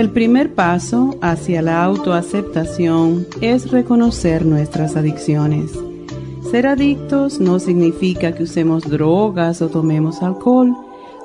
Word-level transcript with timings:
El 0.00 0.08
primer 0.08 0.54
paso 0.54 1.14
hacia 1.20 1.60
la 1.60 1.84
autoaceptación 1.84 3.26
es 3.42 3.70
reconocer 3.70 4.46
nuestras 4.46 4.96
adicciones. 4.96 5.78
Ser 6.50 6.68
adictos 6.68 7.38
no 7.38 7.58
significa 7.58 8.32
que 8.32 8.44
usemos 8.44 8.88
drogas 8.88 9.60
o 9.60 9.68
tomemos 9.68 10.22
alcohol. 10.22 10.74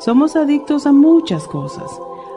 Somos 0.02 0.36
adictos 0.36 0.86
a 0.86 0.92
muchas 0.92 1.48
cosas. 1.48 1.90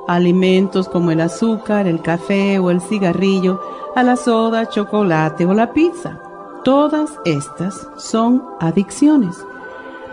alimentos 0.07 0.89
como 0.89 1.11
el 1.11 1.21
azúcar, 1.23 1.89
el 1.89 2.03
café 2.03 2.61
o 2.61 2.71
el 2.71 2.81
cigarrillo, 2.83 3.61
a 3.97 4.05
la 4.05 4.15
soda, 4.15 4.69
chocolate 4.69 5.45
o 5.45 5.55
la 5.55 5.73
pizza. 5.73 6.21
Todas 6.63 7.11
estas 7.25 7.89
son 7.97 8.45
adicciones. 8.61 9.35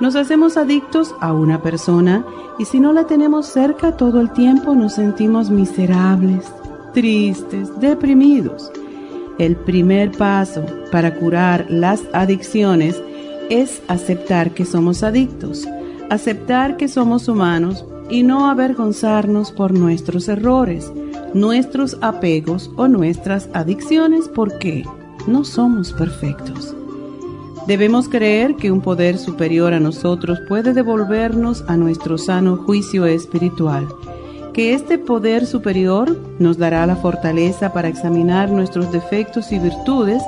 Nos 0.01 0.15
hacemos 0.15 0.57
adictos 0.57 1.15
a 1.21 1.31
una 1.31 1.61
persona 1.61 2.25
y 2.59 2.65
si 2.65 2.79
no 2.79 2.91
la 2.91 3.07
tenemos 3.07 3.45
cerca 3.45 3.95
todo 3.95 4.19
el 4.19 4.31
tiempo 4.31 4.75
nos 4.75 4.93
sentimos 4.93 5.49
miserables, 5.49 6.45
tristes, 6.93 7.79
deprimidos. 7.79 8.71
El 9.37 9.55
primer 9.55 10.11
paso 10.11 10.65
para 10.91 11.15
curar 11.15 11.65
las 11.69 12.03
adicciones 12.11 13.01
es 13.49 13.81
aceptar 13.87 14.51
que 14.51 14.65
somos 14.65 15.01
adictos, 15.01 15.65
aceptar 16.09 16.75
que 16.75 16.87
somos 16.87 17.27
humanos 17.29 17.85
y 18.09 18.23
no 18.23 18.49
avergonzarnos 18.49 19.51
por 19.51 19.73
nuestros 19.73 20.27
errores, 20.27 20.91
nuestros 21.33 21.97
apegos 22.01 22.69
o 22.75 22.87
nuestras 22.87 23.49
adicciones 23.53 24.27
porque 24.27 24.83
no 25.27 25.43
somos 25.43 25.93
perfectos. 25.93 26.75
Debemos 27.67 28.07
creer 28.07 28.55
que 28.55 28.71
un 28.71 28.81
poder 28.81 29.17
superior 29.17 29.73
a 29.73 29.79
nosotros 29.79 30.39
puede 30.47 30.71
devolvernos 30.71 31.63
a 31.67 31.75
nuestro 31.75 32.19
sano 32.19 32.57
juicio 32.57 33.07
espiritual, 33.07 33.87
que 34.53 34.75
este 34.75 34.99
poder 34.99 35.47
superior 35.47 36.15
nos 36.37 36.59
dará 36.59 36.85
la 36.85 36.95
fortaleza 36.95 37.73
para 37.73 37.87
examinar 37.87 38.51
nuestros 38.51 38.91
defectos 38.91 39.51
y 39.51 39.57
virtudes 39.57 40.21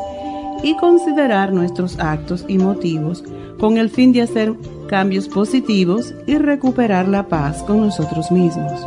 y 0.64 0.76
considerar 0.78 1.54
nuestros 1.54 2.00
actos 2.00 2.44
y 2.48 2.58
motivos 2.58 3.24
con 3.60 3.78
el 3.78 3.92
fin 3.92 4.14
de 4.14 4.24
hacer 4.24 4.56
cambios 4.88 5.28
positivos 5.28 6.16
y 6.26 6.40
recuperar 6.40 7.08
la 7.08 7.28
paz 7.28 7.62
con 7.62 7.82
nosotros 7.82 8.32
mismos. 8.32 8.82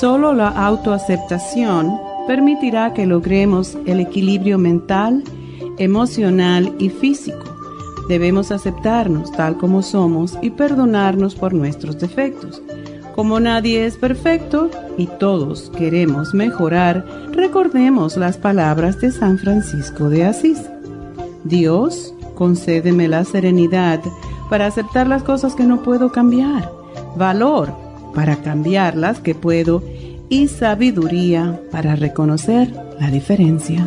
Solo 0.00 0.32
la 0.32 0.48
autoaceptación 0.48 2.00
permitirá 2.26 2.94
que 2.94 3.04
logremos 3.04 3.76
el 3.84 4.00
equilibrio 4.00 4.56
mental, 4.56 5.22
emocional 5.76 6.74
y 6.78 6.88
físico 6.88 7.45
Debemos 8.08 8.52
aceptarnos 8.52 9.32
tal 9.32 9.56
como 9.56 9.82
somos 9.82 10.38
y 10.42 10.50
perdonarnos 10.50 11.34
por 11.34 11.52
nuestros 11.52 11.98
defectos. 11.98 12.62
Como 13.14 13.40
nadie 13.40 13.86
es 13.86 13.96
perfecto 13.96 14.70
y 14.98 15.06
todos 15.06 15.72
queremos 15.76 16.34
mejorar, 16.34 17.04
recordemos 17.32 18.16
las 18.16 18.36
palabras 18.36 19.00
de 19.00 19.10
San 19.10 19.38
Francisco 19.38 20.10
de 20.10 20.26
Asís. 20.26 20.60
Dios, 21.44 22.14
concédeme 22.34 23.08
la 23.08 23.24
serenidad 23.24 24.00
para 24.50 24.66
aceptar 24.66 25.08
las 25.08 25.22
cosas 25.22 25.54
que 25.54 25.64
no 25.64 25.82
puedo 25.82 26.12
cambiar, 26.12 26.70
valor 27.16 27.72
para 28.14 28.36
cambiar 28.36 28.96
las 28.96 29.20
que 29.20 29.34
puedo 29.34 29.82
y 30.28 30.48
sabiduría 30.48 31.60
para 31.70 31.96
reconocer 31.96 32.72
la 33.00 33.10
diferencia. 33.10 33.86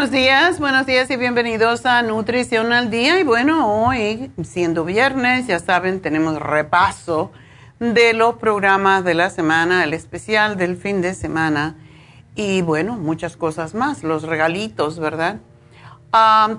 Buenos 0.00 0.16
días, 0.16 0.58
buenos 0.58 0.86
días 0.86 1.10
y 1.10 1.16
bienvenidos 1.18 1.84
a 1.84 2.00
Nutrición 2.00 2.72
al 2.72 2.88
Día. 2.88 3.20
Y 3.20 3.22
bueno, 3.22 3.84
hoy, 3.84 4.30
siendo 4.42 4.86
viernes, 4.86 5.46
ya 5.46 5.58
saben, 5.58 6.00
tenemos 6.00 6.40
repaso 6.40 7.32
de 7.80 8.14
los 8.14 8.36
programas 8.36 9.04
de 9.04 9.12
la 9.12 9.28
semana, 9.28 9.84
el 9.84 9.92
especial 9.92 10.56
del 10.56 10.78
fin 10.78 11.02
de 11.02 11.12
semana 11.12 11.76
y 12.34 12.62
bueno, 12.62 12.96
muchas 12.96 13.36
cosas 13.36 13.74
más, 13.74 14.02
los 14.02 14.22
regalitos, 14.22 14.98
¿verdad? 14.98 15.36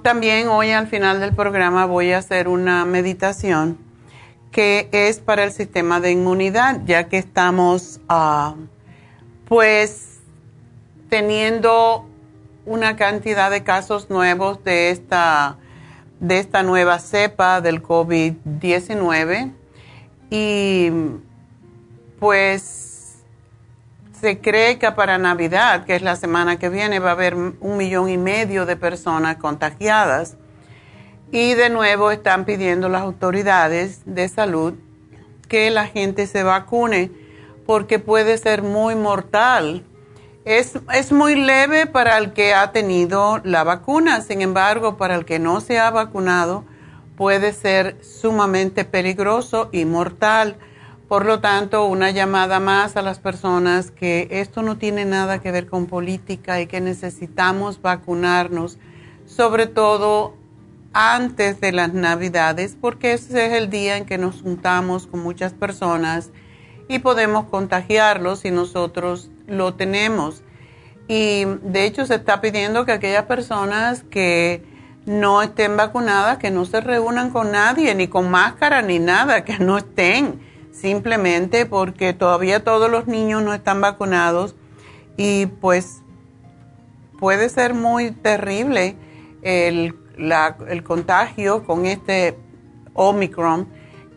también 0.04 0.48
hoy 0.48 0.70
al 0.70 0.86
final 0.86 1.20
del 1.20 1.34
programa 1.34 1.88
voy 1.88 2.12
a 2.12 2.20
hacer 2.20 2.48
una 2.48 2.86
meditación 2.86 3.80
que 4.52 4.88
es 4.92 5.18
para 5.18 5.46
el 5.46 5.52
sistema 5.52 6.00
de 6.00 6.12
inmunidad, 6.12 6.82
ya 6.86 7.06
que 7.06 7.18
estamos 7.18 8.02
ah, 8.08 8.54
pues 9.46 10.20
teniendo 11.10 12.06
una 12.66 12.96
cantidad 12.96 13.50
de 13.50 13.64
casos 13.64 14.10
nuevos 14.10 14.64
de 14.64 14.92
esta, 14.92 15.58
de 16.20 16.40
esta 16.40 16.64
nueva 16.64 17.00
cepa 17.00 17.62
del 17.62 17.82
COVID-19 17.82 19.54
y 20.30 20.92
pues 22.20 23.24
se 24.20 24.40
cree 24.40 24.78
que 24.78 24.92
para 24.92 25.18
Navidad, 25.18 25.86
que 25.86 25.96
es 25.96 26.04
la 26.04 26.16
semana 26.16 26.60
que 26.60 26.70
viene, 26.70 27.00
va 27.00 27.10
a 27.10 27.14
haber 27.14 27.34
un 27.36 27.78
millón 27.78 28.08
y 28.10 28.18
medio 28.18 28.68
de 28.68 28.76
personas 28.76 29.38
contagiadas. 29.38 30.38
Y 31.32 31.56
de 31.56 31.70
nuevo 31.72 32.12
están 32.12 32.46
pidiendo 32.46 32.88
las 32.88 33.02
autoridades 33.02 34.02
de 34.06 34.30
salud 34.30 34.76
que 35.48 35.72
la 35.72 35.88
gente 35.88 36.28
se 36.28 36.44
vacune 36.44 37.10
porque 37.66 38.00
puede 38.00 38.38
ser 38.38 38.62
muy 38.62 38.96
mortal 38.96 39.84
es, 40.46 41.12
muy 41.12 41.36
leve 41.36 41.86
para 41.86 42.18
el 42.18 42.34
que 42.34 42.54
ha 42.54 42.72
tenido 42.72 43.40
la 43.44 43.64
vacuna, 43.64 44.22
sin 44.22 44.42
embargo, 44.42 44.98
para 44.98 45.16
el 45.16 45.26
que 45.26 45.40
no 45.40 45.62
se 45.62 45.80
ha 45.80 45.92
vacunado 45.92 46.66
puede 47.16 47.54
ser 47.54 47.98
sumamente 48.04 48.84
peligroso 48.84 49.70
y 49.72 49.86
mortal. 49.86 50.58
Por 51.08 51.26
lo 51.26 51.42
tanto, 51.42 51.86
una 51.86 52.10
llamada 52.10 52.60
más 52.60 52.96
a 52.96 53.02
las 53.02 53.20
personas 53.20 53.92
que 53.92 54.28
esto 54.32 54.64
no 54.64 54.78
tiene 54.78 55.06
nada 55.06 55.40
que 55.40 55.52
ver 55.52 55.68
con 55.68 55.86
política 55.86 56.62
y 56.62 56.68
que 56.68 56.82
necesitamos 56.82 57.82
vacunarnos, 57.82 58.80
sobre 59.26 59.68
todo 59.68 60.36
antes 60.94 61.62
de 61.62 61.72
las 61.72 61.94
navidades, 61.94 62.78
porque 62.80 63.14
ese 63.14 63.46
es 63.46 63.54
el 63.54 63.70
día 63.70 63.98
en 63.98 64.06
que 64.06 64.18
nos 64.18 64.42
juntamos 64.42 65.06
con 65.06 65.22
muchas 65.22 65.54
personas 65.54 66.32
y 66.88 67.00
podemos 67.00 67.46
contagiarlos 67.46 68.40
si 68.40 68.52
nosotros 68.52 69.31
lo 69.48 69.74
tenemos. 69.76 70.44
Y 71.08 71.46
de 71.64 71.86
hecho 71.86 72.06
se 72.06 72.16
está 72.16 72.42
pidiendo 72.42 72.86
que 72.86 72.94
aquellas 72.94 73.26
personas 73.26 74.04
que 74.04 74.64
no 75.06 75.42
estén 75.42 75.78
vacunadas, 75.78 76.38
que 76.38 76.52
no 76.52 76.66
se 76.66 76.80
reúnan 76.80 77.32
con 77.32 77.52
nadie, 77.52 77.96
ni 77.96 78.08
con 78.08 78.30
máscara, 78.30 78.82
ni 78.82 79.00
nada, 79.00 79.44
que 79.44 79.60
no 79.60 79.78
estén, 79.78 80.40
simplemente 80.72 81.66
porque 81.66 82.14
todavía 82.14 82.64
todos 82.64 82.90
los 82.90 83.08
niños 83.08 83.44
no 83.44 83.54
están 83.54 83.82
vacunados 83.82 84.56
y 85.18 85.48
pues 85.48 86.02
puede 87.20 87.50
ser 87.50 87.74
muy 87.74 88.12
terrible 88.12 88.96
el, 89.42 89.96
el 90.18 90.84
contagio 90.84 91.66
con 91.66 91.86
este 91.86 92.38
Omicron, 92.94 93.68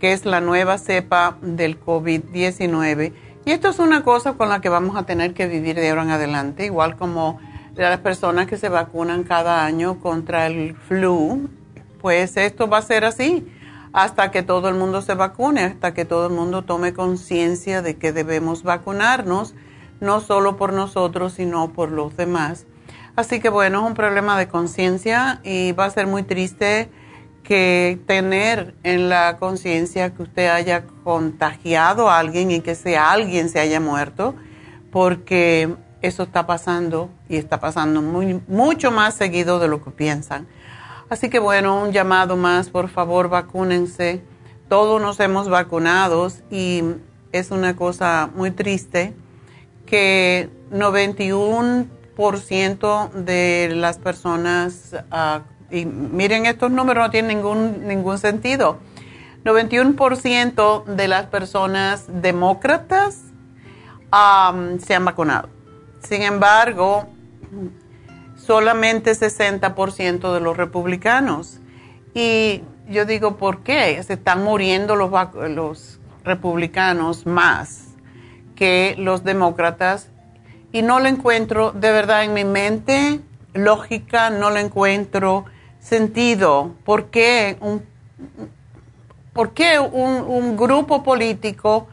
que 0.00 0.12
es 0.12 0.24
la 0.24 0.40
nueva 0.40 0.78
cepa 0.78 1.38
del 1.40 1.80
COVID-19 1.80 3.12
y 3.44 3.50
esto 3.50 3.68
es 3.68 3.78
una 3.78 4.02
cosa 4.02 4.34
con 4.34 4.48
la 4.48 4.60
que 4.60 4.68
vamos 4.68 4.96
a 4.96 5.04
tener 5.04 5.34
que 5.34 5.46
vivir 5.46 5.76
de 5.76 5.90
ahora 5.90 6.02
en 6.02 6.10
adelante, 6.10 6.64
igual 6.64 6.96
como 6.96 7.38
las 7.76 7.98
personas 8.00 8.46
que 8.46 8.56
se 8.56 8.68
vacunan 8.68 9.24
cada 9.24 9.64
año 9.64 10.00
contra 10.00 10.46
el 10.46 10.74
flu, 10.76 11.48
pues 12.00 12.36
esto 12.36 12.68
va 12.68 12.78
a 12.78 12.82
ser 12.82 13.04
así 13.04 13.46
hasta 13.92 14.32
que 14.32 14.42
todo 14.42 14.68
el 14.68 14.74
mundo 14.74 15.02
se 15.02 15.14
vacune, 15.14 15.62
hasta 15.62 15.94
que 15.94 16.04
todo 16.04 16.26
el 16.26 16.32
mundo 16.32 16.62
tome 16.62 16.92
conciencia 16.92 17.80
de 17.80 17.96
que 17.96 18.12
debemos 18.12 18.64
vacunarnos, 18.64 19.54
no 20.00 20.20
solo 20.20 20.56
por 20.56 20.72
nosotros, 20.72 21.34
sino 21.34 21.72
por 21.72 21.92
los 21.92 22.16
demás. 22.16 22.66
Así 23.14 23.38
que 23.38 23.48
bueno, 23.48 23.82
es 23.82 23.86
un 23.86 23.94
problema 23.94 24.36
de 24.36 24.48
conciencia 24.48 25.40
y 25.44 25.70
va 25.72 25.84
a 25.84 25.90
ser 25.90 26.08
muy 26.08 26.24
triste 26.24 26.90
que 27.44 28.00
tener 28.06 28.74
en 28.82 29.08
la 29.08 29.36
conciencia 29.38 30.12
que 30.14 30.24
usted 30.24 30.48
haya 30.48 30.84
contagiado 31.04 32.10
a 32.10 32.18
alguien 32.18 32.50
y 32.50 32.60
que 32.60 32.74
sea 32.74 33.12
alguien 33.12 33.48
se 33.48 33.60
haya 33.60 33.78
muerto, 33.78 34.34
porque 34.90 35.72
eso 36.02 36.24
está 36.24 36.46
pasando 36.46 37.08
y 37.28 37.36
está 37.36 37.60
pasando 37.60 38.02
muy, 38.02 38.42
mucho 38.48 38.90
más 38.90 39.14
seguido 39.14 39.60
de 39.60 39.68
lo 39.68 39.84
que 39.84 39.90
piensan. 39.90 40.48
Así 41.08 41.30
que 41.30 41.38
bueno, 41.38 41.82
un 41.82 41.92
llamado 41.92 42.36
más, 42.36 42.70
por 42.70 42.88
favor, 42.88 43.28
vacúnense. 43.28 44.22
Todos 44.68 45.00
nos 45.00 45.20
hemos 45.20 45.48
vacunado 45.48 46.28
y 46.50 46.82
es 47.30 47.50
una 47.50 47.76
cosa 47.76 48.30
muy 48.34 48.50
triste 48.50 49.14
que 49.86 50.50
91% 50.72 53.12
de 53.12 53.72
las 53.74 53.98
personas 53.98 54.96
uh, 55.12 55.40
y 55.74 55.86
miren, 55.86 56.46
estos 56.46 56.70
números 56.70 57.04
no 57.04 57.10
tienen 57.10 57.36
ningún, 57.36 57.86
ningún 57.86 58.18
sentido. 58.18 58.78
91% 59.44 60.84
de 60.84 61.08
las 61.08 61.26
personas 61.26 62.06
demócratas 62.08 63.20
se 64.78 64.94
han 64.94 65.04
vacunado. 65.04 65.48
Sin 66.02 66.22
embargo, 66.22 67.08
solamente 68.36 69.12
60% 69.12 70.32
de 70.32 70.40
los 70.40 70.56
republicanos. 70.56 71.60
Y 72.14 72.62
yo 72.88 73.04
digo, 73.04 73.36
¿por 73.36 73.62
qué? 73.62 74.02
Se 74.02 74.14
están 74.14 74.44
muriendo 74.44 74.96
los, 74.96 75.10
los 75.50 76.00
republicanos 76.24 77.26
más 77.26 77.88
que 78.54 78.94
los 78.98 79.24
demócratas. 79.24 80.10
Y 80.72 80.82
no 80.82 81.00
lo 81.00 81.08
encuentro, 81.08 81.72
de 81.72 81.92
verdad, 81.92 82.24
en 82.24 82.34
mi 82.34 82.44
mente 82.44 83.20
lógica, 83.52 84.30
no 84.30 84.50
lo 84.50 84.58
encuentro 84.58 85.44
sentido 85.84 86.72
por 86.84 87.10
qué 87.10 87.58
un, 87.60 87.84
por 89.34 89.52
un, 89.92 90.56
grupo 90.56 91.02
político 91.02 91.86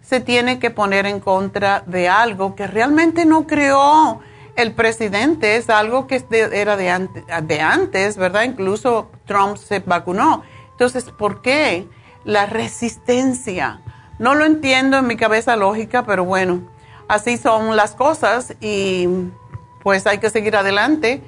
se 0.00 0.20
tiene 0.20 0.58
que 0.58 0.70
poner 0.70 1.04
en 1.04 1.20
contra 1.20 1.82
de 1.86 2.08
algo 2.08 2.54
que 2.54 2.66
realmente 2.66 3.26
no 3.26 3.46
creó 3.46 4.20
el 4.56 4.72
presidente, 4.72 5.56
es 5.56 5.68
algo 5.68 6.06
que 6.06 6.24
era 6.30 6.76
de 6.76 7.60
antes, 7.60 8.16
¿verdad? 8.16 8.44
Incluso 8.44 9.10
Trump 9.26 9.58
se 9.58 9.80
vacunó. 9.80 10.42
Entonces, 10.70 11.04
¿por 11.04 11.42
qué 11.42 11.86
la 12.24 12.46
resistencia? 12.46 13.82
No 14.18 14.34
lo 14.34 14.46
entiendo 14.46 14.96
en 14.96 15.06
mi 15.06 15.16
cabeza 15.16 15.56
lógica, 15.56 16.06
pero 16.06 16.24
bueno, 16.24 16.62
así 17.06 17.36
son 17.36 17.76
las 17.76 17.94
cosas 17.94 18.54
y 18.62 19.06
pues 19.82 20.06
hay 20.06 20.18
que 20.18 20.30
seguir 20.30 20.56
adelante 20.56 21.22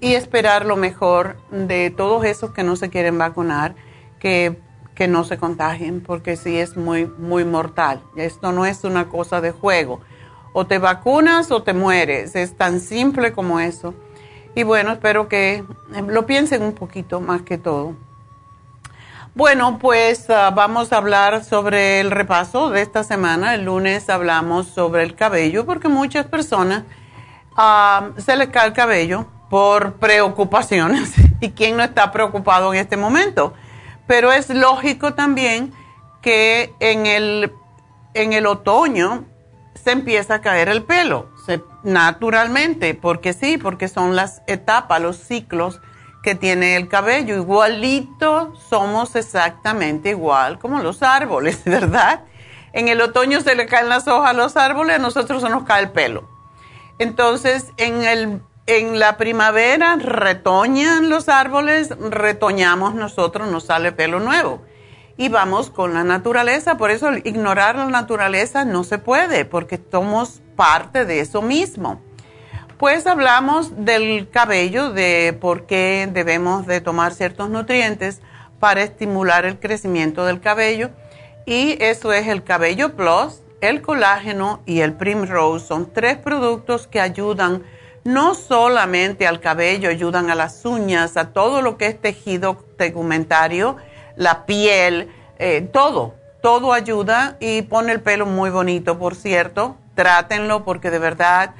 y 0.00 0.14
esperar 0.14 0.64
lo 0.64 0.76
mejor 0.76 1.36
de 1.50 1.90
todos 1.90 2.24
esos 2.24 2.52
que 2.52 2.62
no 2.62 2.76
se 2.76 2.90
quieren 2.90 3.18
vacunar, 3.18 3.74
que, 4.20 4.58
que 4.94 5.08
no 5.08 5.24
se 5.24 5.36
contagien, 5.36 6.00
porque 6.00 6.36
sí 6.36 6.56
es 6.56 6.76
muy, 6.76 7.06
muy 7.06 7.44
mortal. 7.44 8.02
Esto 8.16 8.52
no 8.52 8.66
es 8.66 8.84
una 8.84 9.08
cosa 9.08 9.40
de 9.40 9.50
juego. 9.50 10.00
O 10.52 10.66
te 10.66 10.78
vacunas 10.78 11.50
o 11.50 11.62
te 11.62 11.72
mueres. 11.72 12.36
Es 12.36 12.56
tan 12.56 12.80
simple 12.80 13.32
como 13.32 13.58
eso. 13.58 13.94
Y 14.54 14.62
bueno, 14.62 14.92
espero 14.92 15.28
que 15.28 15.64
lo 16.06 16.26
piensen 16.26 16.62
un 16.62 16.74
poquito 16.74 17.20
más 17.20 17.42
que 17.42 17.58
todo. 17.58 17.96
Bueno, 19.34 19.80
pues 19.80 20.30
ah, 20.30 20.50
vamos 20.50 20.92
a 20.92 20.98
hablar 20.98 21.42
sobre 21.42 21.98
el 21.98 22.12
repaso 22.12 22.70
de 22.70 22.82
esta 22.82 23.02
semana. 23.02 23.54
El 23.56 23.64
lunes 23.64 24.08
hablamos 24.08 24.68
sobre 24.68 25.02
el 25.02 25.16
cabello, 25.16 25.66
porque 25.66 25.88
muchas 25.88 26.26
personas 26.26 26.84
ah, 27.56 28.10
se 28.16 28.36
les 28.36 28.50
cae 28.50 28.68
el 28.68 28.72
cabello 28.72 29.26
por 29.50 29.94
preocupaciones. 29.94 31.12
¿Y 31.40 31.50
quién 31.50 31.76
no 31.76 31.82
está 31.82 32.12
preocupado 32.12 32.72
en 32.72 32.80
este 32.80 32.96
momento? 32.96 33.54
Pero 34.06 34.32
es 34.32 34.50
lógico 34.50 35.14
también 35.14 35.72
que 36.20 36.74
en 36.80 37.06
el, 37.06 37.52
en 38.14 38.32
el 38.32 38.46
otoño 38.46 39.24
se 39.74 39.92
empieza 39.92 40.36
a 40.36 40.40
caer 40.40 40.68
el 40.68 40.82
pelo, 40.82 41.28
naturalmente, 41.82 42.94
porque 42.94 43.34
sí, 43.34 43.58
porque 43.58 43.88
son 43.88 44.16
las 44.16 44.42
etapas, 44.46 45.02
los 45.02 45.16
ciclos 45.16 45.80
que 46.22 46.34
tiene 46.34 46.76
el 46.76 46.88
cabello. 46.88 47.36
Igualito 47.36 48.54
somos 48.68 49.14
exactamente 49.14 50.10
igual 50.10 50.58
como 50.58 50.80
los 50.80 51.02
árboles, 51.02 51.62
¿verdad? 51.66 52.24
En 52.72 52.88
el 52.88 53.00
otoño 53.02 53.40
se 53.40 53.54
le 53.54 53.66
caen 53.66 53.88
las 53.88 54.08
hojas 54.08 54.30
a 54.30 54.32
los 54.32 54.56
árboles, 54.56 54.96
a 54.96 54.98
nosotros 54.98 55.42
se 55.42 55.50
nos 55.50 55.64
cae 55.64 55.82
el 55.82 55.90
pelo. 55.90 56.28
Entonces, 56.98 57.72
en 57.76 58.02
el 58.02 58.40
en 58.66 58.98
la 58.98 59.16
primavera 59.16 59.96
retoñan 59.96 61.10
los 61.10 61.28
árboles, 61.28 61.90
retoñamos 61.98 62.94
nosotros, 62.94 63.50
nos 63.50 63.64
sale 63.64 63.92
pelo 63.92 64.20
nuevo. 64.20 64.62
Y 65.16 65.28
vamos 65.28 65.70
con 65.70 65.94
la 65.94 66.02
naturaleza, 66.02 66.76
por 66.76 66.90
eso 66.90 67.12
ignorar 67.12 67.76
la 67.76 67.86
naturaleza 67.86 68.64
no 68.64 68.82
se 68.82 68.98
puede, 68.98 69.44
porque 69.44 69.80
somos 69.90 70.40
parte 70.56 71.04
de 71.04 71.20
eso 71.20 71.42
mismo. 71.42 72.00
Pues 72.78 73.06
hablamos 73.06 73.84
del 73.84 74.28
cabello, 74.30 74.90
de 74.90 75.36
por 75.40 75.66
qué 75.66 76.08
debemos 76.12 76.66
de 76.66 76.80
tomar 76.80 77.14
ciertos 77.14 77.48
nutrientes 77.48 78.20
para 78.58 78.82
estimular 78.82 79.44
el 79.44 79.60
crecimiento 79.60 80.24
del 80.24 80.40
cabello. 80.40 80.90
Y 81.46 81.76
eso 81.80 82.12
es 82.12 82.26
el 82.26 82.42
cabello 82.42 82.96
plus, 82.96 83.42
el 83.60 83.82
colágeno 83.82 84.62
y 84.66 84.80
el 84.80 84.94
primrose. 84.94 85.66
Son 85.66 85.92
tres 85.92 86.16
productos 86.16 86.88
que 86.88 87.00
ayudan 87.00 87.62
no 88.04 88.34
solamente 88.34 89.26
al 89.26 89.40
cabello, 89.40 89.88
ayudan 89.88 90.30
a 90.30 90.34
las 90.34 90.64
uñas, 90.64 91.16
a 91.16 91.32
todo 91.32 91.62
lo 91.62 91.76
que 91.78 91.86
es 91.86 92.00
tejido 92.00 92.56
tegumentario, 92.76 93.76
la 94.16 94.46
piel, 94.46 95.10
eh, 95.38 95.68
todo, 95.72 96.14
todo 96.42 96.72
ayuda 96.72 97.36
y 97.40 97.62
pone 97.62 97.92
el 97.92 98.00
pelo 98.00 98.26
muy 98.26 98.50
bonito, 98.50 98.98
por 98.98 99.14
cierto, 99.14 99.76
trátenlo 99.94 100.64
porque 100.64 100.90
de 100.90 100.98
verdad 100.98 101.54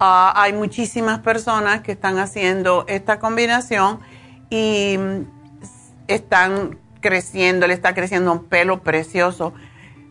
Ah, 0.00 0.32
hay 0.36 0.52
muchísimas 0.52 1.20
personas 1.20 1.82
que 1.82 1.92
están 1.92 2.18
haciendo 2.18 2.84
esta 2.88 3.20
combinación 3.20 4.00
y 4.50 4.96
mm, 4.98 5.20
están 6.08 6.78
creciendo, 7.00 7.66
le 7.66 7.74
está 7.74 7.94
creciendo 7.94 8.32
un 8.32 8.44
pelo 8.44 8.82
precioso. 8.82 9.54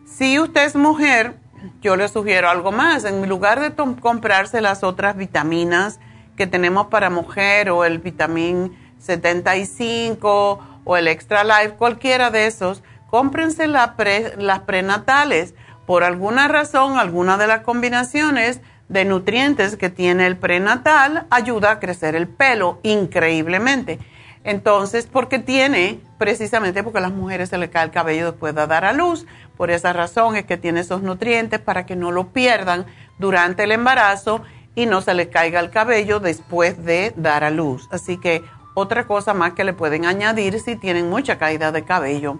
Si 0.06 0.38
usted 0.38 0.64
es 0.64 0.74
mujer, 0.74 1.36
yo 1.80 1.96
le 1.96 2.08
sugiero 2.08 2.48
algo 2.48 2.72
más. 2.72 3.04
En 3.04 3.28
lugar 3.28 3.60
de 3.60 3.74
comprarse 4.00 4.60
las 4.60 4.82
otras 4.82 5.16
vitaminas 5.16 6.00
que 6.36 6.46
tenemos 6.46 6.86
para 6.88 7.10
mujer 7.10 7.70
o 7.70 7.84
el 7.84 7.98
vitamin 7.98 8.76
75 8.98 10.60
o 10.84 10.96
el 10.96 11.08
Extra 11.08 11.44
Life, 11.44 11.76
cualquiera 11.76 12.30
de 12.30 12.46
esos, 12.46 12.82
cómprense 13.10 13.66
las 13.66 14.60
prenatales. 14.66 15.54
Por 15.86 16.02
alguna 16.02 16.48
razón, 16.48 16.98
alguna 16.98 17.36
de 17.36 17.46
las 17.46 17.60
combinaciones 17.60 18.60
de 18.88 19.04
nutrientes 19.04 19.76
que 19.76 19.90
tiene 19.90 20.26
el 20.26 20.36
prenatal 20.36 21.26
ayuda 21.30 21.72
a 21.72 21.80
crecer 21.80 22.16
el 22.16 22.28
pelo 22.28 22.80
increíblemente. 22.82 23.98
Entonces, 24.44 25.06
porque 25.10 25.38
tiene, 25.38 26.00
precisamente 26.18 26.82
porque 26.82 26.98
a 26.98 27.02
las 27.02 27.12
mujeres 27.12 27.48
se 27.48 27.56
le 27.56 27.70
cae 27.70 27.84
el 27.84 27.90
cabello 27.90 28.32
después 28.32 28.54
de 28.54 28.66
dar 28.66 28.84
a 28.84 28.92
luz, 28.92 29.26
por 29.56 29.70
esa 29.70 29.92
razón 29.92 30.36
es 30.36 30.44
que 30.44 30.56
tiene 30.56 30.80
esos 30.80 31.02
nutrientes 31.02 31.60
para 31.60 31.86
que 31.86 31.96
no 31.96 32.10
lo 32.10 32.28
pierdan 32.28 32.86
durante 33.18 33.64
el 33.64 33.72
embarazo 33.72 34.42
y 34.74 34.86
no 34.86 35.00
se 35.00 35.14
le 35.14 35.28
caiga 35.28 35.60
el 35.60 35.70
cabello 35.70 36.20
después 36.20 36.84
de 36.84 37.12
dar 37.16 37.44
a 37.44 37.50
luz. 37.50 37.88
Así 37.90 38.18
que 38.18 38.42
otra 38.74 39.06
cosa 39.06 39.34
más 39.34 39.52
que 39.52 39.64
le 39.64 39.72
pueden 39.72 40.04
añadir 40.04 40.58
si 40.60 40.76
tienen 40.76 41.08
mucha 41.08 41.38
caída 41.38 41.70
de 41.70 41.84
cabello. 41.84 42.38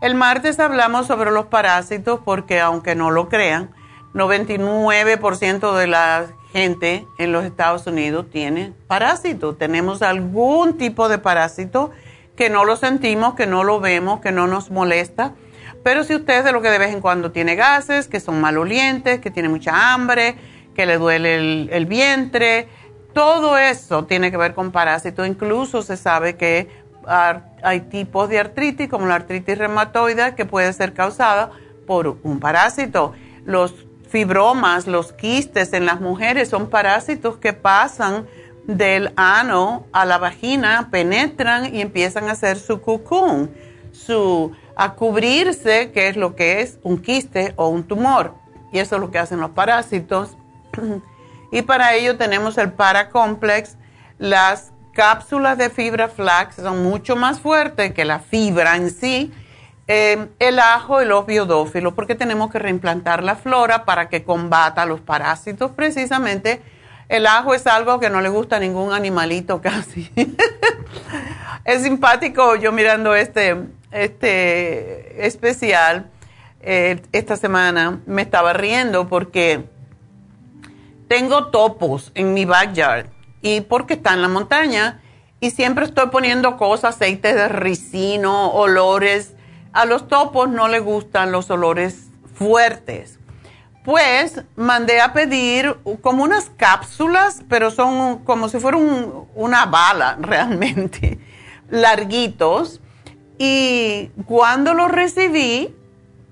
El 0.00 0.14
martes 0.14 0.60
hablamos 0.60 1.06
sobre 1.06 1.30
los 1.30 1.46
parásitos 1.46 2.20
porque 2.24 2.60
aunque 2.60 2.94
no 2.94 3.10
lo 3.10 3.28
crean, 3.28 3.70
99% 4.14 5.74
de 5.74 5.86
la 5.88 6.26
gente 6.52 7.06
en 7.18 7.32
los 7.32 7.44
Estados 7.44 7.86
Unidos 7.88 8.26
tiene 8.30 8.72
parásitos. 8.86 9.58
Tenemos 9.58 10.02
algún 10.02 10.78
tipo 10.78 11.08
de 11.08 11.18
parásito 11.18 11.90
que 12.36 12.48
no 12.48 12.64
lo 12.64 12.76
sentimos, 12.76 13.34
que 13.34 13.46
no 13.46 13.64
lo 13.64 13.80
vemos, 13.80 14.20
que 14.20 14.30
no 14.30 14.46
nos 14.46 14.70
molesta. 14.70 15.32
Pero 15.84 16.02
si 16.02 16.14
usted 16.14 16.38
es 16.38 16.44
de 16.44 16.52
lo 16.52 16.62
que 16.62 16.70
de 16.70 16.78
vez 16.78 16.94
en 16.94 17.02
cuando 17.02 17.30
tiene 17.30 17.54
gases, 17.56 18.08
que 18.08 18.18
son 18.18 18.40
malolientes, 18.40 19.20
que 19.20 19.30
tiene 19.30 19.50
mucha 19.50 19.92
hambre, 19.92 20.34
que 20.74 20.86
le 20.86 20.96
duele 20.96 21.68
el, 21.70 21.86
vientre, 21.86 22.66
todo 23.12 23.58
eso 23.58 24.06
tiene 24.06 24.30
que 24.30 24.38
ver 24.38 24.54
con 24.54 24.72
parásitos. 24.72 25.28
Incluso 25.28 25.82
se 25.82 25.98
sabe 25.98 26.36
que 26.36 26.68
hay 27.06 27.80
tipos 27.82 28.30
de 28.30 28.40
artritis, 28.40 28.88
como 28.88 29.06
la 29.06 29.16
artritis 29.16 29.58
reumatoide, 29.58 30.34
que 30.34 30.46
puede 30.46 30.72
ser 30.72 30.94
causada 30.94 31.50
por 31.86 32.16
un 32.22 32.40
parásito. 32.40 33.12
Los 33.44 33.74
fibromas, 34.08 34.86
los 34.86 35.12
quistes 35.12 35.74
en 35.74 35.84
las 35.84 36.00
mujeres 36.00 36.48
son 36.48 36.70
parásitos 36.70 37.36
que 37.36 37.52
pasan 37.52 38.26
del 38.66 39.12
ano 39.16 39.84
a 39.92 40.06
la 40.06 40.16
vagina, 40.16 40.88
penetran 40.90 41.74
y 41.74 41.82
empiezan 41.82 42.30
a 42.30 42.32
hacer 42.32 42.58
su 42.58 42.80
cocoon, 42.80 43.50
su, 43.92 44.52
a 44.76 44.94
cubrirse, 44.94 45.92
que 45.92 46.08
es 46.08 46.16
lo 46.16 46.34
que 46.34 46.60
es 46.60 46.78
un 46.82 46.98
quiste 46.98 47.52
o 47.56 47.68
un 47.68 47.84
tumor. 47.84 48.34
Y 48.72 48.78
eso 48.78 48.96
es 48.96 49.00
lo 49.00 49.10
que 49.10 49.18
hacen 49.18 49.40
los 49.40 49.50
parásitos. 49.50 50.36
y 51.52 51.62
para 51.62 51.94
ello 51.94 52.16
tenemos 52.16 52.58
el 52.58 52.72
Paracomplex. 52.72 53.76
Las 54.18 54.72
cápsulas 54.92 55.58
de 55.58 55.70
fibra 55.70 56.08
flax 56.08 56.56
son 56.56 56.82
mucho 56.82 57.16
más 57.16 57.40
fuertes 57.40 57.92
que 57.92 58.04
la 58.04 58.20
fibra 58.20 58.76
en 58.76 58.90
sí 58.90 59.32
Em, 59.86 60.30
el 60.38 60.58
ajo 60.60 61.02
y 61.02 61.04
los 61.04 61.26
biodófilos, 61.26 61.92
porque 61.92 62.14
tenemos 62.14 62.50
que 62.50 62.58
reimplantar 62.58 63.22
la 63.22 63.36
flora 63.36 63.84
para 63.84 64.08
que 64.08 64.24
combata 64.24 64.86
los 64.86 65.00
parásitos. 65.00 65.72
Precisamente, 65.72 66.62
el 67.10 67.26
ajo 67.26 67.52
es 67.52 67.66
algo 67.66 68.00
que 68.00 68.08
no 68.08 68.22
le 68.22 68.30
gusta 68.30 68.56
a 68.56 68.60
ningún 68.60 68.94
animalito 68.94 69.60
casi. 69.62 70.10
es 71.64 71.82
simpático 71.82 72.56
yo 72.56 72.72
mirando 72.72 73.14
este, 73.14 73.56
este 73.94 75.26
especial 75.26 76.10
eh, 76.60 77.00
esta 77.12 77.36
semana, 77.36 78.00
me 78.06 78.22
estaba 78.22 78.52
riendo 78.52 79.08
porque 79.08 79.64
tengo 81.08 81.48
topos 81.48 82.10
en 82.14 82.34
mi 82.34 82.44
backyard 82.44 83.06
y 83.42 83.60
porque 83.60 83.94
está 83.94 84.14
en 84.14 84.22
la 84.22 84.28
montaña 84.28 85.00
y 85.40 85.50
siempre 85.50 85.84
estoy 85.84 86.08
poniendo 86.08 86.56
cosas, 86.56 86.96
aceites 86.96 87.34
de 87.34 87.48
ricino, 87.48 88.50
olores 88.52 89.34
a 89.74 89.86
los 89.86 90.06
topos 90.06 90.48
no 90.48 90.68
les 90.68 90.82
gustan 90.82 91.32
los 91.32 91.50
olores 91.50 92.06
fuertes. 92.32 93.18
Pues 93.84 94.40
mandé 94.56 95.00
a 95.00 95.12
pedir 95.12 95.76
como 96.00 96.22
unas 96.22 96.48
cápsulas, 96.56 97.42
pero 97.48 97.70
son 97.70 98.24
como 98.24 98.48
si 98.48 98.58
fuera 98.60 98.78
una 98.78 99.66
bala 99.66 100.16
realmente, 100.20 101.18
larguitos. 101.68 102.80
Y 103.38 104.10
cuando 104.26 104.74
los 104.74 104.90
recibí, 104.90 105.74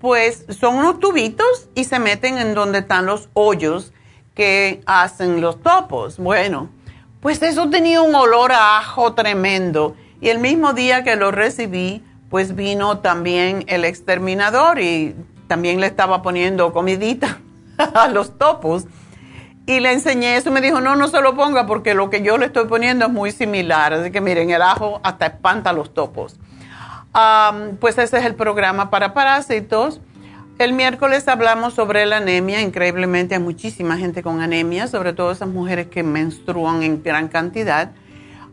pues 0.00 0.46
son 0.48 0.76
unos 0.76 0.98
tubitos 1.00 1.68
y 1.74 1.84
se 1.84 1.98
meten 1.98 2.38
en 2.38 2.54
donde 2.54 2.80
están 2.80 3.06
los 3.06 3.28
hoyos 3.34 3.92
que 4.34 4.82
hacen 4.86 5.40
los 5.40 5.62
topos. 5.62 6.18
Bueno, 6.18 6.70
pues 7.20 7.42
eso 7.42 7.70
tenía 7.70 8.02
un 8.02 8.14
olor 8.14 8.52
a 8.52 8.78
ajo 8.78 9.14
tremendo. 9.14 9.94
Y 10.20 10.28
el 10.28 10.38
mismo 10.38 10.72
día 10.72 11.04
que 11.04 11.16
lo 11.16 11.30
recibí, 11.30 12.04
pues 12.30 12.54
vino 12.54 12.98
también 12.98 13.64
el 13.66 13.84
exterminador 13.84 14.80
y 14.80 15.14
también 15.48 15.80
le 15.80 15.86
estaba 15.86 16.22
poniendo 16.22 16.72
comidita 16.72 17.38
a 17.78 18.08
los 18.08 18.38
topos. 18.38 18.86
Y 19.66 19.78
le 19.78 19.92
enseñé 19.92 20.36
eso, 20.36 20.50
me 20.50 20.60
dijo, 20.60 20.80
no, 20.80 20.96
no 20.96 21.06
se 21.06 21.20
lo 21.20 21.36
ponga 21.36 21.66
porque 21.66 21.94
lo 21.94 22.10
que 22.10 22.22
yo 22.22 22.38
le 22.38 22.46
estoy 22.46 22.66
poniendo 22.66 23.06
es 23.06 23.12
muy 23.12 23.30
similar. 23.30 23.92
Así 23.92 24.10
que 24.10 24.20
miren, 24.20 24.50
el 24.50 24.62
ajo 24.62 25.00
hasta 25.04 25.26
espanta 25.26 25.72
los 25.72 25.94
topos. 25.94 26.40
Pues 27.80 27.98
ese 27.98 28.18
es 28.18 28.24
el 28.24 28.34
programa 28.34 28.90
para 28.90 29.14
parásitos. 29.14 30.00
El 30.58 30.74
miércoles 30.74 31.26
hablamos 31.28 31.74
sobre 31.74 32.06
la 32.06 32.18
anemia. 32.18 32.60
Increíblemente 32.60 33.34
hay 33.34 33.40
muchísima 33.40 33.98
gente 33.98 34.22
con 34.22 34.40
anemia, 34.40 34.86
sobre 34.86 35.12
todo 35.12 35.32
esas 35.32 35.48
mujeres 35.48 35.88
que 35.88 36.02
menstruan 36.02 36.82
en 36.82 37.02
gran 37.02 37.28
cantidad. 37.28 37.92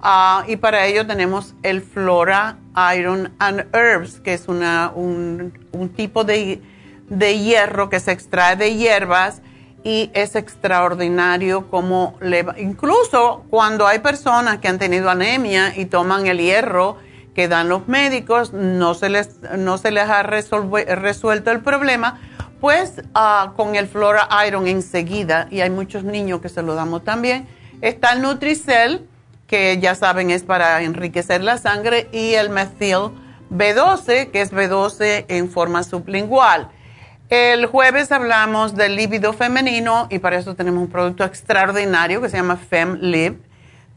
Ah, 0.01 0.45
y 0.47 0.55
para 0.55 0.85
ello 0.85 1.05
tenemos 1.05 1.55
el 1.61 1.81
Flora 1.81 2.57
Iron 2.95 3.33
and 3.37 3.65
Herbs, 3.75 4.21
que 4.21 4.33
es 4.33 4.47
una, 4.47 4.91
un, 4.95 5.51
tipo 5.95 6.23
de, 6.23 6.61
hierro 7.09 7.89
que 7.89 7.99
se 7.99 8.13
extrae 8.13 8.55
de 8.55 8.75
hierbas 8.75 9.41
y 9.83 10.09
es 10.13 10.35
extraordinario 10.35 11.69
como 11.69 12.17
le 12.21 12.45
incluso 12.57 13.45
cuando 13.49 13.87
hay 13.87 13.99
personas 13.99 14.59
que 14.59 14.67
han 14.67 14.77
tenido 14.77 15.09
anemia 15.09 15.73
y 15.75 15.85
toman 15.85 16.27
el 16.27 16.39
hierro 16.39 16.97
que 17.33 17.48
dan 17.48 17.69
los 17.69 17.88
médicos, 17.88 18.53
no 18.53 18.93
se 18.93 19.09
les, 19.09 19.39
no 19.57 19.77
se 19.77 19.91
les 19.91 20.09
ha 20.09 20.24
resuelto 20.24 21.51
el 21.51 21.62
problema, 21.62 22.19
pues 22.59 23.01
ah, 23.13 23.53
con 23.55 23.75
el 23.75 23.88
Flora 23.88 24.27
Iron 24.48 24.67
enseguida, 24.67 25.48
y 25.50 25.62
hay 25.62 25.69
muchos 25.69 26.03
niños 26.03 26.41
que 26.41 26.50
se 26.50 26.62
lo 26.62 26.75
damos 26.75 27.03
también, 27.03 27.48
está 27.81 28.13
el 28.13 28.21
Nutricel, 28.21 29.07
que 29.48 29.79
ya 29.79 29.95
saben 29.95 30.29
es 30.29 30.43
para 30.43 30.81
enriquecer 30.81 31.43
la 31.43 31.57
sangre, 31.57 32.09
y 32.12 32.33
el 32.33 32.50
methyl 32.50 33.12
B12, 33.50 34.31
que 34.31 34.41
es 34.41 34.51
B12 34.51 35.25
en 35.27 35.50
forma 35.50 35.83
sublingual. 35.83 36.69
El 37.29 37.67
jueves 37.67 38.12
hablamos 38.12 38.75
del 38.75 38.95
líbido 38.95 39.33
femenino 39.33 40.07
y 40.09 40.17
para 40.17 40.39
eso 40.39 40.55
tenemos 40.55 40.81
un 40.81 40.89
producto 40.89 41.24
extraordinario 41.24 42.21
que 42.21 42.29
se 42.29 42.38
llama 42.38 42.57
FemLib. 42.57 43.38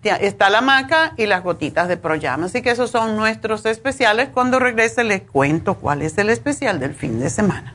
Está 0.02 0.50
la 0.50 0.60
maca 0.60 1.14
y 1.16 1.26
las 1.26 1.44
gotitas 1.44 1.88
de 1.88 1.96
Proyama. 1.96 2.46
Así 2.46 2.60
que 2.60 2.70
esos 2.70 2.90
son 2.90 3.16
nuestros 3.16 3.64
especiales. 3.66 4.30
Cuando 4.32 4.58
regrese 4.58 5.04
les 5.04 5.22
cuento 5.22 5.74
cuál 5.74 6.02
es 6.02 6.18
el 6.18 6.30
especial 6.30 6.80
del 6.80 6.94
fin 6.94 7.20
de 7.20 7.30
semana. 7.30 7.74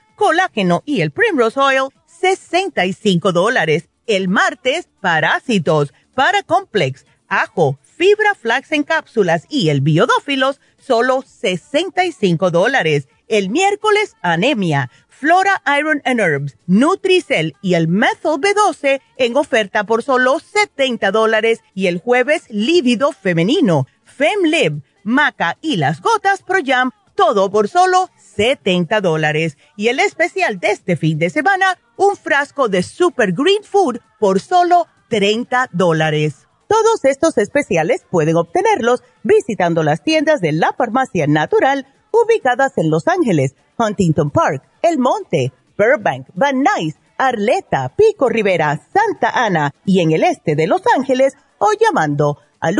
colágeno 0.21 0.83
y 0.85 1.01
el 1.01 1.09
Primrose 1.09 1.59
Oil, 1.59 1.89
65 2.05 3.31
dólares. 3.31 3.89
El 4.05 4.27
martes, 4.27 4.87
parásitos, 5.01 5.95
paracomplex, 6.13 7.07
ajo, 7.27 7.79
fibra 7.81 8.35
flax 8.35 8.71
en 8.71 8.83
cápsulas 8.83 9.47
y 9.49 9.69
el 9.69 9.81
biodófilos, 9.81 10.61
solo 10.77 11.23
65 11.25 12.51
dólares. 12.51 13.07
El 13.27 13.49
miércoles, 13.49 14.15
anemia, 14.21 14.91
Flora 15.07 15.63
Iron 15.79 16.03
and 16.05 16.19
Herbs, 16.19 16.55
Nutricel 16.67 17.55
y 17.63 17.73
el 17.73 17.87
Methyl 17.87 18.39
B12 18.39 19.01
en 19.17 19.35
oferta 19.35 19.85
por 19.85 20.03
solo 20.03 20.39
70 20.39 21.09
dólares. 21.09 21.61
Y 21.73 21.87
el 21.87 21.97
jueves, 21.97 22.43
lívido 22.49 23.11
femenino, 23.11 23.87
FemLib, 24.03 24.83
Maca 25.03 25.57
y 25.61 25.77
las 25.77 25.99
gotas 25.99 26.43
Pro 26.43 26.59
Jam, 26.63 26.91
todo 27.15 27.49
por 27.49 27.67
solo 27.67 28.11
70 28.35 29.01
dólares. 29.01 29.57
Y 29.75 29.87
el 29.87 29.99
especial 29.99 30.59
de 30.59 30.71
este 30.71 30.95
fin 30.95 31.19
de 31.19 31.29
semana, 31.29 31.77
un 31.97 32.15
frasco 32.15 32.69
de 32.69 32.83
Super 32.83 33.33
Green 33.33 33.63
Food 33.63 33.99
por 34.19 34.39
solo 34.39 34.87
30 35.09 35.69
dólares. 35.71 36.47
Todos 36.67 37.03
estos 37.03 37.37
especiales 37.37 38.05
pueden 38.09 38.37
obtenerlos 38.37 39.03
visitando 39.23 39.83
las 39.83 40.03
tiendas 40.03 40.39
de 40.39 40.53
la 40.53 40.71
farmacia 40.71 41.27
natural 41.27 41.85
ubicadas 42.11 42.77
en 42.77 42.89
Los 42.89 43.07
Ángeles, 43.07 43.55
Huntington 43.77 44.31
Park, 44.31 44.63
El 44.81 44.97
Monte, 44.97 45.51
Burbank, 45.77 46.27
Van 46.33 46.63
Nuys, 46.63 46.95
Arleta, 47.17 47.93
Pico 47.95 48.29
Rivera, 48.29 48.79
Santa 48.93 49.31
Ana 49.31 49.73
y 49.85 49.99
en 49.99 50.13
el 50.13 50.23
este 50.23 50.55
de 50.55 50.67
Los 50.67 50.81
Ángeles 50.95 51.33
o 51.57 51.71
llamando 51.79 52.37
al 52.61 52.77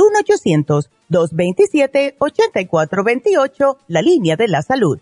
1-800-227-8428, 1.10 3.77
la 3.88 4.01
línea 4.01 4.38
de 4.38 4.48
la 4.48 4.62
salud 4.62 5.01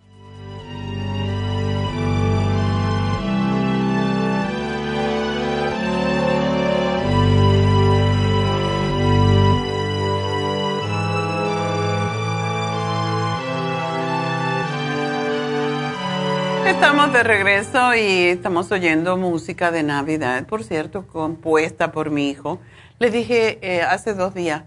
De 17.11 17.23
regreso 17.23 17.93
y 17.93 18.27
estamos 18.27 18.71
oyendo 18.71 19.17
música 19.17 19.69
de 19.69 19.83
Navidad, 19.83 20.45
por 20.45 20.63
cierto, 20.63 21.05
compuesta 21.07 21.91
por 21.91 22.09
mi 22.09 22.29
hijo. 22.29 22.61
Le 22.99 23.11
dije 23.11 23.59
eh, 23.61 23.81
hace 23.81 24.13
dos 24.13 24.33
días, 24.33 24.63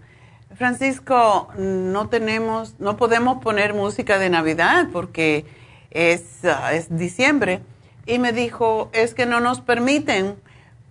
Francisco, 0.55 1.47
no 1.57 2.07
tenemos, 2.07 2.75
no 2.77 2.97
podemos 2.97 3.41
poner 3.41 3.73
música 3.73 4.19
de 4.19 4.29
Navidad 4.29 4.89
porque 4.93 5.45
es, 5.89 6.45
ah, 6.45 6.73
es 6.73 6.95
diciembre. 6.95 7.61
Y 8.05 8.19
me 8.19 8.31
dijo, 8.31 8.91
es 8.93 9.15
que 9.15 9.25
no 9.25 9.39
nos 9.39 9.61
permiten, 9.61 10.35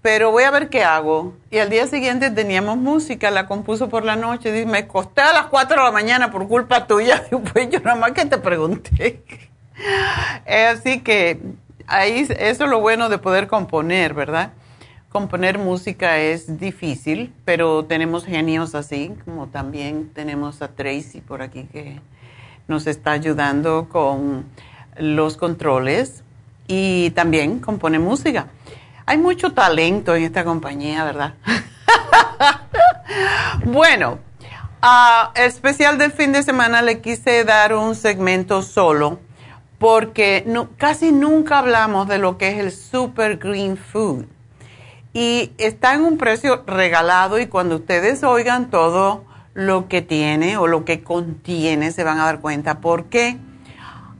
pero 0.02 0.32
voy 0.32 0.42
a 0.42 0.50
ver 0.50 0.70
qué 0.70 0.82
hago. 0.82 1.34
Y 1.52 1.58
al 1.58 1.70
día 1.70 1.86
siguiente 1.86 2.32
teníamos 2.32 2.78
música, 2.78 3.30
la 3.30 3.46
compuso 3.46 3.88
por 3.88 4.04
la 4.04 4.16
noche. 4.16 4.60
Y 4.60 4.66
me 4.66 4.88
costé 4.88 5.20
a 5.20 5.32
las 5.32 5.46
4 5.46 5.76
de 5.76 5.84
la 5.84 5.92
mañana 5.92 6.32
por 6.32 6.48
culpa 6.48 6.88
tuya. 6.88 7.22
Pues 7.52 7.70
yo 7.70 7.78
nada 7.78 7.96
más 7.96 8.10
que 8.10 8.26
te 8.26 8.38
pregunté. 8.38 9.22
Así 10.46 11.00
que 11.00 11.40
ahí 11.86 12.26
eso 12.28 12.64
es 12.64 12.70
lo 12.70 12.80
bueno 12.80 13.08
de 13.08 13.18
poder 13.18 13.48
componer, 13.48 14.14
¿verdad? 14.14 14.52
Componer 15.10 15.58
música 15.58 16.18
es 16.18 16.58
difícil, 16.58 17.32
pero 17.44 17.84
tenemos 17.84 18.24
genios 18.24 18.74
así, 18.74 19.14
como 19.24 19.46
también 19.46 20.10
tenemos 20.12 20.60
a 20.60 20.68
Tracy 20.68 21.20
por 21.20 21.40
aquí 21.40 21.68
que 21.72 22.00
nos 22.66 22.86
está 22.86 23.12
ayudando 23.12 23.88
con 23.88 24.44
los 24.96 25.36
controles 25.36 26.24
y 26.66 27.10
también 27.10 27.60
compone 27.60 27.98
música. 27.98 28.48
Hay 29.06 29.18
mucho 29.18 29.52
talento 29.52 30.16
en 30.16 30.24
esta 30.24 30.44
compañía, 30.44 31.04
¿verdad? 31.04 31.34
bueno, 33.66 34.18
uh, 34.82 35.30
especial 35.34 35.98
del 35.98 36.10
fin 36.10 36.32
de 36.32 36.42
semana 36.42 36.82
le 36.82 37.00
quise 37.00 37.44
dar 37.44 37.74
un 37.74 37.94
segmento 37.94 38.62
solo 38.62 39.20
porque 39.84 40.46
casi 40.78 41.12
nunca 41.12 41.58
hablamos 41.58 42.08
de 42.08 42.16
lo 42.16 42.38
que 42.38 42.48
es 42.48 42.58
el 42.58 42.72
super 42.72 43.36
green 43.36 43.76
food. 43.76 44.24
Y 45.12 45.52
está 45.58 45.92
en 45.92 46.00
un 46.00 46.16
precio 46.16 46.64
regalado 46.66 47.38
y 47.38 47.48
cuando 47.48 47.76
ustedes 47.76 48.24
oigan 48.24 48.70
todo 48.70 49.26
lo 49.52 49.86
que 49.86 50.00
tiene 50.00 50.56
o 50.56 50.68
lo 50.68 50.86
que 50.86 51.02
contiene, 51.02 51.92
se 51.92 52.02
van 52.02 52.18
a 52.18 52.24
dar 52.24 52.40
cuenta 52.40 52.80
por 52.80 53.10
qué. 53.10 53.36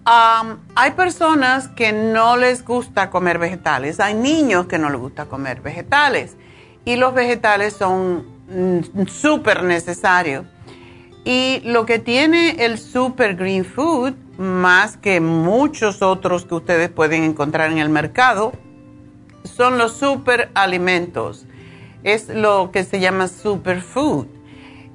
hay 0.05 0.91
personas 0.91 1.69
que 1.69 1.95
no 1.95 2.37
les 2.37 2.63
gusta 2.63 3.09
comer 3.09 3.39
vegetales, 3.39 4.01
hay 4.01 4.13
niños 4.13 4.67
que 4.67 4.79
no 4.79 4.91
les 4.91 5.01
gusta 5.01 5.25
comer 5.25 5.63
vegetales 5.63 6.37
y 6.85 6.97
los 6.97 7.15
vegetales 7.15 7.73
son 7.73 8.27
mm, 8.51 9.07
súper 9.07 9.63
necesarios. 9.63 10.45
Y 11.25 11.63
lo 11.65 11.87
que 11.87 11.99
tiene 11.99 12.67
el 12.67 12.77
Super 12.77 13.35
Green 13.35 13.65
Food, 13.65 14.24
más 14.39 14.97
que 14.97 15.21
muchos 15.21 16.03
otros 16.03 16.45
que 16.45 16.55
ustedes 16.55 16.89
pueden 16.91 17.23
encontrar 17.23 17.71
en 17.71 17.79
el 17.79 17.89
mercado, 17.89 18.53
son 19.45 19.79
los 19.79 19.97
super 19.97 20.51
alimentos. 20.55 21.47
Es 22.03 22.29
lo 22.29 22.71
que 22.73 22.85
se 22.85 23.01
llama 23.01 23.29
superfood. 23.29 24.27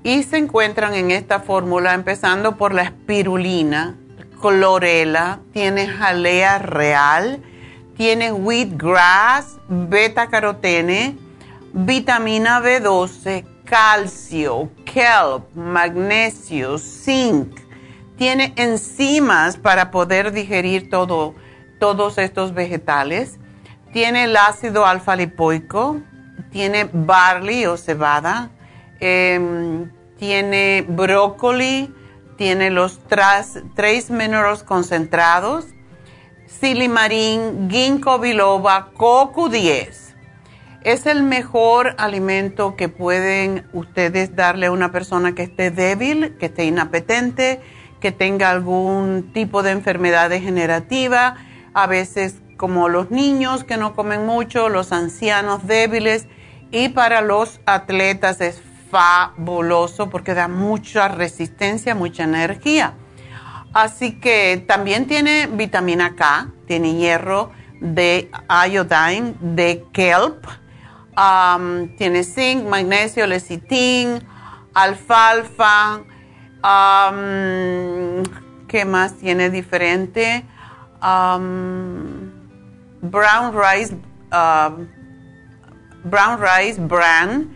Y 0.04 0.24
se 0.24 0.38
encuentran 0.38 0.94
en 0.94 1.12
esta 1.12 1.42
fórmula 1.42 1.94
empezando 1.94 2.56
por 2.56 2.74
la 2.74 2.84
espirulina, 2.84 3.98
clorela, 4.42 5.40
tiene 5.52 5.88
jalea 5.88 6.60
real, 6.60 7.42
tiene 7.98 8.32
wheatgrass, 8.32 9.58
beta 9.68 10.28
carotene, 10.28 11.18
vitamina 11.74 12.62
B12, 12.62 13.46
calcio, 13.66 14.70
kelp, 14.86 15.54
magnesio, 15.54 16.78
zinc. 16.78 17.69
Tiene 18.20 18.52
enzimas 18.58 19.56
para 19.56 19.92
poder 19.92 20.34
digerir 20.34 20.90
todo, 20.90 21.36
todos 21.80 22.18
estos 22.18 22.54
vegetales. 22.54 23.40
Tiene 23.94 24.26
el 24.26 24.36
ácido 24.36 24.86
alfa 24.86 25.16
lipoico, 25.16 26.02
tiene 26.52 26.90
barley 26.92 27.66
o 27.66 27.78
cebada, 27.78 28.52
em, 29.00 29.90
tiene 30.18 30.86
brócoli, 30.86 31.96
tiene 32.36 32.72
los 32.72 33.00
tres 33.08 34.12
minerales 34.12 34.64
concentrados, 34.64 35.68
silimarín, 36.46 37.70
ginkgo 37.72 38.20
biloba, 38.20 38.90
coco 38.98 39.48
10 39.48 40.10
es 40.82 41.06
el 41.06 41.24
mejor 41.24 41.96
alimento 41.98 42.76
que 42.76 42.88
pueden 42.88 43.68
ustedes 43.74 44.36
darle 44.36 44.68
a 44.68 44.72
una 44.72 44.92
persona 44.92 45.36
que 45.36 45.44
esté 45.44 45.72
débil, 45.72 46.38
que 46.38 46.46
esté 46.46 46.66
inapetente, 46.66 47.60
que 48.00 48.12
tenga 48.12 48.50
algún 48.50 49.32
tipo 49.34 49.64
de 49.64 49.72
enfermedad 49.72 50.30
degenerativa 50.30 51.36
a 51.74 51.88
veces 51.88 52.36
como 52.58 52.90
los 52.90 53.10
niños 53.10 53.64
que 53.64 53.78
no 53.78 53.96
comen 53.96 54.26
mucho, 54.26 54.68
los 54.70 54.92
ancianos 54.92 55.66
débiles 55.66 56.28
y 56.72 56.90
para 56.90 57.22
los 57.22 57.62
atletas 57.66 58.42
es 58.42 58.62
fabuloso 58.92 60.10
porque 60.10 60.34
da 60.34 60.48
mucha 60.48 61.08
resistencia, 61.08 61.96
mucha 61.96 62.24
energía. 62.24 62.94
Así 63.74 64.20
que 64.20 64.64
también 64.68 65.06
tiene 65.08 65.48
vitamina 65.48 66.16
K, 66.16 66.50
tiene 66.68 66.96
hierro 66.96 67.52
de 67.80 68.30
iodine, 68.70 69.36
de 69.40 69.86
kelp, 69.94 70.46
tiene 71.98 72.24
zinc, 72.24 72.66
magnesio, 72.66 73.28
lecitin, 73.28 74.22
alfalfa, 74.74 76.02
¿qué 78.68 78.86
más 78.86 79.14
tiene 79.16 79.50
diferente? 79.50 80.46
Brown 83.02 83.54
rice, 83.54 83.96
brown 86.04 86.40
rice 86.40 86.82
bran, 86.82 87.56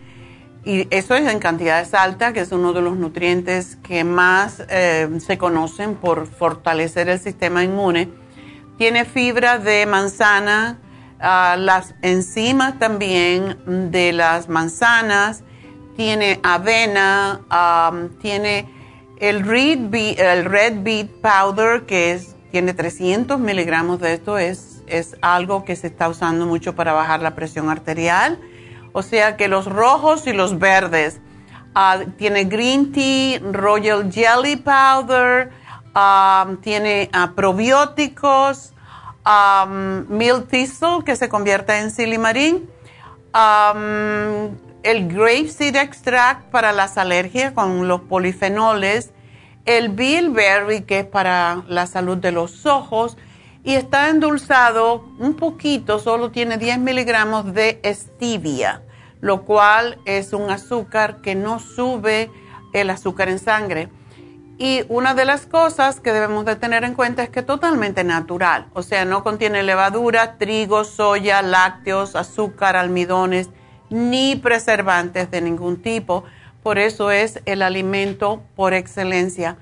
y 0.64 0.88
eso 0.90 1.14
es 1.14 1.30
en 1.30 1.38
cantidades 1.40 1.92
altas, 1.92 2.32
que 2.32 2.40
es 2.40 2.50
uno 2.50 2.72
de 2.72 2.80
los 2.80 2.96
nutrientes 2.96 3.76
que 3.82 4.02
más 4.02 4.62
eh, 4.70 5.10
se 5.18 5.36
conocen 5.36 5.94
por 5.96 6.26
fortalecer 6.26 7.10
el 7.10 7.20
sistema 7.20 7.62
inmune. 7.62 8.08
Tiene 8.78 9.04
fibra 9.04 9.58
de 9.58 9.84
manzana, 9.84 10.78
ah, 11.20 11.56
las 11.58 11.94
enzimas 12.00 12.78
también 12.78 13.90
de 13.92 14.14
las 14.14 14.48
manzanas, 14.48 15.44
tiene 15.96 16.40
avena, 16.42 17.40
tiene 18.20 18.66
el 19.20 19.44
red, 19.44 19.78
beet, 19.90 20.18
el 20.18 20.44
red 20.44 20.82
beet 20.82 21.10
powder, 21.20 21.82
que 21.86 22.12
es, 22.12 22.34
tiene 22.50 22.74
300 22.74 23.38
miligramos 23.38 24.00
de 24.00 24.14
esto, 24.14 24.38
es, 24.38 24.82
es 24.86 25.16
algo 25.20 25.64
que 25.64 25.76
se 25.76 25.86
está 25.86 26.08
usando 26.08 26.46
mucho 26.46 26.74
para 26.74 26.92
bajar 26.92 27.20
la 27.20 27.34
presión 27.34 27.70
arterial 27.70 28.38
o 28.94 29.02
sea 29.02 29.36
que 29.36 29.48
los 29.48 29.66
rojos 29.66 30.26
y 30.26 30.32
los 30.32 30.58
verdes. 30.58 31.20
Ah, 31.74 31.98
tiene 32.16 32.44
green 32.44 32.92
tea, 32.92 33.40
royal 33.52 34.10
jelly 34.10 34.54
powder, 34.54 35.50
ah, 35.94 36.46
tiene 36.62 37.10
ah, 37.12 37.32
probióticos, 37.34 38.72
milk 40.08 40.48
thistle 40.48 41.02
que 41.04 41.16
se 41.16 41.28
convierte 41.28 41.76
en 41.76 41.90
silimarín, 41.90 42.70
el 44.84 45.08
grape 45.08 45.48
seed 45.48 45.76
extract 45.76 46.50
para 46.50 46.72
las 46.72 46.98
alergias 46.98 47.52
con 47.52 47.88
los 47.88 48.02
polifenoles, 48.02 49.12
el 49.64 49.88
bilberry 49.88 50.82
que 50.82 51.00
es 51.00 51.06
para 51.06 51.62
la 51.68 51.86
salud 51.86 52.18
de 52.18 52.32
los 52.32 52.66
ojos 52.66 53.16
y 53.64 53.74
está 53.74 54.10
endulzado 54.10 55.06
un 55.18 55.34
poquito, 55.34 55.98
solo 55.98 56.30
tiene 56.30 56.58
10 56.58 56.80
miligramos 56.80 57.54
de 57.54 57.80
stevia, 57.82 58.82
lo 59.22 59.44
cual 59.44 59.98
es 60.04 60.34
un 60.34 60.50
azúcar 60.50 61.22
que 61.22 61.34
no 61.34 61.58
sube 61.58 62.30
el 62.74 62.90
azúcar 62.90 63.30
en 63.30 63.38
sangre. 63.38 63.88
Y 64.58 64.84
una 64.88 65.14
de 65.14 65.24
las 65.24 65.46
cosas 65.46 65.98
que 65.98 66.12
debemos 66.12 66.44
de 66.44 66.56
tener 66.56 66.84
en 66.84 66.94
cuenta 66.94 67.22
es 67.22 67.30
que 67.30 67.40
es 67.40 67.46
totalmente 67.46 68.04
natural, 68.04 68.66
o 68.74 68.82
sea, 68.82 69.06
no 69.06 69.24
contiene 69.24 69.62
levadura, 69.62 70.36
trigo, 70.36 70.84
soya, 70.84 71.40
lácteos, 71.40 72.14
azúcar, 72.14 72.76
almidones, 72.76 73.48
ni 73.94 74.36
preservantes 74.36 75.30
de 75.30 75.40
ningún 75.40 75.80
tipo. 75.80 76.24
Por 76.62 76.78
eso 76.78 77.10
es 77.10 77.40
el 77.46 77.62
alimento 77.62 78.42
por 78.56 78.74
excelencia 78.74 79.56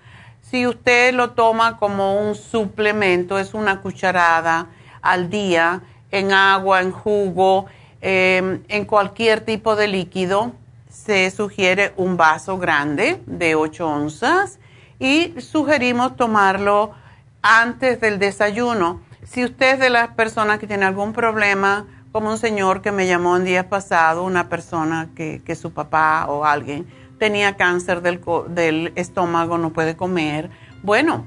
si 0.52 0.66
usted 0.66 1.14
lo 1.14 1.30
toma 1.30 1.78
como 1.78 2.20
un 2.20 2.34
suplemento, 2.34 3.38
es 3.38 3.54
una 3.54 3.80
cucharada 3.80 4.66
al 5.00 5.30
día 5.30 5.80
en 6.10 6.30
agua, 6.32 6.82
en 6.82 6.90
jugo, 6.90 7.64
em, 8.02 8.62
en 8.68 8.84
cualquier 8.84 9.40
tipo 9.40 9.76
de 9.76 9.88
líquido, 9.88 10.52
se 10.90 11.30
sugiere 11.30 11.94
un 11.96 12.18
vaso 12.18 12.58
grande 12.58 13.22
de 13.24 13.54
8 13.54 13.88
onzas 13.88 14.58
y 14.98 15.40
sugerimos 15.40 16.16
tomarlo 16.16 16.92
antes 17.40 17.98
del 18.02 18.18
desayuno. 18.18 19.00
Si 19.24 19.44
usted 19.44 19.74
es 19.74 19.78
de 19.78 19.88
las 19.88 20.08
personas 20.08 20.58
que 20.58 20.66
tiene 20.66 20.84
algún 20.84 21.14
problema, 21.14 21.86
como 22.12 22.30
un 22.30 22.38
señor 22.38 22.82
que 22.82 22.92
me 22.92 23.06
llamó 23.06 23.32
un 23.32 23.44
día 23.44 23.68
pasado, 23.68 24.22
una 24.24 24.48
persona 24.48 25.08
que, 25.16 25.42
que 25.44 25.54
su 25.56 25.72
papá 25.72 26.26
o 26.28 26.44
alguien, 26.44 26.86
tenía 27.22 27.56
cáncer 27.56 28.02
del, 28.02 28.92
estómago, 28.96 29.56
no 29.56 29.70
puede 29.70 29.94
comer. 29.94 30.50
Bueno, 30.82 31.24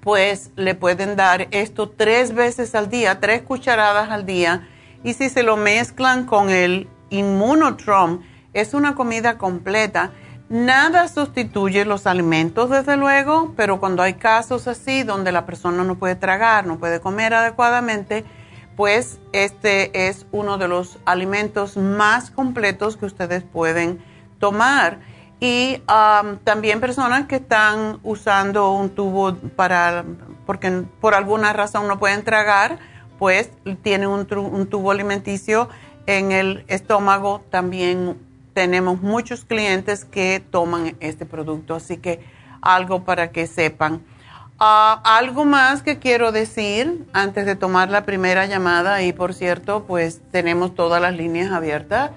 pues 0.00 0.50
le 0.56 0.74
pueden 0.74 1.14
dar 1.14 1.46
esto 1.52 1.88
tres 1.90 2.34
veces 2.34 2.74
al 2.74 2.90
día, 2.90 3.20
tres 3.20 3.42
cucharadas 3.42 4.10
al 4.10 4.26
día. 4.26 4.68
Y 5.04 5.14
si 5.14 5.28
se 5.28 5.44
lo 5.44 5.56
mezclan 5.56 6.26
con 6.26 6.50
el 6.50 6.88
Immunotrom, 7.10 8.22
es 8.52 8.74
una 8.74 8.96
comida 8.96 9.38
completa. 9.38 10.10
Nada 10.48 11.06
sustituye 11.06 11.84
los 11.84 12.08
alimentos, 12.08 12.68
desde 12.68 12.96
luego, 12.96 13.54
pero 13.56 13.78
cuando 13.78 14.02
hay 14.02 14.14
casos 14.14 14.66
así 14.66 15.04
donde 15.04 15.30
la 15.30 15.46
persona 15.46 15.84
no 15.84 15.94
puede 16.00 16.16
tragar, 16.16 16.66
no 16.66 16.80
puede 16.80 16.98
comer 16.98 17.32
adecuadamente, 17.32 18.24
pues 18.80 19.20
este 19.34 20.08
es 20.08 20.24
uno 20.32 20.56
de 20.56 20.66
los 20.66 21.00
alimentos 21.04 21.76
más 21.76 22.30
completos 22.30 22.96
que 22.96 23.04
ustedes 23.04 23.42
pueden 23.42 24.02
tomar. 24.38 25.00
Y 25.38 25.82
también 26.44 26.80
personas 26.80 27.26
que 27.26 27.36
están 27.36 28.00
usando 28.02 28.70
un 28.72 28.88
tubo 28.88 29.34
para, 29.54 30.06
porque 30.46 30.84
por 30.98 31.12
alguna 31.12 31.52
razón 31.52 31.88
no 31.88 31.98
pueden 31.98 32.24
tragar, 32.24 32.78
pues 33.18 33.50
tienen 33.82 34.08
un 34.08 34.66
tubo 34.66 34.90
alimenticio 34.92 35.68
en 36.06 36.32
el 36.32 36.64
estómago. 36.66 37.42
También 37.50 38.16
tenemos 38.54 39.02
muchos 39.02 39.44
clientes 39.44 40.06
que 40.06 40.42
toman 40.50 40.96
este 41.00 41.26
producto, 41.26 41.74
así 41.74 41.98
que 41.98 42.24
algo 42.62 43.04
para 43.04 43.30
que 43.30 43.46
sepan. 43.46 44.00
Uh, 44.60 45.00
algo 45.04 45.46
más 45.46 45.82
que 45.82 45.98
quiero 45.98 46.32
decir 46.32 47.06
antes 47.14 47.46
de 47.46 47.56
tomar 47.56 47.88
la 47.88 48.04
primera 48.04 48.44
llamada 48.44 49.00
y 49.00 49.14
por 49.14 49.32
cierto, 49.32 49.86
pues 49.86 50.20
tenemos 50.30 50.74
todas 50.74 51.00
las 51.00 51.14
líneas 51.14 51.50
abiertas. 51.50 52.10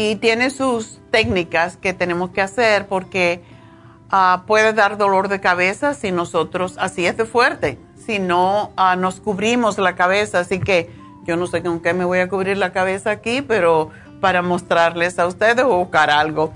y 0.00 0.14
tiene 0.14 0.50
sus 0.50 1.00
técnicas 1.10 1.76
que 1.76 1.92
tenemos 1.92 2.30
que 2.30 2.40
hacer 2.40 2.86
porque 2.86 3.42
ah, 4.10 4.44
puede 4.46 4.72
dar 4.72 4.96
dolor 4.96 5.26
de 5.26 5.40
cabeza 5.40 5.92
si 5.92 6.12
nosotros, 6.12 6.76
así 6.78 7.04
es 7.04 7.16
de 7.16 7.24
fuerte, 7.24 7.80
si 8.06 8.20
no 8.20 8.70
ah, 8.76 8.94
nos 8.94 9.18
cubrimos 9.18 9.76
la 9.78 9.96
cabeza. 9.96 10.38
Así 10.38 10.60
que 10.60 10.88
yo 11.24 11.36
no 11.36 11.48
sé 11.48 11.64
con 11.64 11.80
qué 11.80 11.94
me 11.94 12.04
voy 12.04 12.20
a 12.20 12.28
cubrir 12.28 12.58
la 12.58 12.72
cabeza 12.72 13.10
aquí, 13.10 13.42
pero 13.42 13.90
para 14.20 14.40
mostrarles 14.40 15.18
a 15.18 15.26
ustedes 15.26 15.64
o 15.64 15.78
buscar 15.78 16.10
algo. 16.10 16.52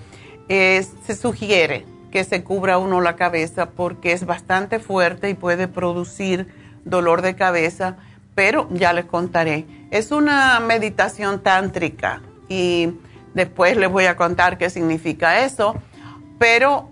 se 0.47 1.17
sugiere 1.21 1.85
que 2.13 2.23
se 2.23 2.45
cubra 2.45 2.79
uno 2.79 3.01
la 3.01 3.17
cabeza 3.17 3.71
porque 3.71 4.13
es 4.13 4.25
bastante 4.25 4.79
fuerte 4.79 5.31
y 5.31 5.35
puede 5.35 5.67
producir 5.67 6.47
dolor 6.85 7.23
de 7.23 7.35
cabeza, 7.35 7.97
pero 8.37 8.69
ya 8.71 8.93
les 8.93 9.07
contaré. 9.07 9.67
Es 9.91 10.13
una 10.13 10.61
meditación 10.61 11.43
tántrica 11.43 12.23
y 12.49 12.93
después 13.35 13.77
les 13.77 13.91
voy 13.91 14.07
a 14.07 14.17
contar 14.17 14.59
qué 14.59 14.71
significa 14.71 15.45
eso 15.45 15.75
pero 16.43 16.89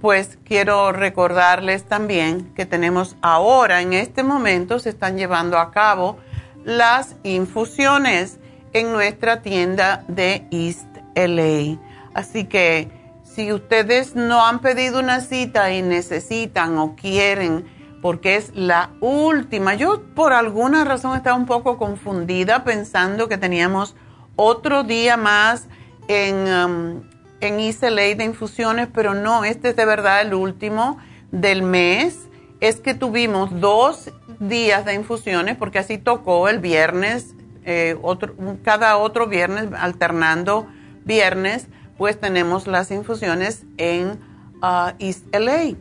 pues 0.00 0.40
quiero 0.44 0.90
recordarles 0.90 1.84
también 1.84 2.52
que 2.56 2.66
tenemos 2.66 3.14
ahora, 3.22 3.80
en 3.80 3.92
este 3.92 4.24
momento, 4.24 4.80
se 4.80 4.88
están 4.88 5.16
llevando 5.16 5.56
a 5.58 5.70
cabo 5.70 6.16
las 6.64 7.14
infusiones 7.22 8.40
en 8.72 8.90
nuestra 8.90 9.40
tienda 9.40 10.04
de 10.08 10.48
East 10.50 10.88
LA. 11.14 11.78
Así 12.12 12.46
que 12.46 12.90
si 13.22 13.52
ustedes 13.52 14.16
no 14.16 14.44
han 14.44 14.58
pedido 14.58 14.98
una 14.98 15.20
cita 15.20 15.72
y 15.72 15.80
necesitan 15.80 16.76
o 16.76 16.96
quieren, 16.96 17.64
porque 18.02 18.34
es 18.34 18.50
la 18.52 18.90
última, 19.00 19.74
yo 19.74 20.02
por 20.16 20.32
alguna 20.32 20.82
razón 20.82 21.16
estaba 21.16 21.36
un 21.36 21.46
poco 21.46 21.78
confundida 21.78 22.64
pensando 22.64 23.28
que 23.28 23.38
teníamos 23.38 23.94
otro 24.36 24.82
día 24.84 25.16
más 25.16 25.68
en 26.08 27.10
en 27.42 27.58
ICLA 27.58 28.14
de 28.14 28.24
infusiones, 28.24 28.88
pero 28.94 29.14
no, 29.14 29.44
este 29.44 29.70
es 29.70 29.76
de 29.76 29.84
verdad 29.84 30.22
el 30.22 30.32
último 30.32 30.98
del 31.32 31.62
mes. 31.62 32.28
Es 32.60 32.76
que 32.76 32.94
tuvimos 32.94 33.60
dos 33.60 34.12
días 34.38 34.84
de 34.84 34.94
infusiones, 34.94 35.56
porque 35.56 35.80
así 35.80 35.98
tocó 35.98 36.48
el 36.48 36.60
viernes, 36.60 37.34
eh, 37.64 37.96
otro, 38.00 38.34
cada 38.62 38.96
otro 38.96 39.26
viernes, 39.26 39.70
alternando 39.76 40.68
viernes, 41.04 41.66
pues 41.98 42.18
tenemos 42.20 42.68
las 42.68 42.92
infusiones 42.92 43.64
en 43.76 44.20
a 44.62 44.94
East 45.00 45.24
LA. 45.34 45.74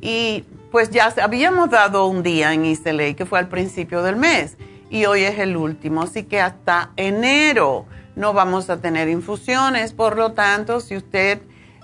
Y 0.00 0.44
pues 0.72 0.90
ya 0.90 1.14
habíamos 1.22 1.70
dado 1.70 2.06
un 2.06 2.24
día 2.24 2.52
en 2.52 2.64
East 2.64 2.84
LA, 2.84 3.14
que 3.14 3.24
fue 3.24 3.38
al 3.38 3.48
principio 3.48 4.02
del 4.02 4.16
mes, 4.16 4.56
y 4.94 5.06
hoy 5.06 5.24
es 5.24 5.40
el 5.40 5.56
último, 5.56 6.02
así 6.02 6.22
que 6.22 6.40
hasta 6.40 6.92
enero 6.96 7.84
no 8.14 8.32
vamos 8.32 8.70
a 8.70 8.76
tener 8.76 9.08
infusiones. 9.08 9.92
Por 9.92 10.16
lo 10.16 10.34
tanto, 10.34 10.78
si 10.78 10.96
usted 10.96 11.42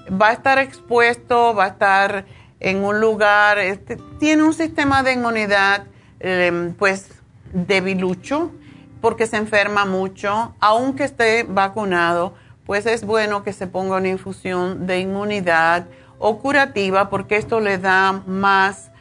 va 0.08 0.28
a 0.28 0.32
estar 0.32 0.60
expuesto, 0.60 1.52
va 1.52 1.64
a 1.64 1.68
estar 1.70 2.24
en 2.60 2.84
un 2.84 3.00
lugar, 3.00 3.58
este, 3.58 3.98
tiene 4.20 4.44
un 4.44 4.54
sistema 4.54 5.02
de 5.02 5.14
inmunidad 5.14 5.86
em, 6.20 6.72
pues 6.74 7.10
debilucho, 7.52 8.52
porque 9.00 9.26
se 9.26 9.38
enferma 9.38 9.86
mucho, 9.86 10.54
aunque 10.60 11.02
esté 11.02 11.42
vacunado, 11.42 12.34
pues 12.64 12.86
es 12.86 13.04
bueno 13.04 13.42
que 13.42 13.52
se 13.52 13.66
ponga 13.66 13.96
una 13.96 14.06
infusión 14.06 14.86
de 14.86 15.00
inmunidad 15.00 15.88
o 16.20 16.38
curativa, 16.38 17.10
porque 17.10 17.38
esto 17.38 17.58
le 17.58 17.78
da 17.78 18.22
más 18.24 18.92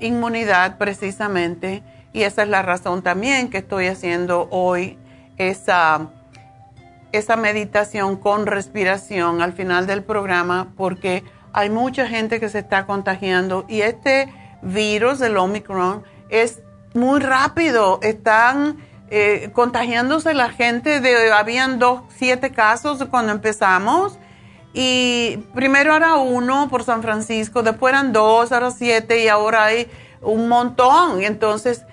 inmunidad 0.00 0.78
precisamente. 0.78 1.82
Y 2.16 2.22
esa 2.22 2.44
es 2.44 2.48
la 2.48 2.62
razón 2.62 3.02
también 3.02 3.50
que 3.50 3.58
estoy 3.58 3.88
haciendo 3.88 4.48
hoy 4.50 4.98
esa 5.36 6.08
esa 7.12 7.36
meditación 7.36 8.16
con 8.16 8.46
respiración 8.46 9.42
al 9.42 9.52
final 9.52 9.86
del 9.86 10.02
programa 10.02 10.68
porque 10.78 11.24
hay 11.52 11.68
mucha 11.68 12.08
gente 12.08 12.40
que 12.40 12.48
se 12.48 12.60
está 12.60 12.86
contagiando 12.86 13.66
y 13.68 13.82
este 13.82 14.32
virus, 14.62 15.20
el 15.20 15.36
Omicron, 15.36 16.04
es 16.30 16.62
muy 16.94 17.20
rápido. 17.20 17.98
Están 18.00 18.78
eh, 19.10 19.50
contagiándose 19.52 20.32
la 20.32 20.48
gente. 20.48 21.00
De, 21.00 21.30
habían 21.32 21.78
dos, 21.78 22.00
siete 22.16 22.50
casos 22.50 23.04
cuando 23.10 23.32
empezamos. 23.32 24.18
Y 24.72 25.36
primero 25.54 25.94
era 25.94 26.16
uno 26.16 26.70
por 26.70 26.82
San 26.82 27.02
Francisco, 27.02 27.62
después 27.62 27.92
eran 27.92 28.14
dos, 28.14 28.52
ahora 28.52 28.70
siete 28.70 29.22
y 29.22 29.28
ahora 29.28 29.66
hay 29.66 29.90
un 30.22 30.48
montón. 30.48 31.22
Entonces, 31.22 31.84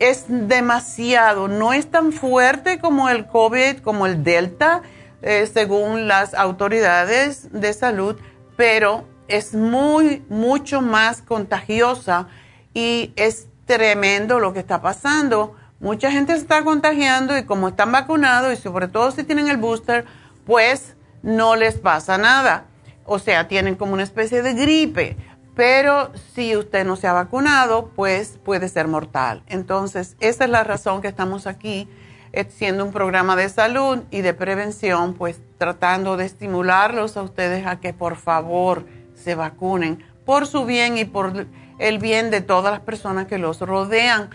es 0.00 0.24
demasiado, 0.28 1.46
no 1.46 1.72
es 1.72 1.90
tan 1.90 2.12
fuerte 2.12 2.80
como 2.80 3.08
el 3.08 3.26
COVID, 3.26 3.78
como 3.78 4.06
el 4.06 4.24
Delta, 4.24 4.82
eh, 5.22 5.48
según 5.52 6.08
las 6.08 6.32
autoridades 6.32 7.52
de 7.52 7.72
salud, 7.74 8.16
pero 8.56 9.04
es 9.28 9.54
muy, 9.54 10.24
mucho 10.30 10.80
más 10.80 11.20
contagiosa 11.20 12.28
y 12.72 13.12
es 13.16 13.46
tremendo 13.66 14.40
lo 14.40 14.54
que 14.54 14.60
está 14.60 14.80
pasando. 14.80 15.54
Mucha 15.78 16.10
gente 16.10 16.32
se 16.32 16.40
está 16.40 16.64
contagiando 16.64 17.36
y 17.36 17.44
como 17.44 17.68
están 17.68 17.92
vacunados 17.92 18.52
y 18.52 18.56
sobre 18.56 18.88
todo 18.88 19.10
si 19.10 19.22
tienen 19.22 19.48
el 19.48 19.58
booster, 19.58 20.06
pues 20.46 20.96
no 21.22 21.56
les 21.56 21.78
pasa 21.78 22.16
nada. 22.16 22.64
O 23.04 23.18
sea, 23.18 23.48
tienen 23.48 23.76
como 23.76 23.92
una 23.92 24.02
especie 24.02 24.40
de 24.40 24.54
gripe 24.54 25.16
pero 25.60 26.10
si 26.34 26.56
usted 26.56 26.86
no 26.86 26.96
se 26.96 27.06
ha 27.06 27.12
vacunado, 27.12 27.90
pues 27.94 28.38
puede 28.42 28.70
ser 28.70 28.88
mortal. 28.88 29.42
Entonces, 29.46 30.16
esa 30.18 30.44
es 30.44 30.50
la 30.50 30.64
razón 30.64 31.02
que 31.02 31.08
estamos 31.08 31.46
aquí, 31.46 31.86
eh, 32.32 32.46
siendo 32.48 32.82
un 32.82 32.92
programa 32.92 33.36
de 33.36 33.46
salud 33.50 33.98
y 34.10 34.22
de 34.22 34.32
prevención, 34.32 35.12
pues 35.12 35.38
tratando 35.58 36.16
de 36.16 36.24
estimularlos 36.24 37.18
a 37.18 37.22
ustedes 37.22 37.66
a 37.66 37.78
que 37.78 37.92
por 37.92 38.16
favor 38.16 38.86
se 39.14 39.34
vacunen 39.34 40.02
por 40.24 40.46
su 40.46 40.64
bien 40.64 40.96
y 40.96 41.04
por 41.04 41.46
el 41.78 41.98
bien 41.98 42.30
de 42.30 42.40
todas 42.40 42.72
las 42.72 42.80
personas 42.80 43.26
que 43.26 43.36
los 43.36 43.60
rodean. 43.60 44.30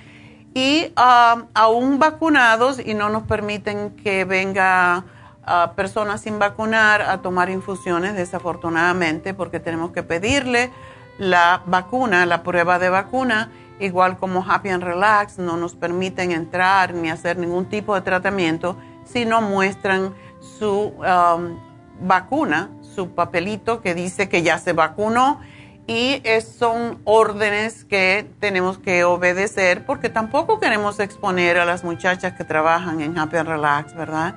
Y 0.54 0.94
um, 0.96 1.48
aún 1.56 1.98
vacunados 1.98 2.78
y 2.78 2.94
no 2.94 3.10
nos 3.10 3.24
permiten 3.24 3.96
que 3.96 4.26
venga 4.26 5.04
uh, 5.48 5.74
personas 5.74 6.22
sin 6.22 6.38
vacunar 6.38 7.02
a 7.02 7.24
tomar 7.24 7.50
infusiones, 7.50 8.14
desafortunadamente, 8.14 9.34
porque 9.34 9.60
tenemos 9.60 9.90
que 9.90 10.04
pedirle 10.04 10.70
la 11.18 11.64
vacuna, 11.66 12.26
la 12.26 12.44
prueba 12.44 12.80
de 12.80 12.90
vacuna, 12.90 13.52
igual 13.80 14.18
como 14.18 14.46
Happy 14.48 14.70
and 14.70 14.84
Relax, 14.84 15.38
no 15.38 15.58
nos 15.58 15.76
permiten 15.76 16.32
entrar 16.32 16.94
ni 16.94 17.10
hacer 17.10 17.38
ningún 17.38 17.66
tipo 17.66 17.96
de 17.96 18.02
tratamiento 18.02 18.78
si 19.06 19.26
no 19.26 19.42
muestran 19.42 20.14
su 20.40 20.94
um, 20.98 21.60
vacuna, 22.02 22.70
su 22.82 23.10
papelito 23.10 23.82
que 23.82 23.94
dice 23.94 24.30
que 24.30 24.44
ya 24.44 24.58
se 24.58 24.74
vacunó 24.74 25.40
y 25.88 26.22
son 26.42 27.00
órdenes 27.04 27.86
que 27.86 28.28
tenemos 28.40 28.80
que 28.80 29.04
obedecer 29.04 29.86
porque 29.86 30.10
tampoco 30.10 30.60
queremos 30.60 31.00
exponer 31.00 31.60
a 31.60 31.66
las 31.66 31.84
muchachas 31.84 32.34
que 32.34 32.44
trabajan 32.44 33.02
en 33.02 33.18
Happy 33.18 33.38
and 33.38 33.50
Relax, 33.50 33.96
¿verdad? 33.96 34.36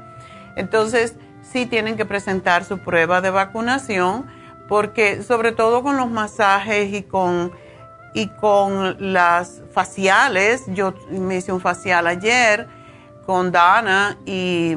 Entonces, 0.57 1.15
sí 1.43 1.67
tienen 1.67 1.97
que 1.97 2.05
presentar 2.05 2.65
su 2.65 2.79
prueba 2.79 3.21
de 3.21 3.31
vacunación 3.31 4.27
porque 4.69 5.23
sobre 5.23 5.53
todo 5.53 5.83
con 5.83 5.97
los 5.97 6.11
masajes 6.11 6.93
y 6.93 7.03
con, 7.03 7.53
y 8.15 8.29
con 8.29 9.13
las 9.13 9.63
faciales, 9.73 10.65
yo 10.69 10.95
me 11.11 11.37
hice 11.37 11.53
un 11.53 11.61
facial 11.61 12.07
ayer 12.07 12.69
con 13.27 13.51
Dana 13.51 14.19
y 14.27 14.77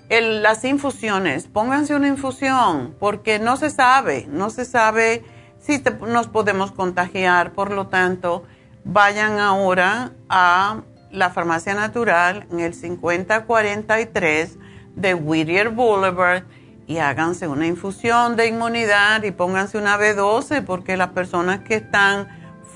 las 0.09 0.65
infusiones, 0.65 1.47
pónganse 1.47 1.93
una 1.93 2.07
infusión, 2.07 2.95
porque 2.99 3.37
no 3.37 3.57
se 3.57 3.69
sabe, 3.69 4.25
no 4.29 4.49
se 4.49 4.65
sabe 4.65 5.23
si 5.59 5.83
nos 6.07 6.27
podemos 6.27 6.71
contagiar, 6.71 7.51
por 7.51 7.69
lo 7.71 7.87
tanto, 7.87 8.43
vayan 8.83 9.37
ahora 9.37 10.13
a 10.27 10.81
la 11.11 11.29
farmacia 11.29 11.75
natural 11.75 12.47
en 12.51 12.59
el 12.59 12.73
5043 12.73 14.57
de 14.95 15.13
Whittier 15.13 15.69
Boulevard 15.69 16.43
y 16.87 16.97
háganse 16.97 17.47
una 17.47 17.67
infusión 17.67 18.35
de 18.35 18.47
inmunidad 18.47 19.21
y 19.23 19.31
pónganse 19.31 19.77
una 19.77 19.97
B12 19.97 20.65
porque 20.65 20.97
las 20.97 21.09
personas 21.09 21.59
que 21.59 21.75
están 21.75 22.27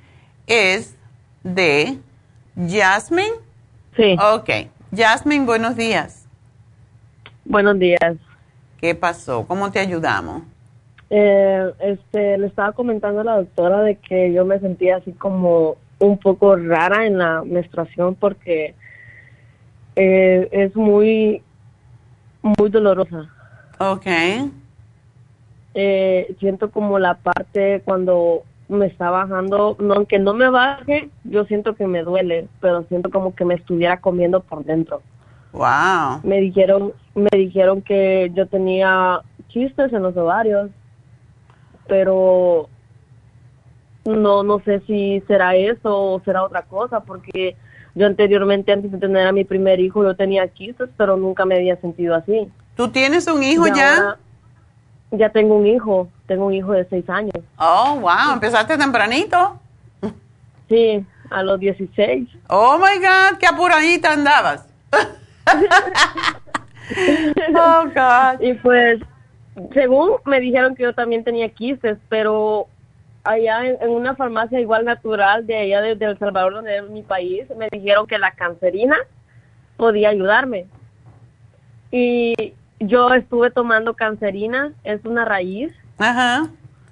es 0.47 0.95
de 1.43 1.99
Jasmine. 2.55 3.33
Sí. 3.95 4.17
Ok. 4.19 4.49
Jasmine, 4.95 5.45
buenos 5.45 5.75
días. 5.75 6.27
Buenos 7.45 7.79
días. 7.79 8.17
¿Qué 8.83 8.95
pasó? 8.95 9.47
¿Cómo 9.47 9.71
te 9.71 9.79
ayudamos? 9.79 10.41
Eh, 11.09 11.71
este, 11.79 12.37
le 12.37 12.47
estaba 12.47 12.73
comentando 12.73 13.21
a 13.21 13.23
la 13.23 13.37
doctora 13.37 13.81
de 13.81 13.95
que 13.95 14.33
yo 14.33 14.43
me 14.43 14.59
sentía 14.59 14.97
así 14.97 15.13
como 15.13 15.77
un 15.99 16.17
poco 16.17 16.57
rara 16.57 17.05
en 17.05 17.17
la 17.17 17.45
menstruación 17.45 18.15
porque 18.15 18.75
eh, 19.95 20.49
es 20.51 20.75
muy, 20.75 21.41
muy 22.41 22.69
dolorosa. 22.69 23.29
Ok. 23.79 24.05
Eh, 25.75 26.35
siento 26.41 26.69
como 26.69 26.99
la 26.99 27.13
parte 27.13 27.81
cuando 27.85 28.43
me 28.67 28.87
está 28.87 29.09
bajando, 29.09 29.77
no, 29.79 29.93
aunque 29.93 30.19
no 30.19 30.33
me 30.33 30.49
baje, 30.49 31.09
yo 31.23 31.45
siento 31.45 31.73
que 31.75 31.87
me 31.87 32.03
duele, 32.03 32.49
pero 32.59 32.83
siento 32.89 33.09
como 33.09 33.33
que 33.33 33.45
me 33.45 33.53
estuviera 33.53 34.01
comiendo 34.01 34.41
por 34.41 34.65
dentro. 34.65 35.01
Wow. 35.53 36.21
Me 36.23 36.41
dijeron, 36.41 36.93
me 37.15 37.29
dijeron 37.31 37.81
que 37.81 38.31
yo 38.33 38.47
tenía 38.47 39.21
quistes 39.47 39.93
en 39.93 40.03
los 40.03 40.17
ovarios, 40.17 40.69
pero 41.87 42.69
no, 44.05 44.43
no 44.43 44.59
sé 44.65 44.81
si 44.87 45.21
será 45.27 45.55
eso 45.55 46.13
o 46.13 46.21
será 46.25 46.43
otra 46.43 46.63
cosa, 46.63 46.99
porque 47.01 47.55
Yo 47.95 48.07
anteriormente, 48.07 48.71
antes 48.71 48.91
de 48.91 48.97
tener 48.97 49.27
a 49.27 49.31
mi 49.31 49.43
primer 49.43 49.79
hijo, 49.79 50.03
yo 50.03 50.15
tenía 50.15 50.47
quistes, 50.47 50.89
pero 50.97 51.15
nunca 51.15 51.45
me 51.45 51.55
había 51.55 51.75
sentido 51.79 52.15
así. 52.15 52.49
¿Tú 52.75 52.87
tienes 52.89 53.27
un 53.27 53.43
hijo 53.43 53.67
Y 53.67 53.71
ya? 53.75 53.95
ahora 53.97 54.17
Ya 55.11 55.29
tengo 55.29 55.55
un 55.55 55.67
hijo, 55.67 56.09
tengo 56.25 56.47
un 56.47 56.53
hijo 56.55 56.71
de 56.71 56.85
seis 56.89 57.07
años. 57.07 57.35
Oh, 57.59 57.99
wow, 58.01 58.33
empezaste 58.33 58.75
tempranito. 58.79 59.59
Sí, 60.67 61.05
a 61.29 61.43
los 61.43 61.59
16. 61.59 62.27
Oh 62.49 62.79
my 62.79 62.97
God, 62.97 63.37
qué 63.37 63.45
apuradita 63.45 64.11
andabas. 64.13 64.67
oh 67.55 67.83
God. 67.93 68.41
Y 68.41 68.53
pues, 68.55 68.99
según 69.73 70.13
me 70.25 70.39
dijeron 70.39 70.75
que 70.75 70.83
yo 70.83 70.93
también 70.93 71.23
tenía 71.23 71.49
quistes, 71.49 71.97
pero 72.09 72.67
allá 73.23 73.65
en, 73.65 73.77
en 73.81 73.89
una 73.89 74.15
farmacia 74.15 74.59
igual 74.59 74.85
natural 74.85 75.47
de 75.47 75.57
allá 75.57 75.81
de, 75.81 75.95
de 75.95 76.05
El 76.05 76.19
Salvador, 76.19 76.53
donde 76.53 76.77
es 76.77 76.89
mi 76.89 77.03
país, 77.03 77.45
me 77.57 77.69
dijeron 77.71 78.07
que 78.07 78.17
la 78.17 78.31
cancerina 78.31 78.97
podía 79.77 80.09
ayudarme. 80.09 80.65
Y 81.91 82.53
yo 82.79 83.13
estuve 83.13 83.51
tomando 83.51 83.93
cancerina, 83.93 84.73
es 84.83 85.03
una 85.05 85.25
raíz, 85.25 85.71
Ajá. 85.97 86.49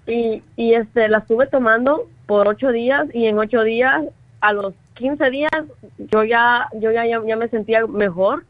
y, 0.08 0.44
y 0.56 0.74
este 0.74 1.10
la 1.10 1.20
estuve 1.20 1.48
tomando 1.48 2.08
por 2.28 2.48
ocho 2.48 2.72
días 2.72 3.08
y 3.14 3.26
en 3.26 3.40
ocho 3.40 3.64
días, 3.64 4.04
a 4.40 4.54
los 4.54 4.74
15 5.02 5.30
días, 5.32 5.52
yo 5.98 6.24
ya, 6.24 6.68
yo 6.80 6.92
ya, 6.92 7.06
ya, 7.06 7.36
me 7.36 7.50
sentía 7.50 7.86
mejor. 7.88 8.46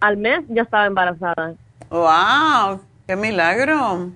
Al 0.00 0.18
mes 0.18 0.40
ya 0.48 0.62
estaba 0.62 0.86
embarazada. 0.86 1.54
Wow, 1.90 2.80
qué 3.06 3.16
milagro. 3.16 4.10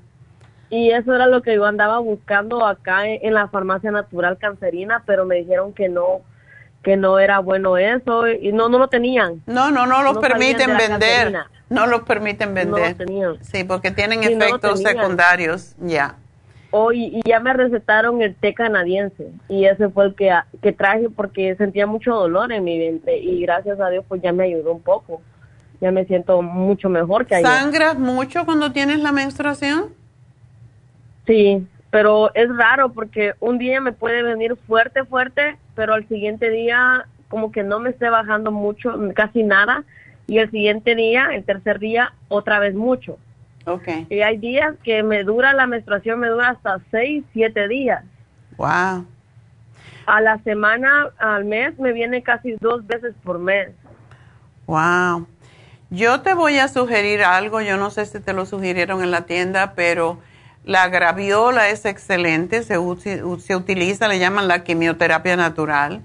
Y 0.68 0.90
eso 0.90 1.14
era 1.14 1.26
lo 1.26 1.42
que 1.42 1.54
yo 1.54 1.64
andaba 1.64 1.98
buscando 1.98 2.64
acá 2.64 3.06
en, 3.06 3.34
la 3.34 3.48
farmacia 3.48 3.90
natural 3.90 4.36
cancerina, 4.38 5.02
pero 5.06 5.24
me 5.24 5.36
dijeron 5.36 5.72
que 5.72 5.88
no, 5.88 6.20
que 6.82 6.96
no 6.96 7.18
era 7.18 7.38
bueno 7.40 7.76
eso 7.78 8.28
y 8.28 8.52
no, 8.52 8.68
no 8.68 8.78
lo 8.78 8.88
tenían. 8.88 9.42
No, 9.46 9.70
no, 9.70 9.86
no 9.86 10.02
los 10.02 10.14
No 10.14 10.20
permiten 10.20 10.76
vender. 10.76 10.98
cancerina. 10.98 11.50
No 11.70 11.86
los 11.86 12.02
permiten 12.02 12.54
No 12.54 12.62
lo 12.62 12.76
vender. 12.76 12.96
tenían. 12.96 13.42
sí, 13.42 13.64
porque 13.64 13.90
tienen 13.90 14.22
Sí, 14.22 14.32
efectos 14.34 14.82
secundarios. 14.82 15.74
Ya. 15.78 16.16
Y, 16.92 17.18
y 17.18 17.20
ya 17.24 17.40
me 17.40 17.52
recetaron 17.52 18.22
el 18.22 18.34
té 18.34 18.54
canadiense 18.54 19.32
y 19.48 19.64
ese 19.64 19.88
fue 19.88 20.06
el 20.06 20.14
que, 20.14 20.32
que 20.62 20.72
traje 20.72 21.08
porque 21.10 21.56
sentía 21.56 21.86
mucho 21.86 22.14
dolor 22.14 22.52
en 22.52 22.64
mi 22.64 22.78
vientre 22.78 23.18
y 23.18 23.40
gracias 23.42 23.80
a 23.80 23.90
Dios 23.90 24.04
pues 24.08 24.22
ya 24.22 24.32
me 24.32 24.44
ayudó 24.44 24.72
un 24.72 24.82
poco. 24.82 25.20
Ya 25.80 25.90
me 25.90 26.04
siento 26.04 26.42
mucho 26.42 26.90
mejor 26.90 27.26
que 27.26 27.36
ayer. 27.36 27.46
¿Sangras 27.46 27.98
mucho 27.98 28.44
cuando 28.44 28.70
tienes 28.70 29.00
la 29.00 29.12
menstruación? 29.12 29.86
Sí, 31.26 31.66
pero 31.90 32.32
es 32.34 32.54
raro 32.54 32.92
porque 32.92 33.32
un 33.40 33.58
día 33.58 33.80
me 33.80 33.92
puede 33.92 34.22
venir 34.22 34.56
fuerte, 34.66 35.04
fuerte, 35.04 35.56
pero 35.74 35.94
al 35.94 36.06
siguiente 36.06 36.50
día 36.50 37.06
como 37.28 37.52
que 37.52 37.62
no 37.62 37.78
me 37.78 37.90
esté 37.90 38.10
bajando 38.10 38.50
mucho, 38.50 38.92
casi 39.14 39.42
nada, 39.42 39.84
y 40.26 40.38
el 40.38 40.50
siguiente 40.50 40.94
día, 40.94 41.28
el 41.32 41.44
tercer 41.44 41.78
día, 41.78 42.12
otra 42.28 42.58
vez 42.58 42.74
mucho. 42.74 43.18
Ok. 43.66 43.88
Y 44.08 44.20
hay 44.22 44.38
días 44.38 44.74
que 44.82 45.02
me 45.02 45.22
dura 45.24 45.52
la 45.52 45.66
menstruación, 45.66 46.20
me 46.20 46.28
dura 46.28 46.50
hasta 46.50 46.80
seis, 46.90 47.24
siete 47.32 47.68
días. 47.68 48.02
Wow. 48.56 49.06
A 50.06 50.20
la 50.20 50.38
semana, 50.44 51.10
al 51.18 51.44
mes, 51.44 51.78
me 51.78 51.92
viene 51.92 52.22
casi 52.22 52.56
dos 52.60 52.86
veces 52.86 53.14
por 53.22 53.38
mes. 53.38 53.70
Wow. 54.66 55.26
Yo 55.90 56.20
te 56.20 56.34
voy 56.34 56.58
a 56.58 56.68
sugerir 56.68 57.22
algo, 57.22 57.60
yo 57.60 57.76
no 57.76 57.90
sé 57.90 58.06
si 58.06 58.20
te 58.20 58.32
lo 58.32 58.46
sugirieron 58.46 59.02
en 59.02 59.10
la 59.10 59.22
tienda, 59.22 59.74
pero 59.74 60.18
la 60.64 60.88
graviola 60.88 61.68
es 61.68 61.84
excelente, 61.84 62.62
se 62.62 62.78
utiliza, 62.78 64.08
le 64.08 64.18
llaman 64.18 64.46
la 64.46 64.62
quimioterapia 64.62 65.36
natural 65.36 66.02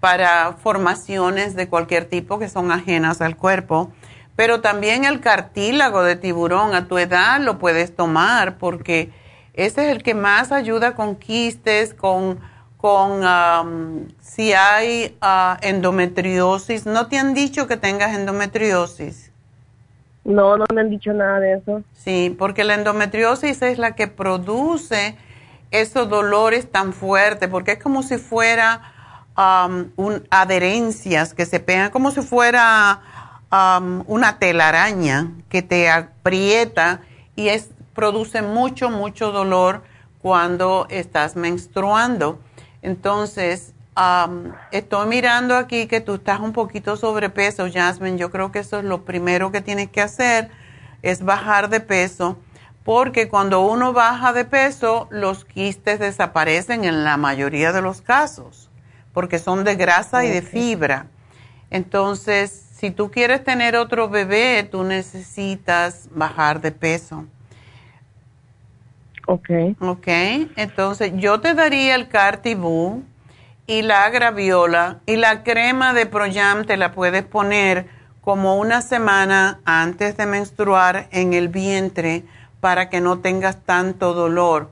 para 0.00 0.52
formaciones 0.52 1.54
de 1.56 1.68
cualquier 1.68 2.06
tipo 2.06 2.38
que 2.38 2.48
son 2.48 2.70
ajenas 2.70 3.20
al 3.20 3.36
cuerpo, 3.36 3.92
pero 4.36 4.60
también 4.60 5.04
el 5.04 5.20
cartílago 5.20 6.02
de 6.02 6.14
tiburón 6.14 6.74
a 6.74 6.86
tu 6.86 6.98
edad 6.98 7.40
lo 7.40 7.58
puedes 7.58 7.96
tomar 7.96 8.58
porque 8.58 9.10
ese 9.54 9.86
es 9.86 9.96
el 9.96 10.02
que 10.02 10.14
más 10.14 10.52
ayuda 10.52 10.94
con 10.94 11.16
quistes, 11.16 11.94
con, 11.94 12.38
con 12.76 14.14
si 14.20 14.52
hay 14.52 15.16
ah, 15.22 15.56
endometriosis. 15.62 16.84
¿No 16.84 17.06
te 17.06 17.18
han 17.18 17.32
dicho 17.32 17.66
que 17.66 17.78
tengas 17.78 18.14
endometriosis? 18.14 19.32
No, 20.24 20.58
no 20.58 20.66
me 20.74 20.82
han 20.82 20.90
dicho 20.90 21.12
nada 21.14 21.40
de 21.40 21.54
eso. 21.54 21.82
Sí, 21.94 22.34
porque 22.38 22.64
la 22.64 22.74
endometriosis 22.74 23.62
es 23.62 23.78
la 23.78 23.92
que 23.94 24.08
produce 24.08 25.16
esos 25.70 26.08
dolores 26.08 26.70
tan 26.70 26.92
fuertes, 26.92 27.48
porque 27.48 27.72
es 27.72 27.78
como 27.82 28.02
si 28.02 28.18
fuera 28.18 28.92
un, 29.96 30.26
adherencias 30.30 31.32
que 31.32 31.46
se 31.46 31.60
pegan, 31.60 31.90
como 31.90 32.10
si 32.10 32.22
fuera 32.22 33.00
am, 33.50 34.04
una 34.06 34.38
telaraña 34.38 35.32
que 35.48 35.62
te 35.62 35.88
aprieta 35.90 37.00
y 37.34 37.48
es, 37.48 37.70
produce 37.94 38.42
mucho, 38.42 38.90
mucho 38.90 39.32
dolor 39.32 39.82
cuando 40.20 40.86
estás 40.90 41.36
menstruando. 41.36 42.40
Entonces, 42.82 43.72
am, 43.94 44.52
estoy 44.72 45.06
mirando 45.08 45.56
aquí 45.56 45.86
que 45.86 46.00
tú 46.00 46.14
estás 46.14 46.40
un 46.40 46.52
poquito 46.52 46.96
sobrepeso, 46.96 47.66
Jasmine. 47.72 48.18
Yo 48.18 48.30
creo 48.30 48.52
que 48.52 48.60
eso 48.60 48.78
es 48.78 48.84
lo 48.84 49.04
primero 49.04 49.52
que 49.52 49.60
tienes 49.60 49.90
que 49.90 50.02
hacer, 50.02 50.50
es 51.02 51.24
bajar 51.24 51.68
de 51.68 51.80
peso, 51.80 52.38
porque 52.84 53.28
cuando 53.28 53.60
uno 53.62 53.92
baja 53.92 54.32
de 54.32 54.44
peso, 54.44 55.08
los 55.10 55.44
quistes 55.44 55.98
desaparecen 55.98 56.84
en 56.84 57.04
la 57.04 57.16
mayoría 57.16 57.72
de 57.72 57.82
los 57.82 58.00
casos, 58.00 58.70
porque 59.12 59.38
son 59.38 59.64
de 59.64 59.74
grasa 59.74 60.24
y 60.24 60.30
de 60.30 60.42
fibra. 60.42 61.06
Entonces, 61.70 62.65
si 62.78 62.90
tú 62.90 63.10
quieres 63.10 63.42
tener 63.42 63.74
otro 63.74 64.10
bebé, 64.10 64.62
tú 64.70 64.84
necesitas 64.84 66.08
bajar 66.10 66.60
de 66.60 66.72
peso. 66.72 67.24
Ok. 69.26 69.48
Ok, 69.80 70.06
entonces 70.56 71.12
yo 71.14 71.40
te 71.40 71.54
daría 71.54 71.94
el 71.94 72.08
Cartibú 72.08 73.02
y 73.66 73.80
la 73.80 74.08
graviola 74.10 75.00
y 75.06 75.16
la 75.16 75.42
crema 75.42 75.94
de 75.94 76.04
Proyam 76.04 76.66
te 76.66 76.76
la 76.76 76.92
puedes 76.92 77.24
poner 77.24 77.86
como 78.20 78.58
una 78.58 78.82
semana 78.82 79.60
antes 79.64 80.18
de 80.18 80.26
menstruar 80.26 81.08
en 81.12 81.32
el 81.32 81.48
vientre 81.48 82.24
para 82.60 82.90
que 82.90 83.00
no 83.00 83.20
tengas 83.20 83.64
tanto 83.64 84.12
dolor. 84.12 84.70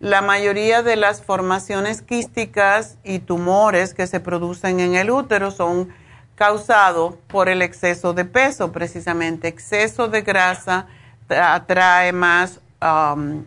La 0.00 0.20
mayoría 0.20 0.82
de 0.82 0.96
las 0.96 1.22
formaciones 1.22 2.02
quísticas 2.02 2.98
y 3.04 3.20
tumores 3.20 3.94
que 3.94 4.06
se 4.06 4.20
producen 4.20 4.80
en 4.80 4.94
el 4.94 5.10
útero 5.10 5.50
son 5.50 5.88
causados 6.38 7.16
por 7.26 7.48
el 7.48 7.62
exceso 7.62 8.14
de 8.14 8.24
peso, 8.24 8.70
precisamente. 8.70 9.48
Exceso 9.48 10.06
de 10.06 10.22
grasa 10.22 10.86
tra- 11.28 11.54
atrae 11.54 12.12
más 12.12 12.60
um, 12.80 13.42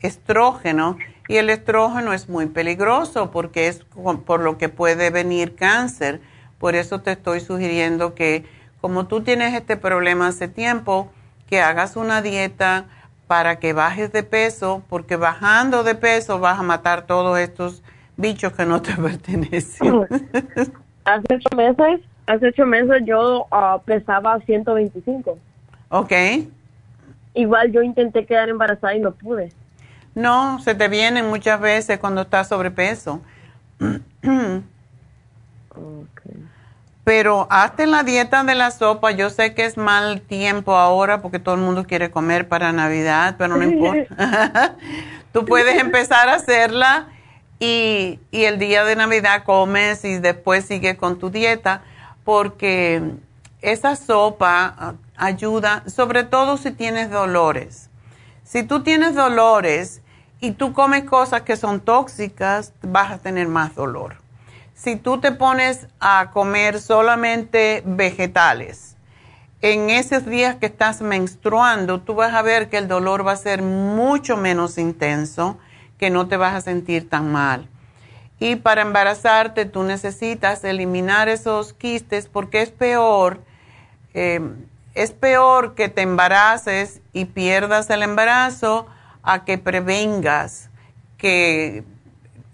estrógeno 0.00 0.96
y 1.28 1.36
el 1.36 1.50
estrógeno 1.50 2.12
es 2.14 2.28
muy 2.28 2.46
peligroso 2.46 3.30
porque 3.30 3.68
es 3.68 3.84
por 4.26 4.40
lo 4.40 4.56
que 4.56 4.68
puede 4.70 5.10
venir 5.10 5.54
cáncer. 5.54 6.20
Por 6.58 6.74
eso 6.74 7.00
te 7.02 7.12
estoy 7.12 7.40
sugiriendo 7.40 8.14
que 8.14 8.46
como 8.80 9.06
tú 9.06 9.22
tienes 9.22 9.54
este 9.54 9.76
problema 9.76 10.28
hace 10.28 10.48
tiempo, 10.48 11.10
que 11.48 11.60
hagas 11.60 11.96
una 11.96 12.22
dieta 12.22 12.86
para 13.26 13.58
que 13.58 13.72
bajes 13.72 14.12
de 14.12 14.22
peso, 14.22 14.82
porque 14.88 15.16
bajando 15.16 15.82
de 15.84 15.94
peso 15.94 16.38
vas 16.38 16.58
a 16.58 16.62
matar 16.62 17.06
todos 17.06 17.38
estos 17.38 17.82
bichos 18.16 18.52
que 18.52 18.64
no 18.66 18.80
te 18.82 18.92
pertenecen. 18.96 20.06
Hace 21.06 21.26
ocho 21.34 21.48
meses, 21.56 22.00
hace 22.26 22.48
ocho 22.48 22.66
meses 22.66 23.02
yo 23.04 23.46
ah, 23.50 23.80
pesaba 23.84 24.40
125. 24.40 25.38
ok. 25.88 26.12
Igual 27.36 27.72
yo 27.72 27.82
intenté 27.82 28.26
quedar 28.26 28.48
embarazada 28.48 28.94
y 28.94 29.00
no 29.00 29.12
pude. 29.12 29.52
No, 30.14 30.60
se 30.60 30.76
te 30.76 30.86
vienen 30.86 31.26
muchas 31.26 31.60
veces 31.60 31.98
cuando 31.98 32.22
estás 32.22 32.48
sobrepeso. 32.48 33.20
Pero 37.02 37.48
hazte 37.50 37.86
la 37.86 38.04
dieta 38.04 38.44
de 38.44 38.54
la 38.54 38.70
sopa. 38.70 39.10
Yo 39.10 39.30
sé 39.30 39.52
que 39.54 39.64
es 39.64 39.76
mal 39.76 40.20
tiempo 40.20 40.76
ahora 40.76 41.20
porque 41.20 41.40
todo 41.40 41.56
el 41.56 41.60
mundo 41.60 41.84
quiere 41.84 42.12
comer 42.12 42.46
para 42.46 42.72
Navidad, 42.72 43.34
pero 43.36 43.56
no 43.56 43.64
importa. 43.64 44.76
Tú 45.32 45.44
puedes 45.44 45.80
empezar 45.80 46.28
a 46.28 46.34
hacerla 46.34 47.08
y, 47.58 48.20
y 48.30 48.44
el 48.44 48.60
día 48.60 48.84
de 48.84 48.94
Navidad 48.94 49.42
comes 49.42 50.04
y 50.04 50.18
después 50.18 50.66
sigues 50.66 50.96
con 50.96 51.18
tu 51.18 51.30
dieta 51.30 51.82
porque 52.24 53.02
esa 53.60 53.96
sopa 53.96 54.74
ah, 54.78 54.94
ayuda, 55.16 55.84
sobre 55.86 56.24
todo 56.24 56.56
si 56.56 56.70
tienes 56.70 57.10
dolores. 57.10 57.90
Si 58.42 58.62
tú 58.62 58.82
tienes 58.82 59.14
dolores 59.14 60.02
y 60.40 60.52
tú 60.52 60.72
comes 60.72 61.04
cosas 61.04 61.42
que 61.42 61.56
son 61.56 61.80
tóxicas, 61.80 62.72
vas 62.82 63.12
a 63.12 63.18
tener 63.18 63.48
más 63.48 63.74
dolor. 63.74 64.16
Si 64.74 64.96
tú 64.96 65.18
te 65.20 65.32
pones 65.32 65.86
a 66.00 66.30
comer 66.32 66.80
solamente 66.80 67.82
vegetales, 67.86 68.96
en 69.62 69.88
esos 69.88 70.26
días 70.26 70.56
que 70.56 70.66
estás 70.66 71.00
menstruando, 71.00 72.02
tú 72.02 72.14
vas 72.14 72.34
a 72.34 72.42
ver 72.42 72.68
que 72.68 72.76
el 72.76 72.86
dolor 72.86 73.26
va 73.26 73.32
a 73.32 73.36
ser 73.36 73.62
mucho 73.62 74.36
menos 74.36 74.76
intenso, 74.76 75.58
que 75.96 76.10
no 76.10 76.28
te 76.28 76.36
vas 76.36 76.54
a 76.54 76.60
sentir 76.60 77.08
tan 77.08 77.32
mal. 77.32 77.66
Y 78.38 78.56
para 78.56 78.82
embarazarte 78.82 79.64
tú 79.64 79.84
necesitas 79.84 80.64
eliminar 80.64 81.28
esos 81.28 81.72
quistes 81.72 82.28
porque 82.28 82.62
es 82.62 82.70
peor, 82.70 83.40
eh, 84.12 84.40
es 84.94 85.12
peor 85.12 85.74
que 85.74 85.88
te 85.88 86.02
embaraces 86.02 87.00
y 87.12 87.26
pierdas 87.26 87.88
el 87.90 88.02
embarazo 88.02 88.86
a 89.22 89.44
que 89.44 89.58
prevengas 89.58 90.68
que 91.16 91.84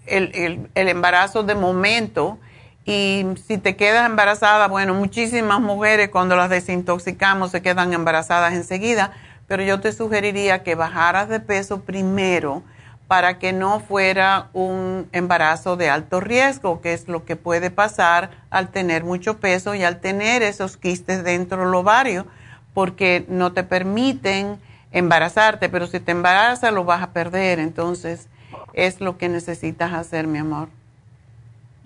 el, 0.07 0.69
el 0.75 0.89
embarazo 0.89 1.43
de 1.43 1.55
momento. 1.55 2.39
Y 2.85 3.27
si 3.47 3.59
te 3.59 3.77
quedas 3.77 4.07
embarazada, 4.07 4.69
bueno, 4.69 4.95
muchísimas 4.95 5.61
mujeres 5.61 6.09
cuando 6.11 6.37
las 6.37 6.51
desintoxicamos 6.51 7.51
se 7.51 7.63
quedan 7.63 7.93
embarazadas 7.93 8.55
enseguida, 8.55 9.13
pero 9.47 9.63
yo 9.63 9.81
te 9.81 9.93
sugeriría 9.93 10.63
que 10.63 10.75
bajaras 10.75 11.29
de 11.29 11.41
peso 11.41 11.83
primero 11.83 12.63
para 13.11 13.41
que 13.41 13.53
no 13.53 13.81
fuera 13.81 14.51
un 14.53 15.09
embarazo 15.11 15.77
de 15.77 15.91
alto 15.91 16.21
riesgo, 16.21 16.81
que 16.81 16.93
es 16.93 17.09
lo 17.09 17.25
que 17.25 17.35
puede 17.35 17.73
pasar 17.73 18.31
al 18.51 18.69
tener 18.69 19.03
mucho 19.03 19.41
peso 19.41 19.75
y 19.75 19.83
al 19.83 19.99
tener 19.99 20.45
esos 20.45 20.77
quistes 20.77 21.25
dentro 21.25 21.65
del 21.65 21.75
ovario, 21.75 22.25
porque 22.73 23.25
no 23.27 23.53
te 23.53 23.65
permiten 23.65 24.61
embarazarte, 24.93 25.69
pero 25.69 25.89
si 25.89 25.99
te 25.99 26.13
embarazas 26.13 26.73
lo 26.73 26.85
vas 26.85 27.03
a 27.03 27.11
perder, 27.11 27.59
entonces 27.59 28.29
es 28.75 29.01
lo 29.01 29.19
que 29.19 29.29
necesitas 29.29 29.93
hacer, 29.93 30.29
mi 30.29 30.39
amor. 30.39 30.69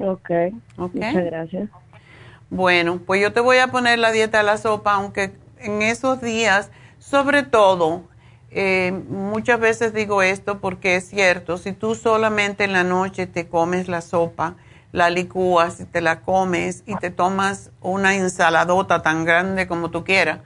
Ok. 0.01 0.31
Muchas 0.77 1.15
gracias. 1.25 1.71
Bueno, 2.51 2.99
pues 2.99 3.23
yo 3.23 3.33
te 3.33 3.41
voy 3.41 3.57
a 3.57 3.69
poner 3.69 3.99
la 3.99 4.13
dieta 4.13 4.37
de 4.37 4.45
la 4.45 4.59
sopa, 4.59 4.93
aunque 4.93 5.33
en 5.59 5.81
esos 5.81 6.21
días, 6.21 6.71
sobre 6.99 7.45
todo, 7.45 8.03
eh, 8.57 8.93
muchas 9.09 9.59
veces 9.59 9.93
digo 9.93 10.23
esto 10.23 10.61
porque 10.61 10.95
es 10.95 11.09
cierto, 11.09 11.59
si 11.59 11.73
tú 11.73 11.97
solamente 11.97 12.63
en 12.63 12.73
la 12.73 12.85
noche 12.85 13.27
te 13.27 13.49
comes 13.49 13.89
la 13.89 14.01
sopa, 14.01 14.55
la 14.93 15.11
licúas 15.11 15.81
y 15.81 15.85
te 15.87 16.01
la 16.01 16.21
comes 16.21 16.85
y 16.87 16.95
te 16.95 17.11
tomas 17.11 17.73
una 17.81 18.15
ensaladota 18.15 19.03
tan 19.03 19.25
grande 19.25 19.67
como 19.67 19.91
tú 19.91 20.05
quieras, 20.05 20.39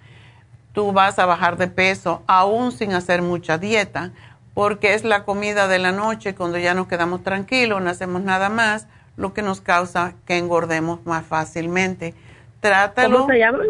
tú 0.72 0.92
vas 0.92 1.18
a 1.18 1.26
bajar 1.26 1.58
de 1.58 1.68
peso 1.68 2.22
aún 2.26 2.72
sin 2.72 2.94
hacer 2.94 3.20
mucha 3.20 3.58
dieta, 3.58 4.12
porque 4.54 4.94
es 4.94 5.04
la 5.04 5.24
comida 5.24 5.68
de 5.68 5.78
la 5.78 5.92
noche 5.92 6.34
cuando 6.34 6.56
ya 6.56 6.72
nos 6.72 6.88
quedamos 6.88 7.22
tranquilos, 7.22 7.82
no 7.82 7.90
hacemos 7.90 8.22
nada 8.22 8.48
más 8.48 8.86
lo 9.18 9.34
que 9.34 9.42
nos 9.42 9.60
causa 9.60 10.14
que 10.24 10.38
engordemos 10.38 11.04
más 11.04 11.26
fácilmente. 11.26 12.14
Trátalo. 12.60 13.18
¿Cómo 13.18 13.28
se 13.28 13.38
llama? 13.38 13.64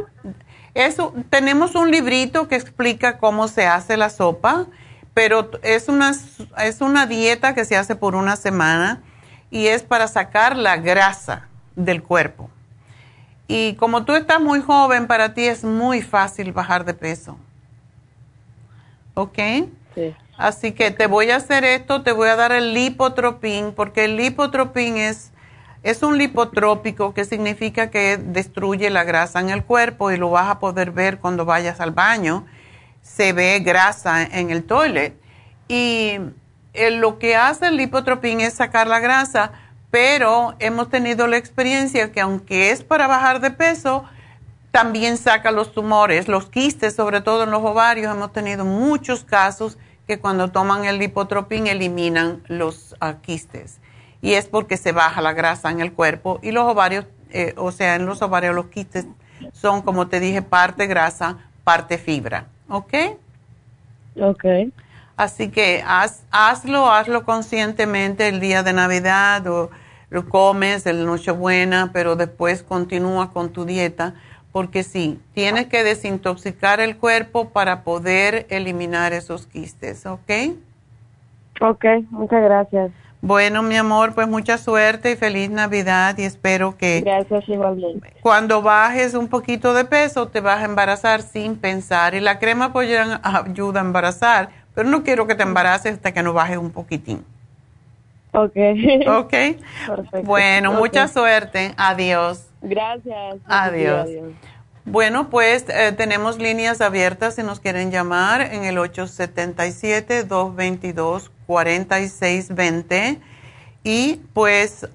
Eso, 0.78 1.12
tenemos 1.28 1.74
un 1.74 1.90
librito 1.90 2.46
que 2.46 2.54
explica 2.54 3.18
cómo 3.18 3.48
se 3.48 3.66
hace 3.66 3.96
la 3.96 4.10
sopa, 4.10 4.66
pero 5.12 5.50
es 5.64 5.88
una, 5.88 6.12
es 6.58 6.80
una 6.80 7.06
dieta 7.06 7.52
que 7.52 7.64
se 7.64 7.76
hace 7.76 7.96
por 7.96 8.14
una 8.14 8.36
semana 8.36 9.02
y 9.50 9.66
es 9.66 9.82
para 9.82 10.06
sacar 10.06 10.56
la 10.56 10.76
grasa 10.76 11.48
del 11.74 12.00
cuerpo. 12.00 12.48
Y 13.48 13.74
como 13.74 14.04
tú 14.04 14.14
estás 14.14 14.40
muy 14.40 14.60
joven, 14.60 15.08
para 15.08 15.34
ti 15.34 15.46
es 15.46 15.64
muy 15.64 16.00
fácil 16.00 16.52
bajar 16.52 16.84
de 16.84 16.94
peso. 16.94 17.36
¿Ok? 19.14 19.36
Sí. 19.96 20.14
Así 20.36 20.70
que 20.70 20.92
te 20.92 21.08
voy 21.08 21.32
a 21.32 21.36
hacer 21.38 21.64
esto, 21.64 22.02
te 22.02 22.12
voy 22.12 22.28
a 22.28 22.36
dar 22.36 22.52
el 22.52 22.72
lipotropín, 22.72 23.72
porque 23.74 24.04
el 24.04 24.16
lipotropín 24.16 24.96
es 24.96 25.32
es 25.82 26.02
un 26.02 26.18
lipotrópico 26.18 27.14
que 27.14 27.24
significa 27.24 27.90
que 27.90 28.16
destruye 28.16 28.90
la 28.90 29.04
grasa 29.04 29.40
en 29.40 29.50
el 29.50 29.64
cuerpo 29.64 30.10
y 30.10 30.16
lo 30.16 30.30
vas 30.30 30.48
a 30.48 30.58
poder 30.58 30.90
ver 30.90 31.18
cuando 31.18 31.44
vayas 31.44 31.80
al 31.80 31.92
baño. 31.92 32.46
Se 33.02 33.32
ve 33.32 33.60
grasa 33.60 34.22
en 34.22 34.50
el 34.50 34.64
toilet. 34.64 35.14
Y 35.68 36.18
eh, 36.74 36.90
lo 36.90 37.18
que 37.18 37.36
hace 37.36 37.68
el 37.68 37.76
lipotropín 37.76 38.40
es 38.40 38.54
sacar 38.54 38.88
la 38.88 38.98
grasa, 38.98 39.52
pero 39.90 40.56
hemos 40.58 40.90
tenido 40.90 41.26
la 41.26 41.36
experiencia 41.36 42.10
que 42.10 42.20
aunque 42.20 42.70
es 42.70 42.82
para 42.82 43.06
bajar 43.06 43.40
de 43.40 43.52
peso, 43.52 44.04
también 44.72 45.16
saca 45.16 45.52
los 45.52 45.72
tumores, 45.72 46.28
los 46.28 46.50
quistes, 46.50 46.96
sobre 46.96 47.20
todo 47.20 47.44
en 47.44 47.50
los 47.50 47.62
ovarios. 47.62 48.12
Hemos 48.12 48.32
tenido 48.32 48.64
muchos 48.64 49.24
casos 49.24 49.78
que 50.08 50.18
cuando 50.18 50.50
toman 50.50 50.84
el 50.86 50.98
lipotropín 50.98 51.68
eliminan 51.68 52.42
los 52.48 52.96
ah, 53.00 53.14
quistes 53.22 53.78
y 54.20 54.34
es 54.34 54.46
porque 54.46 54.76
se 54.76 54.92
baja 54.92 55.20
la 55.20 55.32
grasa 55.32 55.70
en 55.70 55.80
el 55.80 55.92
cuerpo 55.92 56.38
y 56.42 56.50
los 56.50 56.64
ovarios, 56.64 57.06
eh, 57.30 57.54
o 57.56 57.70
sea, 57.70 57.94
en 57.94 58.06
los 58.06 58.22
ovarios 58.22 58.54
los 58.54 58.66
quistes 58.66 59.06
son, 59.52 59.82
como 59.82 60.08
te 60.08 60.20
dije, 60.20 60.42
parte 60.42 60.86
grasa, 60.86 61.38
parte 61.64 61.98
fibra, 61.98 62.46
¿ok? 62.68 62.94
Ok. 64.20 64.44
Así 65.16 65.48
que 65.50 65.82
haz, 65.86 66.24
hazlo, 66.30 66.90
hazlo 66.90 67.24
conscientemente 67.24 68.28
el 68.28 68.40
día 68.40 68.62
de 68.62 68.72
Navidad 68.72 69.46
o 69.46 69.70
lo 70.10 70.28
comes 70.28 70.86
el 70.86 71.04
Nochebuena, 71.04 71.90
pero 71.92 72.16
después 72.16 72.62
continúa 72.62 73.32
con 73.32 73.50
tu 73.50 73.64
dieta, 73.64 74.14
porque 74.52 74.82
sí, 74.82 75.20
tienes 75.34 75.66
que 75.66 75.84
desintoxicar 75.84 76.80
el 76.80 76.96
cuerpo 76.96 77.50
para 77.50 77.82
poder 77.82 78.46
eliminar 78.48 79.12
esos 79.12 79.46
quistes, 79.46 80.06
¿ok? 80.06 80.30
Ok, 81.60 81.84
muchas 82.10 82.42
gracias. 82.42 82.90
Bueno, 83.20 83.62
mi 83.62 83.76
amor, 83.76 84.14
pues 84.14 84.28
mucha 84.28 84.58
suerte 84.58 85.10
y 85.10 85.16
feliz 85.16 85.50
Navidad 85.50 86.16
y 86.18 86.22
espero 86.22 86.76
que 86.76 87.00
Gracias 87.00 87.48
igualmente. 87.48 88.14
cuando 88.20 88.62
bajes 88.62 89.14
un 89.14 89.26
poquito 89.28 89.74
de 89.74 89.84
peso 89.84 90.28
te 90.28 90.40
vas 90.40 90.60
a 90.62 90.64
embarazar 90.64 91.22
sin 91.22 91.56
pensar 91.56 92.14
y 92.14 92.20
la 92.20 92.38
crema 92.38 92.72
pues 92.72 92.88
ayuda 93.22 93.80
a 93.80 93.84
embarazar, 93.84 94.50
pero 94.74 94.88
no 94.88 95.02
quiero 95.02 95.26
que 95.26 95.34
te 95.34 95.42
embaraces 95.42 95.94
hasta 95.94 96.12
que 96.12 96.22
no 96.22 96.32
bajes 96.32 96.58
un 96.58 96.70
poquitín. 96.70 97.24
Ok. 98.32 98.56
Ok. 99.08 99.30
Perfecto. 99.30 100.22
Bueno, 100.22 100.72
mucha 100.72 101.08
suerte. 101.08 101.74
Adiós. 101.76 102.46
Gracias. 102.62 103.36
Adiós. 103.46 104.00
Adiós. 104.02 104.32
Bueno, 104.84 105.28
pues 105.28 105.64
eh, 105.68 105.92
tenemos 105.92 106.38
líneas 106.38 106.80
abiertas 106.80 107.34
si 107.34 107.42
nos 107.42 107.58
quieren 107.60 107.90
llamar 107.90 108.42
en 108.42 108.64
el 108.64 108.78
877-222-4620. 111.48 113.18
Y 113.82 114.20
pues 114.34 114.86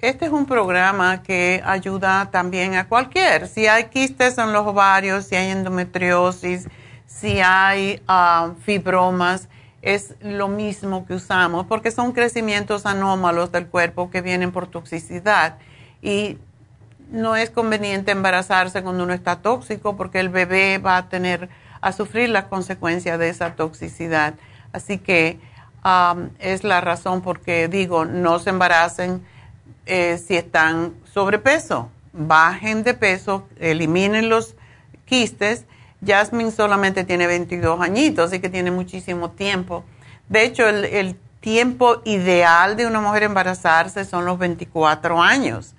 este 0.00 0.26
es 0.26 0.32
un 0.32 0.46
programa 0.46 1.22
que 1.22 1.62
ayuda 1.64 2.30
también 2.30 2.74
a 2.74 2.88
cualquier. 2.88 3.48
Si 3.48 3.66
hay 3.66 3.84
quistes 3.84 4.38
en 4.38 4.52
los 4.52 4.66
ovarios, 4.66 5.26
si 5.26 5.36
hay 5.36 5.50
endometriosis, 5.50 6.68
si 7.06 7.40
hay 7.40 8.02
fibromas, 8.64 9.48
es 9.82 10.14
lo 10.20 10.48
mismo 10.48 11.06
que 11.06 11.14
usamos 11.14 11.66
porque 11.66 11.92
son 11.92 12.12
crecimientos 12.12 12.84
anómalos 12.84 13.52
del 13.52 13.68
cuerpo 13.68 14.10
que 14.10 14.22
vienen 14.22 14.50
por 14.50 14.66
toxicidad. 14.66 15.58
Y 16.02 16.38
no 17.10 17.36
es 17.36 17.50
conveniente 17.50 18.10
embarazarse 18.10 18.82
cuando 18.82 19.04
uno 19.04 19.14
está 19.14 19.36
tóxico 19.36 19.96
porque 19.96 20.20
el 20.20 20.28
bebé 20.28 20.78
va 20.78 20.96
a 20.96 21.08
tener 21.08 21.48
a 21.80 21.92
sufrir 21.92 22.28
las 22.28 22.44
consecuencias 22.44 23.18
de 23.18 23.28
esa 23.28 23.54
toxicidad. 23.54 24.34
Así 24.72 24.98
que 24.98 25.38
um, 25.84 26.30
es 26.38 26.64
la 26.64 26.80
razón 26.80 27.22
por 27.22 27.40
que 27.40 27.68
digo, 27.68 28.04
no 28.04 28.38
se 28.38 28.50
embaracen 28.50 29.24
eh, 29.86 30.18
si 30.18 30.36
están 30.36 30.94
sobrepeso. 31.12 31.90
Bajen 32.12 32.82
de 32.82 32.94
peso, 32.94 33.46
eliminen 33.58 34.28
los 34.28 34.56
quistes. 35.04 35.64
Jasmine 36.04 36.50
solamente 36.50 37.04
tiene 37.04 37.26
22 37.26 37.80
añitos, 37.80 38.28
así 38.28 38.40
que 38.40 38.48
tiene 38.48 38.70
muchísimo 38.70 39.30
tiempo. 39.30 39.84
De 40.28 40.44
hecho, 40.44 40.68
el, 40.68 40.84
el 40.84 41.16
tiempo 41.40 42.02
ideal 42.04 42.76
de 42.76 42.86
una 42.86 43.00
mujer 43.00 43.24
embarazarse 43.24 44.04
son 44.04 44.24
los 44.24 44.38
24 44.38 45.20
años. 45.22 45.74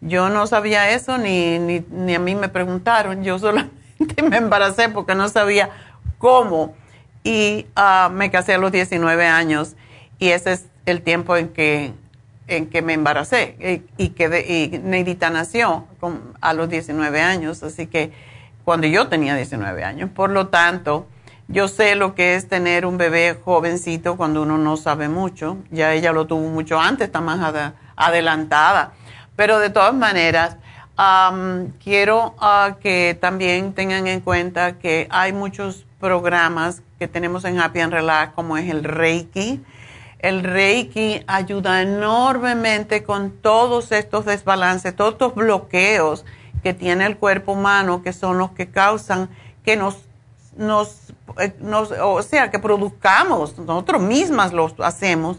Yo 0.00 0.28
no 0.28 0.46
sabía 0.46 0.90
eso 0.90 1.16
ni, 1.16 1.58
ni, 1.58 1.84
ni 1.90 2.14
a 2.14 2.18
mí 2.18 2.34
me 2.34 2.48
preguntaron. 2.48 3.24
Yo 3.24 3.38
solamente 3.40 4.22
me 4.22 4.36
embaracé 4.36 4.88
porque 4.88 5.14
no 5.14 5.28
sabía 5.28 5.70
cómo. 6.18 6.74
Y 7.24 7.66
ah, 7.74 8.10
me 8.12 8.30
casé 8.30 8.54
a 8.54 8.58
los 8.58 8.70
19 8.70 9.26
años 9.26 9.74
y 10.18 10.28
ese 10.28 10.52
es 10.52 10.66
el 10.86 11.00
tiempo 11.02 11.36
en 11.36 11.48
que, 11.48 11.92
en 12.46 12.66
que 12.66 12.82
me 12.82 12.92
embaracé 12.92 13.82
y, 13.98 14.04
y 14.04 14.08
que 14.10 14.28
de- 14.28 14.42
y 14.46 14.78
Neidita 14.78 15.30
nació 15.30 15.86
a 16.42 16.52
los 16.52 16.68
19 16.68 17.22
años. 17.22 17.62
Así 17.62 17.86
que 17.86 18.12
cuando 18.64 18.86
yo 18.86 19.08
tenía 19.08 19.34
19 19.34 19.82
años. 19.84 20.10
Por 20.10 20.30
lo 20.30 20.48
tanto, 20.48 21.06
yo 21.48 21.66
sé 21.68 21.94
lo 21.94 22.14
que 22.14 22.34
es 22.34 22.48
tener 22.48 22.84
un 22.86 22.98
bebé 22.98 23.38
jovencito 23.42 24.16
cuando 24.18 24.42
uno 24.42 24.58
no 24.58 24.76
sabe 24.76 25.08
mucho. 25.08 25.56
Ya 25.70 25.94
ella 25.94 26.12
lo 26.12 26.26
tuvo 26.26 26.48
mucho 26.50 26.78
antes, 26.78 27.06
está 27.06 27.20
más 27.22 27.40
ade- 27.40 27.72
adelantada. 27.96 28.92
Pero 29.36 29.58
de 29.58 29.70
todas 29.70 29.94
maneras, 29.94 30.58
am, 30.96 31.72
quiero 31.82 32.34
ah, 32.38 32.76
que 32.80 33.16
también 33.18 33.72
tengan 33.72 34.06
en 34.06 34.20
cuenta 34.20 34.78
que 34.78 35.06
hay 35.10 35.32
muchos 35.32 35.86
programas 36.04 36.82
que 36.98 37.08
tenemos 37.08 37.46
en 37.46 37.58
Happy 37.58 37.80
and 37.80 37.90
Relax, 37.90 38.34
como 38.34 38.58
es 38.58 38.68
el 38.68 38.84
Reiki. 38.84 39.64
El 40.18 40.44
Reiki 40.44 41.24
ayuda 41.26 41.80
enormemente 41.80 43.04
con 43.04 43.30
todos 43.30 43.90
estos 43.90 44.26
desbalances, 44.26 44.94
todos 44.94 45.12
estos 45.12 45.34
bloqueos 45.34 46.26
que 46.62 46.74
tiene 46.74 47.06
el 47.06 47.16
cuerpo 47.16 47.52
humano, 47.52 48.02
que 48.02 48.12
son 48.12 48.36
los 48.36 48.50
que 48.50 48.68
causan 48.68 49.30
que 49.64 49.76
nos, 49.76 49.96
nos, 50.58 51.14
eh, 51.38 51.54
nos 51.60 51.90
o 51.92 52.22
sea, 52.22 52.50
que 52.50 52.58
produzcamos, 52.58 53.58
nosotros 53.58 54.02
mismas 54.02 54.52
los 54.52 54.74
hacemos 54.80 55.38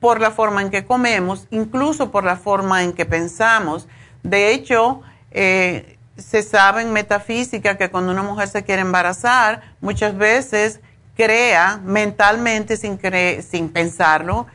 por 0.00 0.20
la 0.20 0.32
forma 0.32 0.60
en 0.60 0.70
que 0.70 0.84
comemos, 0.84 1.46
incluso 1.52 2.10
por 2.10 2.24
la 2.24 2.34
forma 2.34 2.82
en 2.82 2.94
que 2.94 3.06
pensamos. 3.06 3.86
De 4.24 4.52
hecho, 4.52 5.02
eh, 5.30 5.99
se 6.20 6.42
sabe 6.42 6.82
en 6.82 6.92
metafísica 6.92 7.76
que 7.76 7.90
cuando 7.90 8.12
una 8.12 8.22
mujer 8.22 8.48
se 8.48 8.64
quiere 8.64 8.82
embarazar, 8.82 9.62
muchas 9.80 10.16
veces 10.16 10.80
crea 11.16 11.80
mentalmente, 11.84 12.76
sin, 12.76 12.98
sin 13.42 13.68
pensarlo, 13.68 14.46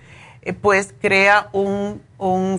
eh, 0.41 0.53
pues 0.53 0.93
crea 1.01 1.49
un, 1.51 2.01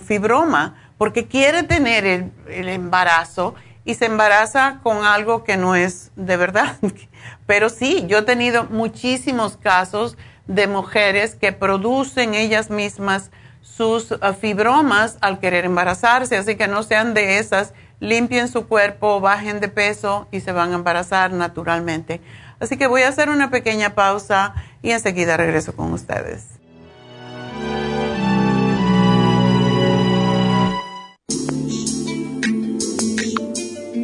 fibroma, 0.05 0.75
porque 0.97 1.27
quiere 1.27 1.63
tener 1.63 2.05
el, 2.05 2.69
embarazo 2.69 3.55
y 3.85 3.95
se 3.95 4.05
embaraza 4.05 4.79
con 4.83 5.05
algo 5.05 5.43
que 5.43 5.57
no 5.57 5.75
es 5.75 6.11
de 6.15 6.37
verdad. 6.37 6.77
Pero 7.47 7.69
sí, 7.69 8.05
yo 8.07 8.19
he 8.19 8.21
tenido 8.23 8.65
muchísimos 8.65 9.57
casos 9.57 10.17
de 10.47 10.67
mujeres 10.67 11.35
que 11.35 11.51
producen 11.51 12.33
ellas 12.33 12.69
mismas 12.69 13.31
sus 13.61 14.11
uh, 14.11 14.33
fibromas 14.39 15.17
al 15.21 15.39
querer 15.39 15.65
embarazarse, 15.65 16.37
así 16.37 16.55
que 16.55 16.67
no 16.67 16.83
sean 16.83 17.13
de 17.13 17.39
esas, 17.39 17.73
limpien 17.99 18.47
su 18.47 18.67
cuerpo, 18.67 19.19
bajen 19.19 19.59
de 19.59 19.69
peso 19.69 20.27
y 20.31 20.41
se 20.41 20.51
van 20.51 20.71
a 20.71 20.75
embarazar 20.75 21.31
naturalmente. 21.31 22.21
Así 22.59 22.77
que 22.77 22.87
voy 22.87 23.03
a 23.03 23.09
hacer 23.09 23.29
una 23.29 23.49
pequeña 23.49 23.95
pausa 23.95 24.55
y 24.81 24.91
enseguida 24.91 25.37
regreso 25.37 25.75
con 25.75 25.93
ustedes. 25.93 26.56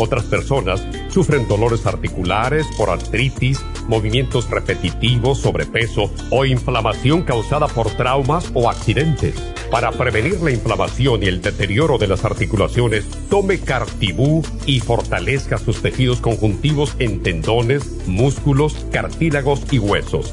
Otras 0.00 0.26
personas 0.26 0.86
sufren 1.08 1.48
dolores 1.48 1.84
articulares 1.84 2.68
por 2.76 2.88
artritis, 2.88 3.58
movimientos 3.88 4.48
repetitivos, 4.48 5.38
sobrepeso 5.40 6.12
o 6.30 6.44
inflamación 6.44 7.22
causada 7.22 7.66
por 7.66 7.90
traumas 7.90 8.48
o 8.54 8.70
accidentes. 8.70 9.34
Para 9.72 9.90
prevenir 9.90 10.40
la 10.40 10.52
inflamación 10.52 11.24
y 11.24 11.26
el 11.26 11.42
deterioro 11.42 11.98
de 11.98 12.06
las 12.06 12.24
articulaciones, 12.24 13.06
tome 13.28 13.58
Cartibú 13.58 14.44
y 14.66 14.78
fortalezca 14.78 15.58
sus 15.58 15.82
tejidos 15.82 16.20
conjuntivos 16.20 16.94
en 17.00 17.20
tendones, 17.24 18.06
músculos, 18.06 18.86
cartílagos 18.92 19.64
y 19.72 19.80
huesos. 19.80 20.32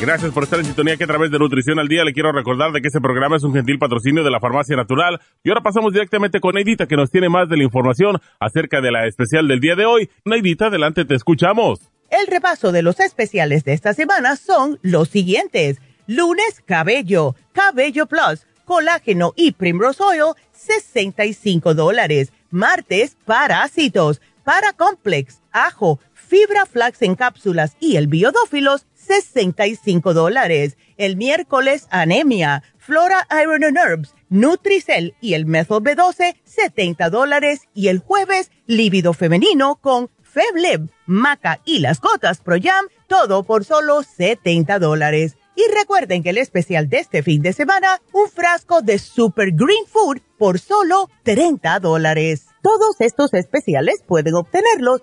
Gracias 0.00 0.32
por 0.32 0.42
estar 0.42 0.58
en 0.58 0.66
sintonía 0.66 0.96
que 0.96 1.04
a 1.04 1.06
través 1.06 1.30
de 1.30 1.38
Nutrición 1.38 1.78
al 1.78 1.88
Día 1.88 2.04
le 2.04 2.12
quiero 2.12 2.30
recordar 2.32 2.72
de 2.72 2.82
que 2.82 2.88
este 2.88 3.00
programa 3.00 3.36
es 3.36 3.42
un 3.42 3.54
gentil 3.54 3.78
patrocinio 3.78 4.22
de 4.22 4.30
la 4.30 4.40
Farmacia 4.40 4.76
Natural. 4.76 5.20
Y 5.42 5.48
ahora 5.48 5.62
pasamos 5.62 5.92
directamente 5.92 6.40
con 6.40 6.54
Neidita 6.54 6.86
que 6.86 6.96
nos 6.96 7.10
tiene 7.10 7.28
más 7.28 7.48
de 7.48 7.56
la 7.56 7.64
información 7.64 8.20
acerca 8.38 8.80
de 8.80 8.90
la 8.90 9.06
especial 9.06 9.48
del 9.48 9.60
día 9.60 9.76
de 9.76 9.86
hoy. 9.86 10.10
Neidita, 10.24 10.66
adelante, 10.66 11.04
te 11.04 11.14
escuchamos. 11.14 11.80
El 12.10 12.26
repaso 12.26 12.70
de 12.70 12.82
los 12.82 13.00
especiales 13.00 13.64
de 13.64 13.72
esta 13.72 13.94
semana 13.94 14.36
son 14.36 14.78
los 14.82 15.08
siguientes. 15.08 15.80
Lunes, 16.06 16.62
cabello, 16.66 17.34
cabello 17.52 18.06
plus, 18.06 18.46
colágeno 18.66 19.32
y 19.36 19.52
primrose 19.52 20.02
oil, 20.02 20.34
65 20.52 21.74
dólares. 21.74 22.32
Martes, 22.50 23.16
parásitos, 23.24 24.20
paracomplex, 24.44 25.40
ajo, 25.50 25.98
fibra 26.12 26.66
flax 26.66 27.02
en 27.02 27.14
cápsulas 27.14 27.76
y 27.80 27.96
el 27.96 28.06
biodófilos, 28.06 28.86
65 29.04 30.14
dólares. 30.14 30.76
El 30.96 31.16
miércoles, 31.16 31.86
anemia, 31.90 32.62
flora 32.78 33.26
iron 33.42 33.64
and 33.64 33.76
herbs, 33.76 34.14
Nutricel 34.28 35.14
y 35.20 35.34
el 35.34 35.46
Methyl 35.46 35.78
B12, 35.78 36.36
70 36.44 37.10
dólares. 37.10 37.62
Y 37.74 37.88
el 37.88 37.98
jueves, 37.98 38.50
lívido 38.66 39.12
femenino 39.12 39.76
con 39.76 40.10
Febleb, 40.22 40.90
maca 41.06 41.60
y 41.64 41.78
las 41.78 42.00
gotas 42.00 42.40
Pro 42.40 42.56
Jam, 42.60 42.86
todo 43.06 43.44
por 43.44 43.64
solo 43.64 44.02
70 44.02 44.78
dólares. 44.78 45.36
Y 45.56 45.62
recuerden 45.72 46.24
que 46.24 46.30
el 46.30 46.38
especial 46.38 46.88
de 46.88 46.98
este 46.98 47.22
fin 47.22 47.40
de 47.40 47.52
semana, 47.52 48.00
un 48.12 48.28
frasco 48.28 48.82
de 48.82 48.98
Super 48.98 49.52
Green 49.52 49.86
Food 49.86 50.20
por 50.36 50.58
solo 50.58 51.08
30 51.22 51.78
dólares. 51.78 52.46
Todos 52.62 53.00
estos 53.00 53.32
especiales 53.34 54.02
pueden 54.06 54.34
obtenerlos 54.34 55.02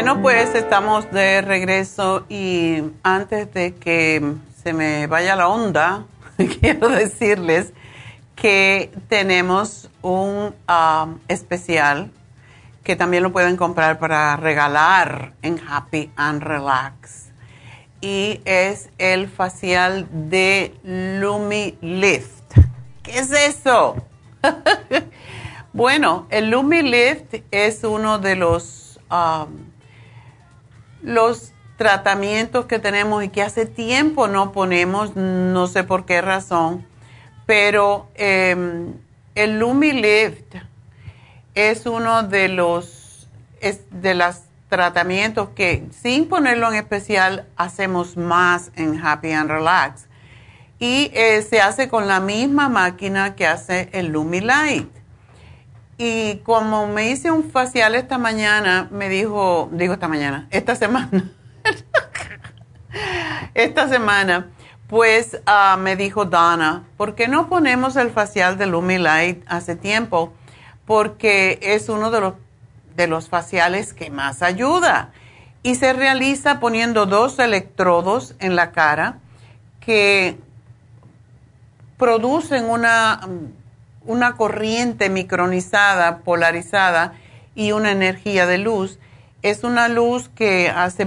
Bueno, 0.00 0.22
pues 0.22 0.54
estamos 0.54 1.10
de 1.10 1.42
regreso 1.42 2.24
y 2.28 2.84
antes 3.02 3.52
de 3.52 3.74
que 3.74 4.34
se 4.62 4.72
me 4.72 5.08
vaya 5.08 5.34
la 5.34 5.48
onda, 5.48 6.04
quiero 6.60 6.88
decirles 6.88 7.72
que 8.36 8.92
tenemos 9.08 9.90
un 10.00 10.54
um, 10.68 11.18
especial 11.26 12.12
que 12.84 12.94
también 12.94 13.24
lo 13.24 13.32
pueden 13.32 13.56
comprar 13.56 13.98
para 13.98 14.36
regalar 14.36 15.32
en 15.42 15.60
Happy 15.68 16.12
and 16.14 16.44
Relax. 16.44 17.30
Y 18.00 18.40
es 18.44 18.90
el 18.98 19.28
facial 19.28 20.06
de 20.12 20.76
Lumi 20.84 21.76
Lift. 21.80 22.54
¿Qué 23.02 23.18
es 23.18 23.32
eso? 23.32 23.96
bueno, 25.72 26.28
el 26.30 26.50
Lumi 26.50 26.82
Lift 26.82 27.34
es 27.50 27.82
uno 27.82 28.20
de 28.20 28.36
los 28.36 29.00
um, 29.10 29.68
los 31.02 31.52
tratamientos 31.76 32.66
que 32.66 32.78
tenemos 32.78 33.22
y 33.22 33.28
que 33.28 33.42
hace 33.42 33.66
tiempo 33.66 34.28
no 34.28 34.52
ponemos, 34.52 35.14
no 35.16 35.66
sé 35.68 35.84
por 35.84 36.04
qué 36.04 36.20
razón, 36.20 36.86
pero 37.46 38.08
em, 38.14 38.94
el 39.34 39.58
LumiLift 39.58 40.56
es 41.54 41.86
uno 41.86 42.22
de 42.24 42.48
los 42.48 43.28
de 43.90 44.14
los 44.14 44.42
tratamientos 44.68 45.48
que 45.50 45.88
sin 45.90 46.28
ponerlo 46.28 46.68
en 46.68 46.74
especial 46.74 47.46
hacemos 47.56 48.16
más 48.16 48.70
en 48.76 49.04
Happy 49.04 49.32
and 49.32 49.50
Relax 49.50 50.06
y 50.78 51.10
eh, 51.14 51.42
se 51.42 51.60
hace 51.60 51.88
con 51.88 52.06
la 52.06 52.20
misma 52.20 52.68
máquina 52.68 53.34
que 53.34 53.46
hace 53.46 53.88
el 53.92 54.08
LumiLight. 54.08 54.97
Y 56.00 56.36
como 56.44 56.86
me 56.86 57.10
hice 57.10 57.32
un 57.32 57.50
facial 57.50 57.96
esta 57.96 58.18
mañana, 58.18 58.86
me 58.92 59.08
dijo, 59.08 59.68
digo 59.72 59.94
esta 59.94 60.06
mañana, 60.06 60.46
esta 60.52 60.76
semana, 60.76 61.32
esta 63.54 63.88
semana, 63.88 64.46
pues 64.86 65.40
ah, 65.44 65.76
me 65.76 65.96
dijo 65.96 66.24
Donna, 66.24 66.84
¿por 66.96 67.16
qué 67.16 67.26
no 67.26 67.48
ponemos 67.48 67.96
el 67.96 68.10
facial 68.10 68.56
de 68.58 68.66
Lumilight 68.66 69.44
hace 69.48 69.74
tiempo? 69.74 70.32
Porque 70.86 71.58
es 71.60 71.88
uno 71.88 72.12
de 72.12 72.20
los, 72.20 72.34
de 72.94 73.08
los 73.08 73.28
faciales 73.28 73.92
que 73.92 74.08
más 74.10 74.42
ayuda. 74.42 75.10
Y 75.64 75.74
se 75.74 75.92
realiza 75.92 76.60
poniendo 76.60 77.06
dos 77.06 77.40
electrodos 77.40 78.36
en 78.38 78.54
la 78.54 78.70
cara 78.70 79.18
que 79.80 80.38
producen 81.98 82.66
una, 82.66 83.20
una 84.08 84.36
corriente 84.36 85.10
micronizada, 85.10 86.18
polarizada 86.18 87.12
y 87.54 87.72
una 87.72 87.92
energía 87.92 88.46
de 88.46 88.58
luz 88.58 88.98
es 89.42 89.62
una 89.62 89.88
luz 89.88 90.30
que 90.30 90.68
hace 90.68 91.06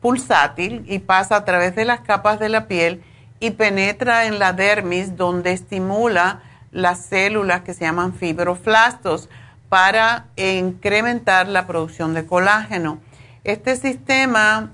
pulsátil 0.00 0.84
y 0.86 1.00
pasa 1.00 1.36
a 1.36 1.44
través 1.44 1.74
de 1.74 1.84
las 1.84 2.00
capas 2.00 2.38
de 2.38 2.48
la 2.48 2.68
piel 2.68 3.02
y 3.40 3.50
penetra 3.50 4.26
en 4.26 4.38
la 4.38 4.52
dermis 4.52 5.16
donde 5.16 5.52
estimula 5.52 6.42
las 6.70 7.06
células 7.06 7.62
que 7.62 7.74
se 7.74 7.84
llaman 7.84 8.14
fibroflastos 8.14 9.28
para 9.68 10.26
incrementar 10.36 11.48
la 11.48 11.66
producción 11.66 12.14
de 12.14 12.26
colágeno. 12.26 13.00
Este 13.42 13.74
sistema 13.76 14.70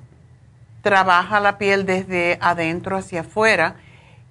trabaja 0.82 1.40
la 1.40 1.56
piel 1.56 1.86
desde 1.86 2.36
adentro 2.40 2.96
hacia 2.96 3.20
afuera 3.20 3.76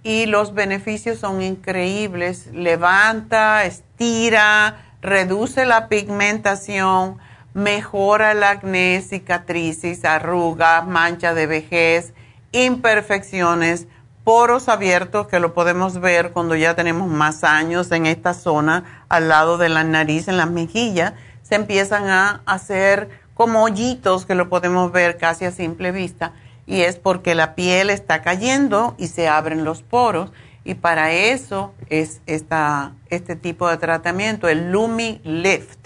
y 0.03 0.25
los 0.25 0.53
beneficios 0.53 1.19
son 1.19 1.41
increíbles. 1.41 2.47
Levanta, 2.53 3.65
estira, 3.65 4.93
reduce 5.01 5.65
la 5.65 5.87
pigmentación, 5.87 7.17
mejora 7.53 8.31
el 8.31 8.43
acné, 8.43 9.01
cicatrices, 9.01 10.05
arrugas, 10.05 10.85
mancha 10.87 11.33
de 11.33 11.47
vejez, 11.47 12.13
imperfecciones, 12.51 13.87
poros 14.23 14.69
abiertos 14.69 15.27
que 15.27 15.39
lo 15.39 15.53
podemos 15.53 15.99
ver 15.99 16.31
cuando 16.31 16.55
ya 16.55 16.75
tenemos 16.75 17.07
más 17.07 17.43
años 17.43 17.91
en 17.91 18.05
esta 18.05 18.33
zona, 18.33 19.05
al 19.09 19.27
lado 19.27 19.57
de 19.57 19.69
la 19.69 19.83
nariz, 19.83 20.27
en 20.27 20.37
las 20.37 20.49
mejillas, 20.49 21.13
se 21.41 21.55
empiezan 21.55 22.09
a 22.09 22.41
hacer 22.45 23.09
como 23.33 23.63
hoyitos 23.63 24.25
que 24.25 24.35
lo 24.35 24.49
podemos 24.49 24.91
ver 24.91 25.17
casi 25.17 25.45
a 25.45 25.51
simple 25.51 25.91
vista 25.91 26.33
y 26.69 26.83
es 26.83 26.97
porque 26.97 27.35
la 27.35 27.55
piel 27.55 27.89
está 27.89 28.21
cayendo 28.21 28.95
y 28.97 29.07
se 29.07 29.27
abren 29.27 29.65
los 29.65 29.81
poros 29.81 30.31
y 30.63 30.75
para 30.75 31.11
eso 31.11 31.73
es 31.89 32.21
esta, 32.27 32.93
este 33.09 33.35
tipo 33.35 33.67
de 33.67 33.77
tratamiento, 33.77 34.47
el 34.47 34.71
Lumi 34.71 35.19
Lift. 35.23 35.79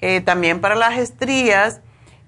Eh, 0.00 0.20
también 0.20 0.60
para 0.60 0.76
las 0.76 0.96
estrías. 0.98 1.80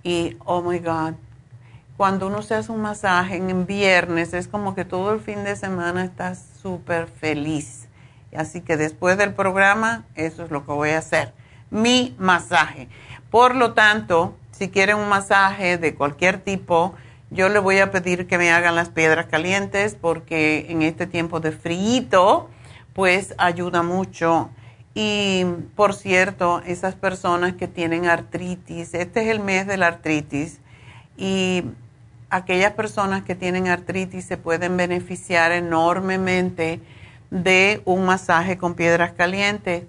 Y, 0.04 0.38
oh 0.46 0.62
my 0.62 0.80
God, 0.80 1.14
cuando 1.98 2.28
uno 2.28 2.42
se 2.42 2.56
hace 2.56 2.72
un 2.72 2.82
masaje 2.82 3.36
en 3.36 3.66
viernes, 3.66 4.34
es 4.34 4.48
como 4.48 4.74
que 4.74 4.86
todo 4.86 5.14
el 5.14 5.20
fin 5.20 5.44
de 5.44 5.56
semana 5.56 6.06
estás 6.06 6.46
súper 6.62 7.08
feliz. 7.08 7.88
Así 8.36 8.62
que 8.62 8.78
después 8.78 9.18
del 9.18 9.34
programa, 9.34 10.06
eso 10.16 10.46
es 10.46 10.52
lo 10.52 10.66
que 10.66 10.72
voy 10.72 10.92
a 10.92 11.00
hacer, 11.00 11.34
mi 11.70 12.16
masaje. 12.18 12.88
Por 13.30 13.56
lo 13.56 13.74
tanto, 13.74 14.36
si 14.52 14.70
quieren 14.70 14.98
un 14.98 15.10
masaje 15.10 15.78
de 15.78 15.94
cualquier 15.96 16.40
tipo, 16.40 16.94
yo 17.32 17.50
le 17.50 17.60
voy 17.60 17.78
a 17.80 17.92
pedir 17.92 18.28
que 18.28 18.38
me 18.38 18.52
hagan 18.52 18.76
las 18.76 18.90
piedras 18.90 19.28
calientes 19.28 19.96
porque 20.00 20.66
en 20.70 20.82
este 20.82 21.06
tiempo 21.06 21.40
de 21.40 21.52
frío, 21.52 22.50
pues 22.94 23.36
ayuda 23.38 23.84
mucho. 23.84 24.50
Y 24.96 25.46
por 25.76 25.94
cierto, 25.94 26.62
esas 26.66 26.96
personas 26.96 27.54
que 27.54 27.68
tienen 27.68 28.08
artritis, 28.08 28.94
este 28.94 29.22
es 29.22 29.28
el 29.28 29.40
mes 29.40 29.68
de 29.68 29.78
la 29.78 29.88
artritis 29.88 30.60
y 31.18 31.64
aquellas 32.32 32.74
personas 32.74 33.24
que 33.24 33.36
tienen 33.36 33.68
artritis 33.68 34.26
se 34.26 34.38
pueden 34.38 34.76
beneficiar 34.76 35.52
enormemente 35.52 36.80
de 37.30 37.82
un 37.86 38.06
masaje 38.06 38.58
con 38.58 38.74
piedras 38.74 39.12
calientes. 39.14 39.84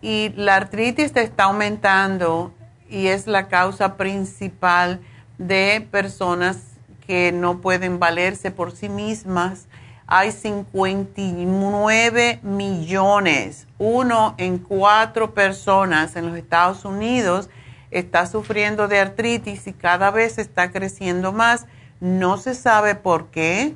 Y 0.00 0.30
la 0.34 0.56
artritis 0.56 1.14
está 1.14 1.44
aumentando 1.44 2.54
y 2.88 3.08
es 3.08 3.26
la 3.26 3.48
causa 3.48 3.98
principal 3.98 5.00
de 5.36 5.86
personas 5.90 6.69
que 7.10 7.32
no 7.32 7.60
pueden 7.60 7.98
valerse 7.98 8.52
por 8.52 8.70
sí 8.70 8.88
mismas. 8.88 9.66
Hay 10.06 10.30
59 10.30 12.38
millones, 12.44 13.66
uno 13.78 14.36
en 14.38 14.58
cuatro 14.58 15.34
personas 15.34 16.14
en 16.14 16.28
los 16.28 16.36
Estados 16.36 16.84
Unidos 16.84 17.50
está 17.90 18.26
sufriendo 18.26 18.86
de 18.86 19.00
artritis 19.00 19.66
y 19.66 19.72
cada 19.72 20.12
vez 20.12 20.38
está 20.38 20.70
creciendo 20.70 21.32
más. 21.32 21.66
No 21.98 22.36
se 22.36 22.54
sabe 22.54 22.94
por 22.94 23.32
qué, 23.32 23.74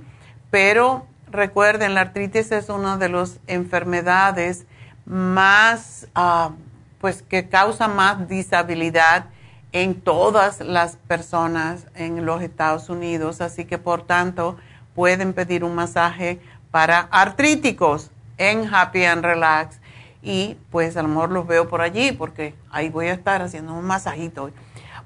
pero 0.53 1.05
recuerden, 1.28 1.95
la 1.95 2.03
artritis 2.03 2.53
es 2.53 2.68
una 2.68 2.99
de 2.99 3.09
las 3.09 3.41
enfermedades 3.49 4.64
más, 5.07 6.07
ah, 6.14 6.53
pues 7.01 7.22
que 7.22 7.49
causa 7.49 7.89
más 7.89 8.28
disabilidad 8.28 9.26
en 9.74 10.00
todas 10.00 10.60
las 10.60 10.96
personas 10.96 11.88
en 11.96 12.24
los 12.24 12.40
Estados 12.40 12.88
Unidos. 12.88 13.40
Así 13.42 13.66
que, 13.66 13.76
por 13.76 14.06
tanto, 14.06 14.56
pueden 14.94 15.34
pedir 15.34 15.64
un 15.64 15.74
masaje 15.74 16.40
para 16.70 17.00
artríticos 17.10 18.10
en 18.38 18.72
Happy 18.72 19.04
and 19.04 19.24
Relax 19.24 19.80
y 20.22 20.56
pues 20.70 20.96
a 20.96 21.02
lo 21.02 21.08
mejor 21.08 21.32
los 21.32 21.46
veo 21.46 21.68
por 21.68 21.82
allí 21.82 22.12
porque 22.12 22.54
ahí 22.70 22.88
voy 22.88 23.08
a 23.08 23.12
estar 23.12 23.42
haciendo 23.42 23.74
un 23.74 23.84
masajito. 23.84 24.50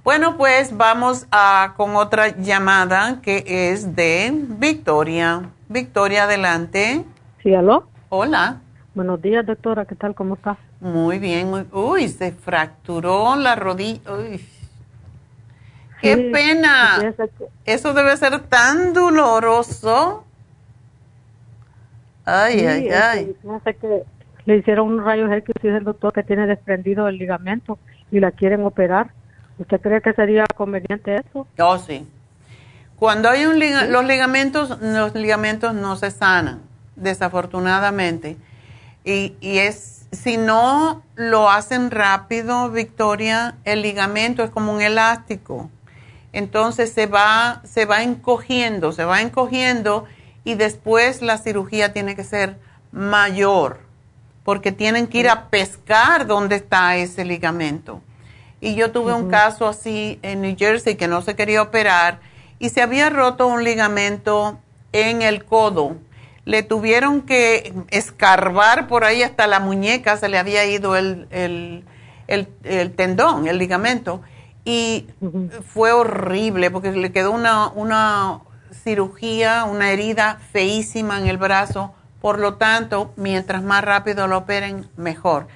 Bueno, 0.04 0.36
pues 0.36 0.76
vamos 0.76 1.26
a, 1.30 1.72
con 1.76 1.96
otra 1.96 2.36
llamada 2.36 3.20
que 3.22 3.44
es 3.46 3.96
de 3.96 4.30
Victoria. 4.32 5.50
Victoria, 5.68 6.24
adelante. 6.24 7.04
Sí, 7.42 7.54
aló. 7.54 7.88
Hola. 8.10 8.60
Buenos 8.94 9.20
días, 9.22 9.44
doctora. 9.46 9.86
¿Qué 9.86 9.94
tal? 9.94 10.14
¿Cómo 10.14 10.34
está? 10.34 10.58
Muy 10.80 11.18
bien. 11.18 11.50
Muy, 11.50 11.66
uy, 11.72 12.08
se 12.08 12.32
fracturó 12.32 13.34
la 13.36 13.54
rodilla. 13.54 14.00
Uy. 14.12 14.40
¡Qué 16.00 16.16
pena! 16.32 17.14
Eso 17.64 17.92
debe 17.92 18.16
ser 18.16 18.40
tan 18.40 18.92
doloroso. 18.92 20.24
Ay, 22.24 22.66
ay, 22.66 22.88
ay. 22.90 23.36
que 23.80 24.04
le 24.44 24.56
hicieron 24.56 24.88
un 24.88 25.04
rayo 25.04 25.32
X 25.32 25.54
y 25.62 25.66
dice 25.66 25.78
el 25.78 25.84
doctor 25.84 26.12
que 26.12 26.22
tiene 26.22 26.46
desprendido 26.46 27.08
el 27.08 27.16
ligamento 27.16 27.78
y 28.10 28.20
la 28.20 28.30
quieren 28.32 28.64
operar. 28.64 29.12
¿Usted 29.58 29.80
cree 29.80 30.00
que 30.00 30.12
sería 30.12 30.44
conveniente 30.54 31.16
eso? 31.16 31.46
Oh, 31.58 31.78
sí. 31.78 32.06
Cuando 32.96 33.28
hay 33.28 33.46
un 33.46 33.58
los 33.92 34.04
ligamentos, 34.04 34.80
los 34.80 35.14
ligamentos 35.14 35.74
no 35.74 35.96
se 35.96 36.10
sanan, 36.10 36.60
desafortunadamente. 36.96 38.36
Y, 39.04 39.34
y 39.40 39.58
es 39.58 39.98
si 40.12 40.36
no 40.36 41.02
lo 41.14 41.50
hacen 41.50 41.90
rápido, 41.90 42.70
Victoria, 42.70 43.56
el 43.64 43.82
ligamento 43.82 44.42
es 44.42 44.50
como 44.50 44.72
un 44.72 44.80
elástico. 44.80 45.70
Entonces 46.32 46.92
se 46.92 47.06
va, 47.06 47.62
se 47.64 47.84
va 47.84 48.02
encogiendo, 48.02 48.92
se 48.92 49.04
va 49.04 49.22
encogiendo 49.22 50.04
y 50.44 50.54
después 50.54 51.22
la 51.22 51.38
cirugía 51.38 51.92
tiene 51.92 52.16
que 52.16 52.24
ser 52.24 52.58
mayor 52.92 53.80
porque 54.48 54.72
tienen 54.72 55.08
que 55.08 55.18
ir 55.18 55.28
a 55.28 55.50
pescar 55.50 56.26
dónde 56.26 56.56
está 56.56 56.96
ese 56.96 57.24
ligamento. 57.24 58.00
Y 58.62 58.74
yo 58.74 58.90
tuve 58.92 59.12
un 59.12 59.28
caso 59.28 59.68
así 59.68 60.18
en 60.22 60.40
New 60.40 60.56
Jersey 60.58 60.96
que 60.96 61.06
no 61.06 61.20
se 61.20 61.36
quería 61.36 61.60
operar 61.60 62.20
y 62.58 62.70
se 62.70 62.80
había 62.80 63.10
roto 63.10 63.46
un 63.46 63.62
ligamento 63.62 64.58
en 64.92 65.22
el 65.22 65.44
codo. 65.44 65.96
Le 66.44 66.62
tuvieron 66.62 67.22
que 67.22 67.74
escarbar 67.90 68.88
por 68.88 69.04
ahí 69.04 69.22
hasta 69.22 69.46
la 69.46 69.60
muñeca, 69.60 70.16
se 70.16 70.30
le 70.30 70.38
había 70.38 70.64
ido 70.64 70.96
el, 70.96 71.84
tendón, 72.96 73.48
el 73.48 73.58
ligamento. 73.58 74.22
Y 74.68 75.06
fue 75.64 75.92
horrible 75.92 76.70
porque 76.70 76.92
le 76.92 77.10
quedó 77.10 77.30
una, 77.32 77.68
una 77.68 78.40
cirugía, 78.70 79.64
una 79.64 79.92
herida 79.92 80.36
feísima 80.52 81.18
en 81.18 81.26
el 81.26 81.38
brazo. 81.38 81.94
Por 82.20 82.38
lo 82.38 82.56
tanto, 82.56 83.14
mientras 83.16 83.62
más 83.62 83.82
rápido 83.82 84.28
lo 84.28 84.36
operen, 84.36 84.86
mejor. 84.98 85.46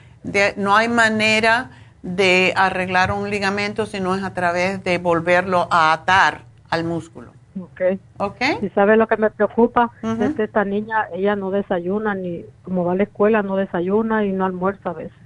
no 0.57 0.75
hay 0.75 0.89
manera 0.89 1.73
de 2.03 2.55
arreglar 2.57 3.13
un 3.13 3.29
ligamento 3.29 3.85
si 3.85 4.01
no 4.01 4.15
es 4.15 4.23
a 4.23 4.33
través 4.33 4.83
de 4.83 4.97
volverlo 4.97 5.69
a 5.71 5.93
atar 5.93 6.45
al 6.71 6.85
músculo. 6.85 7.33
Ok. 7.61 7.81
Ok. 8.17 8.41
¿Y 8.63 8.71
sabe 8.71 8.97
lo 8.97 9.07
que 9.09 9.19
me 9.19 9.29
preocupa? 9.29 9.91
Es 10.03 10.35
que 10.37 10.45
esta 10.45 10.65
niña, 10.65 11.09
ella 11.13 11.37
no 11.37 11.51
desayuna, 11.51 12.15
ni 12.15 12.47
como 12.63 12.87
va 12.87 12.93
a 12.93 12.97
la 12.97 13.03
escuela, 13.03 13.43
no 13.43 13.57
desayuna 13.57 14.25
y 14.25 14.33
no 14.33 14.47
almuerza 14.47 14.89
a 14.89 14.95
veces. 14.95 15.22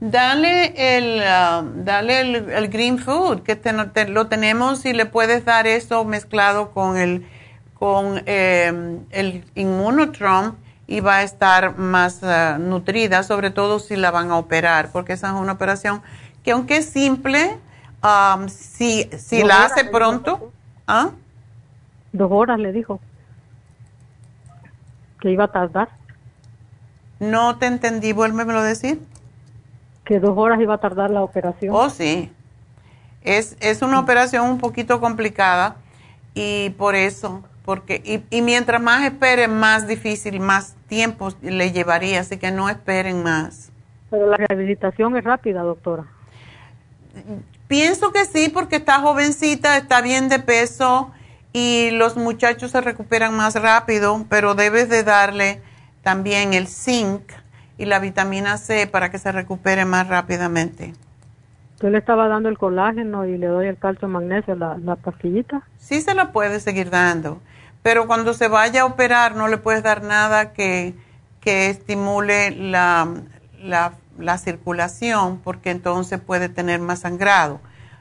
Dale 0.00 0.72
el, 0.96 1.20
um, 1.20 1.84
dale 1.84 2.20
el, 2.56 2.68
green 2.68 2.98
food, 2.98 3.42
que 3.42 3.60
lo 4.08 4.26
tenemos 4.28 4.86
y 4.86 4.94
le 4.94 5.04
puedes 5.04 5.44
dar 5.44 5.66
eso 5.66 6.06
mezclado 6.06 6.70
con 6.70 6.96
el, 6.96 7.26
con 7.74 8.22
em, 8.24 9.04
el 9.10 9.44
inmunotrom 9.54 10.54
y 10.86 11.00
va 11.00 11.16
a 11.16 11.22
estar 11.22 11.76
más 11.76 12.22
uh, 12.22 12.58
nutrida, 12.58 13.22
sobre 13.22 13.50
todo 13.50 13.78
si 13.78 13.94
la 13.94 14.10
van 14.10 14.30
a 14.30 14.38
operar, 14.38 14.90
porque 14.90 15.12
esa 15.12 15.28
es 15.28 15.34
una 15.34 15.52
operación 15.52 16.00
que 16.42 16.52
aunque 16.52 16.78
es 16.78 16.86
simple, 16.86 17.58
um, 18.02 18.48
si, 18.48 19.04
si 19.18 19.44
la 19.44 19.66
hace 19.66 19.84
pronto... 19.84 20.50
¿ah? 20.86 21.10
Dos 22.12 22.32
horas 22.32 22.58
le 22.58 22.72
dijo 22.72 23.00
que 25.20 25.30
iba 25.30 25.44
a 25.44 25.52
tardar. 25.52 25.90
No 27.18 27.58
te 27.58 27.66
entendí, 27.66 28.12
vuélvemelo 28.12 28.60
a 28.60 28.64
decir. 28.64 28.98
Que 30.04 30.18
dos 30.18 30.36
horas 30.36 30.60
iba 30.60 30.74
a 30.74 30.78
tardar 30.78 31.10
la 31.10 31.22
operación. 31.22 31.74
Oh, 31.74 31.90
sí. 31.90 32.32
Es, 33.22 33.56
es 33.60 33.82
una 33.82 34.00
operación 34.00 34.48
un 34.48 34.58
poquito 34.58 35.00
complicada 35.00 35.76
y 36.34 36.70
por 36.70 36.94
eso, 36.94 37.42
porque 37.64 38.00
y, 38.04 38.36
y 38.36 38.42
mientras 38.42 38.80
más 38.80 39.04
esperen, 39.04 39.58
más 39.58 39.86
difícil, 39.86 40.40
más 40.40 40.74
tiempo 40.88 41.28
le 41.42 41.70
llevaría, 41.72 42.20
así 42.20 42.38
que 42.38 42.50
no 42.50 42.68
esperen 42.68 43.22
más. 43.22 43.70
Pero 44.10 44.26
la 44.26 44.36
rehabilitación 44.36 45.16
es 45.16 45.24
rápida, 45.24 45.62
doctora. 45.62 46.04
Pienso 47.68 48.10
que 48.10 48.24
sí, 48.24 48.48
porque 48.48 48.76
está 48.76 49.00
jovencita, 49.00 49.76
está 49.76 50.00
bien 50.00 50.28
de 50.28 50.38
peso 50.38 51.12
y 51.52 51.90
los 51.92 52.16
muchachos 52.16 52.70
se 52.70 52.80
recuperan 52.80 53.36
más 53.36 53.54
rápido, 53.60 54.24
pero 54.28 54.54
debes 54.54 54.88
de 54.88 55.04
darle 55.04 55.60
también 56.02 56.54
el 56.54 56.66
zinc 56.66 57.32
y 57.80 57.86
la 57.86 57.98
vitamina 57.98 58.58
C 58.58 58.86
para 58.86 59.10
que 59.10 59.18
se 59.18 59.32
recupere 59.32 59.86
más 59.86 60.06
rápidamente. 60.06 60.92
Yo 61.80 61.88
le 61.88 61.96
estaba 61.96 62.28
dando 62.28 62.50
el 62.50 62.58
colágeno 62.58 63.24
y 63.24 63.38
le 63.38 63.46
doy 63.46 63.68
el 63.68 63.78
calcio 63.78 64.06
magnesio, 64.06 64.54
la, 64.54 64.76
la 64.76 64.96
pastillita. 64.96 65.62
Sí 65.78 66.02
se 66.02 66.14
la 66.14 66.30
puede 66.30 66.60
seguir 66.60 66.90
dando, 66.90 67.40
pero 67.82 68.06
cuando 68.06 68.34
se 68.34 68.48
vaya 68.48 68.82
a 68.82 68.84
operar 68.84 69.34
no 69.34 69.48
le 69.48 69.56
puedes 69.56 69.82
dar 69.82 70.02
nada 70.02 70.52
que, 70.52 70.94
que 71.40 71.70
estimule 71.70 72.50
la, 72.50 73.08
la, 73.62 73.94
la 74.18 74.36
circulación 74.36 75.38
porque 75.38 75.70
entonces 75.70 76.20
puede 76.20 76.50
tener 76.50 76.80
más 76.80 77.00
sangrado. 77.00 77.60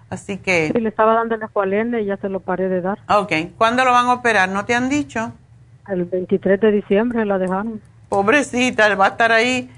Así 0.09 0.39
que... 0.39 0.71
Sí, 0.73 0.82
le 0.82 0.89
estaba 0.89 1.13
dando 1.13 1.36
el 1.36 1.43
escualene 1.43 2.01
y 2.01 2.05
ya 2.07 2.17
se 2.17 2.27
lo 2.27 2.41
paré 2.41 2.67
de 2.67 2.82
dar. 2.82 2.99
Ok. 3.07 3.32
¿Cuándo 3.57 3.86
lo 3.86 3.91
van 3.93 4.07
a 4.07 4.13
operar? 4.13 4.49
¿No 4.49 4.65
te 4.65 4.75
han 4.75 4.89
dicho? 4.89 5.32
El 5.88 6.03
23 6.03 6.59
de 6.59 6.71
diciembre 6.73 7.25
la 7.25 7.38
dejaron. 7.38 7.80
Pobrecita, 8.10 8.93
va 8.95 9.05
a 9.05 9.10
estar 9.10 9.32
ahí. 9.32 9.70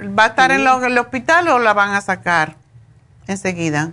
¿Va 0.00 0.24
a 0.24 0.26
estar 0.26 0.50
en, 0.50 0.60
el 0.60 0.98
hospital 0.98 1.48
o 1.48 1.58
la 1.58 1.72
van 1.72 1.94
a 1.94 2.00
sacar 2.00 2.56
enseguida? 3.26 3.92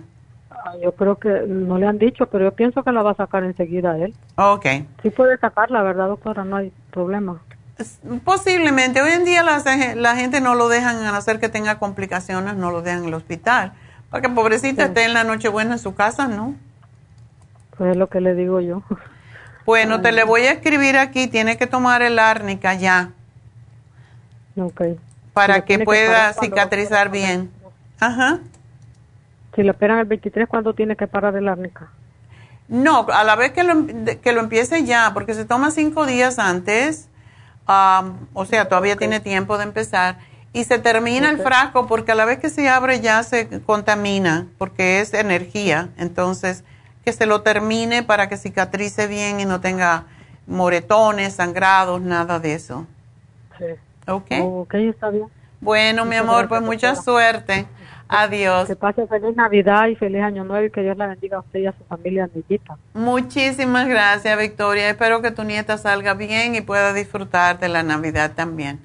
Ah, 0.50 0.72
yo 0.82 0.92
creo 0.92 1.16
que 1.16 1.44
no 1.46 1.78
le 1.78 1.86
han 1.86 1.98
dicho, 1.98 2.26
pero 2.26 2.44
yo 2.44 2.52
pienso 2.52 2.82
que 2.82 2.92
la 2.92 3.02
va 3.02 3.12
a 3.12 3.14
sacar 3.14 3.44
enseguida 3.44 3.96
él. 3.96 4.14
Ok. 4.36 4.66
Sí 5.02 5.10
puede 5.10 5.38
sacarla, 5.38 5.82
¿verdad, 5.82 6.08
doctora? 6.08 6.44
No 6.44 6.56
hay 6.56 6.72
problema. 6.90 7.40
Posiblemente. 8.24 9.00
Hoy 9.00 9.12
en 9.12 9.24
día 9.24 9.44
la, 9.44 9.62
la 9.94 10.16
gente 10.16 10.40
no 10.40 10.56
lo 10.56 10.68
dejan 10.68 10.96
hacer 11.14 11.38
que 11.38 11.48
tenga 11.48 11.78
complicaciones, 11.78 12.56
no 12.56 12.72
lo 12.72 12.82
dejan 12.82 13.02
en 13.02 13.08
el 13.08 13.14
hospital. 13.14 13.72
Para 14.10 14.22
que 14.22 14.28
pobrecita 14.30 14.84
esté 14.86 15.04
en 15.04 15.14
la 15.14 15.22
Nochebuena 15.22 15.74
en 15.74 15.78
su 15.78 15.94
casa, 15.94 16.26
¿no? 16.26 16.54
Pues 17.76 17.92
es 17.92 17.96
lo 17.96 18.08
que 18.08 18.20
le 18.20 18.34
digo 18.34 18.60
yo. 18.60 18.82
Bueno, 19.68 20.00
te 20.00 20.12
le 20.12 20.24
voy 20.24 20.46
a 20.46 20.52
escribir 20.52 20.96
aquí, 20.96 21.26
tiene 21.26 21.58
que 21.58 21.66
tomar 21.66 22.00
el 22.00 22.18
árnica 22.18 22.72
ya. 22.72 23.10
Ok. 24.56 24.80
Para 25.34 25.66
que 25.66 25.80
pueda 25.80 26.32
cicatrizar 26.32 27.10
bien. 27.10 27.50
Ajá. 28.00 28.38
Si 29.54 29.62
le 29.62 29.72
esperan 29.72 29.98
el 29.98 30.06
23, 30.06 30.48
¿cuándo 30.48 30.72
tiene 30.72 30.96
que 30.96 31.06
parar 31.06 31.36
el 31.36 31.46
árnica? 31.48 31.90
No, 32.66 33.06
a 33.12 33.24
la 33.24 33.36
vez 33.36 33.52
que 33.52 33.62
lo, 33.62 33.84
que 34.22 34.32
lo 34.32 34.40
empiece 34.40 34.84
ya, 34.84 35.10
porque 35.12 35.34
se 35.34 35.44
toma 35.44 35.70
cinco 35.70 36.06
días 36.06 36.38
antes, 36.38 37.10
o 37.66 38.46
sea, 38.46 38.70
todavía 38.70 38.96
tiene 38.96 39.20
tiempo 39.20 39.58
de 39.58 39.64
empezar 39.64 40.16
y 40.54 40.64
se 40.64 40.78
termina 40.78 41.28
el 41.28 41.42
frasco 41.42 41.86
porque 41.86 42.12
a 42.12 42.14
la 42.14 42.24
vez 42.24 42.38
que 42.38 42.48
se 42.48 42.70
abre 42.70 43.02
ya 43.02 43.22
se 43.22 43.60
contamina 43.60 44.46
porque 44.56 45.00
es 45.00 45.12
energía. 45.12 45.90
Entonces, 45.98 46.64
que 47.08 47.14
se 47.14 47.24
lo 47.24 47.40
termine 47.40 48.02
para 48.02 48.28
que 48.28 48.36
cicatrice 48.36 49.06
bien 49.06 49.40
y 49.40 49.46
no 49.46 49.62
tenga 49.62 50.04
moretones, 50.46 51.32
sangrados, 51.32 52.02
nada 52.02 52.38
de 52.38 52.52
eso. 52.52 52.86
Sí. 53.56 53.64
¿Ok? 54.06 54.30
Ok, 54.42 54.74
está 54.74 55.08
bien. 55.08 55.24
Bueno, 55.58 56.04
mi 56.04 56.16
amor, 56.16 56.48
pues 56.48 56.60
mucha 56.60 56.94
suerte. 56.96 57.64
Adiós. 58.08 58.68
Que 58.68 58.76
pase 58.76 59.06
feliz 59.06 59.34
Navidad 59.34 59.86
y 59.86 59.96
feliz 59.96 60.20
Año 60.20 60.44
Nuevo 60.44 60.66
y 60.66 60.70
que 60.70 60.82
Dios 60.82 60.98
la 60.98 61.06
bendiga 61.06 61.38
a 61.38 61.40
usted 61.40 61.60
y 61.60 61.66
a 61.66 61.72
su 61.72 61.82
familia, 61.84 62.28
nietita. 62.34 62.76
Muchísimas 62.92 63.88
gracias, 63.88 64.38
Victoria. 64.38 64.90
Espero 64.90 65.22
que 65.22 65.30
tu 65.30 65.44
nieta 65.44 65.78
salga 65.78 66.12
bien 66.12 66.56
y 66.56 66.60
pueda 66.60 66.92
disfrutar 66.92 67.58
de 67.58 67.70
la 67.70 67.82
Navidad 67.82 68.32
también. 68.34 68.80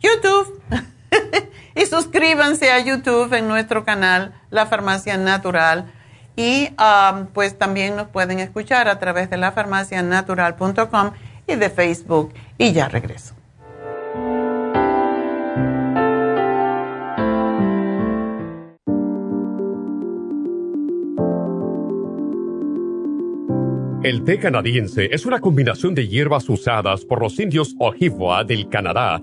YouTube. 0.00 0.62
y 1.74 1.86
suscríbanse 1.86 2.70
a 2.70 2.78
YouTube 2.80 3.32
en 3.34 3.48
nuestro 3.48 3.84
canal, 3.84 4.34
La 4.50 4.66
Farmacia 4.66 5.16
Natural. 5.16 5.92
Y 6.36 6.70
um, 6.78 7.26
pues 7.26 7.56
también 7.56 7.94
nos 7.96 8.08
pueden 8.08 8.40
escuchar 8.40 8.88
a 8.88 8.98
través 8.98 9.30
de 9.30 9.36
lafarmacianatural.com 9.36 11.12
y 11.46 11.54
de 11.54 11.70
Facebook. 11.70 12.32
Y 12.58 12.72
ya 12.72 12.88
regreso. 12.88 13.34
El 24.02 24.22
té 24.24 24.38
canadiense 24.38 25.08
es 25.12 25.24
una 25.24 25.40
combinación 25.40 25.94
de 25.94 26.06
hierbas 26.08 26.46
usadas 26.50 27.06
por 27.06 27.22
los 27.22 27.40
indios 27.40 27.74
Ojibwa 27.78 28.44
del 28.44 28.68
Canadá 28.68 29.22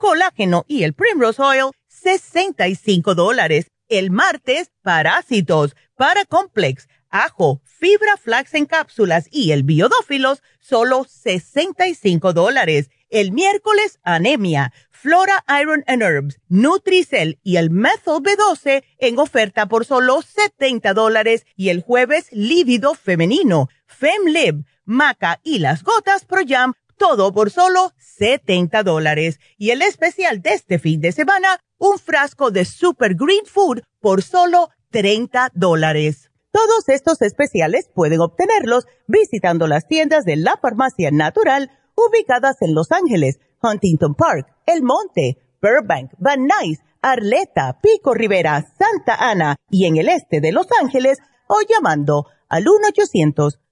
colágeno 0.00 0.64
y 0.66 0.82
el 0.82 0.94
Primrose 0.94 1.40
Oil, 1.42 1.70
65 1.86 3.14
dólares. 3.14 3.70
El 3.88 4.10
martes, 4.10 4.70
parásitos, 4.82 5.76
Paracomplex, 5.96 6.88
ajo, 7.10 7.60
fibra 7.64 8.16
flax 8.16 8.54
en 8.54 8.64
cápsulas 8.64 9.28
y 9.30 9.52
el 9.52 9.62
biodófilos, 9.62 10.42
solo 10.58 11.04
65 11.04 12.32
dólares. 12.32 12.90
El 13.10 13.32
miércoles, 13.32 13.98
anemia, 14.02 14.72
Flora 14.90 15.44
Iron 15.60 15.84
and 15.86 16.02
Herbs, 16.02 16.40
Nutricel 16.48 17.38
y 17.42 17.56
el 17.56 17.70
Methyl 17.70 18.22
B12 18.22 18.84
en 18.98 19.18
oferta 19.18 19.66
por 19.66 19.84
solo 19.84 20.22
70 20.22 20.94
dólares. 20.94 21.44
Y 21.56 21.68
el 21.68 21.82
jueves, 21.82 22.28
lívido 22.30 22.94
femenino, 22.94 23.68
FemLib, 23.86 24.64
Maca 24.84 25.40
y 25.42 25.58
las 25.58 25.84
gotas 25.84 26.24
Pro 26.24 26.40
Jam, 26.46 26.74
todo 27.00 27.32
por 27.32 27.50
solo 27.50 27.92
70 27.96 28.82
dólares. 28.82 29.40
Y 29.56 29.70
el 29.70 29.80
especial 29.80 30.42
de 30.42 30.50
este 30.50 30.78
fin 30.78 31.00
de 31.00 31.12
semana, 31.12 31.58
un 31.78 31.98
frasco 31.98 32.50
de 32.50 32.66
Super 32.66 33.14
Green 33.14 33.46
Food 33.46 33.80
por 34.00 34.22
solo 34.22 34.68
30 34.90 35.48
dólares. 35.54 36.30
Todos 36.52 36.88
estos 36.88 37.22
especiales 37.22 37.88
pueden 37.94 38.20
obtenerlos 38.20 38.84
visitando 39.06 39.66
las 39.66 39.88
tiendas 39.88 40.26
de 40.26 40.36
la 40.36 40.58
farmacia 40.60 41.10
natural 41.10 41.70
ubicadas 41.94 42.56
en 42.60 42.74
Los 42.74 42.92
Ángeles, 42.92 43.40
Huntington 43.62 44.14
Park, 44.14 44.46
El 44.66 44.82
Monte, 44.82 45.38
Burbank, 45.62 46.12
Van 46.18 46.46
Nuys, 46.46 46.80
Arleta, 47.00 47.78
Pico 47.80 48.12
Rivera, 48.12 48.62
Santa 48.78 49.14
Ana 49.14 49.56
y 49.70 49.86
en 49.86 49.96
el 49.96 50.10
este 50.10 50.42
de 50.42 50.52
Los 50.52 50.66
Ángeles 50.82 51.16
o 51.48 51.60
llamando 51.66 52.26
al 52.50 52.64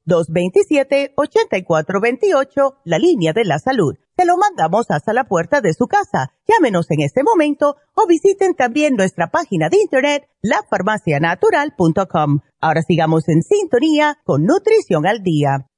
1-800-227-8428, 0.08 2.74
la 2.84 2.98
línea 2.98 3.32
de 3.32 3.44
la 3.44 3.58
salud. 3.58 3.96
Se 4.16 4.24
lo 4.24 4.36
mandamos 4.36 4.86
hasta 4.90 5.12
la 5.12 5.24
puerta 5.24 5.60
de 5.60 5.74
su 5.74 5.86
casa. 5.86 6.32
Llámenos 6.48 6.90
en 6.90 7.02
este 7.02 7.22
momento 7.22 7.76
o 7.94 8.06
visiten 8.06 8.54
también 8.54 8.96
nuestra 8.96 9.30
página 9.30 9.68
de 9.68 9.76
internet, 9.78 10.28
lafarmacianatural.com. 10.42 12.40
Ahora 12.60 12.82
sigamos 12.82 13.28
en 13.28 13.42
sintonía 13.42 14.18
con 14.24 14.44
Nutrición 14.44 15.06
al 15.06 15.22
Día. 15.22 15.68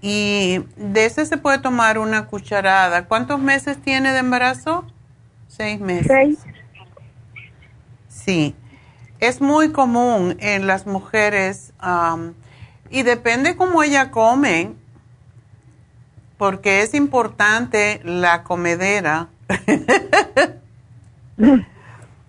Y 0.02 0.66
de 0.76 1.06
ese 1.06 1.26
se 1.26 1.38
puede 1.38 1.60
tomar 1.60 2.00
una 2.00 2.26
cucharada. 2.26 3.06
¿Cuántos 3.06 3.40
meses 3.40 3.80
tiene 3.80 4.14
de 4.14 4.20
embarazo? 4.20 4.86
Seis 5.48 5.80
meses. 5.80 6.08
Seis. 6.08 6.40
Sí, 8.08 8.56
es 9.22 9.40
muy 9.40 9.72
común 9.72 10.36
en 10.40 10.68
las 10.68 10.88
mujeres 10.88 11.74
y 12.90 13.04
depende 13.04 13.56
cómo 13.56 13.84
ella 13.84 14.10
come, 14.10 14.74
porque 16.38 16.82
es 16.82 16.96
importante 16.96 18.02
la 18.04 18.44
comedera. 18.44 19.30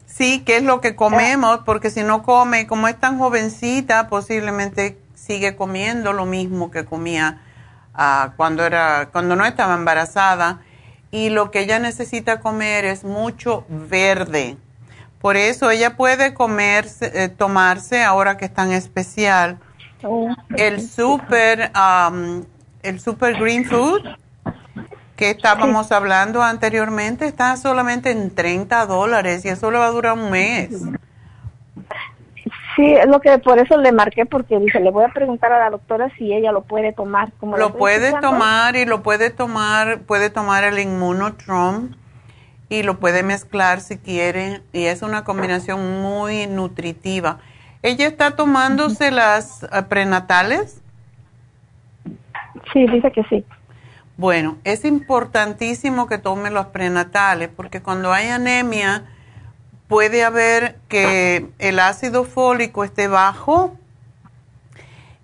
sí, 0.06 0.42
qué 0.44 0.58
es 0.58 0.62
lo 0.62 0.82
que 0.82 0.94
comemos, 0.94 1.60
porque 1.64 1.90
si 1.90 2.02
no 2.02 2.22
come, 2.22 2.66
como 2.66 2.86
es 2.88 3.00
tan 3.00 3.18
jovencita, 3.18 4.08
posiblemente 4.08 4.98
sigue 5.14 5.56
comiendo 5.56 6.12
lo 6.12 6.26
mismo 6.26 6.70
que 6.70 6.84
comía 6.84 7.40
ah, 7.94 8.34
cuando, 8.36 8.66
era, 8.66 9.08
cuando 9.10 9.34
no 9.34 9.46
estaba 9.46 9.74
embarazada. 9.74 10.60
Y 11.10 11.30
lo 11.30 11.50
que 11.50 11.60
ella 11.60 11.78
necesita 11.78 12.40
comer 12.40 12.84
es 12.84 13.02
mucho 13.02 13.64
verde. 13.68 14.58
Por 15.22 15.36
eso 15.36 15.70
ella 15.70 15.96
puede 15.96 16.34
comer, 16.34 16.84
eh, 17.00 17.28
tomarse, 17.28 18.02
ahora 18.02 18.36
que 18.36 18.44
es 18.44 18.52
tan 18.52 18.72
especial, 18.72 19.58
oh, 20.02 20.34
el 20.56 20.82
super, 20.82 21.70
el 22.82 23.00
super 23.00 23.38
green 23.38 23.64
food 23.64 24.02
que 25.16 25.30
estábamos 25.30 25.92
hablando 25.92 26.42
anteriormente 26.42 27.26
está 27.26 27.56
solamente 27.56 28.10
en 28.10 28.34
30 28.34 28.84
dólares 28.86 29.44
y 29.44 29.48
eso 29.48 29.70
le 29.70 29.78
va 29.78 29.86
a 29.86 29.90
durar 29.90 30.14
un 30.14 30.28
mes. 30.32 30.70
Sí, 32.74 32.94
es 32.94 33.06
lo 33.06 33.20
que 33.20 33.38
por 33.38 33.60
eso 33.60 33.76
le 33.76 33.92
marqué 33.92 34.26
porque 34.26 34.58
dije, 34.58 34.80
le 34.80 34.90
voy 34.90 35.04
a 35.04 35.12
preguntar 35.12 35.52
a 35.52 35.60
la 35.60 35.70
doctora 35.70 36.10
si 36.18 36.32
ella 36.32 36.50
lo 36.50 36.62
puede 36.62 36.92
tomar. 36.92 37.30
Como 37.38 37.56
lo 37.56 37.74
puede 37.74 38.12
tomar 38.20 38.74
y 38.74 38.86
lo 38.86 39.04
puede 39.04 39.30
tomar, 39.30 40.00
puede 40.00 40.30
tomar 40.30 40.64
el 40.64 40.80
Immunotrom 40.80 41.90
y 42.72 42.82
lo 42.82 42.98
puede 42.98 43.22
mezclar 43.22 43.82
si 43.82 43.98
quiere 43.98 44.62
y 44.72 44.84
es 44.86 45.02
una 45.02 45.24
combinación 45.24 46.00
muy 46.00 46.46
nutritiva. 46.46 47.38
¿Ella 47.82 48.06
está 48.06 48.34
tomándose 48.34 49.10
las 49.10 49.64
eh, 49.64 49.82
prenatales? 49.90 50.80
Sí, 52.72 52.86
dice 52.86 53.12
que 53.12 53.24
sí. 53.24 53.44
Bueno, 54.16 54.56
es 54.64 54.86
importantísimo 54.86 56.06
que 56.06 56.16
tome 56.16 56.48
los 56.50 56.68
prenatales 56.68 57.50
porque 57.54 57.82
cuando 57.82 58.10
hay 58.10 58.28
anemia 58.28 59.04
puede 59.86 60.24
haber 60.24 60.76
que 60.88 61.50
el 61.58 61.78
ácido 61.78 62.24
fólico 62.24 62.84
esté 62.84 63.06
bajo 63.06 63.76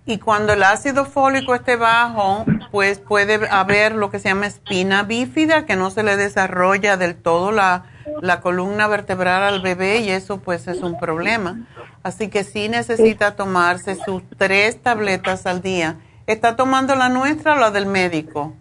y 0.09 0.17
cuando 0.17 0.53
el 0.53 0.63
ácido 0.63 1.05
fólico 1.05 1.53
esté 1.53 1.75
bajo, 1.75 2.43
pues 2.71 2.97
puede 2.97 3.47
haber 3.51 3.93
lo 3.93 4.09
que 4.09 4.17
se 4.17 4.29
llama 4.29 4.47
espina 4.47 5.03
bífida, 5.03 5.67
que 5.67 5.75
no 5.75 5.91
se 5.91 6.01
le 6.01 6.17
desarrolla 6.17 6.97
del 6.97 7.15
todo 7.15 7.51
la, 7.51 7.83
la 8.19 8.41
columna 8.41 8.87
vertebral 8.87 9.43
al 9.43 9.61
bebé 9.61 9.99
y 9.99 10.09
eso 10.09 10.39
pues 10.39 10.67
es 10.67 10.81
un 10.81 10.99
problema. 10.99 11.67
Así 12.01 12.29
que 12.29 12.43
sí 12.43 12.69
necesita 12.69 13.35
tomarse 13.35 13.95
sus 14.03 14.23
tres 14.35 14.81
tabletas 14.81 15.45
al 15.45 15.61
día. 15.61 15.97
¿Está 16.25 16.55
tomando 16.55 16.95
la 16.95 17.09
nuestra 17.09 17.53
o 17.53 17.57
la 17.57 17.69
del 17.69 17.85
médico? 17.85 18.55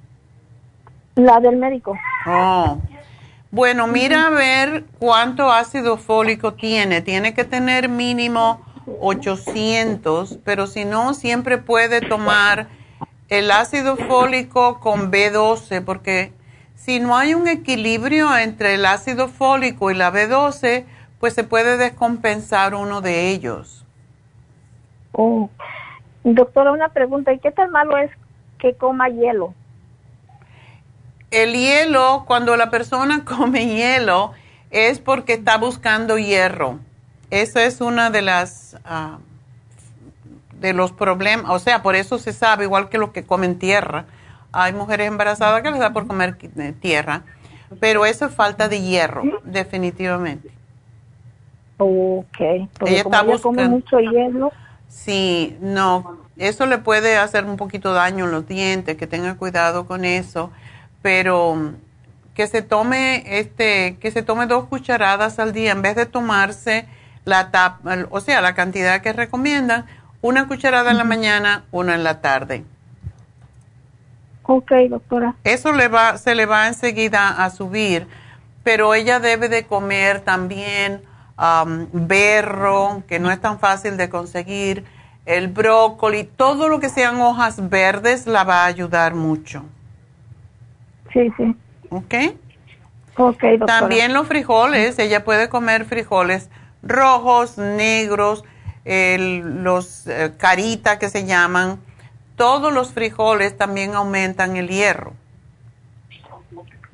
La 1.14 1.40
del 1.40 1.56
médico. 1.56 1.96
Oh. 2.26 2.78
Bueno, 3.50 3.86
mira 3.86 4.26
a 4.26 4.30
ver 4.30 4.84
cuánto 4.98 5.50
ácido 5.50 5.96
fólico 5.96 6.52
tiene. 6.52 7.00
Tiene 7.00 7.32
que 7.32 7.44
tener 7.44 7.88
mínimo 7.88 8.60
800, 9.00 10.38
pero 10.44 10.66
si 10.66 10.84
no, 10.84 11.14
siempre 11.14 11.58
puede 11.58 12.00
tomar 12.00 12.68
el 13.28 13.50
ácido 13.50 13.96
fólico 13.96 14.80
con 14.80 15.10
B12, 15.10 15.84
porque 15.84 16.32
si 16.74 17.00
no 17.00 17.16
hay 17.16 17.34
un 17.34 17.48
equilibrio 17.48 18.36
entre 18.36 18.74
el 18.74 18.86
ácido 18.86 19.28
fólico 19.28 19.90
y 19.90 19.94
la 19.94 20.12
B12, 20.12 20.84
pues 21.20 21.34
se 21.34 21.44
puede 21.44 21.76
descompensar 21.76 22.74
uno 22.74 23.00
de 23.00 23.30
ellos. 23.30 23.84
Oh. 25.12 25.50
Doctora, 26.24 26.72
una 26.72 26.90
pregunta, 26.90 27.32
¿y 27.32 27.38
qué 27.38 27.50
tan 27.50 27.70
malo 27.70 27.96
es 27.96 28.10
que 28.58 28.74
coma 28.74 29.08
hielo? 29.08 29.54
El 31.30 31.54
hielo, 31.54 32.24
cuando 32.26 32.56
la 32.56 32.70
persona 32.70 33.24
come 33.26 33.66
hielo, 33.66 34.32
es 34.70 35.00
porque 35.00 35.34
está 35.34 35.58
buscando 35.58 36.18
hierro. 36.18 36.80
Eso 37.30 37.58
es 37.58 37.80
una 37.80 38.10
de 38.10 38.22
las 38.22 38.76
ah, 38.84 39.18
de 40.60 40.72
los 40.72 40.92
problemas, 40.92 41.50
o 41.50 41.58
sea, 41.58 41.82
por 41.82 41.94
eso 41.94 42.18
se 42.18 42.32
sabe, 42.32 42.64
igual 42.64 42.88
que 42.88 42.98
los 42.98 43.10
que 43.10 43.24
comen 43.24 43.58
tierra. 43.58 44.06
Hay 44.52 44.72
mujeres 44.72 45.08
embarazadas 45.08 45.62
que 45.62 45.70
les 45.70 45.78
da 45.78 45.92
por 45.92 46.06
comer 46.06 46.36
eh, 46.40 46.72
tierra, 46.80 47.22
pero 47.80 48.06
eso 48.06 48.26
es 48.26 48.34
falta 48.34 48.68
de 48.68 48.80
hierro, 48.80 49.22
definitivamente. 49.44 50.50
Ok, 51.76 52.40
ella 52.40 52.68
está 52.86 53.24
come 53.40 53.68
mucho 53.68 54.00
hierro. 54.00 54.50
Sí, 54.88 55.56
no, 55.60 56.18
eso 56.38 56.66
le 56.66 56.78
puede 56.78 57.18
hacer 57.18 57.44
un 57.44 57.56
poquito 57.56 57.92
daño 57.92 58.24
en 58.24 58.32
los 58.32 58.48
dientes, 58.48 58.96
que 58.96 59.06
tenga 59.06 59.36
cuidado 59.36 59.86
con 59.86 60.04
eso, 60.04 60.50
pero 61.02 61.74
que 62.34 62.46
se 62.46 62.62
tome 62.62 63.22
este, 63.38 63.96
que 63.98 64.10
se 64.10 64.22
tome 64.22 64.46
dos 64.46 64.64
cucharadas 64.64 65.38
al 65.38 65.52
día 65.52 65.72
en 65.72 65.82
vez 65.82 65.94
de 65.94 66.06
tomarse 66.06 66.86
la 67.28 67.50
tapa, 67.50 68.06
o 68.10 68.20
sea, 68.20 68.40
la 68.40 68.54
cantidad 68.54 69.02
que 69.02 69.12
recomiendan, 69.12 69.84
una 70.22 70.48
cucharada 70.48 70.90
en 70.90 70.96
la 70.96 71.04
mañana, 71.04 71.64
una 71.70 71.94
en 71.94 72.02
la 72.02 72.20
tarde. 72.20 72.64
Ok, 74.44 74.72
doctora. 74.88 75.34
Eso 75.44 75.72
le 75.72 75.88
va, 75.88 76.16
se 76.16 76.34
le 76.34 76.46
va 76.46 76.66
enseguida 76.68 77.44
a 77.44 77.50
subir, 77.50 78.06
pero 78.64 78.94
ella 78.94 79.20
debe 79.20 79.50
de 79.50 79.66
comer 79.66 80.22
también 80.22 81.02
um, 81.38 81.86
berro, 81.92 83.02
que 83.06 83.18
no 83.18 83.30
es 83.30 83.40
tan 83.40 83.58
fácil 83.58 83.98
de 83.98 84.08
conseguir, 84.08 84.84
el 85.26 85.48
brócoli, 85.48 86.24
todo 86.24 86.70
lo 86.70 86.80
que 86.80 86.88
sean 86.88 87.20
hojas 87.20 87.68
verdes 87.68 88.26
la 88.26 88.44
va 88.44 88.62
a 88.62 88.66
ayudar 88.66 89.14
mucho. 89.14 89.64
Sí, 91.12 91.30
sí. 91.36 91.54
¿Ok? 91.90 92.14
Ok, 93.18 93.42
doctora. 93.42 93.66
También 93.66 94.14
los 94.14 94.26
frijoles, 94.26 94.98
ella 94.98 95.24
puede 95.24 95.50
comer 95.50 95.84
frijoles 95.84 96.48
rojos, 96.82 97.58
negros, 97.58 98.44
los 98.84 100.06
eh, 100.06 100.32
carita 100.38 100.98
que 100.98 101.08
se 101.08 101.26
llaman, 101.26 101.78
todos 102.36 102.72
los 102.72 102.92
frijoles 102.92 103.56
también 103.56 103.94
aumentan 103.94 104.56
el 104.56 104.68
hierro. 104.68 105.12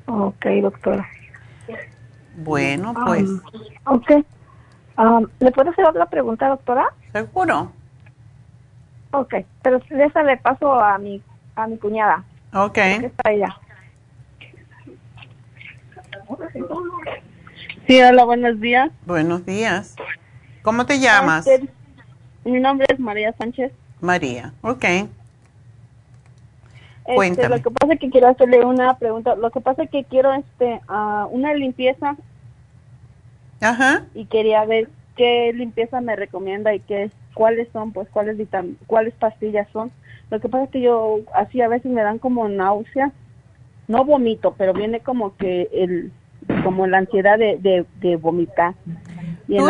Ok, 0.07 0.45
doctora. 0.61 1.07
Bueno, 2.35 2.91
um, 2.91 3.05
pues. 3.05 3.29
ok. 3.85 4.25
Um, 4.97 5.27
¿Le 5.39 5.51
puedo 5.51 5.71
hacer 5.71 5.85
otra 5.85 6.05
pregunta, 6.07 6.47
doctora? 6.47 6.93
Seguro. 7.11 7.71
Ok, 9.11 9.35
pero 9.61 9.81
esa 9.89 10.23
le 10.23 10.37
paso 10.37 10.73
a 10.73 10.97
mi, 10.97 11.21
a 11.55 11.67
mi 11.67 11.77
cuñada. 11.77 12.23
Ok. 12.53 12.77
Está 12.77 13.31
ella. 13.31 13.55
Sí, 17.87 18.01
hola, 18.01 18.25
buenos 18.25 18.59
días. 18.59 18.91
Buenos 19.05 19.45
días. 19.45 19.95
¿Cómo 20.63 20.87
te 20.87 20.99
llamas? 20.99 21.45
Este, 21.45 21.69
mi 22.43 22.59
nombre 22.59 22.87
es 22.91 22.99
María 22.99 23.31
Sánchez. 23.33 23.71
María, 24.01 24.53
ok. 24.63 24.83
Este, 24.83 25.09
Cuéntame. 27.03 27.57
Lo 27.57 27.61
que 27.61 27.69
pasa 27.69 27.93
es 27.93 27.99
que 27.99 28.09
quiero 28.09 28.27
hacerle 28.27 28.65
una 28.65 28.97
pregunta. 28.97 29.35
Lo 29.35 29.51
que 29.51 29.61
pasa 29.61 29.83
es 29.83 29.91
que 29.91 30.03
quiero 30.03 30.33
este 30.33 30.81
uh, 30.89 31.27
una 31.29 31.53
limpieza. 31.53 32.15
Ajá. 33.61 34.05
Y 34.15 34.25
quería 34.25 34.65
ver 34.65 34.89
qué 35.15 35.51
limpieza 35.53 36.01
me 36.01 36.15
recomienda 36.15 36.73
y 36.73 36.79
qué 36.79 37.11
cuáles 37.35 37.67
son, 37.71 37.91
pues 37.91 38.09
cuáles 38.09 38.35
cuáles 38.87 39.13
pastillas 39.13 39.67
son. 39.71 39.91
Lo 40.31 40.39
que 40.39 40.49
pasa 40.49 40.63
es 40.63 40.69
que 40.71 40.81
yo 40.81 41.19
así 41.35 41.61
a 41.61 41.67
veces 41.67 41.91
me 41.91 42.01
dan 42.01 42.17
como 42.17 42.49
náuseas. 42.49 43.11
No 43.87 44.03
vomito, 44.03 44.55
pero 44.57 44.73
viene 44.73 45.01
como 45.01 45.37
que 45.37 45.69
el 45.71 46.11
como 46.63 46.87
la 46.87 46.99
ansiedad 46.99 47.37
de, 47.37 47.85
de, 47.99 48.15
vomitar. 48.15 48.73
Y 49.47 49.57
¿Tú, 49.57 49.67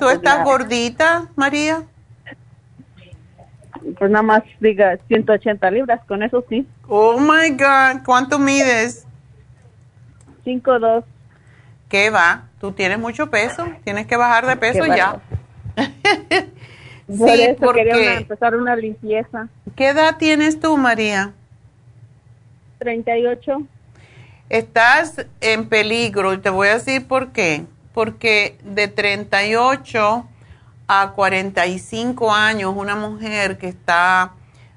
¿tú 0.00 0.08
estás 0.08 0.44
gordita, 0.44 1.28
María? 1.36 1.82
Pues 3.98 4.10
nada 4.10 4.22
más 4.22 4.42
diga 4.60 4.98
180 5.08 5.70
libras, 5.70 6.00
con 6.06 6.22
eso 6.22 6.44
sí. 6.48 6.66
Oh 6.88 7.18
my 7.18 7.50
God, 7.50 8.02
¿cuánto 8.04 8.38
mides? 8.38 9.06
5'2. 10.44 11.04
¿Qué 11.88 12.10
va? 12.10 12.44
Tú 12.60 12.72
tienes 12.72 12.98
mucho 12.98 13.30
peso, 13.30 13.66
tienes 13.84 14.06
que 14.06 14.16
bajar 14.16 14.46
de 14.46 14.56
peso 14.56 14.84
ya. 14.86 15.20
sí, 17.08 17.56
porque 17.58 17.84
quería 17.84 18.18
empezar 18.18 18.56
una 18.56 18.76
limpieza. 18.76 19.48
¿Qué 19.76 19.88
edad 19.88 20.16
tienes 20.18 20.60
tú, 20.60 20.76
María? 20.76 21.32
38 22.78 23.62
estás 24.50 25.26
en 25.40 25.68
peligro 25.68 26.32
y 26.32 26.38
te 26.38 26.50
voy 26.50 26.68
a 26.68 26.74
decir 26.74 27.06
por 27.06 27.32
qué. 27.32 27.64
Porque 27.92 28.58
de 28.62 28.88
38 28.88 30.26
a 30.86 31.12
45 31.14 32.32
años, 32.32 32.72
una 32.76 32.94
mujer 32.94 33.58
que 33.58 33.68
está 33.68 34.32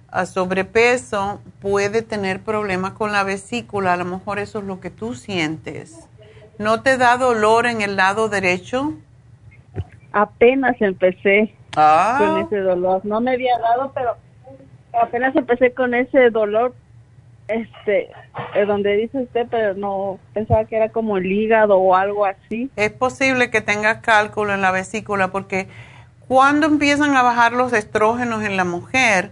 a 0.09 0.25
sobrepeso 0.25 1.39
puede 1.61 2.01
tener 2.01 2.41
problemas 2.41 2.93
con 2.93 3.11
la 3.11 3.23
vesícula. 3.23 3.93
A 3.93 3.97
lo 3.97 4.05
mejor 4.05 4.39
eso 4.39 4.59
es 4.59 4.65
lo 4.65 4.79
que 4.79 4.89
tú 4.89 5.13
sientes. 5.13 6.07
¿No 6.57 6.81
te 6.81 6.97
da 6.97 7.17
dolor 7.17 7.65
en 7.65 7.81
el 7.81 7.95
lado 7.95 8.27
derecho? 8.27 8.93
Apenas 10.11 10.75
empecé 10.81 11.55
ah. 11.77 12.17
con 12.19 12.39
ese 12.39 12.57
dolor. 12.57 13.01
No 13.05 13.21
me 13.21 13.31
había 13.31 13.57
dado, 13.59 13.91
pero 13.93 14.17
apenas 15.01 15.35
empecé 15.35 15.73
con 15.73 15.93
ese 15.93 16.29
dolor 16.29 16.75
este, 17.53 18.09
es 18.55 18.67
donde 18.67 18.95
dice 18.97 19.23
usted, 19.23 19.47
pero 19.49 19.73
no 19.73 20.19
pensaba 20.33 20.65
que 20.65 20.75
era 20.77 20.89
como 20.89 21.17
el 21.17 21.31
hígado 21.31 21.77
o 21.77 21.95
algo 21.95 22.25
así. 22.25 22.69
Es 22.75 22.91
posible 22.91 23.49
que 23.49 23.61
tenga 23.61 24.01
cálculo 24.01 24.53
en 24.53 24.61
la 24.61 24.71
vesícula 24.71 25.31
porque 25.31 25.67
cuando 26.27 26.65
empiezan 26.67 27.15
a 27.17 27.23
bajar 27.23 27.53
los 27.53 27.73
estrógenos 27.73 28.43
en 28.43 28.55
la 28.55 28.63
mujer, 28.63 29.31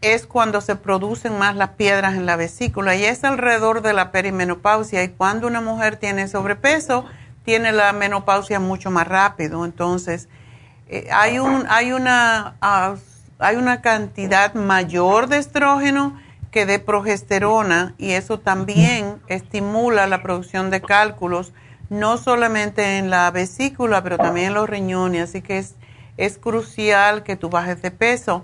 es 0.00 0.26
cuando 0.26 0.60
se 0.60 0.76
producen 0.76 1.38
más 1.38 1.56
las 1.56 1.70
piedras 1.70 2.14
en 2.14 2.26
la 2.26 2.36
vesícula 2.36 2.94
y 2.94 3.04
es 3.04 3.24
alrededor 3.24 3.82
de 3.82 3.92
la 3.92 4.12
perimenopausia 4.12 5.02
y 5.02 5.08
cuando 5.08 5.46
una 5.46 5.60
mujer 5.60 5.96
tiene 5.96 6.28
sobrepeso, 6.28 7.04
tiene 7.44 7.72
la 7.72 7.92
menopausia 7.92 8.60
mucho 8.60 8.90
más 8.90 9.08
rápido. 9.08 9.64
Entonces, 9.64 10.28
eh, 10.88 11.08
hay, 11.10 11.38
un, 11.38 11.64
hay, 11.68 11.92
una, 11.92 12.56
ah, 12.60 12.96
hay 13.38 13.56
una 13.56 13.80
cantidad 13.80 14.54
mayor 14.54 15.28
de 15.28 15.38
estrógeno 15.38 16.18
que 16.58 16.66
de 16.66 16.80
progesterona 16.80 17.94
y 17.98 18.10
eso 18.10 18.40
también 18.40 19.22
estimula 19.28 20.08
la 20.08 20.24
producción 20.24 20.70
de 20.70 20.80
cálculos, 20.80 21.52
no 21.88 22.18
solamente 22.18 22.98
en 22.98 23.10
la 23.10 23.30
vesícula, 23.30 24.02
pero 24.02 24.18
también 24.18 24.48
en 24.48 24.54
los 24.54 24.68
riñones, 24.68 25.30
así 25.30 25.40
que 25.40 25.58
es, 25.58 25.76
es 26.16 26.36
crucial 26.36 27.22
que 27.22 27.36
tú 27.36 27.48
bajes 27.48 27.80
de 27.80 27.92
peso. 27.92 28.42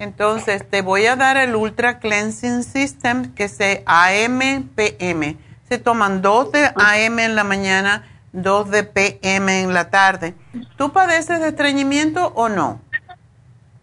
Entonces, 0.00 0.68
te 0.68 0.82
voy 0.82 1.06
a 1.06 1.14
dar 1.14 1.36
el 1.36 1.54
Ultra 1.54 2.00
Cleansing 2.00 2.64
System, 2.64 3.32
que 3.32 3.44
es 3.44 3.56
AM-PM. 3.86 5.36
Se 5.68 5.78
toman 5.78 6.20
dos 6.20 6.50
de 6.50 6.64
AM 6.74 7.20
en 7.20 7.36
la 7.36 7.44
mañana, 7.44 8.08
dos 8.32 8.70
de 8.70 8.82
PM 8.82 9.60
en 9.60 9.72
la 9.72 9.88
tarde. 9.88 10.34
¿Tú 10.76 10.90
padeces 10.90 11.38
de 11.38 11.50
estreñimiento 11.50 12.32
o 12.34 12.48
no? 12.48 12.80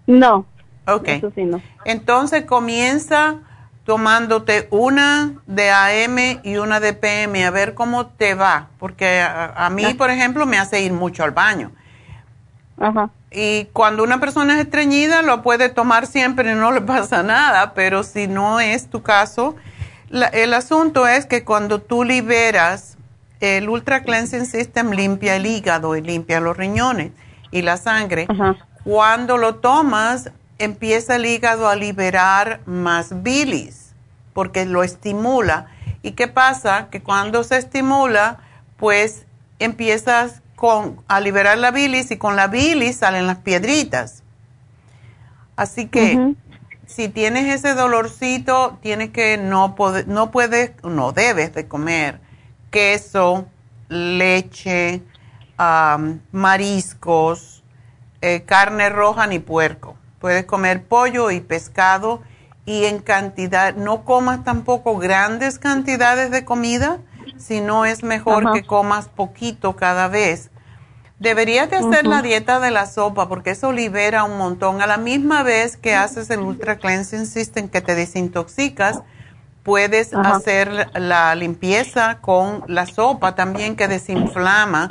No. 0.06 0.46
Ok. 0.86 1.08
Eso 1.08 1.32
sí, 1.34 1.46
no. 1.46 1.62
Entonces, 1.86 2.44
comienza 2.44 3.38
tomándote 3.90 4.68
una 4.70 5.32
de 5.48 5.72
AM 5.72 6.42
y 6.44 6.58
una 6.58 6.80
de 6.80 6.94
PM, 6.94 7.44
a 7.44 7.50
ver 7.50 7.74
cómo 7.74 8.06
te 8.06 8.36
va, 8.36 8.68
porque 8.78 9.20
a, 9.20 9.68
mí, 9.72 9.96
por 9.96 10.12
ejemplo, 10.12 10.46
me 10.46 10.60
hace 10.60 10.84
ir 10.84 10.94
mucho 10.94 11.24
al 11.24 11.32
baño. 11.32 11.72
Ajá. 12.80 13.10
Y 13.32 13.66
cuando 13.74 14.04
una 14.04 14.20
persona 14.20 14.54
es 14.54 14.66
estreñida, 14.66 15.24
lo 15.24 15.42
puede 15.42 15.70
tomar 15.70 16.06
siempre 16.06 16.52
y 16.52 16.54
no 16.54 16.72
le 16.72 16.82
pasa 16.82 17.24
nada, 17.24 17.74
pero 17.74 18.04
si 18.04 18.28
no 18.28 18.60
es 18.60 18.92
tu 18.92 19.02
caso, 19.02 19.56
el 20.34 20.54
asunto 20.54 21.08
es 21.08 21.26
que 21.26 21.44
cuando 21.44 21.82
tú 21.82 22.04
liberas 22.04 22.96
el 23.40 23.70
Ultra 23.70 24.04
Cleansing 24.04 24.46
System 24.46 24.92
limpia 24.92 25.36
el 25.36 25.48
hígado 25.48 25.96
y 25.96 26.02
limpia 26.02 26.40
los 26.40 26.56
riñones 26.56 27.12
y 27.50 27.64
la 27.64 27.78
sangre. 27.78 28.28
Cuando 28.84 29.40
lo 29.40 29.56
tomas, 29.56 30.30
empieza 30.60 31.16
el 31.16 31.26
hígado 31.26 31.68
a 31.68 31.76
liberar 31.76 32.62
más 32.66 33.24
bilis 33.24 33.93
porque 34.34 34.66
lo 34.66 34.84
estimula. 34.84 35.68
¿Y 36.01 36.12
qué 36.12 36.28
pasa? 36.28 36.89
Que 36.89 37.01
cuando 37.01 37.43
se 37.43 37.57
estimula, 37.57 38.39
pues 38.78 39.26
empiezas 39.57 40.41
con, 40.55 41.01
a 41.07 41.20
liberar 41.20 41.57
la 41.57 41.72
bilis 41.72 42.12
y 42.12 42.18
con 42.18 42.36
la 42.36 42.47
bilis 42.47 42.97
salen 42.97 43.28
las 43.28 43.39
piedritas. 43.39 44.24
Así 45.55 45.88
que 45.88 46.36
si 46.86 47.10
tienes 47.10 47.53
ese 47.53 47.74
dolorcito, 47.74 48.78
tienes 48.82 49.10
que 49.10 49.38
no, 49.38 49.76
no 50.07 50.32
puedes, 50.32 50.72
no 50.84 51.12
debes 51.12 51.53
de 51.53 51.68
comer 51.68 52.22
queso, 52.72 53.45
leche, 53.89 55.01
mariscos, 56.32 57.64
eh, 58.22 58.43
carne 58.45 58.89
roja 58.89 59.28
ni 59.28 59.39
puerco. 59.39 59.99
Puedes 60.20 60.46
comer 60.46 60.84
pollo 60.84 61.32
y 61.32 61.40
pescado 61.40 62.22
y 62.66 62.86
en 62.86 63.00
cantidad, 63.00 63.76
no 63.76 64.04
comas 64.06 64.44
tampoco 64.44 64.98
grandes 64.98 65.58
cantidades 65.58 66.30
de 66.30 66.46
comida, 66.46 67.00
sino 67.38 67.86
es 67.86 68.04
mejor 68.04 68.52
que 68.54 68.64
comas 68.64 69.08
poquito 69.08 69.76
cada 69.76 70.08
vez. 70.08 70.52
Deberías 71.20 71.70
de 71.70 71.78
hacer 71.78 72.06
la 72.06 72.22
dieta 72.22 72.60
de 72.60 72.72
la 72.72 72.86
sopa 72.86 73.28
porque 73.28 73.52
eso 73.52 73.72
libera 73.72 74.24
un 74.24 74.38
montón. 74.38 74.82
A 74.82 74.88
la 74.88 74.98
misma 74.98 75.44
vez 75.44 75.76
que 75.76 75.96
haces 75.96 76.30
el 76.30 76.40
Ultra 76.40 76.78
Cleansing 76.78 77.26
System 77.26 77.68
que 77.68 77.82
te 77.82 77.96
desintoxicas, 77.96 79.02
puedes 79.64 80.14
hacer 80.14 80.90
la 80.94 81.36
limpieza 81.36 82.20
con 82.22 82.64
la 82.68 82.86
sopa 82.86 83.36
también 83.36 83.76
que 83.76 83.88
desinflama 83.88 84.88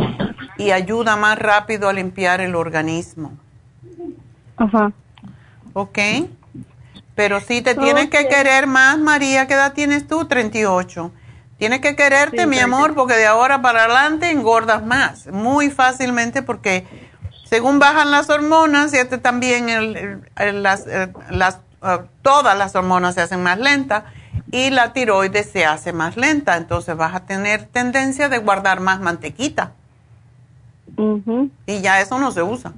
y 0.59 0.73
ayuda 0.73 1.17
más 1.17 1.39
rápido 1.39 1.89
a 1.89 1.93
limpiar 1.93 2.41
el 2.41 2.55
organismo. 2.55 3.33
Ajá. 4.57 4.93
¿Ok? 5.73 5.99
Pero 7.15 7.41
si 7.41 7.63
te 7.63 7.75
tienes 7.75 8.11
que 8.11 8.29
querer 8.29 8.67
más, 8.67 8.99
María, 8.99 9.47
¿qué 9.47 9.55
edad 9.55 9.73
tienes 9.73 10.07
tú? 10.07 10.27
38. 10.27 11.13
Tienes 11.59 11.81
que 11.81 11.97
quererte, 11.97 12.47
mi 12.47 12.61
amor, 12.61 12.95
porque 12.95 13.15
de 13.15 13.27
ahora 13.27 13.61
para 13.61 13.85
adelante 13.85 14.31
engordas 14.31 14.85
más, 14.85 15.27
muy 15.27 15.71
fácilmente, 15.71 16.43
porque 16.43 16.87
según 17.45 17.81
bajan 17.81 18.13
las 18.13 18.31
hormonas, 18.31 18.95
y 18.95 18.99
este 18.99 19.19
también 19.19 19.69
el, 19.69 20.23
las, 20.63 20.87
eh, 20.87 21.13
las, 21.31 21.59
uh, 21.83 22.05
todas 22.23 22.57
las 22.57 22.77
hormonas 22.77 23.17
se 23.17 23.23
hacen 23.23 23.43
más 23.43 23.59
lentas 23.59 24.05
y 24.53 24.71
la 24.71 24.93
tiroides 24.93 25.51
se 25.51 25.67
hace 25.67 25.93
más 25.93 26.17
lenta, 26.17 26.57
entonces 26.57 26.97
vas 26.97 27.15
a 27.15 27.27
tener 27.27 27.65
tendencia 27.65 28.29
de 28.29 28.39
guardar 28.39 28.79
más 28.79 29.01
mantequita. 29.01 29.73
Y 31.67 31.81
ya 31.81 32.01
eso 32.01 32.19
no 32.19 32.33
se 32.33 32.43
usa. 32.43 32.73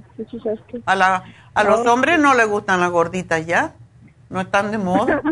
A, 0.85 0.95
la, 0.95 1.23
a 1.53 1.63
los 1.63 1.85
hombres 1.87 2.19
no 2.19 2.35
les 2.35 2.47
gustan 2.47 2.79
las 2.79 2.91
gorditas 2.91 3.45
ya, 3.45 3.73
no 4.29 4.41
están 4.41 4.71
de 4.71 4.77
moda. 4.77 5.21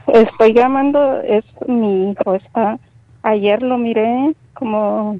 Estoy 0.07 0.53
llamando, 0.53 1.21
es 1.21 1.45
mi 1.67 2.11
hijo, 2.11 2.35
está, 2.35 2.79
ayer 3.23 3.61
lo 3.61 3.77
miré 3.77 4.33
como 4.53 5.19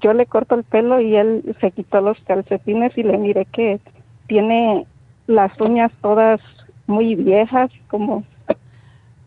yo 0.00 0.12
le 0.14 0.26
corto 0.26 0.54
el 0.54 0.64
pelo 0.64 1.00
y 1.00 1.16
él 1.16 1.56
se 1.60 1.70
quitó 1.70 2.00
los 2.00 2.18
calcetines 2.20 2.96
y 2.96 3.02
le 3.02 3.18
miré 3.18 3.44
que 3.46 3.80
tiene 4.26 4.86
las 5.26 5.58
uñas 5.60 5.92
todas 6.00 6.40
muy 6.86 7.14
viejas, 7.14 7.70
como... 7.88 8.24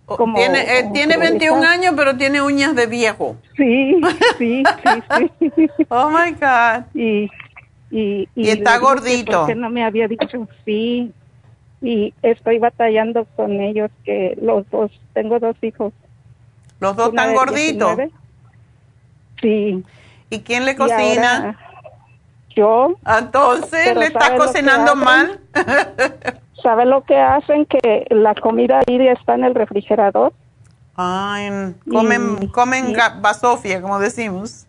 como 0.05 0.35
tiene 0.35 0.59
eh, 0.61 0.89
tiene 0.93 1.17
21 1.17 1.63
años, 1.63 1.93
pero 1.95 2.17
tiene 2.17 2.41
uñas 2.41 2.75
de 2.75 2.87
viejo. 2.87 3.37
Sí, 3.55 4.01
sí, 4.37 4.63
sí, 5.39 5.51
sí. 5.55 5.69
oh, 5.89 6.09
my 6.09 6.31
God. 6.31 6.85
Y, 6.95 7.29
y, 7.91 8.27
y, 8.35 8.49
está 8.49 8.79
gordito. 8.79 9.45
Que 9.45 9.55
no 9.55 9.69
me 9.69 9.83
había 9.83 10.07
dicho 10.07 10.47
sí. 10.65 11.13
Y 11.83 12.13
estoy 12.21 12.59
batallando 12.59 13.25
con 13.35 13.61
ellos, 13.61 13.91
que 14.03 14.37
los 14.41 14.69
dos, 14.69 14.91
tengo 15.13 15.39
dos 15.39 15.55
hijos. 15.61 15.93
¿Los 16.81 16.95
dos 16.95 17.09
están 17.09 17.35
gorditos? 17.35 17.97
Sí. 19.39 19.85
¿Y 20.31 20.39
quién 20.39 20.65
le 20.65 20.75
cocina? 20.75 21.57
yo. 22.55 22.95
Entonces, 23.05 23.95
¿le 23.95 24.07
está 24.07 24.35
cocinando 24.35 24.95
mal? 24.95 25.39
¿Sabe 26.61 26.85
lo 26.85 27.03
que 27.03 27.17
hacen? 27.17 27.65
Que 27.67 28.07
la 28.09 28.35
comida 28.35 28.81
ahí 28.85 29.07
está 29.07 29.35
en 29.35 29.43
el 29.43 29.55
refrigerador. 29.55 30.33
Ay, 30.95 31.75
comen, 31.89 32.47
comen 32.47 32.93
basofia, 33.21 33.81
como 33.81 33.99
decimos. 33.99 34.65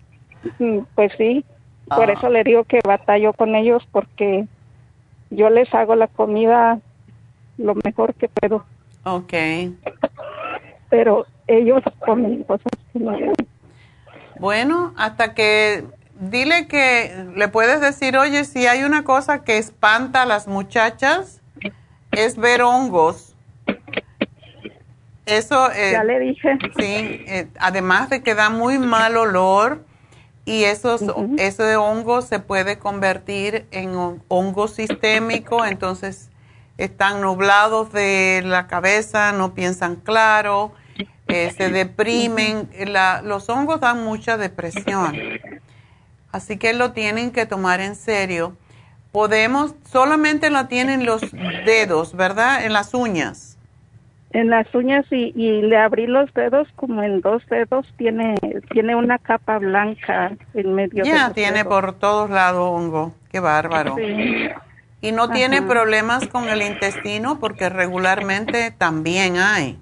Mm, 0.59 0.80
pues 0.94 1.12
sí, 1.16 1.44
por 1.89 2.10
ah. 2.10 2.12
eso 2.12 2.28
le 2.28 2.44
digo 2.44 2.64
que 2.64 2.80
batallo 2.84 3.32
con 3.32 3.55
ellos 3.55 3.82
porque 3.90 4.47
yo 5.30 5.51
les 5.51 5.72
hago 5.74 5.94
la 5.94 6.09
comida 6.09 6.78
lo 7.56 7.74
mejor 7.84 8.14
que 8.14 8.28
puedo. 8.28 8.64
Ok. 9.05 9.32
Pero 10.93 11.24
ellos 11.47 11.82
comen 12.05 12.43
cosas 12.43 12.70
que 12.93 12.98
no 12.98 13.12
bueno, 14.39 14.93
hasta 14.98 15.32
que 15.32 15.85
dile 16.20 16.66
que 16.66 17.28
le 17.35 17.48
puedes 17.48 17.81
decir, 17.81 18.19
oye, 18.19 18.44
si 18.44 18.66
hay 18.66 18.82
una 18.82 19.05
cosa 19.05 19.43
que 19.43 19.56
espanta 19.56 20.23
a 20.23 20.27
las 20.27 20.48
muchachas, 20.48 21.40
es 22.10 22.36
ver 22.36 22.60
hongos. 22.60 23.35
Eso. 25.24 25.70
Eh, 25.73 25.93
ya 25.93 26.05
le 26.05 26.19
dije. 26.19 26.59
Sí, 26.77 27.24
eh, 27.27 27.48
además 27.59 28.10
de 28.10 28.23
que 28.23 28.35
da 28.35 28.51
muy 28.51 28.78
mal 28.78 29.16
olor 29.16 29.82
y 30.44 30.64
esos, 30.64 31.02
ese 31.39 31.77
hongo 31.77 32.20
se 32.20 32.39
puede 32.39 32.78
convertir 32.78 33.64
en 33.70 34.20
hongo 34.28 34.69
sistémico, 34.69 35.64
entonces 35.64 36.31
están 36.77 37.23
nublados 37.23 37.93
de 37.93 38.43
la 38.44 38.66
cabeza, 38.66 39.32
no 39.32 39.55
piensan 39.55 39.97
claro 39.97 40.73
se 41.56 41.70
deprimen, 41.70 42.68
los 43.24 43.48
hongos 43.48 43.80
dan 43.80 44.04
mucha 44.04 44.36
depresión. 44.36 45.16
Así 46.32 46.56
que 46.56 46.72
lo 46.72 46.92
tienen 46.92 47.30
que 47.30 47.46
tomar 47.46 47.80
en 47.80 47.94
serio. 47.94 48.56
Podemos, 49.12 49.74
solamente 49.84 50.48
lo 50.48 50.66
tienen 50.66 51.04
los 51.04 51.20
dedos, 51.66 52.16
¿verdad? 52.16 52.64
En 52.64 52.72
las 52.72 52.94
uñas. 52.94 53.59
En 54.30 54.48
las 54.48 54.74
uñas 54.74 55.04
y, 55.10 55.34
y 55.36 55.60
le 55.60 55.76
abrí 55.76 56.06
los 56.06 56.32
dedos 56.32 56.66
como 56.76 57.02
en 57.02 57.20
dos 57.20 57.42
dedos, 57.50 57.86
tiene, 57.98 58.34
tiene 58.70 58.96
una 58.96 59.18
capa 59.18 59.59
blanca 59.59 60.32
en 60.54 60.74
medio. 60.74 61.04
Ya, 61.04 61.34
tiene 61.34 61.66
por 61.66 61.98
todos 61.98 62.30
lados 62.30 62.66
hongo, 62.70 63.12
qué 63.30 63.40
bárbaro. 63.40 63.96
Y 65.02 65.12
no 65.12 65.28
tiene 65.28 65.60
problemas 65.60 66.26
con 66.28 66.48
el 66.48 66.62
intestino 66.62 67.38
porque 67.38 67.68
regularmente 67.68 68.70
también 68.70 69.36
hay. 69.36 69.78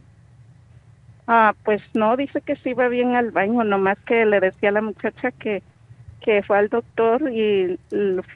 Ah, 1.32 1.55
pues 1.65 1.81
no, 1.94 2.16
dice 2.16 2.40
que 2.40 2.57
sí 2.57 2.74
va 2.74 2.89
bien 2.89 3.15
al 3.15 3.31
baño, 3.31 3.62
nomás 3.62 3.97
que 4.05 4.27
le 4.27 4.40
decía 4.40 4.70
a 4.70 4.73
la 4.73 4.82
muchacha 4.82 5.31
que, 5.31 5.62
que 6.20 6.43
fue 6.43 6.59
al 6.59 6.69
doctor 6.69 7.31
y 7.31 7.78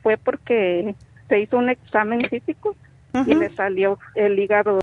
fue 0.01 0.17
porque 0.17 0.95
se 1.29 1.41
hizo 1.41 1.59
un 1.59 1.71
examen 1.71 2.29
físico 2.29 2.77
y 3.27 3.35
le 3.35 3.53
salió 3.57 3.99
el 4.15 4.39
hígado 4.39 4.79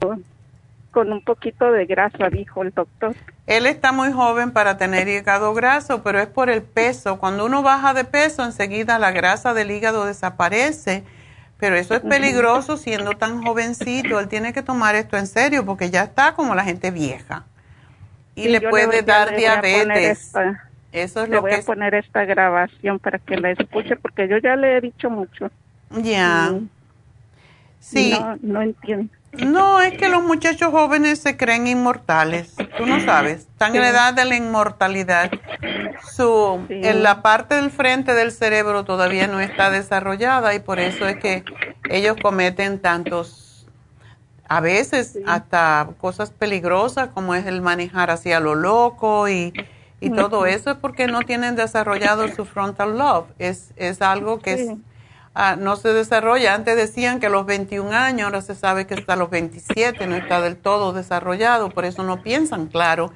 con 0.91 1.13
un 1.13 1.23
poquito 1.23 1.71
de 1.71 1.85
grasa, 1.85 2.29
dijo 2.29 2.63
el 2.63 2.71
doctor. 2.71 3.15
Él 3.47 3.65
está 3.65 3.93
muy 3.93 4.11
joven 4.11 4.51
para 4.51 4.75
tener 4.75 5.07
hígado 5.07 5.53
graso, 5.53 6.03
pero 6.03 6.19
es 6.19 6.27
por 6.27 6.49
el 6.49 6.63
peso. 6.63 7.17
Cuando 7.17 7.45
uno 7.45 7.63
baja 7.63 7.93
de 7.93 8.03
peso, 8.03 8.43
enseguida 8.43 8.99
la 8.99 9.11
grasa 9.11 9.53
del 9.53 9.71
hígado 9.71 10.03
desaparece. 10.03 11.05
Pero 11.59 11.77
eso 11.77 11.93
es 11.93 12.01
peligroso 12.01 12.75
siendo 12.75 13.11
tan 13.11 13.41
jovencito. 13.41 14.19
Él 14.19 14.27
tiene 14.27 14.51
que 14.51 14.63
tomar 14.63 14.95
esto 14.95 15.15
en 15.15 15.27
serio 15.27 15.63
porque 15.63 15.89
ya 15.89 16.03
está 16.03 16.33
como 16.33 16.55
la 16.55 16.65
gente 16.65 16.91
vieja 16.91 17.45
y 18.41 18.49
le 18.49 18.61
puede 18.61 19.01
dar 19.01 19.35
diabetes. 19.35 20.31
Eso 20.91 21.23
es 21.23 21.29
le 21.29 21.35
lo 21.35 21.41
voy 21.41 21.51
que 21.51 21.57
a 21.57 21.61
poner 21.61 21.95
esta 21.95 22.25
grabación 22.25 22.99
para 22.99 23.17
que 23.19 23.37
la 23.37 23.51
escuche 23.51 23.95
porque 23.95 24.27
yo 24.27 24.37
ya 24.37 24.55
le 24.55 24.77
he 24.77 24.81
dicho 24.81 25.09
mucho. 25.09 25.49
Ya. 25.89 26.53
Sí. 27.79 28.11
No, 28.19 28.37
no 28.41 28.61
entiendo. 28.61 29.13
No, 29.33 29.81
es 29.81 29.97
que 29.97 30.09
los 30.09 30.23
muchachos 30.23 30.71
jóvenes 30.71 31.19
se 31.19 31.37
creen 31.37 31.65
inmortales. 31.65 32.53
Tú 32.77 32.85
no 32.85 32.99
sabes. 32.99 33.41
Están 33.41 33.73
en 33.75 33.81
la 33.81 33.89
edad 33.89 34.13
de 34.13 34.25
la 34.25 34.35
inmortalidad. 34.35 35.31
Su, 36.15 36.65
En 36.69 37.01
la 37.01 37.21
parte 37.21 37.55
del 37.55 37.71
frente 37.71 38.13
del 38.13 38.33
cerebro 38.33 38.83
todavía 38.83 39.27
no 39.27 39.39
está 39.39 39.69
desarrollada 39.69 40.53
y 40.53 40.59
por 40.59 40.79
eso 40.79 41.07
es 41.07 41.15
que 41.17 41.45
ellos 41.89 42.17
cometen 42.21 42.79
tantos 42.79 43.40
a 44.51 44.59
veces 44.59 45.17
hasta 45.25 45.87
cosas 45.97 46.31
peligrosas 46.31 47.07
como 47.13 47.35
es 47.35 47.45
el 47.45 47.61
manejar 47.61 48.11
hacia 48.11 48.41
lo 48.41 48.53
loco 48.53 49.29
y, 49.29 49.53
y 50.01 50.09
todo 50.09 50.45
eso 50.45 50.71
es 50.71 50.75
porque 50.75 51.07
no 51.07 51.21
tienen 51.21 51.55
desarrollado 51.55 52.27
su 52.27 52.43
frontal 52.43 52.97
lobe. 52.97 53.29
Es, 53.39 53.71
es 53.77 54.01
algo 54.01 54.39
que 54.39 54.75
ah, 55.35 55.55
no 55.57 55.77
se 55.77 55.93
desarrolla. 55.93 56.53
Antes 56.53 56.75
decían 56.75 57.21
que 57.21 57.27
a 57.27 57.29
los 57.29 57.45
21 57.45 57.93
años, 57.93 58.25
ahora 58.25 58.41
se 58.41 58.53
sabe 58.53 58.85
que 58.85 58.95
hasta 58.95 59.15
los 59.15 59.29
27 59.29 60.05
no 60.05 60.17
está 60.17 60.41
del 60.41 60.57
todo 60.57 60.91
desarrollado, 60.91 61.69
por 61.69 61.85
eso 61.85 62.03
no 62.03 62.21
piensan 62.21 62.67
claro. 62.67 63.13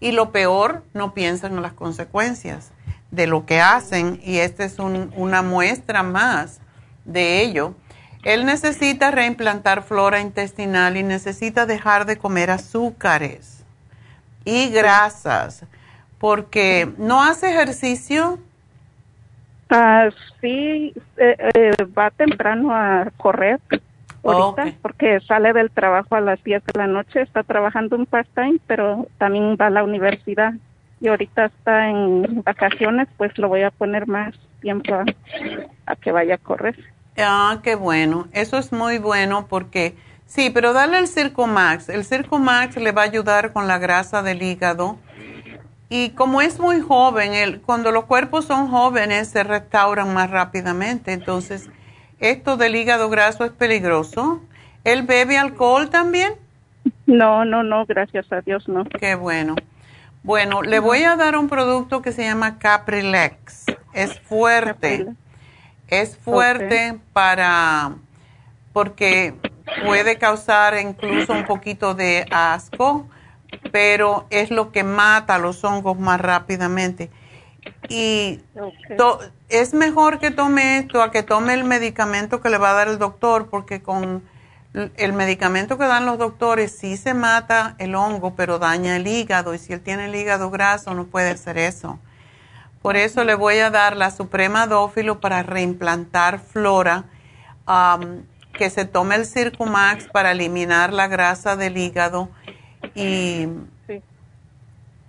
Y 0.00 0.12
lo 0.12 0.32
peor, 0.32 0.84
no 0.94 1.12
piensan 1.12 1.52
en 1.52 1.60
las 1.60 1.74
consecuencias 1.74 2.70
de 3.10 3.26
lo 3.26 3.44
que 3.44 3.60
hacen 3.60 4.22
y 4.24 4.38
esta 4.38 4.64
es 4.64 4.78
una 4.78 5.42
muestra 5.42 6.02
más 6.02 6.60
de 7.04 7.42
ello. 7.42 7.74
Él 8.24 8.44
necesita 8.44 9.10
reimplantar 9.10 9.82
flora 9.82 10.20
intestinal 10.20 10.96
y 10.96 11.02
necesita 11.02 11.66
dejar 11.66 12.04
de 12.04 12.18
comer 12.18 12.50
azúcares 12.50 13.64
y 14.44 14.70
grasas, 14.70 15.64
porque 16.18 16.88
no 16.98 17.22
hace 17.22 17.50
ejercicio. 17.50 18.38
Ah, 19.70 20.08
sí, 20.40 20.94
eh, 21.16 21.36
eh, 21.54 21.72
va 21.96 22.10
temprano 22.10 22.74
a 22.74 23.10
correr 23.16 23.60
ahorita 24.24 24.72
porque 24.82 25.20
sale 25.20 25.52
del 25.52 25.70
trabajo 25.70 26.14
a 26.14 26.20
las 26.20 26.42
10 26.42 26.64
de 26.64 26.78
la 26.78 26.86
noche, 26.86 27.22
está 27.22 27.42
trabajando 27.42 27.96
un 27.96 28.06
part-time, 28.06 28.58
pero 28.66 29.06
también 29.18 29.56
va 29.60 29.66
a 29.66 29.70
la 29.70 29.84
universidad 29.84 30.54
y 31.00 31.08
ahorita 31.08 31.46
está 31.46 31.88
en 31.88 32.42
vacaciones, 32.42 33.08
pues 33.16 33.36
lo 33.38 33.48
voy 33.48 33.62
a 33.62 33.70
poner 33.70 34.06
más 34.06 34.34
tiempo 34.60 34.94
a 35.86 35.96
que 35.96 36.10
vaya 36.10 36.34
a 36.34 36.38
correr. 36.38 36.76
Ah, 37.18 37.60
qué 37.62 37.74
bueno. 37.74 38.28
Eso 38.32 38.58
es 38.58 38.72
muy 38.72 38.98
bueno 38.98 39.46
porque 39.48 39.96
sí, 40.26 40.50
pero 40.50 40.72
dale 40.72 40.98
el 40.98 41.08
Circo 41.08 41.46
Max. 41.46 41.88
El 41.88 42.04
Circo 42.04 42.38
Max 42.38 42.76
le 42.76 42.92
va 42.92 43.02
a 43.02 43.06
ayudar 43.06 43.52
con 43.52 43.66
la 43.66 43.78
grasa 43.78 44.22
del 44.22 44.42
hígado. 44.42 44.98
Y 45.90 46.10
como 46.10 46.42
es 46.42 46.60
muy 46.60 46.80
joven, 46.80 47.32
el, 47.34 47.60
cuando 47.60 47.92
los 47.92 48.04
cuerpos 48.04 48.44
son 48.44 48.68
jóvenes 48.68 49.28
se 49.28 49.42
restauran 49.42 50.12
más 50.12 50.30
rápidamente. 50.30 51.12
Entonces, 51.12 51.68
esto 52.20 52.56
del 52.56 52.76
hígado 52.76 53.08
graso 53.08 53.44
es 53.44 53.52
peligroso. 53.52 54.42
¿Él 54.84 55.02
bebe 55.02 55.38
alcohol 55.38 55.88
también? 55.90 56.34
No, 57.06 57.44
no, 57.44 57.62
no, 57.62 57.86
gracias 57.86 58.30
a 58.32 58.40
Dios 58.42 58.68
no. 58.68 58.84
Qué 58.84 59.14
bueno. 59.14 59.56
Bueno, 60.22 60.62
le 60.62 60.78
voy 60.78 61.04
a 61.04 61.16
dar 61.16 61.36
un 61.36 61.48
producto 61.48 62.02
que 62.02 62.12
se 62.12 62.22
llama 62.22 62.58
Caprilex. 62.58 63.64
Es 63.94 64.20
fuerte. 64.20 65.06
Es 65.88 66.16
fuerte 66.16 66.98
para, 67.12 67.94
porque 68.72 69.34
puede 69.84 70.18
causar 70.18 70.78
incluso 70.78 71.32
un 71.32 71.46
poquito 71.46 71.94
de 71.94 72.26
asco, 72.30 73.08
pero 73.72 74.26
es 74.30 74.50
lo 74.50 74.70
que 74.70 74.84
mata 74.84 75.38
los 75.38 75.64
hongos 75.64 75.98
más 75.98 76.20
rápidamente. 76.20 77.10
Y 77.88 78.40
es 79.48 79.74
mejor 79.74 80.18
que 80.18 80.30
tome 80.30 80.78
esto 80.78 81.02
a 81.02 81.10
que 81.10 81.22
tome 81.22 81.54
el 81.54 81.64
medicamento 81.64 82.40
que 82.40 82.50
le 82.50 82.58
va 82.58 82.70
a 82.70 82.74
dar 82.74 82.88
el 82.88 82.98
doctor, 82.98 83.48
porque 83.48 83.82
con 83.82 84.22
el 84.74 85.12
medicamento 85.14 85.78
que 85.78 85.86
dan 85.86 86.04
los 86.04 86.18
doctores 86.18 86.76
sí 86.76 86.96
se 86.96 87.14
mata 87.14 87.74
el 87.78 87.94
hongo, 87.94 88.34
pero 88.34 88.58
daña 88.58 88.96
el 88.96 89.06
hígado. 89.06 89.54
Y 89.54 89.58
si 89.58 89.72
él 89.72 89.80
tiene 89.80 90.06
el 90.06 90.14
hígado 90.14 90.50
graso, 90.50 90.94
no 90.94 91.06
puede 91.06 91.30
hacer 91.30 91.56
eso. 91.56 91.98
Por 92.82 92.96
eso 92.96 93.24
le 93.24 93.34
voy 93.34 93.58
a 93.58 93.70
dar 93.70 93.96
la 93.96 94.10
Suprema 94.10 94.66
Dófilo 94.66 95.20
para 95.20 95.42
reimplantar 95.42 96.40
flora. 96.40 97.04
que 98.52 98.70
se 98.70 98.84
tome 98.84 99.14
el 99.14 99.24
Circumax 99.24 100.08
para 100.08 100.32
eliminar 100.32 100.92
la 100.92 101.06
grasa 101.06 101.54
del 101.54 101.76
hígado 101.76 102.28
y 102.94 103.46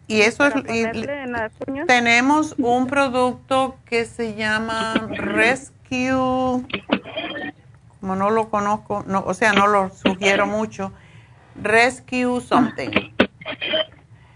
y 0.08 0.22
eso 0.22 0.44
es 0.46 0.54
tenemos 1.88 2.56
un 2.58 2.88
producto 2.88 3.78
que 3.86 4.06
se 4.06 4.34
llama 4.34 4.94
Rescue 5.10 6.66
como 8.00 8.16
no 8.16 8.30
lo 8.30 8.50
conozco, 8.50 9.04
no, 9.08 9.24
o 9.26 9.34
sea, 9.34 9.54
no 9.54 9.68
lo 9.68 9.90
sugiero 9.90 10.48
mucho. 10.48 10.92
Rescue 11.62 12.42
something. 12.42 12.90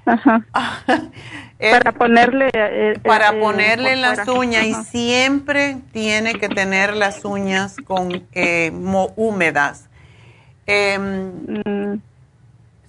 Ajá. 0.05 0.45
para 1.71 1.91
ponerle 1.93 2.49
eh, 2.53 2.99
para 3.03 3.29
eh, 3.29 3.39
ponerle 3.39 3.95
las 3.95 4.27
uñas 4.27 4.65
y 4.65 4.73
siempre 4.85 5.77
tiene 5.91 6.33
que 6.33 6.49
tener 6.49 6.95
las 6.95 7.23
uñas 7.23 7.77
con 7.85 8.27
eh, 8.33 8.71
húmedas. 9.15 9.89
Em, 10.65 11.61
mm. 11.65 12.01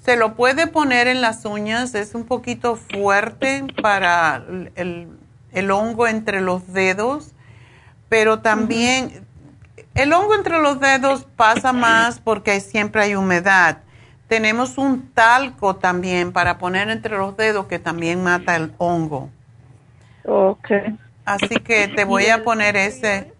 Se 0.04 0.16
lo 0.16 0.34
puede 0.34 0.66
poner 0.66 1.06
en 1.06 1.22
las 1.22 1.46
uñas, 1.46 1.94
es 1.94 2.14
un 2.14 2.24
poquito 2.24 2.76
fuerte 2.76 3.64
para 3.80 4.44
el, 4.74 5.08
el 5.52 5.70
hongo 5.70 6.06
entre 6.06 6.42
los 6.42 6.70
dedos, 6.74 7.32
pero 8.10 8.40
también 8.40 9.24
el 9.94 10.12
hongo 10.12 10.34
entre 10.34 10.60
los 10.60 10.78
dedos 10.78 11.26
pasa 11.36 11.72
más 11.72 12.20
porque 12.20 12.60
siempre 12.60 13.02
hay 13.02 13.14
humedad. 13.14 13.78
Tenemos 14.34 14.78
un 14.78 15.12
talco 15.12 15.76
también 15.76 16.32
para 16.32 16.58
poner 16.58 16.90
entre 16.90 17.16
los 17.16 17.36
dedos 17.36 17.66
que 17.66 17.78
también 17.78 18.20
mata 18.24 18.56
el 18.56 18.72
hongo. 18.78 19.30
Ok. 20.24 20.72
Así 21.24 21.54
que 21.60 21.86
te 21.86 22.04
voy 22.04 22.26
a 22.26 22.42
poner 22.42 22.74
ese. 22.74 23.32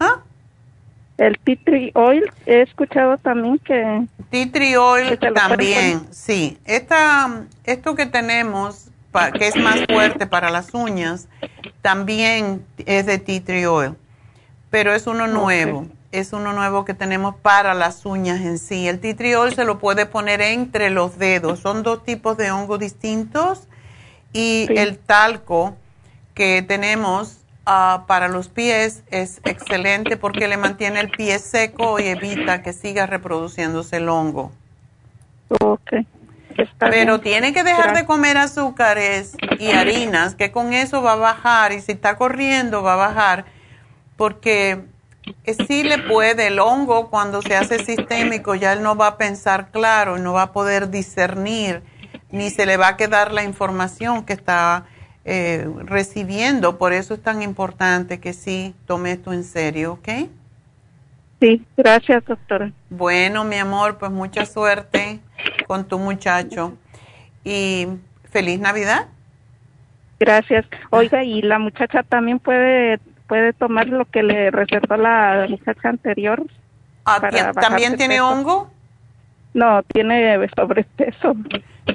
¿Ah? 0.00 0.22
El 1.18 1.38
tea 1.38 1.56
tree 1.64 1.92
oil, 1.94 2.24
he 2.46 2.62
escuchado 2.62 3.16
también 3.18 3.60
que... 3.60 4.08
Tea 4.30 4.50
tree 4.50 4.74
oil 4.74 5.16
también, 5.32 6.08
sí. 6.10 6.58
Esta, 6.64 7.44
esto 7.62 7.94
que 7.94 8.06
tenemos, 8.06 8.88
que 9.38 9.46
es 9.46 9.54
más 9.54 9.78
fuerte 9.88 10.26
para 10.26 10.50
las 10.50 10.74
uñas, 10.74 11.28
también 11.80 12.66
es 12.86 13.06
de 13.06 13.18
tea 13.18 13.40
tree 13.40 13.66
oil, 13.66 13.94
pero 14.68 14.92
es 14.92 15.06
uno 15.06 15.28
nuevo. 15.28 15.86
Es 16.12 16.32
uno 16.32 16.52
nuevo 16.52 16.84
que 16.84 16.94
tenemos 16.94 17.36
para 17.36 17.74
las 17.74 18.04
uñas 18.04 18.40
en 18.40 18.58
sí. 18.58 18.88
El 18.88 19.00
oil 19.36 19.54
se 19.54 19.64
lo 19.64 19.78
puede 19.78 20.06
poner 20.06 20.40
entre 20.40 20.90
los 20.90 21.18
dedos. 21.18 21.60
Son 21.60 21.82
dos 21.82 22.04
tipos 22.04 22.36
de 22.36 22.50
hongo 22.50 22.78
distintos 22.78 23.68
y 24.32 24.66
el 24.76 24.98
talco 24.98 25.76
que 26.34 26.62
tenemos 26.62 27.40
Ah, 27.66 28.04
para 28.08 28.28
los 28.28 28.48
pies 28.48 29.04
es 29.12 29.40
excelente 29.44 30.16
porque 30.16 30.48
le 30.48 30.56
mantiene 30.56 30.98
el 30.98 31.08
pie 31.08 31.38
seco 31.38 32.00
y 32.00 32.08
evita 32.08 32.62
que 32.62 32.72
siga 32.72 33.06
reproduciéndose 33.06 33.98
el 33.98 34.08
hongo. 34.08 34.50
Ok. 35.60 35.92
Pero 36.78 37.20
tiene 37.20 37.52
que 37.52 37.62
dejar 37.62 37.94
de 37.94 38.06
comer 38.06 38.38
azúcares 38.38 39.36
y 39.60 39.70
harinas, 39.70 40.34
que 40.34 40.50
con 40.50 40.72
eso 40.72 41.00
va 41.00 41.12
a 41.12 41.16
bajar 41.16 41.72
y 41.72 41.80
si 41.80 41.92
está 41.92 42.16
corriendo 42.16 42.82
va 42.82 42.94
a 42.94 42.96
bajar, 42.96 43.44
porque 44.16 44.82
sí 45.66 45.82
le 45.82 45.98
puede 45.98 46.48
el 46.48 46.58
hongo 46.58 47.10
cuando 47.10 47.42
se 47.42 47.56
hace 47.56 47.78
sistémico, 47.78 48.54
ya 48.54 48.72
él 48.72 48.82
no 48.82 48.96
va 48.96 49.08
a 49.08 49.16
pensar 49.18 49.70
claro, 49.70 50.18
no 50.18 50.32
va 50.32 50.42
a 50.42 50.52
poder 50.52 50.90
discernir, 50.90 51.82
ni 52.30 52.50
se 52.50 52.66
le 52.66 52.76
va 52.76 52.88
a 52.88 52.96
quedar 52.96 53.32
la 53.32 53.44
información 53.44 54.24
que 54.24 54.32
está 54.32 54.86
eh, 55.24 55.68
recibiendo. 55.84 56.78
Por 56.78 56.92
eso 56.92 57.14
es 57.14 57.22
tan 57.22 57.42
importante 57.42 58.20
que 58.20 58.32
sí 58.32 58.74
tome 58.86 59.12
esto 59.12 59.32
en 59.32 59.44
serio, 59.44 59.92
¿ok? 59.94 60.08
Sí, 61.40 61.64
gracias, 61.76 62.24
doctora. 62.24 62.72
Bueno, 62.90 63.44
mi 63.44 63.56
amor, 63.56 63.98
pues 63.98 64.10
mucha 64.10 64.44
suerte 64.44 65.20
con 65.66 65.86
tu 65.86 65.98
muchacho 65.98 66.76
y 67.44 67.86
feliz 68.30 68.60
Navidad. 68.60 69.08
Gracias. 70.18 70.66
Oiga, 70.90 71.24
y 71.24 71.40
la 71.40 71.58
muchacha 71.58 72.02
también 72.02 72.38
puede 72.38 73.00
puede 73.30 73.52
tomar 73.52 73.86
lo 73.86 74.06
que 74.06 74.24
le 74.24 74.50
recetó 74.50 74.96
la 74.96 75.46
muchacha 75.48 75.88
anterior. 75.88 76.44
Ah, 77.04 77.20
¿También 77.60 77.96
tiene 77.96 78.20
hongo? 78.20 78.68
No, 79.54 79.84
tiene 79.84 80.36
sobrepeso. 80.56 81.36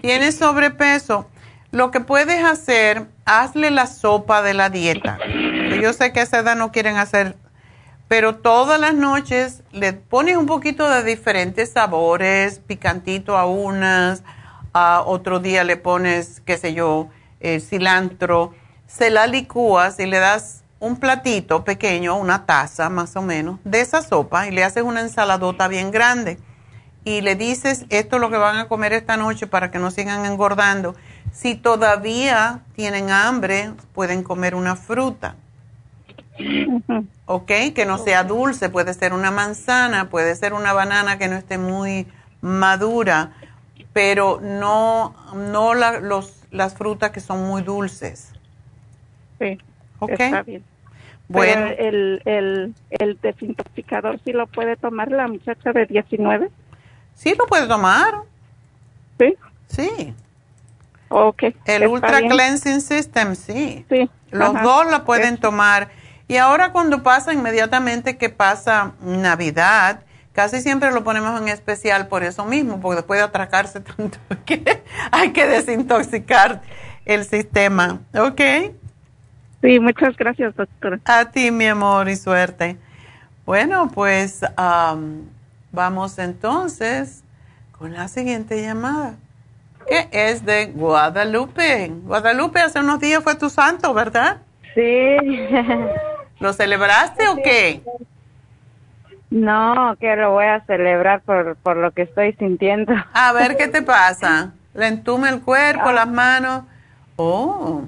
Tiene 0.01 0.31
sobrepeso. 0.31 1.29
Lo 1.71 1.91
que 1.91 1.99
puedes 1.99 2.41
hacer, 2.41 3.07
hazle 3.25 3.69
la 3.69 3.85
sopa 3.85 4.41
de 4.43 4.53
la 4.53 4.69
dieta. 4.69 5.19
Yo 5.81 5.91
sé 5.91 6.13
que 6.13 6.21
a 6.21 6.23
esa 6.23 6.39
edad 6.39 6.55
no 6.55 6.71
quieren 6.71 6.95
hacer, 6.95 7.35
pero 8.07 8.35
todas 8.35 8.79
las 8.79 8.93
noches 8.93 9.61
le 9.73 9.91
pones 9.91 10.37
un 10.37 10.45
poquito 10.45 10.89
de 10.89 11.03
diferentes 11.03 11.73
sabores, 11.73 12.59
picantito 12.59 13.37
a 13.37 13.45
unas, 13.45 14.23
a 14.71 15.03
otro 15.05 15.39
día 15.39 15.65
le 15.65 15.75
pones, 15.75 16.39
qué 16.45 16.55
sé 16.55 16.73
yo, 16.73 17.09
eh, 17.41 17.59
cilantro, 17.59 18.53
se 18.87 19.09
la 19.09 19.27
licúas 19.27 19.99
y 19.99 20.05
le 20.05 20.19
das 20.19 20.64
un 20.79 20.97
platito 20.97 21.63
pequeño, 21.63 22.15
una 22.15 22.45
taza 22.45 22.89
más 22.89 23.15
o 23.15 23.21
menos, 23.21 23.59
de 23.63 23.81
esa 23.81 24.01
sopa 24.01 24.47
y 24.47 24.51
le 24.51 24.63
haces 24.63 24.83
una 24.83 25.01
ensaladota 25.01 25.67
bien 25.67 25.91
grande 25.91 26.37
y 27.03 27.21
le 27.21 27.35
dices 27.35 27.85
esto 27.89 28.15
es 28.17 28.21
lo 28.21 28.29
que 28.29 28.37
van 28.37 28.57
a 28.57 28.67
comer 28.67 28.93
esta 28.93 29.15
noche 29.15 29.47
para 29.47 29.71
que 29.71 29.79
no 29.79 29.91
sigan 29.91 30.25
engordando 30.25 30.95
si 31.35 31.55
todavía 31.55 32.61
tienen 32.75 33.09
hambre, 33.11 33.73
pueden 33.93 34.23
comer 34.23 34.55
una 34.55 34.75
fruta. 34.75 35.35
¿Ok? 37.25 37.51
Que 37.73 37.85
no 37.85 37.97
sea 37.97 38.23
dulce, 38.23 38.69
puede 38.69 38.93
ser 38.93 39.13
una 39.13 39.31
manzana, 39.31 40.09
puede 40.09 40.35
ser 40.35 40.53
una 40.53 40.71
banana 40.71 41.17
que 41.17 41.27
no 41.27 41.35
esté 41.35 41.57
muy 41.57 42.07
madura, 42.41 43.33
pero 43.91 44.39
no, 44.41 45.13
no 45.33 45.73
los, 45.73 46.43
las 46.51 46.75
frutas 46.75 47.11
que 47.11 47.19
son 47.19 47.45
muy 47.45 47.61
dulces. 47.63 48.31
Sí. 49.39 49.57
¿Ok? 49.99 50.11
Está 50.11 50.43
bien. 50.43 50.63
Bueno. 51.27 51.67
el, 51.79 52.21
el, 52.25 52.75
el 52.91 53.19
desintoxicador 53.21 54.19
sí 54.23 54.31
lo 54.31 54.47
puede 54.47 54.75
tomar 54.75 55.11
la 55.11 55.27
muchacha 55.27 55.71
de 55.71 55.85
19. 55.87 56.49
Sí, 57.15 57.33
lo 57.37 57.47
puede 57.47 57.67
tomar. 57.67 58.13
Sí. 59.17 59.35
Sí. 59.67 60.13
Okay, 61.09 61.55
el 61.65 61.87
Ultra 61.87 62.19
Cleansing 62.19 62.81
System, 62.81 63.35
sí. 63.35 63.85
Sí. 63.89 64.09
Los 64.31 64.53
dos 64.61 64.89
lo 64.91 65.05
pueden 65.05 65.37
tomar. 65.37 65.89
Y 66.27 66.37
ahora 66.37 66.71
cuando 66.71 67.03
pasa 67.03 67.33
inmediatamente 67.33 68.17
que 68.17 68.29
pasa 68.29 68.93
Navidad, 69.01 70.01
casi 70.33 70.61
siempre 70.61 70.91
lo 70.91 71.03
ponemos 71.03 71.39
en 71.39 71.47
especial 71.47 72.07
por 72.07 72.23
eso 72.23 72.43
mismo, 72.45 72.81
porque 72.81 72.97
después 72.97 73.19
de 73.19 73.23
atracarse 73.23 73.79
tanto 73.97 74.17
que 74.45 74.83
hay 75.11 75.31
que 75.31 75.45
desintoxicar 75.45 76.61
el 77.05 77.23
sistema. 77.25 78.01
¿Ok? 78.13 78.41
Sí, 79.65 79.79
muchas 79.79 80.15
gracias, 80.15 80.55
doctora. 80.55 80.99
A 81.05 81.31
ti, 81.31 81.49
mi 81.49 81.65
amor, 81.65 82.07
y 82.07 82.15
suerte. 82.15 82.77
Bueno, 83.45 83.89
pues 83.93 84.41
vamos 85.71 86.19
entonces 86.19 87.23
con 87.71 87.93
la 87.93 88.07
siguiente 88.07 88.61
llamada 88.61 89.15
que 89.87 90.07
es 90.11 90.45
de 90.45 90.67
Guadalupe. 90.67 91.91
Guadalupe, 92.03 92.59
hace 92.59 92.79
unos 92.79 92.99
días 92.99 93.23
fue 93.23 93.35
tu 93.35 93.49
santo, 93.49 93.93
¿verdad? 93.93 94.37
Sí. 94.73 95.17
¿Lo 96.39 96.53
celebraste 96.53 97.27
o 97.27 97.35
qué? 97.37 97.81
No, 99.29 99.95
que 99.99 100.15
lo 100.15 100.31
voy 100.31 100.45
a 100.45 100.61
celebrar 100.65 101.21
por, 101.21 101.55
por 101.57 101.77
lo 101.77 101.91
que 101.91 102.03
estoy 102.03 102.33
sintiendo. 102.33 102.93
A 103.13 103.31
ver 103.33 103.57
qué 103.57 103.67
te 103.67 103.81
pasa. 103.81 104.53
Le 104.73 104.87
entume 104.87 105.29
el 105.29 105.41
cuerpo, 105.41 105.91
las 105.91 106.07
manos. 106.07 106.63
Oh. 107.17 107.83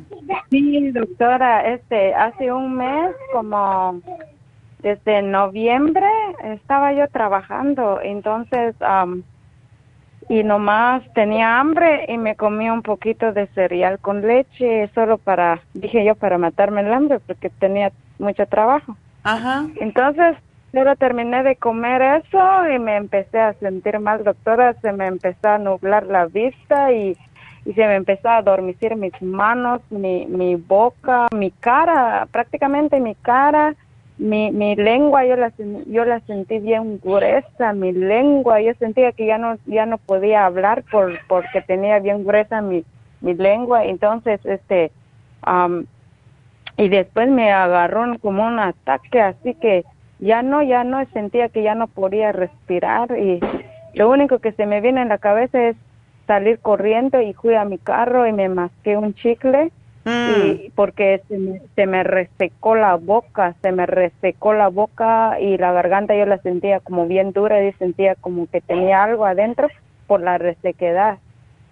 Sí, 0.49 0.91
doctora, 0.91 1.67
este, 1.67 2.13
hace 2.13 2.51
un 2.51 2.75
mes, 2.75 3.15
como 3.33 4.01
desde 4.79 5.21
noviembre, 5.21 6.07
estaba 6.43 6.93
yo 6.93 7.07
trabajando, 7.09 7.99
entonces 8.01 8.75
y 10.29 10.43
nomás 10.43 11.03
tenía 11.13 11.59
hambre 11.59 12.05
y 12.09 12.17
me 12.17 12.35
comí 12.35 12.69
un 12.69 12.81
poquito 12.81 13.31
de 13.31 13.47
cereal 13.47 13.99
con 13.99 14.21
leche 14.21 14.89
solo 14.93 15.17
para, 15.17 15.61
dije 15.73 16.03
yo, 16.03 16.15
para 16.15 16.37
matarme 16.37 16.81
el 16.81 16.93
hambre 16.93 17.19
porque 17.25 17.49
tenía 17.49 17.91
mucho 18.19 18.45
trabajo. 18.45 18.97
Ajá. 19.23 19.65
Entonces, 19.79 20.35
solo 20.73 20.95
terminé 20.97 21.43
de 21.43 21.55
comer 21.55 22.01
eso 22.01 22.69
y 22.69 22.77
me 22.79 22.97
empecé 22.97 23.39
a 23.39 23.53
sentir 23.53 23.99
mal, 23.99 24.23
doctora, 24.23 24.73
se 24.81 24.91
me 24.91 25.07
empezó 25.07 25.47
a 25.47 25.57
nublar 25.57 26.05
la 26.07 26.25
vista 26.25 26.91
y, 26.91 27.17
y 27.67 27.73
se 27.73 27.85
me 27.85 27.95
empezó 27.95 28.29
a 28.29 28.37
adormecir 28.37 28.95
mis 28.95 29.21
manos, 29.21 29.81
mi, 29.89 30.25
mi 30.25 30.55
boca, 30.55 31.27
mi 31.35 31.51
cara, 31.51 32.27
prácticamente 32.31 32.99
mi 32.99 33.13
cara 33.13 33.75
mi, 34.17 34.49
mi 34.51 34.75
lengua 34.75 35.25
yo 35.25 35.35
la 35.35 35.51
yo 35.85 36.03
la 36.03 36.19
sentí 36.21 36.57
bien 36.57 36.99
gruesa 37.03 37.73
mi 37.73 37.91
lengua 37.91 38.59
yo 38.59 38.73
sentía 38.79 39.11
que 39.11 39.27
ya 39.27 39.37
no 39.37 39.59
ya 39.67 39.85
no 39.85 39.99
podía 39.99 40.47
hablar 40.47 40.83
por 40.89 41.19
porque 41.27 41.61
tenía 41.61 41.99
bien 41.99 42.25
gruesa 42.25 42.61
mi 42.63 42.83
mi 43.21 43.35
lengua 43.35 43.85
entonces 43.85 44.43
este 44.43 44.91
y 46.77 46.89
después 46.89 47.29
me 47.29 47.51
agarró 47.51 48.17
como 48.19 48.47
un 48.47 48.57
ataque 48.57 49.21
así 49.21 49.53
que 49.53 49.85
ya 50.19 50.41
no, 50.41 50.63
ya 50.63 50.83
no, 50.83 51.05
sentía 51.13 51.49
que 51.49 51.63
ya 51.63 51.75
no 51.75 51.87
podía 51.87 52.31
respirar 52.31 53.11
y 53.17 53.39
lo 53.93 54.09
único 54.09 54.39
que 54.39 54.51
se 54.51 54.65
me 54.65 54.81
viene 54.81 55.01
en 55.01 55.09
la 55.09 55.17
cabeza 55.17 55.69
es 55.69 55.75
salir 56.27 56.59
corriendo 56.59 57.21
y 57.21 57.33
fui 57.33 57.55
a 57.55 57.65
mi 57.65 57.77
carro 57.77 58.27
y 58.27 58.33
me 58.33 58.49
masqué 58.49 58.97
un 58.97 59.13
chicle 59.15 59.71
y 60.09 60.71
porque 60.75 61.21
se 61.27 61.37
me, 61.37 61.61
se 61.75 61.85
me 61.85 62.01
resecó 62.01 62.75
la 62.75 62.95
boca, 62.95 63.55
se 63.61 63.73
me 63.73 63.85
resecó 63.85 64.53
la 64.53 64.69
boca 64.69 65.37
y 65.41 65.57
la 65.57 65.73
garganta 65.73 66.15
yo 66.15 66.25
la 66.25 66.37
sentía 66.37 66.79
como 66.79 67.07
bien 67.07 67.33
dura 67.33 67.61
y 67.61 67.73
sentía 67.73 68.15
como 68.15 68.47
que 68.47 68.61
tenía 68.61 69.03
algo 69.03 69.25
adentro 69.25 69.67
por 70.05 70.21
la 70.21 70.37
resequedad. 70.37 71.17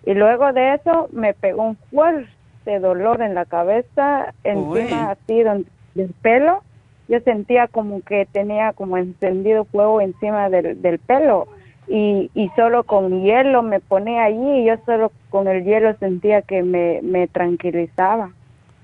Y 0.06 0.16
luego 0.16 0.52
de 0.52 0.74
eso 0.74 1.08
me 1.14 1.34
pegó 1.34 1.64
un 1.64 1.78
fuerte 1.92 2.80
dolor 2.82 3.22
en 3.22 3.36
la 3.36 3.46
cabeza, 3.46 4.34
encima 4.44 5.12
así 5.12 5.42
donde, 5.42 5.70
del 5.94 6.14
pelo. 6.22 6.62
Yo 7.08 7.22
sentía 7.22 7.68
como 7.68 8.02
que 8.02 8.28
tenía 8.30 8.74
como 8.74 8.98
encendido 8.98 9.64
fuego 9.64 10.02
encima 10.02 10.50
del, 10.50 10.82
del 10.82 11.00
pelo 11.00 11.48
y, 11.88 12.32
y 12.34 12.50
solo 12.56 12.84
con 12.84 13.24
hielo 13.24 13.62
me 13.62 13.80
ponía 13.80 14.24
allí 14.24 14.62
y 14.62 14.66
yo 14.66 14.76
solo 14.86 15.12
con 15.30 15.48
el 15.48 15.64
hielo 15.64 15.96
sentía 16.00 16.42
que 16.42 16.64
me, 16.64 17.00
me 17.04 17.28
tranquilizaba. 17.28 18.32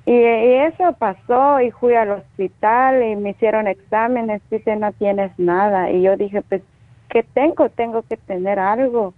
Y, 0.05 0.13
eso 0.13 0.93
pasó 0.93 1.61
y 1.61 1.71
fui 1.71 1.93
al 1.93 2.11
hospital 2.11 3.03
y 3.03 3.15
me 3.15 3.31
hicieron 3.31 3.67
exámenes, 3.67 4.41
dice 4.49 4.75
no 4.75 4.91
tienes 4.93 5.31
nada 5.37 5.91
y 5.91 6.01
yo 6.01 6.17
dije 6.17 6.41
pues 6.41 6.61
¿qué 7.09 7.23
tengo? 7.23 7.69
Tengo 7.69 8.01
que 8.03 8.17
tener 8.17 8.59
algo. 8.59 9.13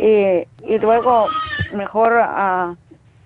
Y, 0.00 0.46
y 0.66 0.78
luego 0.78 1.26
mejor 1.74 2.12
uh, 2.12 2.76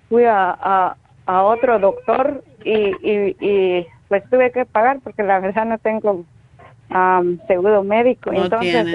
fui 0.09 0.25
a, 0.25 0.51
a, 0.51 0.97
a, 1.27 1.43
otro 1.45 1.79
doctor 1.79 2.43
y, 2.65 2.73
y, 3.03 3.37
y, 3.41 3.87
pues 4.09 4.29
tuve 4.31 4.51
que 4.51 4.65
pagar 4.65 5.01
porque 5.01 5.23
la 5.23 5.41
verdad 5.41 5.65
no 5.67 5.79
tengo 5.79 6.25
um, 6.91 7.39
seguro 7.47 7.83
médico. 7.85 8.33
entonces, 8.33 8.95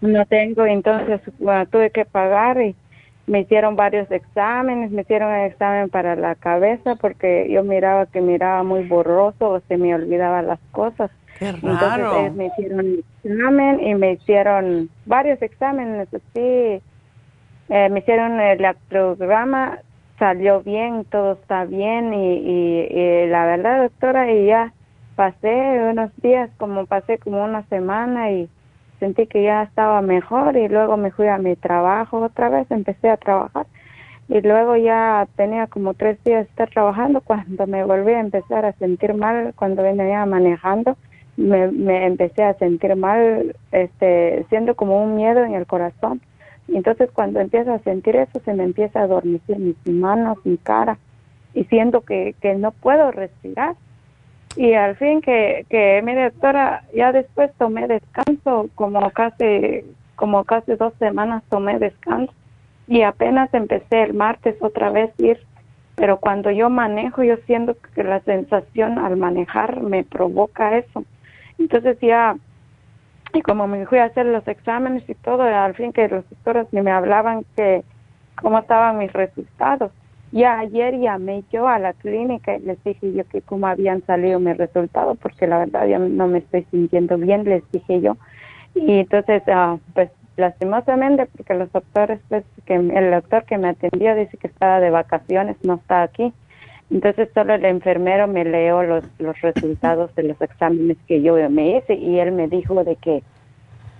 no 0.00 0.26
tengo, 0.26 0.66
entonces 0.66 1.20
tuve 1.70 1.90
que 1.90 2.04
pagar 2.04 2.60
y 2.60 2.74
me 3.26 3.40
hicieron 3.40 3.76
varios 3.76 4.10
exámenes, 4.10 4.90
me 4.90 5.02
hicieron 5.02 5.32
un 5.32 5.40
examen 5.40 5.88
para 5.88 6.14
la 6.14 6.34
cabeza 6.36 6.94
porque 6.96 7.48
yo 7.50 7.64
miraba 7.64 8.06
que 8.06 8.20
miraba 8.20 8.62
muy 8.62 8.86
borroso 8.86 9.50
o 9.50 9.60
se 9.60 9.76
me 9.76 9.94
olvidaba 9.94 10.42
las 10.42 10.60
cosas. 10.70 11.10
Qué 11.38 11.48
Entonces 11.48 12.06
eh, 12.16 12.30
me 12.34 12.46
hicieron 12.46 12.78
un 12.80 13.04
examen 13.24 13.80
y 13.80 13.94
me 13.94 14.12
hicieron 14.12 14.88
varios 15.04 15.42
exámenes, 15.42 16.08
sí. 16.34 16.80
Eh, 17.68 17.88
me 17.90 17.98
hicieron 17.98 18.40
el 18.40 18.60
electrograma, 18.60 19.80
salió 20.20 20.62
bien, 20.62 21.04
todo 21.04 21.32
está 21.32 21.64
bien 21.64 22.14
y, 22.14 22.36
y, 22.36 22.98
y 22.98 23.26
la 23.26 23.44
verdad, 23.44 23.82
doctora, 23.82 24.30
y 24.32 24.46
ya 24.46 24.72
pasé 25.16 25.80
unos 25.90 26.10
días, 26.22 26.48
como 26.58 26.86
pasé 26.86 27.18
como 27.18 27.44
una 27.44 27.64
semana 27.64 28.30
y 28.30 28.48
sentí 28.98 29.26
que 29.26 29.42
ya 29.42 29.62
estaba 29.62 30.00
mejor 30.02 30.56
y 30.56 30.68
luego 30.68 30.96
me 30.96 31.10
fui 31.10 31.28
a 31.28 31.38
mi 31.38 31.56
trabajo 31.56 32.20
otra 32.20 32.48
vez, 32.48 32.70
empecé 32.70 33.10
a 33.10 33.16
trabajar. 33.16 33.66
Y 34.28 34.40
luego 34.40 34.76
ya 34.76 35.28
tenía 35.36 35.68
como 35.68 35.94
tres 35.94 36.22
días 36.24 36.44
de 36.44 36.50
estar 36.50 36.70
trabajando 36.70 37.20
cuando 37.20 37.66
me 37.66 37.84
volví 37.84 38.12
a 38.12 38.20
empezar 38.20 38.64
a 38.64 38.72
sentir 38.72 39.14
mal 39.14 39.52
cuando 39.56 39.82
venía 39.82 40.26
manejando 40.26 40.96
me, 41.36 42.06
empecé 42.06 42.42
a 42.42 42.54
sentir 42.54 42.96
mal 42.96 43.54
este 43.72 44.46
siendo 44.48 44.74
como 44.74 45.02
un 45.02 45.16
miedo 45.16 45.44
en 45.44 45.54
el 45.54 45.66
corazón. 45.66 46.20
Entonces 46.68 47.10
cuando 47.12 47.40
empiezo 47.40 47.72
a 47.72 47.78
sentir 47.80 48.16
eso 48.16 48.40
se 48.44 48.54
me 48.54 48.64
empieza 48.64 49.00
a 49.00 49.04
adormecer 49.04 49.58
mis 49.58 49.76
manos 49.86 50.38
mi 50.44 50.56
cara 50.56 50.98
y 51.54 51.64
siento 51.64 52.00
que, 52.00 52.34
que 52.40 52.54
no 52.54 52.72
puedo 52.72 53.12
respirar 53.12 53.76
y 54.56 54.72
al 54.72 54.96
fin 54.96 55.20
que, 55.20 55.66
que 55.68 56.00
mi 56.02 56.14
doctora 56.14 56.82
ya 56.94 57.12
después 57.12 57.52
tomé 57.58 57.86
descanso 57.86 58.68
como 58.74 59.10
casi 59.10 59.84
como 60.16 60.44
casi 60.44 60.74
dos 60.76 60.94
semanas 60.98 61.42
tomé 61.50 61.78
descanso. 61.78 62.32
Y 62.88 63.02
apenas 63.02 63.52
empecé 63.52 64.02
el 64.02 64.14
martes 64.14 64.56
otra 64.60 64.90
vez 64.90 65.10
ir. 65.18 65.38
Pero 65.94 66.18
cuando 66.18 66.50
yo 66.50 66.70
manejo 66.70 67.22
yo 67.22 67.36
siento 67.46 67.76
que 67.94 68.02
la 68.02 68.20
sensación 68.20 68.98
al 68.98 69.16
manejar 69.16 69.82
me 69.82 70.04
provoca 70.04 70.78
eso. 70.78 71.04
Entonces 71.58 71.98
ya 72.00 72.36
y 73.34 73.42
como 73.42 73.66
me 73.66 73.86
fui 73.86 73.98
a 73.98 74.04
hacer 74.04 74.24
los 74.24 74.46
exámenes 74.48 75.08
y 75.08 75.14
todo 75.14 75.42
al 75.42 75.74
fin 75.74 75.92
que 75.92 76.08
los 76.08 76.28
doctores 76.30 76.72
me 76.72 76.90
hablaban 76.90 77.44
que 77.56 77.82
cómo 78.40 78.58
estaban 78.58 78.98
mis 78.98 79.12
resultados 79.12 79.92
ya 80.32 80.58
ayer 80.58 80.98
llamé 80.98 81.44
yo 81.52 81.68
a 81.68 81.78
la 81.78 81.92
clínica 81.92 82.56
y 82.56 82.60
les 82.60 82.82
dije 82.84 83.12
yo 83.12 83.24
que 83.24 83.42
cómo 83.42 83.66
habían 83.66 84.04
salido 84.06 84.40
mis 84.40 84.56
resultados, 84.56 85.16
porque 85.18 85.46
la 85.46 85.58
verdad 85.58 85.86
yo 85.86 85.98
no 85.98 86.26
me 86.26 86.38
estoy 86.38 86.66
sintiendo 86.70 87.16
bien, 87.16 87.44
les 87.44 87.62
dije 87.70 88.00
yo. 88.00 88.16
Y 88.74 88.98
entonces, 88.98 89.42
uh, 89.46 89.78
pues 89.94 90.10
lastimosamente, 90.36 91.26
porque 91.26 91.54
los 91.54 91.72
doctores, 91.72 92.20
pues, 92.28 92.44
que 92.66 92.74
el 92.74 93.10
doctor 93.10 93.44
que 93.44 93.56
me 93.58 93.68
atendió 93.68 94.14
dice 94.14 94.36
que 94.36 94.48
estaba 94.48 94.80
de 94.80 94.90
vacaciones, 94.90 95.56
no 95.62 95.74
está 95.74 96.02
aquí. 96.02 96.32
Entonces 96.90 97.28
solo 97.34 97.54
el 97.54 97.64
enfermero 97.64 98.28
me 98.28 98.44
leyó 98.44 98.82
los, 98.82 99.04
los 99.18 99.40
resultados 99.40 100.14
de 100.14 100.22
los 100.22 100.40
exámenes 100.40 100.96
que 101.08 101.20
yo 101.20 101.34
me 101.50 101.76
hice 101.76 101.94
y 101.94 102.20
él 102.20 102.30
me 102.30 102.46
dijo 102.46 102.84
de 102.84 102.94
que, 102.96 103.22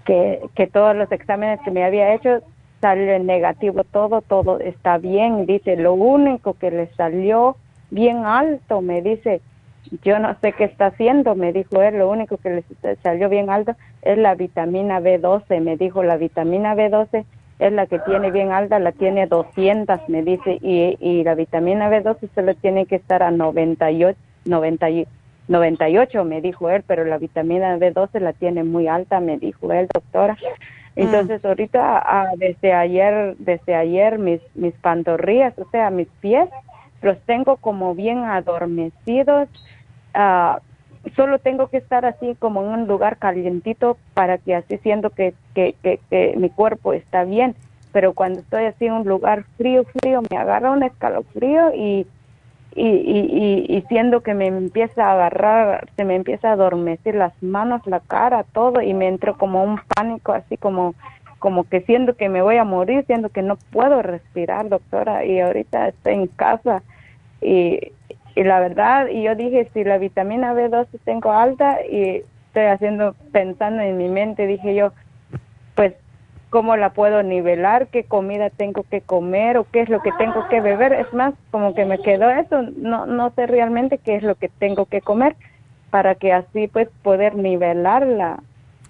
que, 0.05 0.41
que 0.55 0.67
todos 0.69 0.95
los 0.95 1.11
exámenes 1.11 1.59
que 1.65 1.73
me 1.73 1.85
había 1.85 2.15
hecho 2.15 2.43
salió 2.81 3.19
negativo 3.19 3.85
todo, 3.85 4.23
todo 4.23 4.61
está 4.61 4.99
bien. 4.99 5.47
Dice, 5.47 5.77
lo 5.77 5.95
único 5.95 6.55
que 6.55 6.71
le 6.71 6.87
salió 6.95 7.57
bien 7.91 8.25
alto, 8.25 8.81
me 8.81 9.03
dice, 9.03 9.41
yo 10.03 10.19
no 10.19 10.37
sé 10.41 10.53
qué 10.53 10.65
está 10.65 10.87
haciendo, 10.87 11.35
me 11.35 11.53
dijo 11.53 11.83
él, 11.83 11.99
lo 11.99 12.11
único 12.11 12.37
que 12.39 12.51
le 12.51 12.97
salió 13.03 13.29
bien 13.29 13.51
alto 13.51 13.77
es 14.03 14.19
la 14.19 14.35
vitamina 14.35 15.01
B12, 15.01 15.61
me 15.61 15.77
dijo, 15.77 16.03
la 16.03 16.17
vitamina 16.17 16.75
B12 16.75 17.25
es 17.59 17.73
la 17.73 17.87
que 17.87 17.99
tiene 18.01 18.31
bien 18.31 18.53
alta, 18.53 18.79
la 18.79 18.93
tiene 18.93 19.27
200, 19.27 20.09
me 20.09 20.23
dice, 20.23 20.59
y, 20.61 20.97
y 21.01 21.25
la 21.25 21.35
vitamina 21.35 21.89
B12 21.89 22.29
solo 22.35 22.55
tiene 22.55 22.87
que 22.87 22.97
estar 22.97 23.23
a 23.23 23.31
98, 23.31 24.19
90, 24.45 24.87
98, 25.49 26.25
me 26.25 26.41
dijo 26.41 26.69
él, 26.71 26.83
pero 26.87 27.05
la 27.05 27.19
vitamina 27.19 27.77
B12 27.77 28.21
la 28.21 28.33
tiene 28.33 28.65
muy 28.65 28.89
alta, 28.89 29.21
me 29.21 29.39
dijo 29.39 29.73
él, 29.73 29.89
doctora. 29.93 30.37
Entonces 30.97 31.45
ahorita 31.45 31.99
ah, 31.99 32.31
desde 32.37 32.73
ayer, 32.73 33.37
desde 33.39 33.75
ayer 33.75 34.19
mis 34.19 34.41
mis 34.55 34.75
pantorrillas, 34.75 35.57
o 35.59 35.69
sea, 35.71 35.91
mis 35.91 36.09
pies 36.21 36.49
los 37.03 37.19
tengo 37.21 37.57
como 37.57 37.95
bien 37.95 38.25
adormecidos. 38.25 39.49
Ah, 40.15 40.61
solo 41.15 41.39
tengo 41.39 41.69
que 41.69 41.77
estar 41.77 42.05
así 42.05 42.35
como 42.39 42.63
en 42.63 42.69
un 42.69 42.87
lugar 42.89 43.19
calientito 43.19 43.97
para 44.15 44.39
que 44.39 44.55
así 44.55 44.79
siento 44.79 45.11
que, 45.11 45.35
que, 45.55 45.75
que, 45.83 46.01
que 46.11 46.35
mi 46.37 46.51
cuerpo 46.51 46.93
está 46.93 47.25
bien. 47.25 47.55
Pero 47.93 48.13
cuando 48.13 48.41
estoy 48.41 48.65
así 48.65 48.87
en 48.87 48.95
un 48.95 49.07
lugar 49.07 49.45
frío, 49.57 49.85
frío, 49.85 50.23
me 50.31 50.37
agarra 50.37 50.71
un 50.71 50.83
escalofrío 50.83 51.75
y 51.75 52.07
y, 52.77 52.87
y, 52.87 53.77
y, 53.77 53.81
siendo 53.89 54.21
que 54.21 54.35
me 54.35 54.49
empieza 54.49 55.07
a 55.07 55.13
agarrar, 55.13 55.89
se 55.97 56.05
me 56.05 56.15
empieza 56.15 56.51
a 56.51 56.53
adormecer 56.53 57.15
las 57.15 57.33
manos, 57.43 57.81
la 57.87 58.01
cara, 58.01 58.45
todo, 58.53 58.83
y 58.83 58.93
me 58.93 59.09
entro 59.09 59.39
como 59.39 59.65
un 59.65 59.81
pánico, 59.95 60.33
así 60.33 60.59
como, 60.59 60.95
como 61.39 61.65
que 61.65 61.81
siento 61.81 62.17
que 62.17 62.29
me 62.29 62.43
voy 62.43 62.59
a 62.59 62.65
morir, 62.65 63.05
siento 63.07 63.31
que 63.31 63.41
no 63.41 63.57
puedo 63.71 64.03
respirar, 64.03 64.69
doctora, 64.69 65.25
y 65.25 65.41
ahorita 65.41 65.89
estoy 65.89 66.15
en 66.15 66.27
casa, 66.27 66.83
y, 67.41 67.93
y 68.35 68.45
la 68.45 68.61
verdad, 68.61 69.09
y 69.09 69.23
yo 69.23 69.35
dije, 69.35 69.71
si 69.73 69.83
la 69.83 69.97
vitamina 69.97 70.53
B12 70.53 70.89
tengo 71.05 71.33
alta, 71.33 71.79
y 71.91 72.23
estoy 72.49 72.65
haciendo, 72.65 73.15
pensando 73.33 73.81
en 73.83 73.97
mi 73.97 74.09
mente, 74.09 74.47
dije 74.47 74.75
yo, 74.75 74.93
pues 75.75 75.95
cómo 76.57 76.79
la 76.79 76.95
puedo 76.95 77.23
nivelar, 77.23 77.89
qué 77.89 78.05
comida 78.05 78.49
tengo 78.49 78.83
que 78.85 79.03
comer 79.03 79.59
o 79.59 79.67
qué 79.71 79.83
es 79.83 79.91
lo 79.91 80.01
que 80.01 80.11
tengo 80.13 80.49
que 80.49 80.63
beber. 80.63 80.95
Es 80.95 81.13
más, 81.13 81.35
como 81.51 81.75
que 81.75 81.85
me 81.85 81.99
quedó 81.99 82.31
eso, 82.31 82.63
no, 82.79 83.05
no 83.05 83.29
sé 83.37 83.47
realmente 83.47 83.99
qué 83.99 84.17
es 84.17 84.23
lo 84.23 84.37
que 84.37 84.49
tengo 84.49 84.87
que 84.87 85.03
comer 85.03 85.37
para 85.91 86.15
que 86.15 86.33
así 86.33 86.67
pues 86.69 86.89
poder 87.03 87.35
nivelarla, 87.35 88.43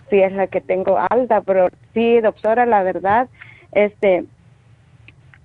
si 0.08 0.20
es 0.20 0.32
la 0.32 0.46
que 0.46 0.60
tengo 0.60 0.96
alta. 1.10 1.40
Pero 1.40 1.70
sí, 1.92 2.20
doctora, 2.20 2.66
la 2.66 2.84
verdad, 2.84 3.26
este, 3.72 4.22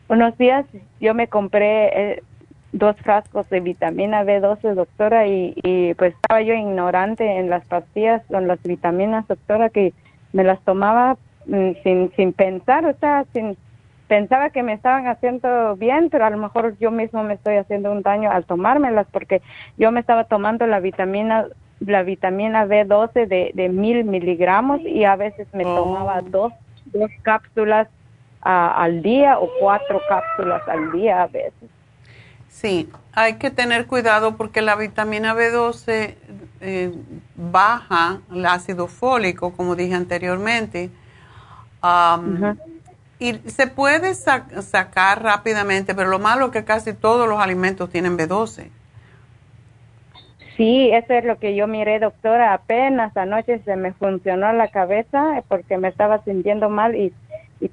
unos 0.07 0.37
días 0.37 0.67
yo 0.99 1.15
me 1.15 1.27
compré 1.27 1.87
eh, 1.87 2.23
dos 2.71 2.95
frascos 2.97 3.49
de 3.49 3.61
vitamina 3.61 4.23
B12, 4.23 4.75
doctora, 4.75 5.25
y, 5.25 5.55
y 5.55 5.95
pues 5.95 6.13
estaba 6.13 6.43
yo 6.43 6.53
ignorante 6.53 7.39
en 7.39 7.49
las 7.49 7.65
pastillas 7.65 8.21
con 8.27 8.47
las 8.47 8.61
vitaminas, 8.61 9.27
doctora, 9.27 9.69
que 9.69 9.91
me 10.33 10.43
las 10.43 10.61
tomaba 10.61 11.17
sin, 11.45 12.11
sin 12.15 12.33
pensar, 12.33 12.85
o 12.85 12.93
sea, 12.99 13.25
sin, 13.33 13.57
pensaba 14.07 14.49
que 14.49 14.63
me 14.63 14.73
estaban 14.73 15.07
haciendo 15.07 15.75
bien, 15.77 16.09
pero 16.09 16.25
a 16.25 16.29
lo 16.29 16.37
mejor 16.37 16.77
yo 16.79 16.91
mismo 16.91 17.23
me 17.23 17.35
estoy 17.35 17.55
haciendo 17.55 17.91
un 17.91 18.01
daño 18.01 18.29
al 18.29 18.45
tomármelas 18.45 19.07
porque 19.11 19.41
yo 19.77 19.91
me 19.91 19.99
estaba 19.99 20.25
tomando 20.25 20.67
la 20.67 20.79
vitamina 20.79 21.47
la 21.79 22.03
vitamina 22.03 22.65
B12 22.65 23.27
de, 23.27 23.51
de 23.53 23.69
mil 23.69 24.03
miligramos 24.03 24.81
y 24.81 25.03
a 25.03 25.15
veces 25.15 25.47
me 25.53 25.65
oh. 25.65 25.75
tomaba 25.75 26.21
dos, 26.21 26.53
dos 26.85 27.09
cápsulas 27.23 27.87
al 28.41 29.01
día 29.01 29.39
o 29.39 29.49
cuatro 29.59 30.01
cápsulas 30.07 30.67
al 30.67 30.91
día 30.91 31.23
a 31.23 31.27
veces. 31.27 31.69
Sí, 32.49 32.89
hay 33.13 33.35
que 33.35 33.49
tener 33.49 33.87
cuidado 33.87 34.35
porque 34.35 34.61
la 34.61 34.75
vitamina 34.75 35.33
B12 35.35 36.15
eh, 36.59 36.91
baja 37.35 38.19
el 38.31 38.45
ácido 38.45 38.87
fólico, 38.87 39.53
como 39.53 39.75
dije 39.75 39.95
anteriormente. 39.95 40.89
Um, 41.83 42.55
y 43.19 43.33
se 43.49 43.67
puede 43.67 44.15
sacar 44.15 45.21
rápidamente, 45.21 45.93
pero 45.93 46.09
lo 46.09 46.17
malo 46.17 46.47
es 46.47 46.51
que 46.51 46.63
casi 46.63 46.93
todos 46.93 47.29
los 47.29 47.39
alimentos 47.39 47.89
tienen 47.89 48.17
B12. 48.17 48.69
Sí, 50.57 50.91
eso 50.91 51.13
es 51.13 51.25
lo 51.25 51.37
que 51.37 51.55
yo 51.55 51.67
miré, 51.67 51.99
doctora. 51.99 52.53
Apenas 52.53 53.15
anoche 53.15 53.59
se 53.59 53.75
me 53.75 53.93
funcionó 53.93 54.51
la 54.53 54.67
cabeza 54.67 55.43
porque 55.47 55.77
me 55.77 55.87
estaba 55.87 56.23
sintiendo 56.23 56.69
mal 56.69 56.95
y, 56.95 57.13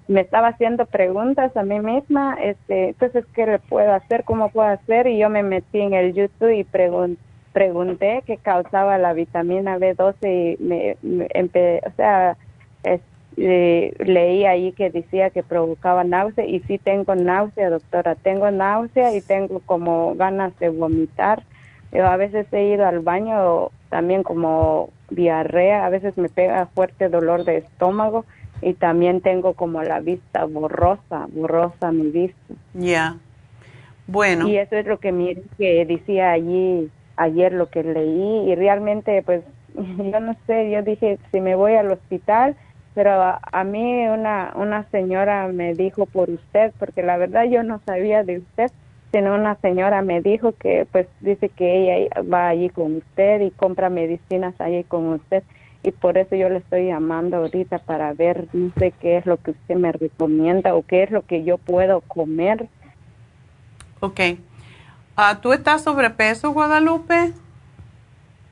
me 0.06 0.20
estaba 0.20 0.48
haciendo 0.48 0.84
preguntas 0.84 1.56
a 1.56 1.62
mí 1.62 1.80
misma. 1.80 2.36
Este, 2.42 2.90
entonces, 2.90 3.24
¿qué 3.34 3.46
le 3.46 3.58
puedo 3.58 3.94
hacer? 3.94 4.24
¿Cómo 4.24 4.50
puedo 4.50 4.68
hacer? 4.68 5.06
Y 5.06 5.16
yo 5.16 5.30
me 5.30 5.42
metí 5.42 5.80
en 5.80 5.94
el 5.94 6.12
YouTube 6.12 6.50
y 6.50 6.64
pregunté 6.64 8.22
qué 8.26 8.36
causaba 8.36 8.98
la 8.98 9.14
vitamina 9.14 9.78
B12 9.78 10.58
y 10.58 10.62
me, 10.62 11.78
o 11.86 11.90
sea, 11.96 12.36
leí 13.38 14.44
ahí 14.44 14.72
que 14.72 14.90
decía 14.90 15.30
que 15.30 15.42
provocaba 15.42 16.04
náusea 16.04 16.44
y 16.44 16.60
sí 16.60 16.78
tengo 16.78 17.14
náusea, 17.14 17.70
doctora. 17.70 18.14
Tengo 18.14 18.50
náusea 18.50 19.14
y 19.14 19.20
tengo 19.20 19.60
como 19.60 20.14
ganas 20.14 20.58
de 20.58 20.68
vomitar 20.70 21.42
yo 21.92 22.06
a 22.06 22.16
veces 22.16 22.46
he 22.52 22.64
ido 22.74 22.86
al 22.86 23.00
baño 23.00 23.70
también 23.88 24.22
como 24.22 24.90
diarrea, 25.10 25.86
a 25.86 25.88
veces 25.88 26.16
me 26.18 26.28
pega 26.28 26.66
fuerte 26.66 27.08
dolor 27.08 27.44
de 27.44 27.58
estómago 27.58 28.24
y 28.60 28.74
también 28.74 29.20
tengo 29.22 29.54
como 29.54 29.82
la 29.82 30.00
vista 30.00 30.44
borrosa, 30.44 31.26
borrosa 31.30 31.90
mi 31.92 32.10
vista. 32.10 32.54
Ya. 32.74 33.16
Bueno. 34.06 34.48
Y 34.48 34.58
eso 34.58 34.76
es 34.76 34.86
lo 34.86 34.98
que 34.98 35.12
mire 35.12 35.42
que 35.56 35.86
decía 35.86 36.32
allí 36.32 36.90
ayer 37.16 37.52
lo 37.52 37.68
que 37.68 37.82
leí 37.82 38.50
y 38.50 38.54
realmente 38.54 39.22
pues 39.22 39.42
yo 39.74 40.20
no 40.20 40.36
sé, 40.46 40.70
yo 40.70 40.82
dije 40.82 41.18
si 41.32 41.40
me 41.40 41.54
voy 41.54 41.74
al 41.74 41.90
hospital, 41.90 42.54
pero 42.98 43.12
a, 43.12 43.62
mí 43.62 44.08
una 44.08 44.50
una 44.56 44.82
señora 44.90 45.46
me 45.46 45.72
dijo 45.74 46.04
por 46.04 46.30
usted 46.30 46.72
porque 46.80 47.04
la 47.04 47.16
verdad 47.16 47.44
yo 47.44 47.62
no 47.62 47.80
sabía 47.86 48.24
de 48.24 48.38
usted 48.38 48.72
sino 49.12 49.36
una 49.36 49.54
señora 49.60 50.02
me 50.02 50.20
dijo 50.20 50.50
que 50.50 50.84
pues 50.90 51.06
dice 51.20 51.48
que 51.48 51.94
ella 51.94 52.10
va 52.22 52.48
allí 52.48 52.70
con 52.70 52.96
usted 52.96 53.40
y 53.42 53.52
compra 53.52 53.88
medicinas 53.88 54.60
allí 54.60 54.82
con 54.82 55.06
usted 55.10 55.44
y 55.84 55.92
por 55.92 56.18
eso 56.18 56.34
yo 56.34 56.48
le 56.48 56.56
estoy 56.56 56.86
llamando 56.86 57.36
ahorita 57.36 57.78
para 57.78 58.12
ver 58.14 58.48
no 58.52 58.72
sé 58.76 58.92
qué 59.00 59.18
es 59.18 59.26
lo 59.26 59.36
que 59.36 59.52
usted 59.52 59.76
me 59.76 59.92
recomienda 59.92 60.74
o 60.74 60.82
qué 60.82 61.04
es 61.04 61.12
lo 61.12 61.22
que 61.22 61.44
yo 61.44 61.56
puedo 61.56 62.00
comer. 62.00 62.66
Ok. 64.00 64.18
Uh, 65.16 65.36
¿Tú 65.40 65.52
estás 65.52 65.84
sobrepeso, 65.84 66.50
Guadalupe? 66.52 67.32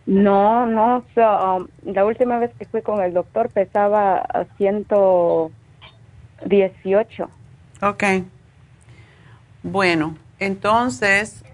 No, 0.06 0.64
no. 0.66 1.04
Um, 1.16 1.66
la 1.84 2.04
última 2.04 2.38
vez 2.38 2.52
que 2.56 2.64
fui 2.64 2.82
con 2.82 3.02
el 3.02 3.12
doctor 3.12 3.50
pesaba 3.50 4.18
a 4.18 4.44
118. 4.56 7.28
Ok. 7.82 8.04
Bueno, 9.64 10.16
entonces, 10.38 11.44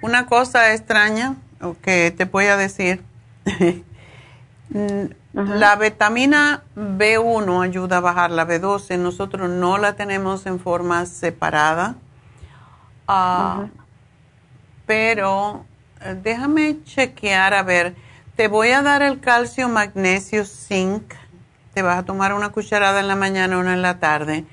una 0.00 0.26
cosa 0.26 0.72
extraña 0.72 1.34
que 1.82 2.12
te 2.12 2.26
voy 2.26 2.44
a 2.46 2.56
decir, 2.56 3.02
la 5.32 5.74
vitamina 5.74 6.62
B1 6.76 7.64
ayuda 7.64 7.96
a 7.96 8.00
bajar 8.00 8.30
la 8.30 8.46
B12, 8.46 8.96
nosotros 8.98 9.50
no 9.50 9.76
la 9.78 9.94
tenemos 9.94 10.46
en 10.46 10.60
forma 10.60 11.04
separada, 11.06 11.96
ah, 13.08 13.66
pero 14.86 15.64
eh, 16.00 16.16
déjame 16.22 16.82
chequear 16.84 17.54
a 17.54 17.62
ver, 17.62 17.94
te 18.36 18.48
voy 18.48 18.70
a 18.70 18.82
dar 18.82 19.02
el 19.02 19.20
calcio, 19.20 19.68
magnesio, 19.68 20.44
zinc, 20.44 21.14
te 21.72 21.82
vas 21.82 21.98
a 21.98 22.04
tomar 22.04 22.32
una 22.32 22.50
cucharada 22.50 23.00
en 23.00 23.08
la 23.08 23.16
mañana, 23.16 23.58
una 23.58 23.74
en 23.74 23.82
la 23.82 23.98
tarde 23.98 24.44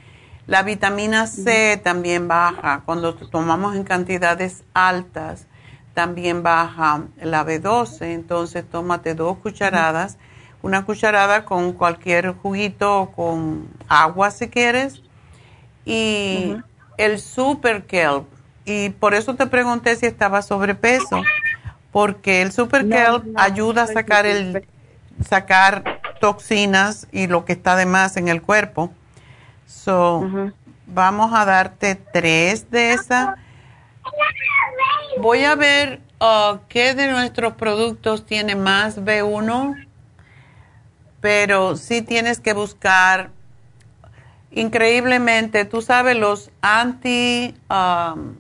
la 0.48 0.64
vitamina 0.64 1.28
C 1.28 1.80
también 1.82 2.28
baja. 2.28 2.82
Cuando 2.86 3.16
tomamos 3.16 3.76
en 3.76 3.86
cantidades 3.86 4.66
altas, 4.74 5.48
también 5.94 6.44
baja 6.44 7.04
la 7.22 7.46
B12. 7.46 8.14
Entonces, 8.14 8.66
tómate 8.70 9.16
dos 9.16 9.38
cucharadas. 9.38 10.18
Una 10.62 10.84
cucharada 10.84 11.46
con 11.46 11.72
cualquier 11.72 12.34
juguito 12.34 13.02
o 13.02 13.12
con 13.12 13.70
agua 13.88 14.32
si 14.32 14.50
quieres. 14.50 15.02
Y 15.86 16.58
el 16.98 17.20
super 17.20 17.86
kelp. 17.86 18.26
Y 18.72 18.90
por 18.90 19.14
eso 19.14 19.36
te 19.36 19.48
pregunté 19.48 19.96
si 19.96 20.06
estaba 20.06 20.42
sobrepeso. 20.42 21.24
Porque 21.92 22.42
el 22.42 22.54
super 22.54 22.88
kelp 22.88 23.26
ayuda 23.36 23.84
a 23.84 23.88
sacar, 23.88 24.26
el, 24.26 24.66
sacar 25.28 26.00
toxinas 26.22 27.08
y 27.12 27.28
lo 27.28 27.44
que 27.44 27.52
está 27.52 27.76
de 27.76 27.86
más 27.86 28.16
en 28.16 28.30
el 28.30 28.42
cuerpo. 28.42 28.94
So, 29.68 30.54
vamos 30.86 31.34
a 31.34 31.44
darte 31.44 31.96
tres 31.96 32.72
de 32.72 32.94
esas. 32.94 33.36
Voy 35.20 35.44
a 35.44 35.56
ver 35.56 36.00
uh, 36.22 36.60
qué 36.70 36.94
de 36.94 37.12
nuestros 37.12 37.54
productos 37.54 38.26
tiene 38.26 38.56
más 38.56 38.98
B1, 38.98 39.88
pero 41.20 41.76
sí 41.76 42.02
tienes 42.02 42.40
que 42.40 42.54
buscar. 42.54 43.32
Increíblemente, 44.52 45.66
tú 45.66 45.82
sabes, 45.82 46.16
los 46.18 46.52
anti, 46.62 47.56
um, 47.70 48.36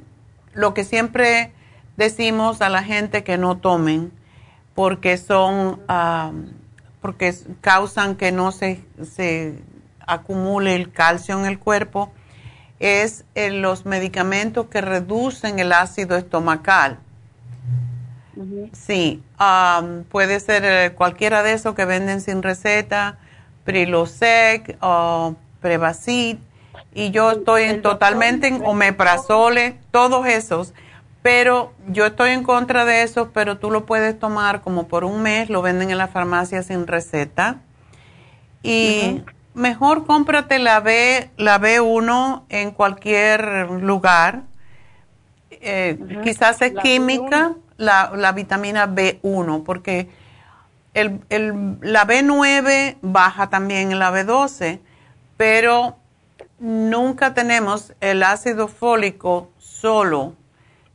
lo 0.53 0.73
que 0.73 0.84
siempre 0.84 1.52
decimos 1.98 2.61
a 2.61 2.69
la 2.69 2.84
gente 2.84 3.23
que 3.23 3.38
no 3.38 3.57
tomen, 3.57 4.11
porque 4.76 5.18
son, 5.18 5.82
um, 5.90 6.45
porque 7.02 7.34
causan 7.61 8.15
que 8.15 8.32
no 8.32 8.52
se, 8.52 8.84
se 9.03 9.60
acumule 10.06 10.76
el 10.76 10.91
calcio 10.91 11.40
en 11.40 11.45
el 11.45 11.60
cuerpo 11.60 12.11
es 12.82 13.26
eh, 13.36 13.52
los 13.52 13.86
medicamentos 13.86 14.65
que 14.65 14.82
reducen 14.82 15.60
el 15.60 15.72
ácido 15.72 16.18
estomacal. 16.18 16.98
Sí, 18.73 19.22
puede 20.10 20.40
ser 20.40 20.64
eh, 20.65 20.94
cualquiera 20.95 21.44
de 21.44 21.53
esos 21.53 21.76
que 21.76 21.86
venden 21.86 22.22
sin 22.22 22.41
receta, 22.41 23.19
Prilosec 23.65 24.78
o 24.82 25.36
Prevacid, 25.61 26.38
y 26.93 27.11
yo 27.11 27.31
estoy 27.31 27.63
en, 27.63 27.81
totalmente 27.81 28.47
en 28.47 28.65
omeprazole, 28.65 29.77
todos 29.91 30.26
esos, 30.27 30.73
pero 31.22 31.73
yo 31.88 32.05
estoy 32.07 32.31
en 32.31 32.43
contra 32.43 32.84
de 32.84 33.03
eso, 33.03 33.31
pero 33.31 33.57
tú 33.57 33.72
lo 33.72 33.85
puedes 33.85 34.18
tomar 34.19 34.61
como 34.61 34.88
por 34.88 35.03
un 35.03 35.22
mes, 35.22 35.49
lo 35.49 35.61
venden 35.61 35.91
en 35.91 35.97
la 35.97 36.07
farmacia 36.07 36.63
sin 36.63 36.88
receta. 36.88 37.61
Y 38.63 39.23
mejor 39.53 40.05
cómprate 40.05 40.59
la 40.59 40.80
B, 40.80 41.30
la 41.38 41.59
B1 41.59 42.43
en 42.49 42.72
cualquier 42.72 43.69
lugar. 43.69 44.43
Eh, 45.51 45.99
quizás 46.23 46.61
es 46.61 46.73
química 46.81 47.53
la, 47.77 48.11
la, 48.15 48.31
vitamina 48.31 48.88
B1, 48.88 49.63
porque 49.63 50.09
el, 50.95 51.22
el, 51.30 51.77
la 51.81 52.07
B9 52.07 52.97
baja 53.01 53.49
también 53.49 53.91
en 53.91 53.99
la 53.99 54.11
B12, 54.11 54.80
pero 55.38 55.97
nunca 56.62 57.34
tenemos 57.34 57.94
el 58.00 58.24
ácido 58.24 58.68
fólico 58.68 59.50
solo, 59.58 60.36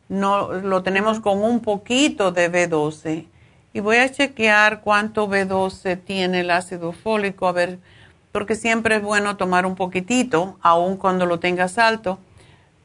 no 0.09 0.53
lo 0.53 0.83
tenemos 0.83 1.21
con 1.21 1.43
un 1.43 1.61
poquito 1.61 2.31
de 2.31 2.51
B12. 2.51 3.27
Y 3.73 3.81
voy 3.81 3.97
a 3.97 4.11
chequear 4.11 4.81
cuánto 4.81 5.29
B12 5.29 6.03
tiene 6.03 6.41
el 6.41 6.51
ácido 6.51 6.93
fólico, 6.93 7.47
a 7.47 7.53
ver 7.53 7.79
porque 8.33 8.55
siempre 8.55 8.97
es 8.97 9.03
bueno 9.03 9.39
tomar 9.39 9.65
un 9.65 9.77
poquitito, 9.77 10.59
aun 10.61 10.99
cuando 10.99 11.25
lo 11.25 11.41
tengas 11.41 11.79
alto, 11.79 12.19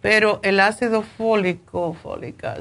pero 0.02 0.40
el 0.44 0.62
ácido 0.62 1.02
fólico, 1.02 1.94
fólica, 1.94 2.58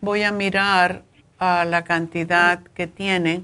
voy 0.00 0.22
a 0.22 0.30
mirar 0.30 1.02
a 1.40 1.64
la 1.64 1.82
cantidad 1.82 2.62
que 2.74 2.86
tiene, 2.86 3.42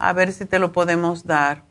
a 0.00 0.12
ver 0.12 0.32
si 0.32 0.46
te 0.46 0.58
lo 0.58 0.72
podemos 0.72 1.24
dar. 1.24 1.67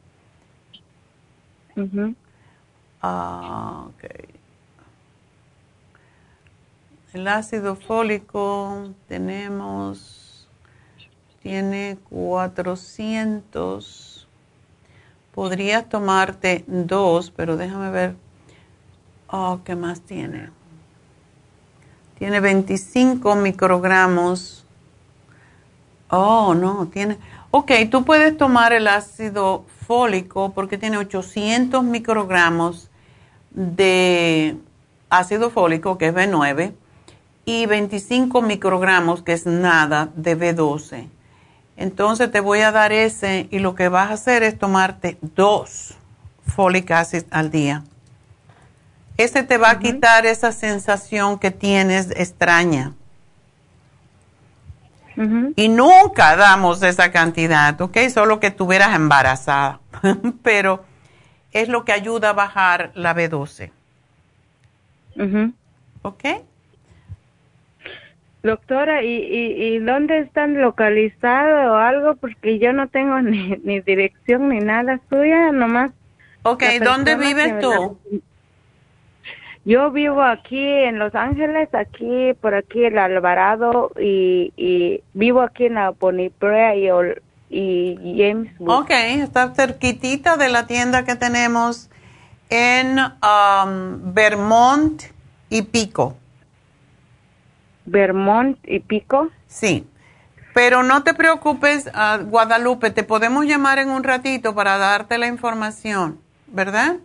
Ah, 3.01 3.87
el 7.13 7.27
ácido 7.27 7.75
fólico 7.75 8.93
tenemos 9.07 10.27
tiene 11.47 11.97
400. 12.09 14.27
Podrías 15.33 15.87
tomarte 15.87 16.65
dos, 16.67 17.31
pero 17.31 17.55
déjame 17.55 17.89
ver. 17.89 18.17
Oh, 19.29 19.61
¿qué 19.63 19.77
más 19.77 20.01
tiene? 20.01 20.49
Tiene 22.17 22.41
25 22.41 23.35
microgramos. 23.35 24.65
Oh, 26.09 26.53
no, 26.53 26.87
tiene. 26.87 27.17
Ok, 27.59 27.71
tú 27.89 28.05
puedes 28.05 28.37
tomar 28.37 28.71
el 28.71 28.87
ácido 28.87 29.65
fólico 29.87 30.53
porque 30.53 30.77
tiene 30.77 30.99
800 30.99 31.83
microgramos 31.83 32.91
de 33.49 34.57
ácido 35.09 35.49
fólico, 35.49 35.97
que 35.97 36.09
es 36.09 36.13
B9 36.13 36.73
y 37.45 37.65
25 37.65 38.43
microgramos, 38.43 39.23
que 39.23 39.33
es 39.33 39.47
nada, 39.47 40.11
de 40.15 40.37
B12. 40.37 41.07
Entonces 41.77 42.31
te 42.31 42.41
voy 42.41 42.59
a 42.59 42.71
dar 42.71 42.91
ese 42.91 43.47
y 43.49 43.57
lo 43.57 43.73
que 43.73 43.89
vas 43.89 44.11
a 44.11 44.13
hacer 44.13 44.43
es 44.43 44.59
tomarte 44.59 45.17
dos 45.19 45.95
folic 46.45 46.91
acid 46.91 47.23
al 47.31 47.49
día. 47.49 47.83
Ese 49.17 49.41
te 49.41 49.57
va 49.57 49.71
a 49.71 49.79
quitar 49.79 50.27
esa 50.27 50.51
sensación 50.51 51.39
que 51.39 51.49
tienes 51.49 52.11
extraña. 52.11 52.93
Y 55.55 55.69
nunca 55.69 56.35
damos 56.35 56.83
esa 56.83 57.11
cantidad, 57.11 57.79
¿ok? 57.81 57.97
Solo 58.09 58.39
que 58.39 58.47
estuvieras 58.47 58.95
embarazada. 58.95 59.79
Pero 60.43 60.85
es 61.51 61.69
lo 61.69 61.85
que 61.85 61.91
ayuda 61.91 62.29
a 62.29 62.33
bajar 62.33 62.91
la 62.93 63.15
B12. 63.15 63.71
¿Ok? 66.03 66.23
Doctora, 68.43 69.03
¿y, 69.03 69.09
¿y, 69.09 69.79
dónde 69.79 70.19
están 70.19 70.61
localizados 70.61 71.71
o 71.71 71.75
algo? 71.75 72.15
Porque 72.15 72.59
yo 72.59 72.71
no 72.71 72.87
tengo 72.87 73.19
ni, 73.21 73.57
ni 73.63 73.81
dirección 73.81 74.49
ni 74.49 74.59
nada 74.59 74.99
suya, 75.09 75.51
nomás. 75.51 75.91
Ok, 76.43 76.63
¿dónde 76.81 77.15
vives 77.15 77.59
tú? 77.59 77.97
Yo 79.67 79.91
vivo 79.91 80.23
aquí 80.23 80.63
en 80.65 80.97
Los 80.97 81.13
Ángeles, 81.13 81.67
aquí, 81.73 82.33
por 82.39 82.55
aquí, 82.55 82.85
el 82.85 82.97
Alvarado, 82.97 83.91
y, 83.99 84.53
y 84.55 85.03
vivo 85.13 85.41
aquí 85.41 85.65
en 85.65 85.73
la 85.73 85.89
Boniprea 85.89 86.73
y, 86.73 86.87
y 87.49 88.15
James. 88.17 88.49
Ok, 88.65 88.91
está 88.91 89.53
cerquitita 89.53 90.37
de 90.37 90.47
la 90.47 90.67
tienda 90.67 91.03
que 91.03 91.15
tenemos 91.17 91.89
en 92.49 92.97
um, 92.97 94.13
Vermont 94.13 95.03
y 95.49 95.63
Pico. 95.63 96.15
Vermont 97.83 98.57
y 98.63 98.79
Pico. 98.79 99.31
Sí, 99.47 99.85
pero 100.53 100.81
no 100.81 101.03
te 101.03 101.13
preocupes, 101.13 101.87
uh, 101.87 102.23
Guadalupe, 102.23 102.91
te 102.91 103.03
podemos 103.03 103.45
llamar 103.45 103.79
en 103.79 103.89
un 103.89 104.05
ratito 104.05 104.55
para 104.55 104.77
darte 104.77 105.17
la 105.17 105.27
información, 105.27 106.21
¿verdad? 106.47 106.95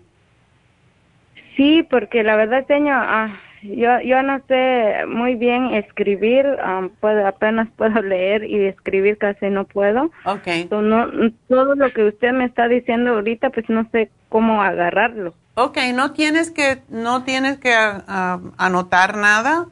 Sí, 1.56 1.86
porque 1.88 2.22
la 2.22 2.36
verdad, 2.36 2.66
señor, 2.66 2.96
ah, 2.96 3.38
yo, 3.62 4.00
yo 4.00 4.22
no 4.22 4.40
sé 4.48 5.06
muy 5.06 5.34
bien 5.34 5.74
escribir, 5.74 6.46
um, 6.46 6.88
puedo, 6.88 7.26
apenas 7.26 7.68
puedo 7.76 8.02
leer 8.02 8.44
y 8.44 8.66
escribir 8.66 9.18
casi 9.18 9.46
no 9.50 9.64
puedo. 9.64 10.10
Ok. 10.24 10.70
no, 10.70 11.08
todo 11.48 11.74
lo 11.74 11.92
que 11.92 12.04
usted 12.04 12.32
me 12.32 12.44
está 12.44 12.68
diciendo 12.68 13.12
ahorita, 13.12 13.50
pues 13.50 13.68
no 13.68 13.88
sé 13.92 14.10
cómo 14.28 14.62
agarrarlo. 14.62 15.34
Ok, 15.54 15.78
no 15.94 16.12
tienes 16.12 16.50
que, 16.50 16.82
no 16.88 17.24
tienes 17.24 17.58
que 17.58 17.74
ah, 17.74 18.40
anotar 18.56 19.16
nada. 19.16 19.66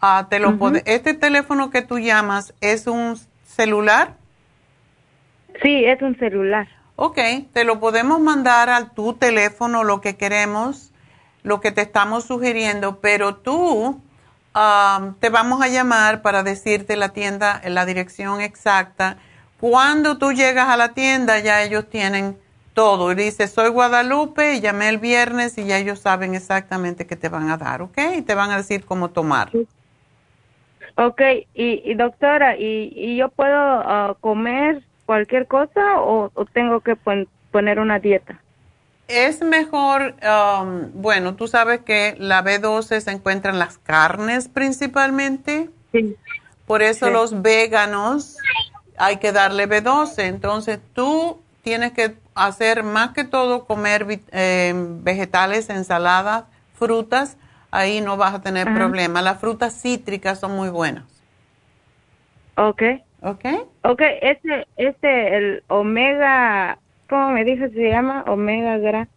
Ah, 0.00 0.26
te 0.28 0.40
lo 0.40 0.58
este 0.84 1.14
teléfono 1.14 1.70
que 1.70 1.82
tú 1.82 1.98
llamas 1.98 2.54
es 2.60 2.86
un 2.86 3.16
celular. 3.44 4.14
Sí, 5.62 5.84
es 5.84 6.02
un 6.02 6.18
celular. 6.18 6.68
Ok, 6.96 7.18
te 7.52 7.64
lo 7.64 7.78
podemos 7.78 8.20
mandar 8.20 8.68
a 8.68 8.88
tu 8.90 9.14
teléfono 9.14 9.84
lo 9.84 10.00
que 10.00 10.16
queremos, 10.16 10.92
lo 11.46 11.60
que 11.60 11.70
te 11.70 11.80
estamos 11.80 12.24
sugiriendo, 12.24 12.98
pero 13.00 13.36
tú 13.36 14.00
te 15.20 15.28
vamos 15.30 15.62
a 15.62 15.68
llamar 15.68 16.20
para 16.20 16.42
decirte 16.42 16.96
la 16.96 17.10
tienda, 17.10 17.62
la 17.68 17.86
dirección 17.86 18.40
exacta. 18.40 19.18
Cuando 19.60 20.18
tú 20.18 20.32
llegas 20.32 20.68
a 20.68 20.76
la 20.76 20.92
tienda 20.92 21.38
ya 21.38 21.62
ellos 21.62 21.88
tienen 21.88 22.36
todo. 22.74 23.12
Y 23.12 23.14
dice, 23.14 23.46
soy 23.46 23.70
Guadalupe 23.70 24.54
y 24.54 24.60
llamé 24.60 24.88
el 24.88 24.98
viernes 24.98 25.56
y 25.56 25.66
ya 25.66 25.78
ellos 25.78 26.00
saben 26.00 26.34
exactamente 26.34 27.06
qué 27.06 27.14
te 27.14 27.28
van 27.28 27.48
a 27.48 27.56
dar, 27.56 27.80
¿ok? 27.80 27.96
Y 28.18 28.22
te 28.22 28.34
van 28.34 28.50
a 28.50 28.56
decir 28.56 28.84
cómo 28.84 29.10
tomar. 29.10 29.50
Ok, 30.96 31.22
y, 31.54 31.94
doctora, 31.94 32.56
¿y, 32.58 33.16
yo 33.16 33.28
puedo 33.28 33.54
ah, 33.56 34.16
comer 34.18 34.82
cualquier 35.04 35.46
cosa 35.46 36.00
o, 36.00 36.32
tengo 36.52 36.80
que 36.80 36.96
poner 37.52 37.78
una 37.78 38.00
dieta? 38.00 38.40
Es 39.08 39.40
mejor, 39.42 40.14
um, 40.22 40.90
bueno, 40.94 41.36
tú 41.36 41.46
sabes 41.46 41.80
que 41.80 42.16
la 42.18 42.42
B12 42.42 43.00
se 43.00 43.10
encuentra 43.10 43.52
en 43.52 43.58
las 43.58 43.78
carnes 43.78 44.48
principalmente. 44.48 45.70
Sí. 45.92 46.16
Por 46.66 46.82
eso 46.82 47.10
los 47.10 47.42
veganos 47.42 48.36
hay 48.98 49.18
que 49.18 49.30
darle 49.30 49.68
B12. 49.68 50.24
Entonces 50.24 50.80
tú 50.92 51.40
tienes 51.62 51.92
que 51.92 52.16
hacer 52.34 52.82
más 52.82 53.12
que 53.12 53.24
todo 53.24 53.64
comer 53.64 54.20
eh, 54.32 54.72
vegetales, 54.74 55.70
ensaladas, 55.70 56.44
frutas 56.74 57.36
ahí 57.76 58.00
no 58.00 58.16
vas 58.16 58.34
a 58.34 58.40
tener 58.40 58.72
problema. 58.74 59.22
Las 59.22 59.38
frutas 59.38 59.80
cítricas 59.80 60.40
son 60.40 60.52
muy 60.52 60.68
buenas. 60.68 61.04
Ok. 62.56 62.82
Ok. 63.22 63.44
Ok, 63.82 64.02
este, 64.22 64.66
este, 64.76 65.36
el 65.36 65.62
omega, 65.68 66.78
¿cómo 67.08 67.30
me 67.30 67.44
dice 67.44 67.70
se 67.70 67.90
llama? 67.90 68.24
Omega 68.26 68.78
gra. 68.78 69.08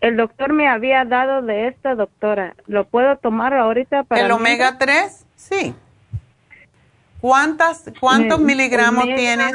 El 0.00 0.16
doctor 0.16 0.52
me 0.52 0.68
había 0.68 1.04
dado 1.04 1.42
de 1.42 1.68
esta 1.68 1.94
doctora. 1.94 2.54
¿Lo 2.66 2.86
puedo 2.86 3.16
tomar 3.16 3.52
ahorita 3.52 4.04
para 4.04 4.22
¿El 4.22 4.30
omega 4.32 4.78
3? 4.78 5.26
Sí. 5.36 5.74
¿Cuántas, 7.20 7.90
¿Cuántos 8.00 8.40
miligramos 8.40 9.04
tienes? 9.04 9.52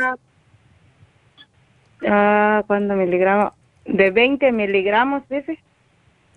Ah, 2.07 2.63
¿cuántos 2.67 2.95
miligramos? 2.95 3.53
De 3.85 4.11
20 4.11 4.51
miligramos, 4.51 5.23
dice. 5.29 5.59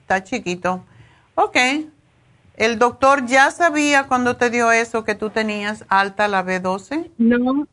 Está 0.01 0.25
chiquito. 0.25 0.83
Ok, 1.35 1.57
¿El 2.59 2.81
doctor 2.81 3.25
ya 3.25 3.53
sabía 3.53 4.09
cuando 4.09 4.37
te 4.37 4.51
dio 4.51 4.73
eso 4.73 5.05
que 5.05 5.15
tú 5.15 5.31
tenías 5.31 5.85
alta 5.89 6.27
la 6.27 6.45
B12? 6.45 7.09
No, 7.16 7.69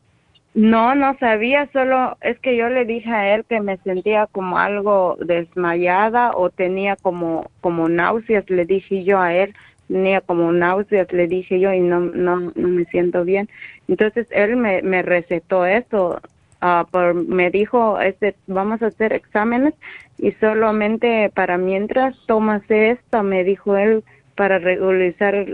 no, 0.56 0.94
no 0.94 1.14
sabía, 1.18 1.68
solo 1.70 2.16
es 2.22 2.38
que 2.38 2.56
yo 2.56 2.70
le 2.70 2.86
dije 2.86 3.10
a 3.10 3.34
él 3.34 3.44
que 3.46 3.60
me 3.60 3.76
sentía 3.76 4.26
como 4.32 4.56
algo 4.56 5.18
desmayada 5.20 6.30
o 6.34 6.48
tenía 6.48 6.96
como, 6.96 7.50
como 7.60 7.90
náuseas, 7.90 8.48
le 8.48 8.64
dije 8.64 9.04
yo 9.04 9.20
a 9.20 9.34
él, 9.34 9.54
tenía 9.86 10.22
como 10.22 10.50
náuseas, 10.52 11.12
le 11.12 11.28
dije 11.28 11.60
yo 11.60 11.74
y 11.74 11.80
no, 11.80 12.00
no, 12.00 12.52
no 12.54 12.68
me 12.68 12.86
siento 12.86 13.22
bien. 13.22 13.50
Entonces 13.86 14.28
él 14.30 14.56
me, 14.56 14.80
me 14.80 15.02
recetó 15.02 15.66
eso, 15.66 16.22
uh, 16.62 16.86
por, 16.90 17.12
me 17.12 17.50
dijo, 17.50 18.00
este, 18.00 18.34
vamos 18.46 18.80
a 18.80 18.86
hacer 18.86 19.12
exámenes 19.12 19.74
y 20.16 20.32
solamente 20.40 21.30
para 21.34 21.58
mientras 21.58 22.16
tomas 22.24 22.62
esto, 22.70 23.22
me 23.22 23.44
dijo 23.44 23.76
él, 23.76 24.04
para 24.34 24.58
regularizar 24.58 25.46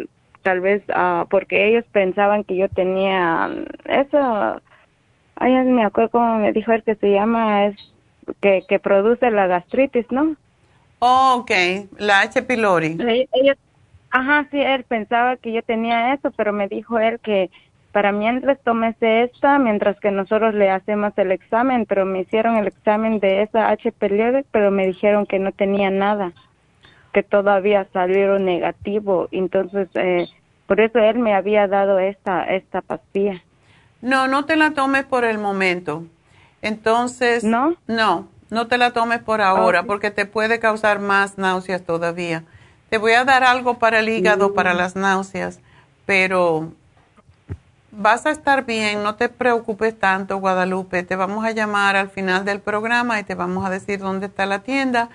tal 0.43 0.61
vez 0.61 0.81
uh, 0.91 1.27
porque 1.29 1.67
ellos 1.67 1.85
pensaban 1.91 2.45
que 2.45 2.55
yo 2.55 2.69
tenía 2.69 3.51
eso 3.87 4.61
ay 5.37 5.53
me 5.65 5.85
acuerdo 5.85 6.11
cómo 6.11 6.39
me 6.39 6.53
dijo 6.53 6.73
él 6.73 6.83
que 6.83 6.95
se 6.97 7.11
llama 7.11 7.67
es 7.67 7.77
que, 8.41 8.65
que 8.69 8.79
produce 8.79 9.31
la 9.31 9.47
gastritis 9.47 10.07
no 10.11 10.37
oh, 11.01 11.37
ok 11.41 11.51
la 11.99 12.21
H 12.21 12.43
pylori 12.43 12.99
ellos 13.33 13.57
ajá 14.11 14.47
sí 14.51 14.61
él 14.61 14.85
pensaba 14.85 15.37
que 15.37 15.53
yo 15.53 15.63
tenía 15.63 16.15
eso 16.15 16.31
pero 16.33 16.53
me 16.53 16.69
dijo 16.69 16.99
él 16.99 17.19
que 17.21 17.51
para 17.93 18.13
mientras 18.13 18.59
tómese 18.63 19.25
esta 19.25 19.59
mientras 19.59 19.99
que 20.01 20.11
nosotros 20.11 20.55
le 20.55 20.71
hacemos 20.71 21.13
el 21.17 21.33
examen 21.33 21.87
pero 21.87 22.07
me 22.07 22.21
hicieron 22.21 22.57
el 22.57 22.67
examen 22.67 23.21
de 23.21 23.43
esa 23.43 23.71
H 23.71 23.93
pylori 23.93 24.45
pero 24.51 24.71
me 24.71 24.87
dijeron 24.87 25.27
que 25.27 25.39
no 25.39 25.53
tenía 25.53 25.91
nada 25.91 26.33
que 27.13 27.23
todavía 27.23 27.87
salieron 27.93 28.45
negativo. 28.45 29.29
Entonces, 29.31 29.89
eh, 29.95 30.29
por 30.67 30.81
eso 30.81 30.99
él 30.99 31.19
me 31.19 31.35
había 31.35 31.69
dado 31.69 31.99
esta, 31.99 32.45
esta 32.45 32.81
pastilla. 32.81 33.43
No, 34.03 34.29
no 34.29 34.45
te 34.45 34.57
la 34.57 34.73
tomes 34.73 35.05
por 35.05 35.25
el 35.25 35.39
momento. 35.39 36.05
Entonces, 36.61 37.45
¿no? 37.45 37.77
No, 37.87 38.29
no 38.51 38.67
te 38.67 38.77
la 38.77 38.93
tomes 38.93 39.21
por 39.21 39.41
ahora 39.41 39.85
porque 39.85 40.11
te 40.11 40.27
puede 40.27 40.61
causar 40.61 40.99
más 40.99 41.39
náuseas 41.39 41.83
todavía. 41.83 42.45
Te 42.91 42.99
voy 42.99 43.13
a 43.13 43.25
dar 43.25 43.43
algo 43.45 43.79
para 43.79 44.01
el 44.01 44.11
hígado, 44.11 44.51
mm. 44.51 44.55
para 44.55 44.75
las 44.75 44.95
náuseas, 44.95 45.61
pero 46.05 46.73
vas 47.91 48.27
a 48.27 48.31
estar 48.31 48.65
bien, 48.65 49.03
no 49.03 49.15
te 49.15 49.29
preocupes 49.29 49.99
tanto, 49.99 50.39
Guadalupe. 50.39 51.03
Te 51.03 51.17
vamos 51.17 51.45
a 51.45 51.53
llamar 51.53 51.97
al 51.97 52.11
final 52.11 52.45
del 52.45 52.61
programa 52.61 53.19
y 53.19 53.25
te 53.25 53.35
vamos 53.35 53.65
a 53.65 53.71
decir 53.71 54.01
dónde 54.01 54.27
está 54.27 54.47
la 54.47 54.61
tienda 54.61 55.09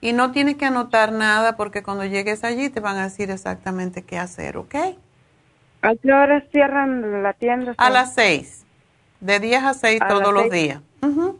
y 0.00 0.12
no 0.12 0.30
tienes 0.30 0.56
que 0.56 0.66
anotar 0.66 1.10
nada 1.10 1.56
porque 1.56 1.82
cuando 1.82 2.04
llegues 2.04 2.44
allí 2.44 2.68
te 2.68 2.80
van 2.80 2.96
a 2.98 3.04
decir 3.04 3.30
exactamente 3.30 4.02
qué 4.02 4.18
hacer, 4.18 4.56
¿ok? 4.56 4.74
¿A 5.82 5.94
qué 5.94 6.12
hora 6.12 6.42
cierran 6.52 7.22
la 7.22 7.32
tienda? 7.32 7.74
A 7.76 7.90
las 7.90 8.14
seis. 8.14 8.64
De 9.20 9.40
10 9.40 9.62
a 9.62 9.74
6 9.74 10.00
todos 10.08 10.32
los 10.32 10.50
días. 10.50 10.80
Uh 11.02 11.36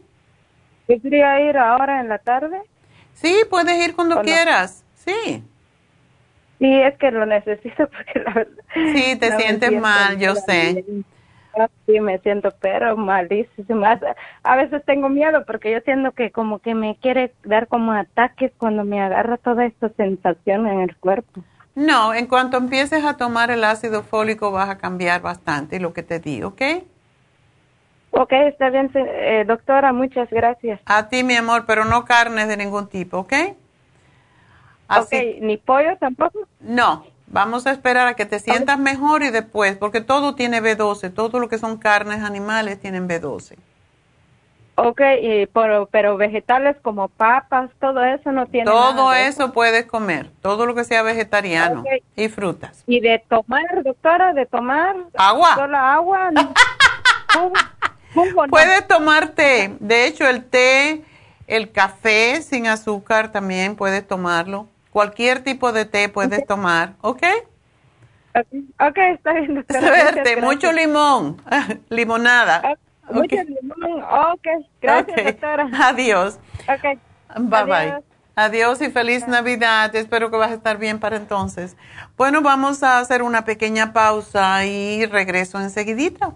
¿Quería 0.87 1.41
ir 1.41 1.57
ahora 1.57 1.99
en 1.99 2.07
la 2.07 2.17
tarde? 2.17 2.61
Sí, 3.13 3.35
puedes 3.49 3.85
ir 3.85 3.93
cuando 3.93 4.21
quieras. 4.21 4.85
Sí. 4.95 5.43
Sí, 6.59 6.81
es 6.81 6.97
que 6.97 7.11
lo 7.11 7.25
necesito 7.25 7.89
porque 7.89 8.19
la 8.19 8.33
verdad. 8.33 8.63
Sí, 8.73 9.15
te 9.17 9.35
sientes 9.37 9.79
mal, 9.79 10.17
yo 10.17 10.35
sé. 10.35 10.83
Sí, 11.85 11.99
me 11.99 12.19
siento 12.19 12.53
pero 12.61 12.95
malísimo. 12.95 13.85
A 14.43 14.55
veces 14.55 14.83
tengo 14.85 15.09
miedo 15.09 15.43
porque 15.45 15.71
yo 15.71 15.79
siento 15.81 16.11
que 16.11 16.31
como 16.31 16.59
que 16.59 16.75
me 16.75 16.95
quiere 16.97 17.33
dar 17.43 17.67
como 17.67 17.91
ataques 17.93 18.51
cuando 18.57 18.83
me 18.83 19.01
agarra 19.01 19.37
toda 19.37 19.65
esta 19.65 19.89
sensación 19.89 20.67
en 20.67 20.81
el 20.81 20.95
cuerpo. 20.97 21.41
No, 21.77 22.11
en 22.15 22.25
cuanto 22.25 22.57
empieces 22.57 23.05
a 23.05 23.17
tomar 23.17 23.51
el 23.51 23.63
ácido 23.63 24.01
fólico 24.01 24.49
vas 24.49 24.67
a 24.67 24.79
cambiar 24.79 25.21
bastante 25.21 25.79
lo 25.79 25.93
que 25.93 26.01
te 26.01 26.19
di, 26.19 26.41
¿ok? 26.41 26.59
Ok, 28.09 28.31
está 28.31 28.71
bien, 28.71 28.89
eh, 28.95 29.43
doctora, 29.45 29.93
muchas 29.93 30.27
gracias. 30.31 30.81
A 30.87 31.07
ti, 31.07 31.23
mi 31.23 31.35
amor, 31.35 31.65
pero 31.67 31.85
no 31.85 32.03
carnes 32.03 32.47
de 32.47 32.57
ningún 32.57 32.87
tipo, 32.87 33.19
¿ok? 33.19 33.33
ok, 34.89 35.13
¿ni 35.41 35.57
pollo 35.57 35.95
tampoco? 35.99 36.39
No, 36.61 37.05
vamos 37.27 37.67
a 37.67 37.73
esperar 37.73 38.07
a 38.07 38.15
que 38.15 38.25
te 38.25 38.39
sientas 38.39 38.79
mejor 38.79 39.21
y 39.21 39.29
después, 39.29 39.77
porque 39.77 40.01
todo 40.01 40.33
tiene 40.33 40.63
B12, 40.63 41.13
todo 41.13 41.39
lo 41.39 41.47
que 41.47 41.59
son 41.59 41.77
carnes 41.77 42.23
animales 42.23 42.79
tienen 42.79 43.07
B12. 43.07 43.55
Ok, 44.79 45.01
y 45.23 45.47
pero, 45.47 46.17
vegetales 46.17 46.77
como 46.83 47.07
papas, 47.07 47.71
todo 47.79 48.03
eso 48.03 48.31
no 48.31 48.45
tiene 48.45 48.69
Todo 48.69 49.11
eso, 49.11 49.51
puedes 49.51 49.87
comer, 49.87 50.29
todo 50.39 50.67
lo 50.67 50.75
que 50.75 50.83
sea 50.83 51.01
vegetariano 51.01 51.83
y 52.15 52.29
frutas. 52.29 52.83
¿Y 52.85 52.99
de 52.99 53.23
tomar, 53.27 53.83
doctora, 53.83 54.33
de 54.33 54.45
tomar? 54.45 54.95
Agua. 55.17 55.55
Solo 55.55 55.77
agua. 55.77 56.29
puedes 58.51 58.87
tomar 58.87 59.29
té. 59.29 59.75
De 59.79 60.05
hecho, 60.05 60.27
el 60.27 60.43
té, 60.45 61.03
el 61.47 61.71
café 61.71 62.43
sin 62.43 62.67
azúcar 62.67 63.31
también 63.31 63.75
puedes 63.75 64.07
tomarlo. 64.07 64.67
Cualquier 64.91 65.43
tipo 65.43 65.71
de 65.71 65.85
té 65.85 66.07
puedes 66.07 66.45
tomar, 66.45 66.93
¿ok? 67.01 67.23
Ok, 68.79 68.97
está 69.15 69.33
bien, 69.33 69.55
doctora. 69.55 69.81
Suerte, 69.81 70.37
mucho 70.37 70.71
limón, 70.71 71.41
limonada. 71.89 72.77
Muchas 73.11 73.45
limón. 73.45 74.03
Ok, 74.03 74.47
gracias, 74.81 75.25
doctora. 75.25 75.69
Adiós. 75.83 76.39
Bye 77.37 77.63
bye. 77.65 78.03
Adiós 78.35 78.81
y 78.81 78.91
feliz 78.91 79.27
Navidad. 79.27 79.95
Espero 79.95 80.29
que 80.29 80.37
vas 80.37 80.51
a 80.51 80.53
estar 80.53 80.77
bien 80.77 80.99
para 80.99 81.17
entonces. 81.17 81.75
Bueno, 82.17 82.41
vamos 82.41 82.83
a 82.83 82.99
hacer 82.99 83.23
una 83.23 83.45
pequeña 83.45 83.93
pausa 83.93 84.63
y 84.65 85.05
regreso 85.07 85.59
enseguidita. 85.59 86.35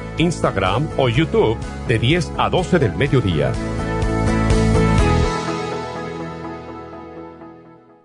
Instagram 0.21 0.87
o 0.97 1.09
YouTube 1.09 1.57
de 1.87 1.99
10 1.99 2.31
a 2.37 2.49
12 2.49 2.79
del 2.79 2.95
mediodía. 2.95 3.51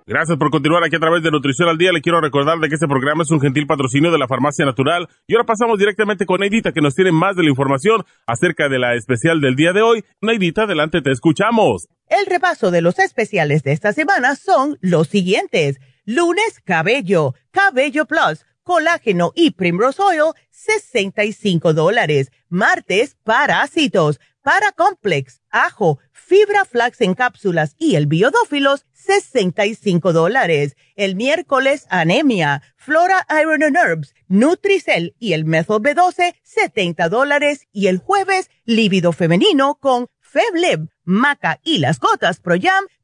Gracias 0.09 0.39
por 0.39 0.51
continuar 0.51 0.85
aquí 0.85 0.95
a 0.95 1.01
través 1.01 1.21
de 1.25 1.33
Nutrición 1.33 1.69
al 1.69 1.79
Día. 1.79 1.91
Le 1.91 2.01
quiero 2.01 2.21
recordar 2.21 2.59
de 2.59 2.69
que 2.69 2.77
este 2.77 2.87
programa 2.87 3.25
es 3.25 3.31
un 3.33 3.41
gentil 3.41 3.67
patrocinio 3.67 4.13
de 4.13 4.19
la 4.19 4.29
Farmacia 4.29 4.65
Natural. 4.65 5.09
Y 5.27 5.35
ahora 5.35 5.47
pasamos 5.47 5.81
directamente 5.81 6.27
con 6.27 6.39
Neidita, 6.39 6.71
que 6.71 6.81
nos 6.81 6.95
tiene 6.95 7.11
más 7.11 7.35
de 7.35 7.43
la 7.43 7.51
información 7.51 8.05
acerca 8.25 8.69
de 8.69 8.79
la 8.79 8.95
especial 8.95 9.41
del 9.41 9.57
día 9.57 9.73
de 9.73 9.83
hoy. 9.83 10.05
Neidita, 10.21 10.63
adelante, 10.63 11.03
te 11.03 11.11
escuchamos. 11.11 11.89
El 12.09 12.25
repaso 12.27 12.71
de 12.71 12.83
los 12.83 13.01
especiales 13.01 13.65
de 13.65 13.73
esta 13.73 13.93
semana 13.93 14.37
son 14.37 14.79
los 14.81 15.09
siguientes. 15.09 15.81
Lunes, 16.05 16.61
cabello, 16.65 17.35
cabello 17.51 18.07
plus, 18.07 18.47
colágeno 18.67 19.33
y 19.37 19.53
primrose 19.53 20.03
oil, 20.03 20.33
65 20.51 21.73
dólares. 21.73 22.33
Martes, 22.49 23.17
parásitos, 23.23 24.19
paracomplex, 24.43 25.41
ajo, 25.51 26.01
fibra 26.11 26.65
flax 26.65 27.01
en 27.01 27.15
cápsulas 27.15 27.77
y 27.79 27.95
el 27.95 28.09
biodófilos, 28.09 28.85
65 28.93 30.13
dólares. 30.13 30.77
El 30.97 31.15
miércoles, 31.15 31.87
anemia, 31.91 32.61
flora 32.75 33.25
iron 33.41 33.63
and 33.63 33.77
herbs, 33.77 34.15
Nutricel 34.27 35.15
y 35.21 35.35
el 35.35 35.45
Methyl 35.45 35.77
B12, 35.77 36.35
70 36.43 37.09
dólares. 37.09 37.69
Y 37.71 37.87
el 37.87 37.99
jueves, 37.99 38.51
lívido 38.65 39.13
femenino 39.13 39.77
con 39.77 40.09
Feblib, 40.21 40.89
maca 41.05 41.61
y 41.63 41.79
las 41.79 42.01
gotas 42.01 42.41
Pro 42.41 42.57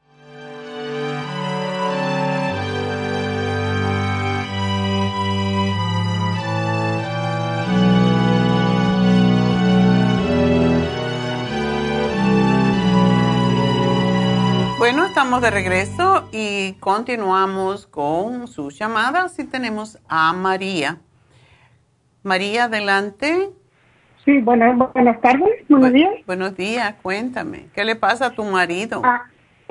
Bueno, 14.91 15.05
estamos 15.05 15.41
de 15.41 15.51
regreso 15.51 16.27
y 16.33 16.73
continuamos 16.81 17.87
con 17.87 18.49
sus 18.49 18.77
llamadas 18.77 19.39
y 19.39 19.45
tenemos 19.45 19.97
a 20.09 20.33
María. 20.33 20.97
María, 22.23 22.65
adelante. 22.65 23.51
Sí, 24.25 24.41
buenas, 24.41 24.77
buenas 24.93 25.21
tardes, 25.21 25.65
buenos 25.69 25.93
días. 25.93 26.11
Buenos 26.27 26.57
días, 26.57 26.95
cuéntame, 27.01 27.67
¿qué 27.73 27.85
le 27.85 27.95
pasa 27.95 28.25
a 28.25 28.29
tu 28.31 28.43
marido? 28.43 29.01
Ah, 29.05 29.23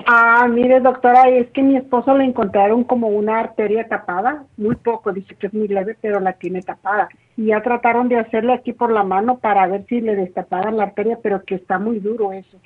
ah, 0.06 0.48
mire 0.48 0.80
doctora, 0.80 1.28
es 1.28 1.51
que 1.51 1.60
mi 1.60 1.76
esposo 1.76 2.16
le 2.16 2.24
encontraron 2.24 2.82
como 2.84 3.09
una 3.09 3.40
arteria 3.40 3.86
tapada, 3.88 4.44
muy 4.56 4.76
poco, 4.76 5.12
dice 5.12 5.34
que 5.34 5.48
es 5.48 5.52
muy 5.52 5.68
leve, 5.68 5.98
pero 6.01 6.18
la 6.20 6.32
tiene 6.32 6.62
tapada. 6.62 7.10
Y 7.36 7.48
ya 7.48 7.62
trataron 7.62 8.09
de 8.09 8.18
hacerle 8.18 8.55
aquí 8.55 8.72
por 8.72 8.90
la 8.90 9.02
mano 9.02 9.36
para 9.36 9.66
ver 9.66 9.84
si 9.86 10.01
le 10.01 10.16
destapaban 10.16 10.78
la 10.78 10.84
arteria, 10.84 11.18
pero 11.22 11.44
que 11.44 11.56
está 11.56 11.78
muy 11.78 11.98
duro 11.98 12.32
eso 12.32 12.59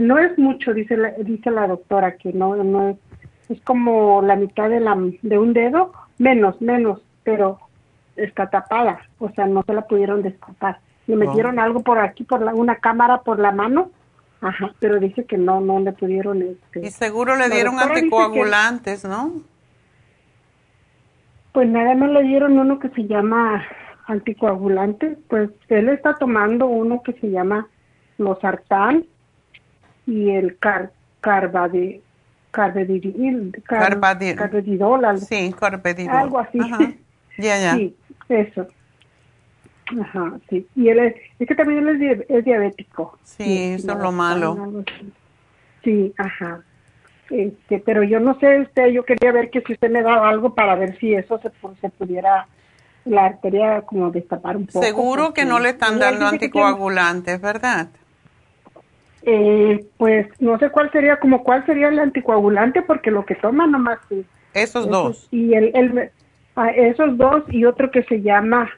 no 0.00 0.18
es 0.18 0.38
mucho, 0.38 0.72
dice 0.72 0.96
la, 0.96 1.10
dice 1.12 1.50
la 1.50 1.66
doctora, 1.66 2.16
que 2.16 2.32
no, 2.32 2.56
no 2.56 2.90
es, 2.90 2.96
es 3.48 3.60
como 3.62 4.22
la 4.22 4.36
mitad 4.36 4.68
de, 4.68 4.80
la, 4.80 4.96
de 5.22 5.38
un 5.38 5.52
dedo, 5.52 5.92
menos, 6.18 6.60
menos, 6.60 7.00
pero 7.24 7.58
está 8.16 8.48
tapada, 8.50 9.00
o 9.18 9.30
sea, 9.30 9.46
no 9.46 9.62
se 9.62 9.74
la 9.74 9.82
pudieron 9.82 10.22
destapar. 10.22 10.80
Le 11.06 11.14
oh. 11.14 11.18
metieron 11.18 11.58
algo 11.58 11.80
por 11.80 11.98
aquí, 11.98 12.24
por 12.24 12.42
la, 12.42 12.54
una 12.54 12.76
cámara 12.76 13.22
por 13.22 13.38
la 13.38 13.52
mano, 13.52 13.90
ajá, 14.40 14.72
pero 14.78 14.98
dice 14.98 15.24
que 15.24 15.38
no, 15.38 15.60
no 15.60 15.80
le 15.80 15.92
pudieron. 15.92 16.42
Este, 16.42 16.86
y 16.86 16.90
seguro 16.90 17.36
le 17.36 17.48
dieron 17.48 17.78
anticoagulantes, 17.78 19.04
¿no? 19.04 19.42
Pues 21.52 21.68
nada 21.68 21.94
más 21.94 22.10
le 22.10 22.22
dieron 22.22 22.58
uno 22.58 22.78
que 22.78 22.88
se 22.90 23.06
llama 23.06 23.64
anticoagulante, 24.06 25.18
pues 25.28 25.50
él 25.68 25.88
está 25.90 26.14
tomando 26.14 26.66
uno 26.66 27.02
que 27.02 27.12
se 27.14 27.30
llama 27.30 27.68
losartán 28.16 29.04
y 30.08 30.30
el 30.30 30.58
car 30.58 30.90
carbade 31.20 32.00
carbedidol, 32.50 33.52
car 33.64 34.00
carbedidol, 34.36 35.18
sí, 35.18 35.54
carbedidol. 35.58 36.16
algo 36.16 36.38
así. 36.38 36.58
Ya, 37.36 37.56
ya. 37.56 37.76
Sí, 37.76 37.94
eso. 38.28 38.66
Ajá, 40.00 40.32
sí. 40.50 40.66
Y 40.74 40.88
él 40.88 40.98
es, 40.98 41.14
es 41.38 41.46
que 41.46 41.54
también 41.54 41.86
él 41.86 42.26
es, 42.28 42.44
diabético. 42.44 43.16
Sí, 43.22 43.74
eso 43.74 43.92
es 43.92 43.98
lo 43.98 44.10
malo. 44.10 44.84
Sí, 45.84 46.12
ajá. 46.18 46.62
Este, 47.30 47.78
pero 47.78 48.02
yo 48.02 48.18
no 48.18 48.38
sé, 48.40 48.60
usted, 48.60 48.88
yo 48.88 49.04
quería 49.04 49.30
ver 49.30 49.50
que 49.50 49.60
si 49.60 49.74
usted 49.74 49.90
me 49.90 50.02
daba 50.02 50.28
algo 50.28 50.54
para 50.54 50.74
ver 50.74 50.98
si 50.98 51.14
eso 51.14 51.38
se, 51.38 51.50
se 51.80 51.90
pudiera 51.90 52.48
la 53.04 53.26
arteria 53.26 53.82
como 53.82 54.10
destapar 54.10 54.56
un 54.56 54.66
poco. 54.66 54.84
Seguro 54.84 55.32
que 55.32 55.44
no 55.44 55.60
le 55.60 55.70
están 55.70 55.98
dando 55.98 56.26
anticoagulantes, 56.26 57.40
¿verdad? 57.40 57.88
Eh, 59.22 59.84
pues 59.96 60.26
no 60.40 60.58
sé 60.58 60.70
cuál 60.70 60.90
sería, 60.92 61.18
como 61.18 61.42
cuál 61.42 61.64
sería 61.66 61.88
el 61.88 61.98
anticoagulante, 61.98 62.82
porque 62.82 63.10
lo 63.10 63.24
que 63.26 63.34
toma 63.34 63.66
nomás 63.66 63.98
es, 64.10 64.24
esos, 64.54 64.88
dos. 64.88 65.28
Y 65.30 65.54
el, 65.54 65.70
el 65.74 66.10
ah, 66.56 66.70
esos 66.70 67.16
dos 67.18 67.42
y 67.48 67.64
otro 67.64 67.90
que 67.90 68.02
se 68.04 68.22
llama 68.22 68.70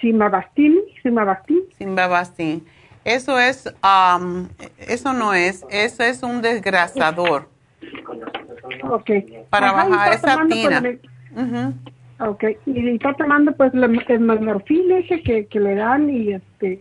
Simabastin, 0.00 0.78
Simabastin. 1.02 1.62
Simabastin. 1.78 2.64
Eso 3.04 3.38
es, 3.38 3.72
um, 3.82 4.48
eso 4.78 5.12
no 5.12 5.34
es, 5.34 5.64
eso 5.70 6.02
es 6.04 6.22
un 6.22 6.40
desgrasador. 6.40 7.48
Para 9.50 9.72
bajar 9.72 10.12
esa 10.12 10.46
tina. 10.46 10.82
Ok, 12.20 12.44
y 12.66 12.88
está 12.90 13.14
tomando 13.14 13.52
pues 13.56 13.72
el 13.74 14.92
ese 14.92 15.22
que, 15.22 15.46
que 15.46 15.60
le 15.60 15.74
dan 15.74 16.08
y 16.08 16.34
este 16.34 16.80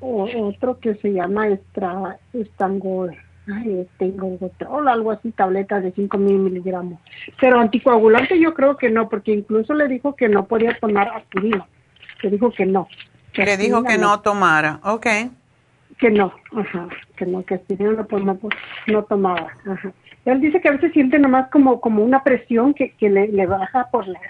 otro 0.00 0.78
que 0.80 0.94
se 0.96 1.12
llama 1.12 1.48
extra, 1.48 2.18
estango, 2.32 3.08
ay, 3.46 3.86
o 4.68 4.78
algo 4.88 5.10
así, 5.10 5.30
tabletas 5.32 5.82
de 5.82 5.92
5 5.92 6.18
mil 6.18 6.38
miligramos. 6.38 7.00
Pero 7.40 7.60
anticoagulante 7.60 8.38
yo 8.40 8.54
creo 8.54 8.76
que 8.76 8.90
no, 8.90 9.08
porque 9.08 9.32
incluso 9.32 9.74
le 9.74 9.88
dijo 9.88 10.14
que 10.16 10.28
no 10.28 10.46
podía 10.46 10.78
tomar 10.78 11.08
aspirina, 11.08 11.66
que 12.20 12.30
dijo 12.30 12.50
que 12.50 12.66
no. 12.66 12.88
Que 13.32 13.44
le 13.44 13.56
dijo 13.56 13.84
que 13.84 13.98
no, 13.98 14.20
tomara, 14.20 14.80
ok. 14.82 15.06
Que 15.98 16.10
no, 16.10 16.32
ajá, 16.56 16.88
que 17.16 17.26
no, 17.26 17.44
que 17.44 17.54
aspirina 17.54 17.92
no, 17.92 18.06
pues, 18.06 18.24
no, 18.24 18.38
no 18.86 19.02
tomaba, 19.04 19.52
ajá. 19.66 19.92
Él 20.24 20.40
dice 20.40 20.60
que 20.60 20.68
a 20.68 20.72
veces 20.72 20.92
siente 20.92 21.18
nomás 21.18 21.50
como, 21.50 21.80
como 21.80 22.04
una 22.04 22.22
presión 22.22 22.74
que, 22.74 22.92
que 22.92 23.08
le, 23.08 23.28
le 23.28 23.46
baja 23.46 23.88
por 23.90 24.06
la, 24.06 24.20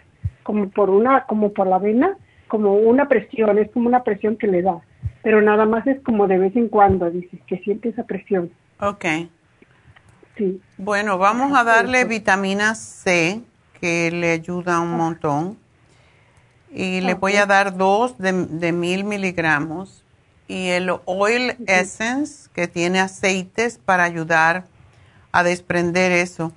como 0.43 0.69
por 0.71 0.89
una, 0.91 1.25
como 1.25 1.53
por 1.53 1.67
la 1.67 1.79
vena, 1.79 2.17
como 2.49 2.75
una 2.75 3.09
presión, 3.09 3.59
es 3.59 3.71
como 3.71 3.89
una 3.89 4.03
presión 4.03 4.37
que 4.37 4.47
le 4.47 4.63
da. 4.63 4.81
Pero 5.23 5.43
nada 5.43 5.67
más 5.67 5.87
es 5.87 6.01
como 6.03 6.27
de 6.27 6.39
vez 6.39 6.57
en 6.57 6.69
cuando, 6.69 7.11
dice, 7.11 7.41
que 7.47 7.59
siente 7.59 7.91
esa 7.91 8.05
presión. 8.05 8.51
Ok. 8.81 9.05
Sí. 10.37 10.61
Bueno, 10.79 11.19
vamos 11.19 11.57
a 11.57 11.65
darle 11.65 12.05
vitamina 12.05 12.75
C, 12.75 13.43
que 13.81 14.11
le 14.11 14.31
ayuda 14.31 14.81
un 14.81 14.97
montón. 14.97 15.59
Y 16.73 17.01
le 17.01 17.15
voy 17.15 17.37
a 17.37 17.47
dar 17.47 17.77
dos 17.77 18.17
de, 18.19 18.33
de 18.33 18.73
mil 18.73 19.05
miligramos. 19.05 20.05
Y 20.49 20.69
el 20.69 20.91
Oil 21.05 21.57
Essence, 21.67 22.49
que 22.55 22.69
tiene 22.69 23.01
aceites 23.01 23.79
para 23.79 24.05
ayudar 24.05 24.65
a 25.33 25.43
desprender 25.43 26.13
eso. 26.13 26.53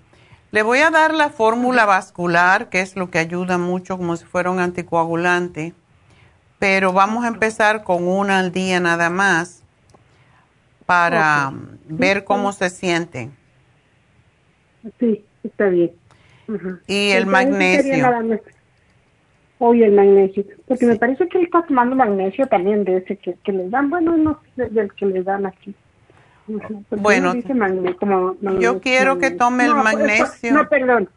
Le 0.52 0.62
voy 0.62 0.80
a 0.80 0.92
dar 0.92 1.14
la 1.14 1.30
fórmula 1.30 1.86
vascular, 1.86 2.70
que 2.70 2.82
es 2.82 2.96
lo 2.96 3.10
que 3.10 3.18
ayuda 3.18 3.58
mucho 3.58 3.98
como 3.98 4.16
si 4.16 4.26
fuera 4.26 4.52
un 4.52 4.60
anticoagulante, 4.60 5.74
pero 6.64 6.94
vamos 6.94 7.26
a 7.26 7.28
empezar 7.28 7.84
con 7.84 8.08
una 8.08 8.40
al 8.40 8.54
día 8.54 8.80
nada 8.80 9.10
más 9.10 9.62
para 10.86 11.52
ver 11.90 12.24
cómo 12.24 12.54
se 12.54 12.70
siente. 12.70 13.30
Sí, 14.98 15.26
está 15.44 15.66
bien. 15.68 15.92
Y 16.88 17.10
el 17.10 17.26
magnesio. 17.26 18.10
Hoy 19.60 19.84
el 19.84 19.92
magnesio, 19.92 20.46
porque 20.66 20.86
me 20.86 20.96
parece 20.96 21.28
que 21.28 21.38
él 21.38 21.44
está 21.44 21.64
tomando 21.64 21.98
magnesio 21.98 22.48
también 22.48 22.86
de 22.86 22.96
ese 22.96 23.18
que, 23.18 23.36
que 23.44 23.52
les 23.52 23.70
dan, 23.70 23.90
bueno, 23.90 24.16
no 24.16 24.40
del 24.56 24.94
que 24.94 25.06
le 25.06 25.22
dan 25.22 25.46
aquí. 25.46 25.76
Bueno, 26.92 27.34
yo 28.62 28.80
quiero 28.80 29.18
que 29.18 29.32
tome 29.32 29.66
el 29.66 29.76
magnesio. 29.76 30.54
no, 30.54 30.70
perdón. 30.70 31.10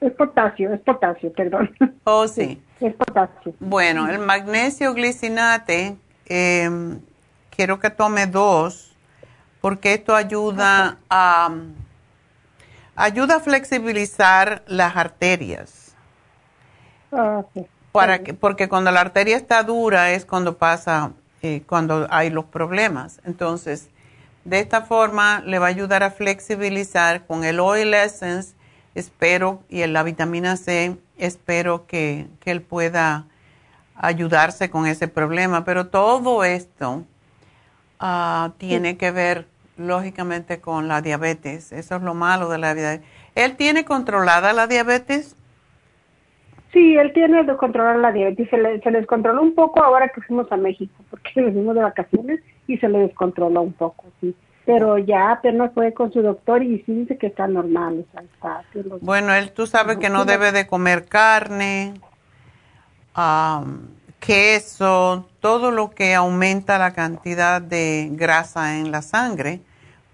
Es 0.00 0.12
potasio, 0.12 0.72
es 0.72 0.80
potasio, 0.80 1.32
perdón. 1.32 1.74
Oh, 2.04 2.28
sí. 2.28 2.62
Es 2.80 2.94
potasio. 2.94 3.54
Bueno, 3.60 4.08
el 4.08 4.18
magnesio 4.18 4.92
glicinate, 4.94 5.96
em, 6.26 7.00
quiero 7.50 7.78
que 7.78 7.90
tome 7.90 8.26
dos, 8.26 8.94
porque 9.60 9.94
esto 9.94 10.14
ayuda 10.14 10.98
a, 11.08 11.50
ayuda 12.96 13.36
a 13.36 13.40
flexibilizar 13.40 14.62
las 14.66 14.96
arterias. 14.96 15.94
Ah, 17.10 17.42
Para 17.92 18.22
que, 18.22 18.34
porque 18.34 18.68
cuando 18.68 18.90
la 18.90 19.00
arteria 19.00 19.36
está 19.36 19.62
dura 19.62 20.10
es 20.10 20.26
cuando 20.26 20.58
pasa, 20.58 21.12
eh, 21.42 21.62
cuando 21.66 22.06
hay 22.10 22.28
los 22.28 22.44
problemas. 22.44 23.20
Entonces, 23.24 23.88
de 24.44 24.58
esta 24.58 24.82
forma 24.82 25.40
le 25.46 25.58
va 25.58 25.66
a 25.66 25.70
ayudar 25.70 26.02
a 26.02 26.10
flexibilizar 26.10 27.26
con 27.26 27.44
el 27.44 27.60
Oil 27.60 27.94
Essence, 27.94 28.54
espero, 28.94 29.60
y 29.68 29.82
en 29.82 29.92
la 29.92 30.02
vitamina 30.02 30.56
C, 30.56 30.96
espero 31.18 31.86
que, 31.86 32.26
él 32.44 32.62
pueda 32.62 33.26
ayudarse 33.96 34.70
con 34.70 34.86
ese 34.86 35.08
problema. 35.08 35.64
Pero 35.64 35.86
todo 35.86 36.44
esto 36.44 37.04
ah, 38.00 38.52
tiene 38.58 38.96
que 38.96 39.10
ver, 39.10 39.46
lógicamente, 39.76 40.60
con 40.60 40.88
la 40.88 41.00
diabetes. 41.00 41.72
Eso 41.72 41.96
es 41.96 42.02
lo 42.02 42.14
malo 42.14 42.48
de 42.48 42.58
la 42.58 42.74
diabetes. 42.74 43.06
¿Él 43.34 43.56
tiene 43.56 43.84
controlada 43.84 44.52
la 44.52 44.66
diabetes? 44.66 45.36
Sí, 46.72 46.96
él 46.96 47.12
tiene 47.12 47.44
de 47.44 47.56
controlar 47.56 47.96
la 47.96 48.12
diabetes. 48.12 48.50
Se 48.50 48.58
le, 48.58 48.80
se 48.80 48.90
le 48.90 48.98
descontroló 48.98 49.40
un 49.42 49.54
poco 49.54 49.82
ahora 49.82 50.08
que 50.08 50.20
fuimos 50.22 50.50
a 50.50 50.56
México, 50.56 50.92
porque 51.08 51.30
nos 51.40 51.52
fuimos 51.52 51.74
de 51.74 51.82
vacaciones 51.82 52.40
y 52.66 52.76
se 52.78 52.88
le 52.88 52.98
descontroló 52.98 53.62
un 53.62 53.72
poco, 53.72 54.04
sí. 54.20 54.34
Pero 54.66 54.98
ya 54.98 55.32
apenas 55.32 55.72
fue 55.74 55.92
con 55.92 56.12
su 56.12 56.22
doctor 56.22 56.62
y 56.62 56.82
sí 56.84 56.94
dice 56.94 57.18
que 57.18 57.26
está 57.26 57.46
normal. 57.46 58.06
bueno, 59.00 59.34
él 59.34 59.52
tú 59.52 59.66
sabes 59.66 59.98
que 59.98 60.08
no 60.08 60.24
debe 60.24 60.52
de 60.52 60.66
comer 60.66 61.04
carne, 61.04 61.94
queso, 64.20 65.28
todo 65.40 65.70
lo 65.70 65.90
que 65.90 66.14
aumenta 66.14 66.78
la 66.78 66.94
cantidad 66.94 67.60
de 67.60 68.08
grasa 68.12 68.78
en 68.78 68.90
la 68.90 69.02
sangre, 69.02 69.60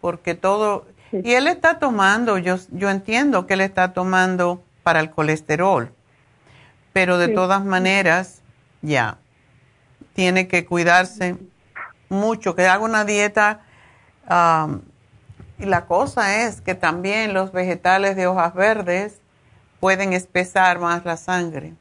porque 0.01 0.35
todo... 0.35 0.87
Y 1.13 1.33
él 1.33 1.49
está 1.49 1.79
tomando, 1.79 2.39
yo, 2.39 2.57
yo 2.71 2.89
entiendo 2.89 3.47
que 3.47 3.55
él 3.55 3.61
está 3.61 3.93
tomando 3.93 4.63
para 4.85 5.01
el 5.01 5.11
colesterol, 5.11 5.93
pero 6.93 7.19
de 7.19 7.29
todas 7.29 7.65
maneras, 7.65 8.43
ya, 8.81 9.19
tiene 10.15 10.49
que 10.49 10.65
cuidarse 10.65 11.37
mucho, 12.09 12.55
que 12.55 12.67
haga 12.67 12.85
una 12.85 13.05
dieta. 13.05 13.61
Y 15.59 15.65
la 15.67 15.87
cosa 15.87 16.45
es 16.47 16.61
que 16.61 16.75
también 16.75 17.35
los 17.35 17.53
vegetales 17.53 18.17
de 18.17 18.27
hojas 18.27 18.55
verdes 18.55 19.21
pueden 19.81 20.13
espesar 20.13 20.79
más 20.79 21.05
la 21.05 21.17
sangre. 21.17 21.75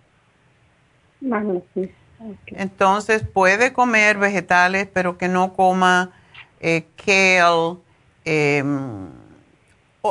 Entonces 2.47 3.23
puede 3.23 3.71
comer 3.71 4.17
vegetales, 4.17 4.87
pero 4.91 5.17
que 5.17 5.27
no 5.27 5.53
coma 5.53 6.11
eh, 6.59 6.85
kale. 6.95 7.77
Em, 8.25 9.07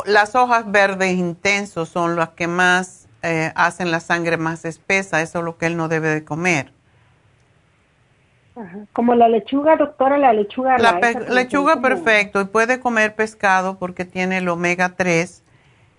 las 0.06 0.34
hojas 0.34 0.70
verdes 0.70 1.12
intensos 1.12 1.88
son 1.88 2.16
las 2.16 2.30
que 2.30 2.46
más 2.46 3.08
eh, 3.22 3.52
hacen 3.54 3.90
la 3.90 4.00
sangre 4.00 4.36
más 4.36 4.64
espesa. 4.64 5.20
Eso 5.22 5.38
es 5.38 5.44
lo 5.44 5.58
que 5.58 5.66
él 5.66 5.76
no 5.76 5.88
debe 5.88 6.08
de 6.08 6.24
comer. 6.24 6.72
Como 8.92 9.14
la 9.14 9.28
lechuga, 9.28 9.76
doctora, 9.76 10.18
la 10.18 10.32
lechuga. 10.32 10.78
La, 10.78 10.98
lechuga, 11.30 11.80
perfecto. 11.80 12.40
Y 12.40 12.46
puede 12.46 12.80
comer 12.80 13.14
pescado 13.14 13.78
porque 13.78 14.04
tiene 14.04 14.38
el 14.38 14.48
omega 14.48 14.94
3. 14.96 15.44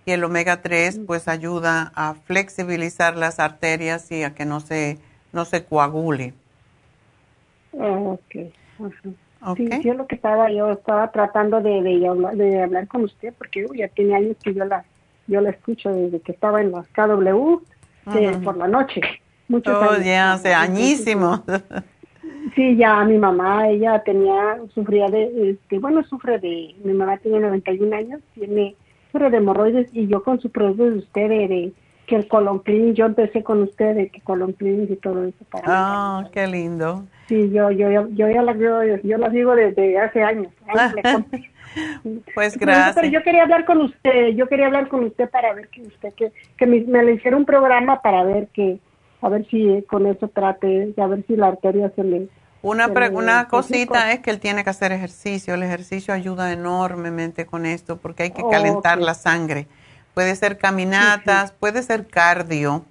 Y 0.06 0.12
el 0.12 0.24
omega 0.24 0.62
3 0.62 1.02
pues 1.06 1.28
ayuda 1.28 1.92
a 1.96 2.16
flexibilizar 2.16 3.16
las 3.16 3.40
arterias 3.40 4.12
y 4.12 4.24
a 4.24 4.34
que 4.34 4.46
no 4.46 4.60
se, 4.60 4.98
no 5.32 5.46
se 5.46 5.64
coagule. 5.64 6.34
Ah, 7.80 8.18
okay. 8.18 8.54
Sí, 9.56 9.70
yo 9.84 9.94
lo 9.94 10.06
que 10.06 10.16
estaba, 10.16 10.52
yo 10.52 10.72
estaba 10.72 11.12
tratando 11.12 11.62
de, 11.62 11.82
de, 11.82 12.62
hablar, 12.62 12.88
con 12.88 13.04
usted 13.04 13.34
porque 13.38 13.66
ya 13.74 13.88
tiene 13.88 14.16
años 14.16 14.36
que 14.44 14.54
yo 14.54 14.66
la, 14.66 14.84
yo 15.28 15.40
la 15.40 15.52
escucho 15.52 15.94
desde 15.94 16.20
que 16.20 16.34
estaba 16.34 16.60
en 16.60 16.72
la 16.72 16.84
KW 16.94 17.62
eh, 18.16 18.38
por 18.44 18.58
la 18.58 18.68
noche. 18.68 19.02
Muchos 19.48 19.76
oh, 19.76 20.02
ya, 20.02 20.34
hace 20.34 20.54
añísimo. 20.54 21.44
Sí, 22.60 22.76
ya 22.76 23.06
mi 23.06 23.18
mamá, 23.18 23.70
ella 23.70 24.04
tenía, 24.04 24.58
sufría 24.74 25.08
de, 25.08 25.52
este, 25.52 25.80
bueno, 25.80 26.04
sufre 26.04 26.40
de, 26.40 26.76
mi 26.84 26.92
mamá 26.92 27.16
tiene 27.16 27.40
91 27.40 27.96
años, 27.96 28.20
tiene, 28.34 28.76
sufre 29.14 29.30
de 29.30 29.38
hemorroides 29.38 29.90
y 29.94 30.08
yo 30.08 30.22
con 30.26 30.42
su 30.42 30.52
producto 30.52 30.84
de 30.84 30.98
usted, 30.98 31.30
de, 31.30 31.72
que 32.06 32.18
el 32.18 32.28
colon 32.28 32.60
clean, 32.60 32.96
yo 32.96 33.06
empecé 33.06 33.44
con 33.44 33.62
ustedes, 33.62 34.12
que 34.12 34.20
colon 34.20 34.52
clean 34.52 34.88
y 34.90 34.96
todo 34.98 35.24
eso 35.24 35.38
para 35.50 35.64
Ah, 35.68 36.28
qué 36.34 36.48
lindo. 36.48 37.06
Sí, 37.30 37.50
yo, 37.50 37.72
yo, 37.72 37.90
yo, 37.92 38.10
yo 38.10 38.28
ya 38.28 38.42
la 38.42 38.54
yo, 38.58 38.84
yo 39.06 39.18
las 39.18 39.32
digo 39.32 39.56
desde 39.56 39.98
hace 39.98 40.22
años. 40.22 40.52
pues 42.36 42.58
gracias. 42.58 42.96
Pero 42.96 43.08
yo 43.08 43.24
quería 43.24 43.44
hablar 43.44 43.64
con 43.64 43.78
usted, 43.78 44.36
yo 44.36 44.50
quería 44.50 44.66
hablar 44.66 44.90
con 44.90 45.06
usted 45.06 45.30
para 45.30 45.54
ver 45.54 45.70
que 45.70 45.84
usted, 45.84 46.14
que, 46.14 46.34
que 46.58 46.66
me, 46.66 46.82
me 46.82 47.06
le 47.06 47.14
hiciera 47.14 47.38
un 47.38 47.46
programa 47.46 48.02
para 48.02 48.26
ver 48.26 48.50
que, 48.50 48.80
a 49.22 49.30
ver 49.30 49.48
si 49.48 49.82
con 49.90 50.08
eso 50.08 50.28
trate, 50.28 50.94
a 50.98 51.08
ver 51.08 51.24
si 51.26 51.38
la 51.38 51.48
arteria 51.48 51.90
se 51.96 52.04
le... 52.04 52.28
Una, 52.62 52.94
pre- 52.94 53.10
una 53.14 53.48
cosita 53.48 54.12
es 54.12 54.20
que 54.20 54.32
él 54.32 54.40
tiene 54.40 54.64
que 54.64 54.70
hacer 54.70 54.92
ejercicio. 54.92 55.54
El 55.54 55.64
ejercicio 55.64 56.14
ayuda 56.14 56.52
enormemente 56.52 57.46
con 57.46 57.66
esto 57.66 57.98
porque 57.98 58.24
hay 58.24 58.32
que 58.32 58.42
Oh, 58.42 58.46
calentar 58.46 59.00
la 59.00 59.14
sangre. 59.14 59.68
Puede 60.14 60.36
ser 60.36 60.58
caminatas, 60.58 61.52
puede 61.60 61.84
ser 61.84 62.08
cardio. 62.08 62.86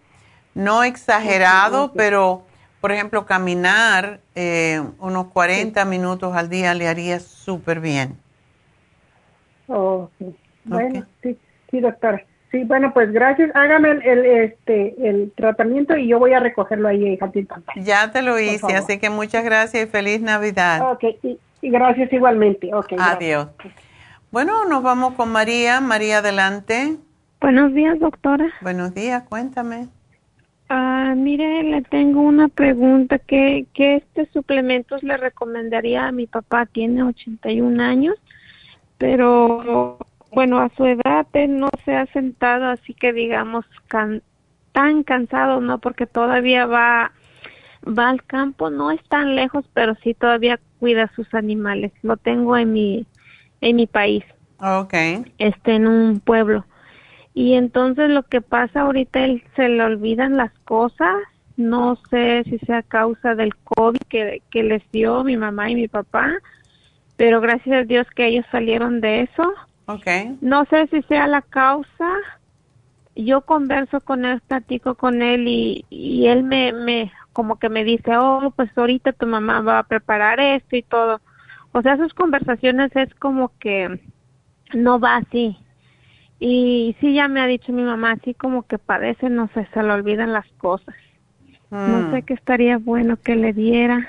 No 0.55 0.85
exagerado, 0.85 1.95
pero 1.97 2.45
por 2.81 2.93
ejemplo, 2.93 3.27
caminar 3.27 4.21
eh, 4.35 4.83
unos 5.01 5.27
40 5.29 5.85
minutos 5.85 6.35
al 6.37 6.49
día 6.49 6.75
le 6.75 6.89
haría 6.89 7.21
súper 7.21 7.81
bien. 7.81 8.19
Oh. 9.69 10.11
Bueno, 10.65 11.07
sí, 11.23 11.39
sí, 11.71 11.81
doctora. 11.81 12.27
Sí, 12.51 12.65
bueno, 12.65 12.93
pues 12.95 13.13
gracias. 13.13 13.51
Hágame 13.55 13.91
el, 13.91 14.03
el, 14.03 14.27
este, 14.27 14.95
el 15.09 15.33
tratamiento 15.37 15.97
y 15.97 16.09
yo 16.09 16.19
voy 16.19 16.33
a 16.33 16.41
recogerlo 16.41 16.89
ahí 16.89 17.07
en 17.07 17.47
Park. 17.47 17.65
Ya 17.77 18.11
te 18.11 18.23
lo 18.23 18.39
hice, 18.39 18.75
así 18.75 18.99
que 18.99 19.11
muchas 19.11 19.45
gracias 19.45 19.87
y 19.87 19.91
feliz 19.91 20.23
Navidad. 20.23 20.93
Ok, 20.93 21.05
y, 21.23 21.39
y 21.61 21.71
gracias 21.71 22.11
igualmente. 22.13 22.73
Ok, 22.73 22.93
gracias. 22.93 23.17
Adiós. 23.17 23.49
Bueno, 24.31 24.65
nos 24.65 24.83
vamos 24.83 25.15
con 25.15 25.31
María. 25.31 25.81
María, 25.81 26.19
adelante. 26.19 26.97
Buenos 27.41 27.75
días, 27.75 27.99
doctora. 28.01 28.49
Buenos 28.63 28.95
días, 28.95 29.23
cuéntame. 29.29 29.89
Ah, 30.71 31.15
mire, 31.17 31.63
le 31.63 31.83
tengo 31.83 32.21
una 32.23 32.49
pregunta. 32.49 33.19
¿Qué, 33.19 33.67
qué 33.75 33.97
este 33.97 34.27
suplementos 34.33 35.03
le 35.03 35.17
recomendaría 35.17 36.09
a 36.09 36.13
mi 36.13 36.27
papá? 36.27 36.67
Tiene 36.67 37.03
81 37.03 37.83
años, 37.83 38.17
pero 38.99 39.99
bueno, 40.33 40.59
a 40.59 40.71
su 40.77 40.85
edad 40.87 41.27
él 41.33 41.59
no 41.59 41.71
se 41.85 41.97
ha 41.97 42.07
sentado 42.07 42.67
así 42.67 42.95
que 42.95 43.13
digamos 43.13 43.65
can- 43.89 44.23
tan 44.73 45.03
cansado, 45.03 45.61
¿no? 45.61 45.79
Porque 45.79 46.07
todavía 46.07 46.67
va 46.67 47.13
va 47.87 48.11
al 48.11 48.23
campo, 48.25 48.71
no 48.71 48.91
es 48.91 49.03
tan 49.09 49.35
lejos, 49.37 49.65
pero 49.73 49.95
sí 50.03 50.13
todavía 50.15 50.59
cuida 50.79 51.05
a 51.05 51.15
sus 51.15 51.33
animales. 51.35 51.93
Lo 52.03 52.17
tengo 52.17 52.57
en 52.57 52.73
mi 52.73 53.07
en 53.61 53.77
mi 53.77 53.87
país, 53.87 54.25
Ok. 54.61 54.95
este 55.39 55.75
en 55.75 55.87
un 55.87 56.21
pueblo. 56.21 56.65
Y 57.35 57.55
entonces 57.55 58.11
lo 58.11 58.25
que 58.25 58.41
pasa 58.41 58.83
ahorita, 58.83 59.25
él 59.25 59.43
se 59.57 59.69
le 59.69 59.83
olvidan 59.83 60.37
las 60.37 60.53
cosas. 60.65 61.15
No 61.57 61.97
sé 62.11 62.45
si 62.45 62.59
sea 62.61 62.83
causa 62.83 63.35
del 63.35 63.55
COVID 63.57 64.01
que, 64.09 64.43
que 64.51 64.63
les 64.63 64.83
dio 64.93 65.25
mi 65.25 65.37
mamá 65.37 65.71
y 65.71 65.75
mi 65.75 65.89
papá, 65.89 66.33
pero 67.17 67.41
gracias 67.41 67.77
a 67.83 67.85
Dios 67.85 68.07
que 68.15 68.27
ellos 68.27 68.45
salieron 68.53 69.01
de 69.01 69.23
eso. 69.23 69.53
Ok. 69.89 70.07
No 70.41 70.65
sé 70.67 70.89
si 70.89 71.03
sea 71.03 71.27
la 71.29 71.43
causa. 71.43 72.09
Yo 73.17 73.43
converso 73.45 74.01
con 74.01 74.25
él, 74.25 74.41
platico 74.43 74.95
con 74.95 75.23
él 75.23 75.49
y, 75.49 75.85
y 75.91 76.27
él 76.29 76.45
me, 76.45 76.73
me, 76.73 77.13
como 77.33 77.59
que 77.59 77.69
me 77.69 77.83
dice, 77.85 78.17
oh, 78.17 78.53
pues 78.57 78.71
ahorita 78.79 79.13
tu 79.13 79.27
mamá 79.27 79.61
va 79.61 79.81
a 79.81 79.83
preparar 79.89 80.39
esto 80.41 80.77
y 80.77 80.83
todo. 80.85 81.21
O 81.73 81.83
sea, 81.83 81.97
sus 81.97 82.15
conversaciones 82.15 82.95
es 82.95 83.13
como 83.17 83.53
que 83.59 84.01
no 84.75 85.01
va 85.01 85.17
así. 85.19 85.59
Y 86.41 86.97
sí, 87.01 87.15
ya 87.15 87.29
me 87.29 87.41
ha 87.41 87.47
dicho 87.47 87.73
mi 87.73 87.83
mamá, 87.85 88.13
así 88.13 88.35
como 88.35 88.65
que 88.67 88.79
padece, 88.79 89.31
no 89.31 89.49
sé, 89.55 89.69
se 89.75 89.83
le 89.83 89.93
olvidan 89.93 90.33
las 90.33 90.47
cosas. 90.59 90.95
No 91.85 92.05
Mm. 92.05 92.11
sé 92.11 92.25
qué 92.25 92.35
estaría 92.35 92.79
bueno 92.79 93.19
que 93.23 93.37
le 93.37 93.53
diera. 93.55 94.09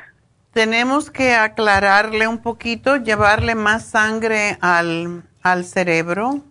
Tenemos 0.53 1.11
que 1.11 1.33
aclararle 1.35 2.27
un 2.27 2.39
poquito, 2.39 2.97
llevarle 2.97 3.55
más 3.55 3.85
sangre 3.85 4.57
al, 4.61 5.23
al 5.41 5.65
cerebro. 5.65 6.41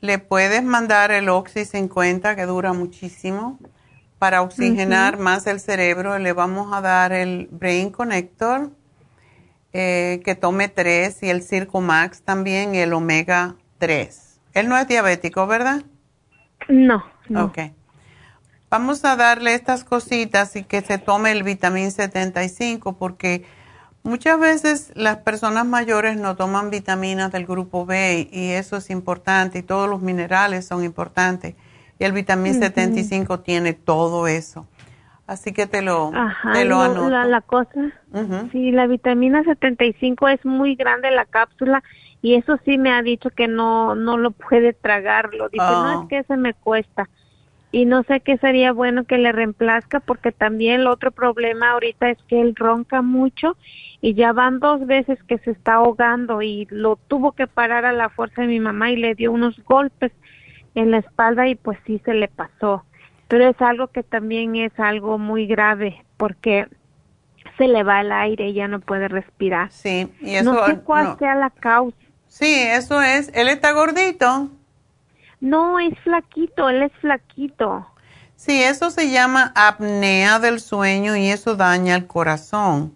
Le 0.00 0.18
puedes 0.18 0.62
mandar 0.62 1.10
el 1.10 1.28
Oxy 1.28 1.64
50, 1.64 2.36
que 2.36 2.46
dura 2.46 2.72
muchísimo, 2.72 3.58
para 4.18 4.42
oxigenar 4.42 5.18
más 5.18 5.46
el 5.46 5.60
cerebro. 5.60 6.18
Le 6.18 6.32
vamos 6.32 6.72
a 6.72 6.80
dar 6.80 7.12
el 7.12 7.48
Brain 7.50 7.90
Connector, 7.90 8.70
eh, 9.72 10.20
que 10.24 10.34
tome 10.34 10.68
3, 10.68 11.22
y 11.22 11.30
el 11.30 11.42
Circo 11.42 11.80
Max 11.80 12.22
también, 12.22 12.74
y 12.74 12.78
el 12.78 12.92
Omega 12.92 13.56
3. 13.78 14.40
Él 14.52 14.68
no 14.68 14.76
es 14.76 14.86
diabético, 14.86 15.46
¿verdad? 15.46 15.82
No, 16.68 17.04
no. 17.28 17.46
Ok. 17.46 17.58
Vamos 18.70 19.04
a 19.04 19.14
darle 19.14 19.54
estas 19.54 19.84
cositas 19.84 20.56
y 20.56 20.64
que 20.64 20.80
se 20.80 20.98
tome 20.98 21.30
el 21.30 21.44
vitamín 21.44 21.92
75 21.92 22.98
porque 22.98 23.44
muchas 24.04 24.38
veces 24.38 24.92
las 24.94 25.16
personas 25.18 25.66
mayores 25.66 26.16
no 26.16 26.36
toman 26.36 26.70
vitaminas 26.70 27.32
del 27.32 27.46
grupo 27.46 27.84
B 27.86 28.28
y 28.30 28.50
eso 28.50 28.76
es 28.76 28.90
importante 28.90 29.58
y 29.58 29.62
todos 29.62 29.88
los 29.88 30.00
minerales 30.02 30.66
son 30.66 30.84
importantes. 30.84 31.54
Y 31.98 32.04
el 32.04 32.12
vitamín 32.12 32.52
Ujú. 32.52 32.62
75 32.62 33.40
tiene 33.40 33.72
todo 33.72 34.26
eso. 34.28 34.66
Así 35.26 35.52
que 35.52 35.66
te 35.66 35.80
lo, 35.80 36.12
Ajá, 36.14 36.52
te 36.52 36.64
lo 36.66 36.76
lo- 36.76 36.82
anoto. 36.82 37.10
la, 37.10 37.24
la 37.24 37.40
cosa, 37.40 37.80
sí, 38.52 38.70
la 38.72 38.86
vitamina 38.86 39.42
75 39.42 40.28
es 40.28 40.44
muy 40.44 40.74
grande 40.74 41.10
la 41.10 41.24
cápsula 41.24 41.82
y 42.20 42.34
eso 42.34 42.58
sí 42.66 42.76
me 42.76 42.92
ha 42.92 43.00
dicho 43.02 43.30
que 43.30 43.48
no 43.48 43.94
no 43.94 44.18
lo 44.18 44.32
puede 44.32 44.74
tragarlo. 44.74 45.48
Dice, 45.48 45.64
no 45.64 46.00
Oh. 46.00 46.02
es 46.02 46.08
que 46.10 46.22
se 46.24 46.36
me 46.36 46.52
cuesta. 46.52 47.08
Y 47.74 47.86
no 47.86 48.04
sé 48.04 48.20
qué 48.20 48.38
sería 48.38 48.70
bueno 48.70 49.02
que 49.02 49.18
le 49.18 49.32
reemplazca 49.32 49.98
porque 49.98 50.30
también 50.30 50.82
el 50.82 50.86
otro 50.86 51.10
problema 51.10 51.72
ahorita 51.72 52.08
es 52.08 52.18
que 52.28 52.40
él 52.40 52.54
ronca 52.54 53.02
mucho 53.02 53.56
y 54.00 54.14
ya 54.14 54.32
van 54.32 54.60
dos 54.60 54.86
veces 54.86 55.20
que 55.24 55.38
se 55.38 55.50
está 55.50 55.74
ahogando 55.74 56.40
y 56.40 56.68
lo 56.70 56.94
tuvo 56.94 57.32
que 57.32 57.48
parar 57.48 57.84
a 57.84 57.92
la 57.92 58.10
fuerza 58.10 58.42
de 58.42 58.46
mi 58.46 58.60
mamá 58.60 58.92
y 58.92 58.96
le 58.96 59.16
dio 59.16 59.32
unos 59.32 59.58
golpes 59.64 60.12
en 60.76 60.92
la 60.92 60.98
espalda 60.98 61.48
y 61.48 61.56
pues 61.56 61.76
sí 61.84 62.00
se 62.04 62.14
le 62.14 62.28
pasó. 62.28 62.84
Pero 63.26 63.48
es 63.48 63.60
algo 63.60 63.88
que 63.88 64.04
también 64.04 64.54
es 64.54 64.78
algo 64.78 65.18
muy 65.18 65.48
grave 65.48 66.04
porque 66.16 66.68
se 67.58 67.66
le 67.66 67.82
va 67.82 68.02
el 68.02 68.12
aire 68.12 68.50
y 68.50 68.54
ya 68.54 68.68
no 68.68 68.78
puede 68.78 69.08
respirar. 69.08 69.72
Sí, 69.72 70.12
y 70.20 70.36
eso 70.36 70.52
no 70.52 70.64
sé 70.64 70.78
cuál 70.78 71.06
no. 71.06 71.18
sea 71.18 71.34
la 71.34 71.50
causa. 71.50 71.98
Sí, 72.28 72.54
eso 72.54 73.02
es. 73.02 73.32
Él 73.34 73.48
está 73.48 73.72
gordito. 73.72 74.52
No, 75.44 75.78
es 75.78 75.92
flaquito, 75.98 76.70
él 76.70 76.84
es 76.84 76.92
flaquito. 77.02 77.86
Sí, 78.34 78.62
eso 78.62 78.90
se 78.90 79.10
llama 79.10 79.52
apnea 79.54 80.38
del 80.38 80.58
sueño 80.58 81.16
y 81.16 81.28
eso 81.28 81.54
daña 81.54 81.96
el 81.96 82.06
corazón. 82.06 82.94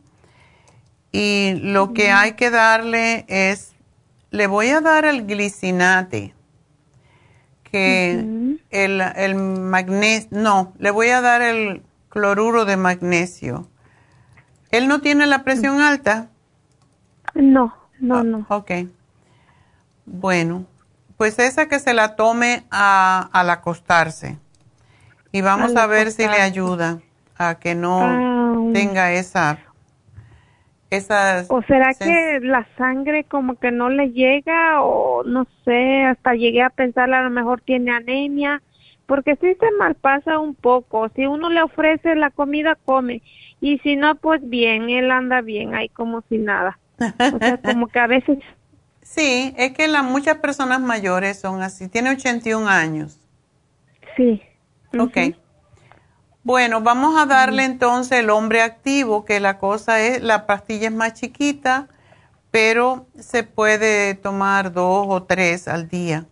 Y 1.12 1.56
lo 1.60 1.92
que 1.92 2.10
hay 2.10 2.32
que 2.36 2.48
darle 2.48 3.26
es, 3.28 3.74
le 4.30 4.46
voy 4.46 4.68
a 4.68 4.80
dar 4.80 5.04
el 5.04 5.26
glicinate, 5.26 6.34
que 7.64 8.58
el, 8.70 9.00
el 9.02 9.34
magnesio, 9.34 10.28
no, 10.30 10.72
le 10.78 10.90
voy 10.90 11.08
a 11.08 11.20
dar 11.20 11.42
el 11.42 11.82
cloruro 12.08 12.64
de 12.64 12.78
magnesio. 12.78 13.68
¿Él 14.70 14.88
no 14.88 15.02
tiene 15.02 15.26
la 15.26 15.44
presión 15.44 15.82
alta? 15.82 16.30
No, 17.34 17.74
no, 18.00 18.24
no. 18.24 18.46
Ok. 18.48 18.70
Bueno, 20.06 20.64
pues 21.18 21.38
esa 21.38 21.68
que 21.68 21.78
se 21.80 21.92
la 21.92 22.16
tome 22.16 22.64
a, 22.70 23.28
al 23.32 23.50
acostarse. 23.50 24.38
Y 25.32 25.42
vamos 25.42 25.72
Al 25.72 25.78
a 25.78 25.86
ver 25.86 26.10
si 26.12 26.22
le 26.22 26.40
ayuda 26.40 27.00
a 27.36 27.56
que 27.56 27.74
no 27.74 28.00
Ah. 28.02 28.70
tenga 28.72 29.12
esa... 29.12 29.58
Esas 30.90 31.50
¿O 31.50 31.60
será 31.62 31.92
que 31.92 32.40
la 32.40 32.66
sangre 32.78 33.24
como 33.24 33.56
que 33.56 33.70
no 33.70 33.90
le 33.90 34.10
llega 34.12 34.80
o 34.80 35.22
no 35.22 35.46
sé, 35.66 36.04
hasta 36.04 36.32
llegué 36.32 36.62
a 36.62 36.70
pensar 36.70 37.12
a 37.12 37.22
lo 37.22 37.28
mejor 37.28 37.60
tiene 37.60 37.90
anemia? 37.90 38.62
Porque 39.04 39.36
sí 39.36 39.54
se 39.60 39.70
malpasa 39.78 40.38
un 40.38 40.54
poco. 40.54 41.10
Si 41.14 41.26
uno 41.26 41.50
le 41.50 41.60
ofrece 41.60 42.14
la 42.14 42.30
comida, 42.30 42.74
come. 42.86 43.20
Y 43.60 43.78
si 43.80 43.96
no, 43.96 44.14
pues 44.14 44.40
bien, 44.48 44.88
él 44.88 45.10
anda 45.10 45.42
bien 45.42 45.74
ahí 45.74 45.90
como 45.90 46.22
si 46.30 46.38
nada. 46.38 46.78
O 47.00 47.38
sea, 47.38 47.58
como 47.58 47.88
que 47.88 47.98
a 47.98 48.06
veces... 48.06 48.38
Sí, 49.10 49.54
es 49.56 49.72
que 49.72 49.88
la, 49.88 50.02
muchas 50.02 50.36
personas 50.36 50.80
mayores 50.80 51.40
son 51.40 51.62
así. 51.62 51.88
Tiene 51.88 52.10
81 52.10 52.68
años. 52.68 53.18
Sí. 54.16 54.42
Ok. 54.98 55.16
Bueno, 56.42 56.82
vamos 56.82 57.18
a 57.18 57.24
darle 57.26 57.64
entonces 57.64 58.20
el 58.20 58.30
hombre 58.30 58.60
activo, 58.62 59.24
que 59.24 59.40
la 59.40 59.58
cosa 59.58 60.00
es, 60.00 60.22
la 60.22 60.46
pastilla 60.46 60.88
es 60.88 60.94
más 60.94 61.14
chiquita, 61.14 61.88
pero 62.50 63.06
se 63.18 63.44
puede 63.44 64.14
tomar 64.14 64.72
dos 64.72 65.06
o 65.08 65.22
tres 65.22 65.68
al 65.68 65.88
día. 65.88 66.26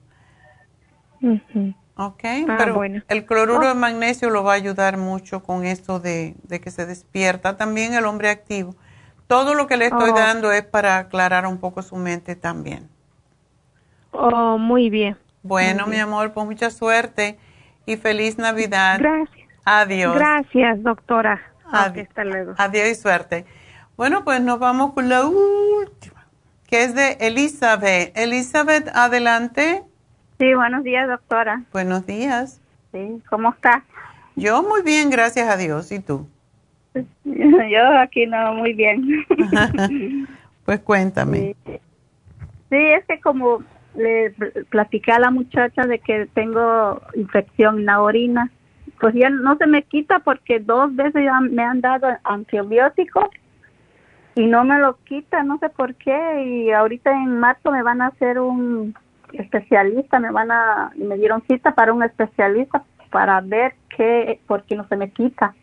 Ujú. 1.23 1.75
Ok, 1.99 2.25
Ah, 2.47 2.57
pero 2.59 2.75
bueno. 2.75 3.03
el 3.09 3.25
cloruro 3.25 3.65
Oh. 3.65 3.69
de 3.69 3.75
magnesio 3.75 4.29
lo 4.29 4.45
va 4.45 4.53
a 4.53 4.57
ayudar 4.57 4.99
mucho 4.99 5.43
con 5.43 5.65
esto 5.65 5.99
de, 5.99 6.35
de 6.43 6.61
que 6.61 6.71
se 6.71 6.85
despierta. 6.85 7.57
También 7.57 7.95
el 7.95 8.05
hombre 8.05 8.29
activo. 8.29 8.75
Todo 9.27 9.55
lo 9.55 9.67
que 9.67 9.77
le 9.77 9.87
estoy 9.87 10.11
Oh. 10.11 10.15
dando 10.15 10.53
es 10.53 10.65
para 10.65 10.99
aclarar 10.99 11.47
un 11.47 11.59
poco 11.59 11.83
su 11.83 11.97
mente 11.97 12.37
también. 12.37 12.89
Oh, 14.13 14.57
muy 14.59 14.89
bien. 14.91 15.17
Bueno, 15.43 15.87
Muy 15.87 15.97
mi 15.97 16.01
amor, 16.01 16.33
pues 16.33 16.47
mucha 16.47 16.71
suerte. 16.71 17.39
y 17.89 17.97
feliz 17.97 18.37
Navidad. 18.37 18.99
Gracias. 18.99 19.47
Adiós. 19.65 20.15
Gracias, 20.17 20.83
doctora. 20.83 21.41
Adiós. 21.71 22.09
Hasta 22.09 22.25
luego. 22.25 22.55
Adiós 22.59 22.89
y 22.89 22.95
suerte. 22.97 23.45
Bueno, 23.97 24.25
pues 24.25 24.41
nos 24.41 24.59
vamos 24.59 24.93
con 24.93 25.09
la 25.09 25.25
última, 25.25 26.27
que 26.67 26.83
es 26.83 26.95
de 26.97 27.13
Elizabeth. 27.21 28.11
Elizabeth, 28.17 28.89
adelante. 28.93 29.85
Sí, 30.41 30.53
buenos 30.55 30.83
días, 30.83 31.09
doctora. 31.09 31.63
Buenos 31.73 32.05
días. 32.07 32.61
Sí, 32.93 33.23
¿cómo 33.31 33.51
está? 33.51 33.85
Yo 34.35 34.63
muy 34.65 34.83
bien, 34.83 35.09
gracias 35.11 35.49
a 35.49 35.57
Dios. 35.57 35.93
¿Y 35.93 36.01
tú? 36.01 36.29
Yo 37.25 37.99
aquí 37.99 38.27
no, 38.27 38.55
muy 38.55 38.73
bien. 38.73 39.25
pues 40.65 40.81
cuéntame. 40.81 41.57
Sí. 41.67 41.81
sí, 42.71 42.77
es 42.77 43.05
que 43.07 43.21
como 43.21 43.63
le 43.95 44.35
platiqué 44.69 45.13
a 45.13 45.19
la 45.19 45.31
muchacha 45.31 45.87
de 45.87 45.99
que 45.99 46.27
tengo 46.35 47.01
infección 47.15 47.81
en 47.81 47.87
la 47.87 48.01
orina, 48.03 48.51
pues 49.01 49.15
ya 49.15 49.31
no 49.31 49.57
se 49.57 49.67
me 49.67 49.83
quita 49.83 50.21
porque 50.21 50.61
dos 50.61 50.95
veces 50.95 51.25
ya 51.25 51.41
me 51.41 51.63
han 51.63 51.81
dado 51.81 52.09
antibiótico 52.25 53.31
y 54.35 54.47
no 54.47 54.65
me 54.65 54.79
lo 54.79 54.99
quita, 55.05 55.43
no 55.43 55.59
sé 55.59 55.71
por 55.71 55.95
qué. 55.95 56.45
Y 56.45 56.71
ahorita 56.71 57.11
en 57.11 57.39
marzo 57.39 57.71
me 57.71 57.83
van 57.83 58.03
a 58.03 58.09
hacer 58.09 58.39
un 58.39 58.95
especialista, 59.33 60.21
me 60.21 60.31
van 60.31 60.51
a, 60.51 60.93
me 60.97 61.17
dieron 61.17 61.43
cita 61.49 61.75
para 61.75 61.93
un 61.93 62.03
especialista 62.03 62.85
para 63.11 63.41
ver 63.41 63.75
qué, 63.97 64.41
por 64.47 64.65
qué 64.65 64.77
no 64.77 64.87
se 64.89 64.97
me 64.97 65.11
quita. 65.11 65.55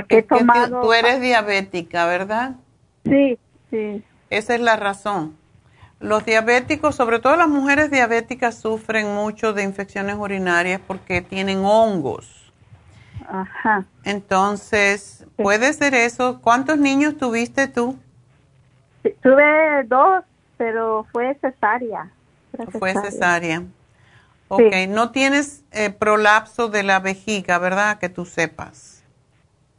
Porque 0.00 0.18
he 0.18 0.22
tomado. 0.22 0.80
Tú 0.80 0.92
eres 0.92 1.20
diabética, 1.20 2.06
¿verdad? 2.06 2.56
Sí, 3.04 3.38
sí. 3.70 4.02
Esa 4.30 4.54
es 4.54 4.60
la 4.60 4.76
razón. 4.76 5.36
Los 6.00 6.24
diabéticos, 6.24 6.94
sobre 6.94 7.18
todo 7.18 7.36
las 7.36 7.48
mujeres 7.48 7.90
diabéticas, 7.90 8.58
sufren 8.58 9.14
mucho 9.14 9.52
de 9.52 9.64
infecciones 9.64 10.16
urinarias 10.16 10.80
porque 10.86 11.22
tienen 11.22 11.64
hongos. 11.64 12.52
Ajá. 13.28 13.84
Entonces, 14.04 15.26
puede 15.36 15.72
ser 15.72 15.94
eso. 15.94 16.40
¿Cuántos 16.40 16.78
niños 16.78 17.16
tuviste 17.16 17.66
tú? 17.66 17.98
tuve 19.22 19.84
dos, 19.84 20.24
pero 20.56 21.06
fue 21.12 21.36
cesárea. 21.40 22.10
Fue 22.78 22.92
cesárea. 22.94 23.62
Ok, 24.48 24.72
no 24.88 25.10
tienes 25.10 25.62
eh, 25.72 25.90
prolapso 25.90 26.68
de 26.68 26.82
la 26.82 27.00
vejiga, 27.00 27.58
¿verdad? 27.58 27.98
Que 27.98 28.08
tú 28.08 28.24
sepas. 28.24 28.97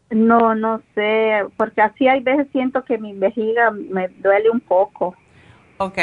No, 0.09 0.55
no 0.55 0.81
sé, 0.95 1.43
porque 1.57 1.81
así 1.81 2.07
hay 2.07 2.21
veces 2.21 2.47
siento 2.51 2.83
que 2.83 2.97
mi 2.97 3.13
vejiga 3.13 3.71
me 3.71 4.07
duele 4.07 4.49
un 4.49 4.59
poco. 4.59 5.15
Ok. 5.77 5.99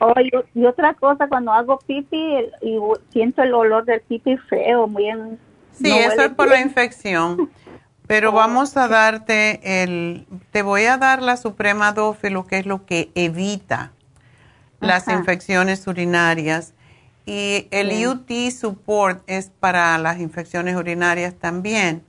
Oh, 0.00 0.14
y, 0.54 0.64
otra 0.64 0.94
cosa, 0.94 1.26
cuando 1.28 1.52
hago 1.52 1.78
pipi 1.80 2.36
y 2.62 2.78
siento 3.10 3.42
el 3.42 3.52
olor 3.52 3.84
del 3.84 4.00
pipi 4.02 4.36
feo, 4.36 4.86
muy 4.86 5.08
en, 5.08 5.38
Sí, 5.72 5.90
eso 5.90 6.22
es 6.22 6.30
por 6.30 6.48
la 6.48 6.60
infección. 6.60 7.50
Pero 8.06 8.32
vamos 8.32 8.76
a 8.78 8.88
darte 8.88 9.82
el, 9.82 10.26
te 10.50 10.62
voy 10.62 10.86
a 10.86 10.96
dar 10.96 11.22
la 11.22 11.36
Suprema 11.36 11.92
Dófilo, 11.92 12.46
que 12.46 12.58
es 12.58 12.66
lo 12.66 12.86
que 12.86 13.10
evita 13.14 13.92
las 14.80 15.08
infecciones 15.08 15.86
urinarias. 15.86 16.72
Y 17.26 17.68
el 17.70 18.06
UT 18.06 18.30
Support 18.50 19.22
es 19.26 19.50
para 19.50 19.98
las 19.98 20.20
infecciones 20.20 20.74
urinarias 20.74 21.34
también. 21.34 22.02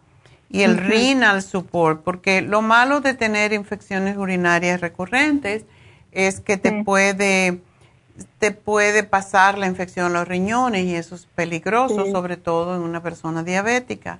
Y 0.50 0.64
el 0.64 0.78
Renal 0.78 1.44
Support, 1.44 2.04
porque 2.04 2.42
lo 2.42 2.62
malo 2.62 3.02
de 3.02 3.14
tener 3.14 3.54
infecciones 3.54 4.18
urinarias 4.18 4.82
recurrentes 4.82 5.66
es 6.12 6.40
que 6.40 6.58
te 6.58 6.84
puede 6.84 7.62
te 8.40 8.52
puede 8.52 9.04
pasar 9.04 9.58
la 9.58 9.68
infección 9.68 10.08
en 10.08 10.14
los 10.14 10.28
riñones 10.28 10.86
y 10.86 10.96
eso 10.96 11.16
es 11.16 11.26
peligroso, 11.36 12.06
sobre 12.12 12.38
todo 12.38 12.76
en 12.76 12.82
una 12.82 13.02
persona 13.02 13.44
diabética. 13.44 14.20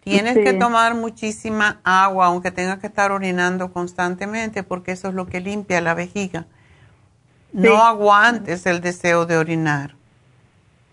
Tienes 0.00 0.36
que 0.36 0.52
tomar 0.52 0.94
muchísima 0.94 1.80
agua, 1.82 2.26
aunque 2.26 2.52
tengas 2.52 2.78
que 2.78 2.86
estar 2.86 3.10
orinando 3.10 3.72
constantemente, 3.72 4.62
porque 4.62 4.92
eso 4.92 5.08
es 5.08 5.14
lo 5.14 5.26
que 5.26 5.40
limpia 5.40 5.80
la 5.80 5.94
vejiga. 5.94 6.46
No 7.52 7.82
aguantes 7.82 8.66
el 8.66 8.80
deseo 8.80 9.26
de 9.26 9.36
orinar. 9.36 9.96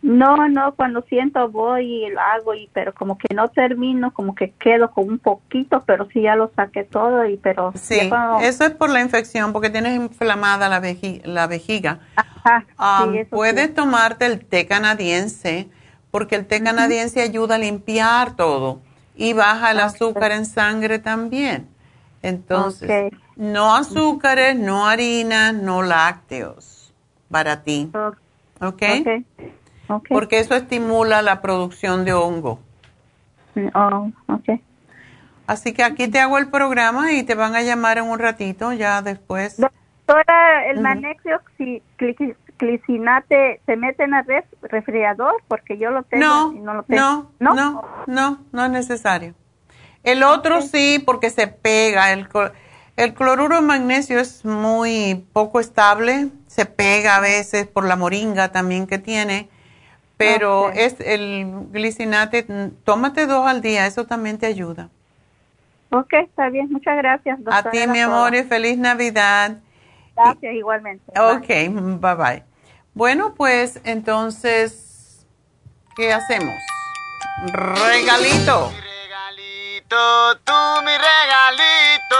No, 0.04 0.50
no, 0.50 0.76
cuando 0.76 1.02
siento 1.04 1.48
voy 1.48 2.04
y 2.04 2.10
lo 2.10 2.20
hago, 2.20 2.54
y, 2.54 2.70
pero 2.74 2.94
como 2.94 3.18
que 3.18 3.34
no 3.34 3.48
termino, 3.48 4.14
como 4.14 4.36
que 4.36 4.52
quedo 4.52 4.92
con 4.92 5.08
un 5.08 5.18
poquito, 5.18 5.82
pero 5.86 6.10
sí 6.12 6.24
ya 6.24 6.36
lo 6.36 6.52
saqué 6.58 6.84
todo, 6.84 7.26
y 7.26 7.38
pero... 7.38 7.72
Sí, 7.76 8.12
eso 8.42 8.66
es 8.66 8.72
por 8.72 8.90
la 8.90 9.00
infección, 9.00 9.54
porque 9.54 9.70
tienes 9.70 9.96
inflamada 9.96 10.68
la, 10.68 10.82
la 11.24 11.48
vejiga. 11.48 12.00
Ajá, 12.18 12.66
um, 13.06 13.26
puedes 13.30 13.74
tomarte 13.74 14.26
el 14.26 14.46
té 14.46 14.68
canadiense, 14.68 15.70
porque 16.12 16.36
el 16.36 16.48
té 16.48 16.62
canadiense 16.62 17.22
ayuda 17.22 17.56
a 17.56 17.60
limpiar 17.60 18.36
todo 18.36 18.82
y 19.16 19.32
baja 19.32 19.72
el 19.72 19.80
azúcar 19.80 20.34
en 20.34 20.46
sangre 20.46 21.00
también. 21.00 21.70
Entonces, 22.22 23.14
no 23.38 23.74
azúcares, 23.74 24.58
no 24.58 24.86
harinas, 24.86 25.54
no 25.54 25.82
lácteos 25.82 26.94
para 27.32 27.64
ti. 27.64 27.90
¿Ok? 27.94 28.20
okay. 28.60 29.26
Porque 30.10 30.40
eso 30.40 30.56
estimula 30.56 31.22
la 31.22 31.42
producción 31.42 32.06
de 32.06 32.14
hongo. 32.14 32.60
Mm, 33.56 33.68
oh, 33.76 34.12
okay. 34.28 34.62
Así 35.46 35.74
que 35.74 35.84
aquí 35.84 36.08
te 36.08 36.20
hago 36.20 36.38
el 36.38 36.50
programa 36.50 37.12
y 37.12 37.24
te 37.24 37.36
van 37.36 37.56
a 37.56 37.62
llamar 37.62 37.98
en 37.98 38.06
un 38.06 38.18
ratito, 38.18 38.72
ya 38.74 39.02
después. 39.02 39.58
Doctora, 39.58 40.68
el 40.68 40.80
magnesio 40.80 41.42
clicinate 42.58 43.62
se 43.66 43.76
mete 43.76 44.04
en 44.04 44.14
el 44.14 44.26
refrigerador 44.62 45.36
porque 45.48 45.78
yo 45.78 45.92
lo 45.92 46.04
tengo 46.04 46.26
no, 46.26 46.54
y 46.54 46.60
no 46.60 46.74
lo 46.76 46.84
tengo. 46.84 47.02
No, 47.02 47.32
no, 47.40 47.84
no, 48.08 48.40
no, 48.52 48.66
es 48.66 48.72
necesario. 48.72 49.34
El 50.04 50.24
otro 50.24 50.62
sí, 50.62 51.02
porque 51.06 51.30
se 51.30 51.48
pega. 51.48 52.14
El, 52.14 52.28
el 52.96 53.14
cloruro 53.14 53.56
de 53.56 53.62
magnesio 53.62 54.20
es 54.20 54.46
muy 54.46 55.26
poco 55.34 55.60
estable, 55.60 56.30
se 56.48 56.66
pega 56.66 57.18
a 57.18 57.22
veces 57.22 57.68
por 57.68 57.86
la 57.86 57.98
moringa 57.98 58.52
también 58.52 58.88
que 58.88 58.98
tiene 58.98 59.50
pero 60.18 60.72
es 60.72 60.99
el 60.99 61.68
glicinate, 61.72 62.45
tómate 62.84 63.26
dos 63.26 63.48
al 63.48 63.61
día, 63.61 63.85
eso 63.88 64.06
también 64.06 64.38
te 64.38 64.45
ayuda. 64.45 64.90
Ok, 65.90 66.14
está 66.14 66.49
bien, 66.49 66.72
muchas 66.72 66.98
gracias. 66.98 67.40
A 67.45 67.69
ti, 67.69 67.85
mi 67.88 67.99
amor, 67.99 68.34
y 68.34 68.44
feliz 68.44 68.77
Navidad. 68.77 69.57
Gracias, 70.15 70.53
igualmente. 70.53 71.03
Ok, 71.19 71.48
bye 71.99 72.15
bye. 72.15 72.44
Bueno, 72.94 73.34
pues 73.35 73.80
entonces, 73.84 75.26
¿qué 75.95 76.14
hacemos? 76.14 76.56
Regalito. 77.48 78.69
Mi 78.69 78.80
regalito, 78.81 80.38
tú 80.44 80.53
mi 80.84 80.91
regalito. 80.91 82.15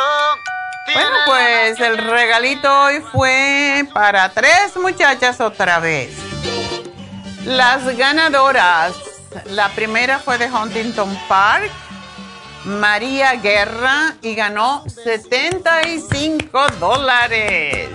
Bueno, 0.94 1.18
pues 1.26 1.80
el 1.80 1.98
regalito 1.98 2.82
hoy 2.82 3.00
fue 3.12 3.88
para 3.94 4.30
tres 4.30 4.76
muchachas 4.76 5.40
otra 5.40 5.80
vez. 5.80 6.16
Las 7.46 7.86
ganadoras. 7.98 8.94
La 9.48 9.70
primera 9.70 10.20
fue 10.20 10.38
de 10.38 10.50
Huntington 10.50 11.18
Park, 11.28 11.70
María 12.66 13.34
Guerra, 13.34 14.16
y 14.22 14.36
ganó 14.36 14.84
75 14.88 16.68
dólares. 16.80 17.90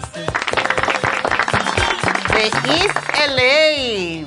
De 2.34 2.44
East 2.44 2.98
LA. 3.28 4.26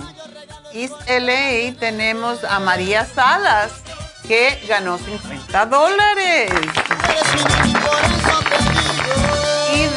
East 0.73 0.95
LA 1.07 1.77
tenemos 1.79 2.43
a 2.43 2.59
María 2.59 3.05
Salas, 3.05 3.71
que 4.27 4.59
ganó 4.67 4.97
50 4.97 5.65
dólares 5.67 6.51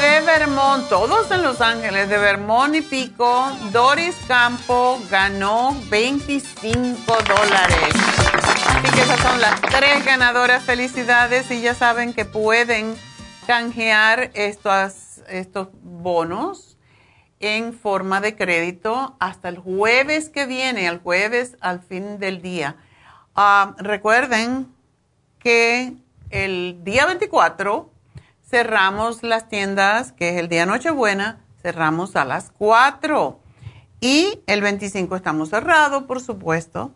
de 0.04 0.20
Vermont, 0.20 0.86
todos 0.90 1.30
en 1.30 1.42
Los 1.42 1.62
Ángeles, 1.62 2.10
de 2.10 2.18
Vermont 2.18 2.74
y 2.74 2.82
Pico, 2.82 3.50
Doris 3.72 4.14
Campo 4.28 5.00
ganó 5.10 5.74
25 5.88 6.94
dólares. 7.06 7.94
Así 8.66 8.94
que 8.94 9.00
esas 9.00 9.18
son 9.20 9.40
las 9.40 9.58
tres 9.62 10.04
ganadoras. 10.04 10.62
Felicidades 10.64 11.50
y 11.50 11.62
ya 11.62 11.74
saben 11.74 12.12
que 12.12 12.26
pueden 12.26 12.94
canjear 13.46 14.30
estos, 14.34 15.22
estos 15.26 15.68
bonos 15.82 16.76
en 17.40 17.72
forma 17.72 18.20
de 18.20 18.36
crédito 18.36 19.16
hasta 19.20 19.48
el 19.48 19.56
jueves 19.56 20.28
que 20.28 20.44
viene, 20.44 20.86
el 20.86 20.98
jueves 20.98 21.56
al 21.60 21.80
fin 21.80 22.18
del 22.18 22.42
día. 22.42 22.76
Ah, 23.34 23.74
recuerden 23.78 24.68
que 25.38 25.94
el 26.28 26.80
día 26.84 27.06
24 27.06 27.93
cerramos 28.54 29.24
las 29.24 29.48
tiendas, 29.48 30.12
que 30.12 30.28
es 30.28 30.36
el 30.36 30.48
día 30.48 30.64
Nochebuena, 30.64 31.40
cerramos 31.60 32.14
a 32.14 32.24
las 32.24 32.52
4. 32.52 33.40
Y 33.98 34.42
el 34.46 34.60
25 34.60 35.16
estamos 35.16 35.50
cerrados, 35.50 36.04
por 36.04 36.20
supuesto. 36.20 36.92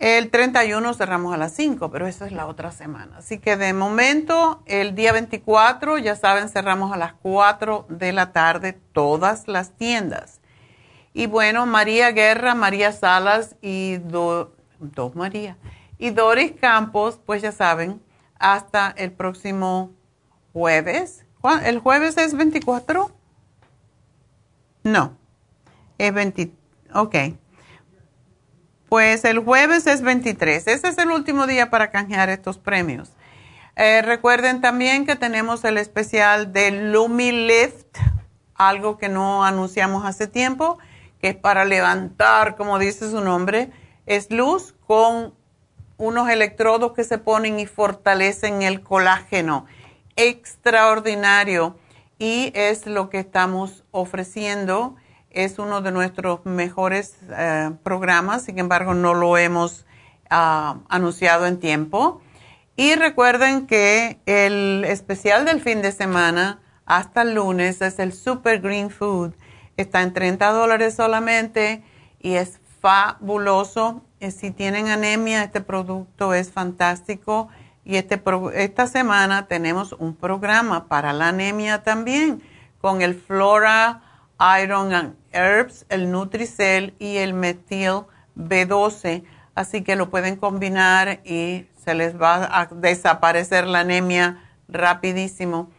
El 0.00 0.32
31 0.32 0.92
cerramos 0.94 1.32
a 1.32 1.36
las 1.36 1.52
5, 1.52 1.92
pero 1.92 2.08
eso 2.08 2.24
es 2.24 2.32
la 2.32 2.48
otra 2.48 2.72
semana. 2.72 3.18
Así 3.18 3.38
que 3.38 3.56
de 3.56 3.72
momento, 3.72 4.64
el 4.66 4.96
día 4.96 5.12
24, 5.12 5.96
ya 5.98 6.16
saben, 6.16 6.48
cerramos 6.48 6.92
a 6.92 6.96
las 6.96 7.12
4 7.22 7.86
de 7.88 8.12
la 8.12 8.32
tarde 8.32 8.72
todas 8.92 9.46
las 9.46 9.70
tiendas. 9.76 10.40
Y 11.14 11.26
bueno, 11.26 11.66
María 11.66 12.10
Guerra, 12.10 12.56
María 12.56 12.90
Salas 12.90 13.54
y 13.62 13.98
dos 13.98 14.48
María. 15.14 15.56
Y 15.98 16.10
Doris 16.10 16.50
Campos, 16.60 17.20
pues 17.24 17.42
ya 17.42 17.52
saben, 17.52 18.02
hasta 18.40 18.92
el 18.96 19.12
próximo 19.12 19.92
jueves. 20.52 21.24
¿El 21.64 21.78
jueves 21.78 22.16
es 22.16 22.34
24? 22.34 23.10
No, 24.82 25.16
es 25.98 26.12
20. 26.12 26.52
Ok. 26.94 27.16
Pues 28.88 29.24
el 29.24 29.38
jueves 29.38 29.86
es 29.86 30.02
23. 30.02 30.66
Ese 30.66 30.88
es 30.88 30.98
el 30.98 31.10
último 31.10 31.46
día 31.46 31.70
para 31.70 31.90
canjear 31.90 32.28
estos 32.28 32.58
premios. 32.58 33.10
Eh, 33.76 34.02
recuerden 34.02 34.60
también 34.60 35.06
que 35.06 35.16
tenemos 35.16 35.64
el 35.64 35.78
especial 35.78 36.52
de 36.52 36.70
Lumilift, 36.70 37.96
algo 38.54 38.98
que 38.98 39.08
no 39.08 39.44
anunciamos 39.44 40.04
hace 40.04 40.26
tiempo, 40.26 40.78
que 41.20 41.28
es 41.28 41.36
para 41.36 41.64
levantar, 41.64 42.56
como 42.56 42.78
dice 42.78 43.10
su 43.10 43.20
nombre, 43.20 43.70
es 44.06 44.30
luz 44.30 44.74
con 44.86 45.34
unos 45.96 46.28
electrodos 46.28 46.92
que 46.92 47.04
se 47.04 47.18
ponen 47.18 47.60
y 47.60 47.66
fortalecen 47.66 48.62
el 48.62 48.82
colágeno. 48.82 49.66
Extraordinario. 50.22 51.78
Y 52.18 52.52
es 52.54 52.86
lo 52.86 53.08
que 53.08 53.18
estamos 53.18 53.84
ofreciendo. 53.90 54.96
Es 55.30 55.58
uno 55.58 55.80
de 55.80 55.92
nuestros 55.92 56.44
mejores 56.44 57.16
eh, 57.30 57.70
programas, 57.82 58.42
sin 58.42 58.58
embargo 58.58 58.92
no 58.92 59.14
lo 59.14 59.38
hemos 59.38 59.86
ah, 60.28 60.80
anunciado 60.90 61.46
en 61.46 61.58
tiempo. 61.58 62.20
Y 62.76 62.96
recuerden 62.96 63.66
que 63.66 64.20
el 64.26 64.84
especial 64.86 65.46
del 65.46 65.62
fin 65.62 65.80
de 65.80 65.92
semana 65.92 66.60
hasta 66.84 67.22
el 67.22 67.36
lunes 67.36 67.80
es 67.80 67.98
el 67.98 68.12
Super 68.12 68.60
Green 68.60 68.90
Food. 68.90 69.32
Está 69.78 70.02
en 70.02 70.12
30 70.12 70.50
dólares 70.50 70.96
solamente 70.96 71.82
y 72.20 72.34
es 72.34 72.60
fabuloso. 72.80 74.02
Eh, 74.20 74.30
si 74.32 74.50
tienen 74.50 74.88
anemia, 74.88 75.44
este 75.44 75.62
producto 75.62 76.34
es 76.34 76.50
fantástico. 76.50 77.48
Y 77.84 77.96
este 77.96 78.22
esta 78.54 78.86
semana 78.86 79.46
tenemos 79.46 79.92
un 79.92 80.14
programa 80.14 80.86
para 80.86 81.12
la 81.12 81.28
anemia 81.28 81.82
también 81.82 82.42
con 82.80 83.02
el 83.02 83.14
Flora 83.14 84.02
Iron 84.62 84.92
and 84.92 85.16
Herbs, 85.32 85.86
el 85.88 86.10
Nutricel 86.10 86.94
y 86.98 87.18
el 87.18 87.34
Metil 87.34 88.02
B12. 88.36 89.24
Así 89.54 89.82
que 89.82 89.96
lo 89.96 90.10
pueden 90.10 90.36
combinar 90.36 91.20
y 91.24 91.66
se 91.84 91.94
les 91.94 92.20
va 92.20 92.48
a 92.60 92.66
desaparecer 92.66 93.66
la 93.66 93.80
anemia 93.80 94.42
rapidísimo. 94.68 95.70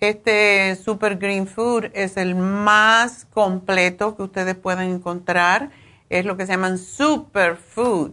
Este 0.00 0.76
Super 0.76 1.16
Green 1.16 1.46
Food 1.46 1.90
es 1.94 2.16
el 2.16 2.34
más 2.34 3.26
completo 3.32 4.16
que 4.16 4.22
ustedes 4.22 4.54
pueden 4.54 4.90
encontrar 4.90 5.70
es 6.08 6.24
lo 6.24 6.36
que 6.36 6.46
se 6.46 6.52
llaman 6.52 6.78
superfood 6.78 8.12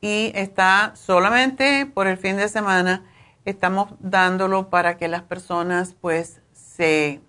y 0.00 0.32
está 0.34 0.92
solamente 0.94 1.86
por 1.86 2.06
el 2.06 2.16
fin 2.16 2.36
de 2.36 2.48
semana 2.48 3.04
estamos 3.44 3.90
dándolo 3.98 4.70
para 4.70 4.96
que 4.96 5.08
las 5.08 5.22
personas 5.22 5.94
pues 6.00 6.40
se, 6.52 7.20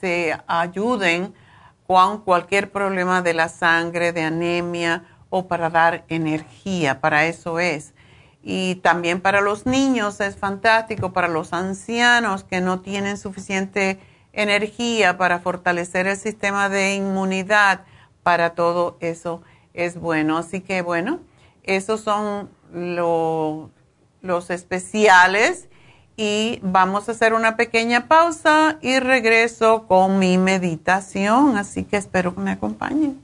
se 0.00 0.38
ayuden 0.46 1.34
con 1.86 2.22
cualquier 2.22 2.70
problema 2.70 3.22
de 3.22 3.34
la 3.34 3.48
sangre, 3.48 4.12
de 4.12 4.22
anemia 4.22 5.04
o 5.30 5.48
para 5.48 5.70
dar 5.70 6.04
energía, 6.08 7.00
para 7.00 7.26
eso 7.26 7.58
es. 7.58 7.92
Y 8.42 8.76
también 8.76 9.20
para 9.20 9.40
los 9.40 9.66
niños 9.66 10.20
es 10.20 10.36
fantástico, 10.36 11.12
para 11.12 11.28
los 11.28 11.52
ancianos 11.52 12.44
que 12.44 12.60
no 12.60 12.80
tienen 12.80 13.16
suficiente 13.16 13.98
energía 14.32 15.16
para 15.16 15.38
fortalecer 15.38 16.06
el 16.06 16.16
sistema 16.16 16.68
de 16.68 16.94
inmunidad 16.94 17.84
para 18.22 18.50
todo 18.50 18.96
eso 19.00 19.42
es 19.72 19.98
bueno. 19.98 20.38
Así 20.38 20.60
que 20.60 20.82
bueno, 20.82 21.20
esos 21.64 22.00
son 22.00 22.50
los 22.72 24.50
especiales 24.50 25.68
y 26.16 26.60
vamos 26.62 27.08
a 27.08 27.12
hacer 27.12 27.34
una 27.34 27.56
pequeña 27.56 28.06
pausa 28.06 28.78
y 28.80 28.98
regreso 29.00 29.86
con 29.86 30.18
mi 30.18 30.38
meditación. 30.38 31.56
Así 31.56 31.84
que 31.84 31.96
espero 31.96 32.34
que 32.34 32.40
me 32.40 32.52
acompañen. 32.52 33.23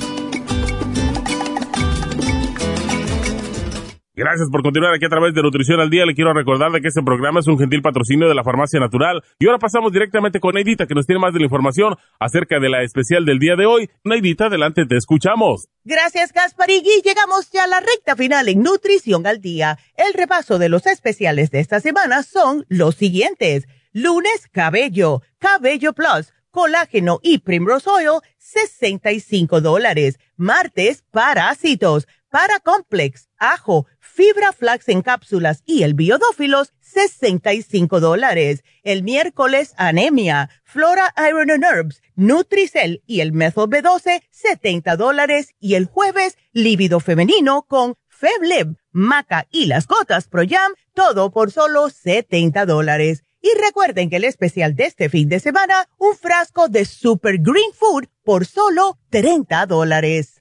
Gracias 4.13 4.49
por 4.51 4.61
continuar 4.61 4.93
aquí 4.93 5.05
a 5.05 5.09
través 5.09 5.33
de 5.33 5.41
Nutrición 5.41 5.79
al 5.79 5.89
Día. 5.89 6.05
Le 6.05 6.13
quiero 6.13 6.33
recordar 6.33 6.69
de 6.73 6.81
que 6.81 6.89
este 6.89 7.01
programa 7.01 7.39
es 7.39 7.47
un 7.47 7.57
gentil 7.57 7.81
patrocinio 7.81 8.27
de 8.27 8.35
la 8.35 8.43
Farmacia 8.43 8.77
Natural. 8.77 9.23
Y 9.39 9.45
ahora 9.45 9.57
pasamos 9.57 9.93
directamente 9.93 10.41
con 10.41 10.53
Neidita, 10.53 10.85
que 10.85 10.95
nos 10.95 11.05
tiene 11.05 11.21
más 11.21 11.31
de 11.31 11.39
la 11.39 11.45
información 11.45 11.95
acerca 12.19 12.59
de 12.59 12.67
la 12.67 12.83
especial 12.83 13.23
del 13.23 13.39
día 13.39 13.55
de 13.55 13.65
hoy. 13.65 13.89
Neidita, 14.03 14.47
adelante, 14.47 14.85
te 14.85 14.97
escuchamos. 14.97 15.69
Gracias, 15.85 16.33
Gasparigui. 16.33 17.01
Llegamos 17.05 17.51
ya 17.51 17.63
a 17.63 17.67
la 17.67 17.79
recta 17.79 18.17
final 18.17 18.49
en 18.49 18.61
Nutrición 18.61 19.25
al 19.25 19.39
Día. 19.39 19.79
El 19.95 20.13
repaso 20.13 20.59
de 20.59 20.67
los 20.67 20.87
especiales 20.87 21.49
de 21.49 21.61
esta 21.61 21.79
semana 21.79 22.23
son 22.23 22.65
los 22.67 22.95
siguientes. 22.95 23.65
Lunes, 23.93 24.49
cabello, 24.51 25.21
cabello 25.39 25.93
plus, 25.93 26.33
colágeno 26.49 27.19
y 27.23 27.37
primrose 27.37 27.89
oil, 27.89 28.19
65 28.39 29.61
dólares. 29.61 30.19
Martes, 30.35 31.05
parásitos, 31.11 32.09
paracomplex, 32.29 33.29
ajo, 33.37 33.85
fibra 34.13 34.51
flax 34.51 34.89
en 34.89 35.01
cápsulas 35.01 35.63
y 35.65 35.83
el 35.83 35.93
biodófilos, 35.93 36.73
65 36.81 37.99
dólares. 37.99 38.63
El 38.83 39.03
miércoles, 39.03 39.73
anemia, 39.77 40.49
flora 40.63 41.13
iron 41.29 41.51
and 41.51 41.63
herbs, 41.63 42.01
Nutricel 42.15 43.01
y 43.07 43.21
el 43.21 43.31
Methyl 43.31 43.63
B12, 43.63 44.21
70 44.29 44.95
dólares. 44.97 45.55
Y 45.59 45.75
el 45.75 45.85
jueves, 45.85 46.37
lívido 46.51 46.99
femenino 46.99 47.63
con 47.63 47.95
Febleb, 48.07 48.75
maca 48.91 49.47
y 49.51 49.65
las 49.65 49.87
gotas 49.87 50.27
Pro 50.27 50.43
Jam, 50.47 50.73
todo 50.93 51.31
por 51.31 51.51
solo 51.51 51.89
70 51.89 52.65
dólares. 52.65 53.23
Y 53.41 53.49
recuerden 53.59 54.09
que 54.09 54.17
el 54.17 54.25
especial 54.25 54.75
de 54.75 54.85
este 54.85 55.09
fin 55.09 55.27
de 55.27 55.39
semana, 55.39 55.87
un 55.97 56.15
frasco 56.15 56.67
de 56.67 56.85
Super 56.85 57.37
Green 57.39 57.73
Food 57.73 58.05
por 58.23 58.45
solo 58.45 58.99
30 59.09 59.65
dólares. 59.65 60.40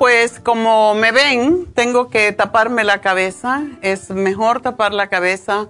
Pues 0.00 0.40
como 0.40 0.94
me 0.94 1.12
ven, 1.12 1.66
tengo 1.74 2.08
que 2.08 2.32
taparme 2.32 2.84
la 2.84 3.00
cabeza. 3.00 3.64
Es 3.82 4.08
mejor 4.10 4.62
tapar 4.62 4.94
la 4.94 5.08
cabeza 5.08 5.68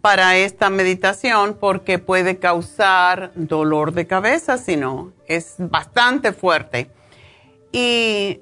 para 0.00 0.36
esta 0.36 0.70
meditación 0.70 1.56
porque 1.60 1.98
puede 1.98 2.38
causar 2.38 3.30
dolor 3.36 3.92
de 3.92 4.06
cabeza, 4.06 4.58
si 4.58 4.76
no, 4.76 5.12
es 5.28 5.54
bastante 5.58 6.32
fuerte. 6.32 6.90
Y 7.70 8.40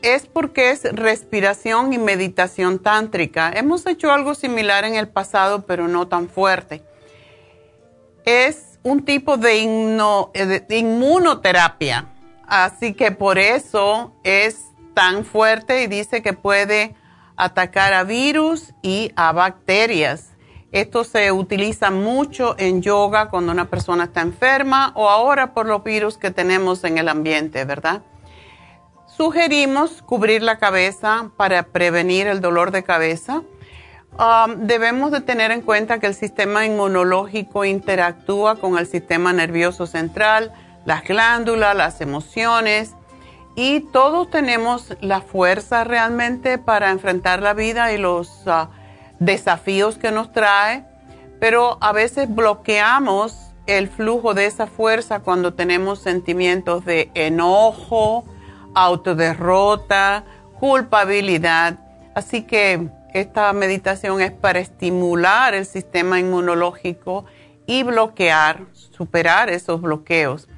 es 0.00 0.26
porque 0.26 0.70
es 0.70 0.84
respiración 0.84 1.92
y 1.92 1.98
meditación 1.98 2.78
tántrica. 2.78 3.52
Hemos 3.52 3.86
hecho 3.86 4.12
algo 4.12 4.34
similar 4.34 4.84
en 4.84 4.94
el 4.94 5.08
pasado, 5.08 5.66
pero 5.66 5.88
no 5.88 6.08
tan 6.08 6.28
fuerte. 6.28 6.82
Es 8.24 8.78
un 8.82 9.04
tipo 9.04 9.36
de, 9.36 9.62
eh, 10.32 10.64
de 10.66 10.76
inmunoterapia, 10.78 12.06
así 12.50 12.92
que 12.92 13.12
por 13.12 13.38
eso 13.38 14.12
es 14.24 14.66
tan 14.92 15.24
fuerte 15.24 15.82
y 15.82 15.86
dice 15.86 16.20
que 16.20 16.32
puede 16.34 16.94
atacar 17.36 17.94
a 17.94 18.04
virus 18.04 18.74
y 18.82 19.12
a 19.16 19.32
bacterias. 19.32 20.32
Esto 20.72 21.04
se 21.04 21.32
utiliza 21.32 21.90
mucho 21.90 22.54
en 22.58 22.82
yoga 22.82 23.28
cuando 23.28 23.50
una 23.50 23.70
persona 23.70 24.04
está 24.04 24.20
enferma 24.20 24.92
o 24.94 25.08
ahora 25.08 25.54
por 25.54 25.66
los 25.66 25.82
virus 25.82 26.18
que 26.18 26.30
tenemos 26.30 26.84
en 26.84 26.98
el 26.98 27.08
ambiente, 27.08 27.64
¿verdad? 27.64 28.02
Sugerimos 29.06 30.02
cubrir 30.02 30.42
la 30.42 30.58
cabeza 30.58 31.30
para 31.36 31.64
prevenir 31.64 32.26
el 32.26 32.40
dolor 32.40 32.70
de 32.70 32.82
cabeza. 32.84 33.42
Um, 34.18 34.66
debemos 34.66 35.10
de 35.10 35.20
tener 35.20 35.50
en 35.50 35.62
cuenta 35.62 35.98
que 35.98 36.06
el 36.06 36.14
sistema 36.14 36.66
inmunológico 36.66 37.64
interactúa 37.64 38.56
con 38.56 38.76
el 38.78 38.86
sistema 38.86 39.32
nervioso 39.32 39.86
central, 39.86 40.52
las 40.84 41.04
glándulas, 41.04 41.76
las 41.76 42.00
emociones 42.00 42.94
y 43.56 43.80
todos 43.80 44.30
tenemos 44.30 44.96
la 45.00 45.20
fuerza 45.20 45.84
realmente 45.84 46.58
para 46.58 46.90
enfrentar 46.90 47.42
la 47.42 47.54
vida 47.54 47.92
y 47.92 47.98
los 47.98 48.46
uh, 48.46 48.68
desafíos 49.18 49.98
que 49.98 50.10
nos 50.10 50.32
trae, 50.32 50.84
pero 51.40 51.78
a 51.80 51.92
veces 51.92 52.32
bloqueamos 52.34 53.50
el 53.66 53.88
flujo 53.88 54.34
de 54.34 54.46
esa 54.46 54.66
fuerza 54.66 55.20
cuando 55.20 55.54
tenemos 55.54 56.00
sentimientos 56.00 56.84
de 56.84 57.10
enojo, 57.14 58.24
autoderrota, 58.74 60.24
culpabilidad. 60.58 61.78
Así 62.14 62.42
que 62.42 62.88
esta 63.12 63.52
meditación 63.52 64.20
es 64.20 64.32
para 64.32 64.60
estimular 64.60 65.54
el 65.54 65.66
sistema 65.66 66.18
inmunológico 66.18 67.24
y 67.66 67.82
bloquear, 67.82 68.66
superar 68.72 69.50
esos 69.50 69.80
bloqueos. 69.80 70.48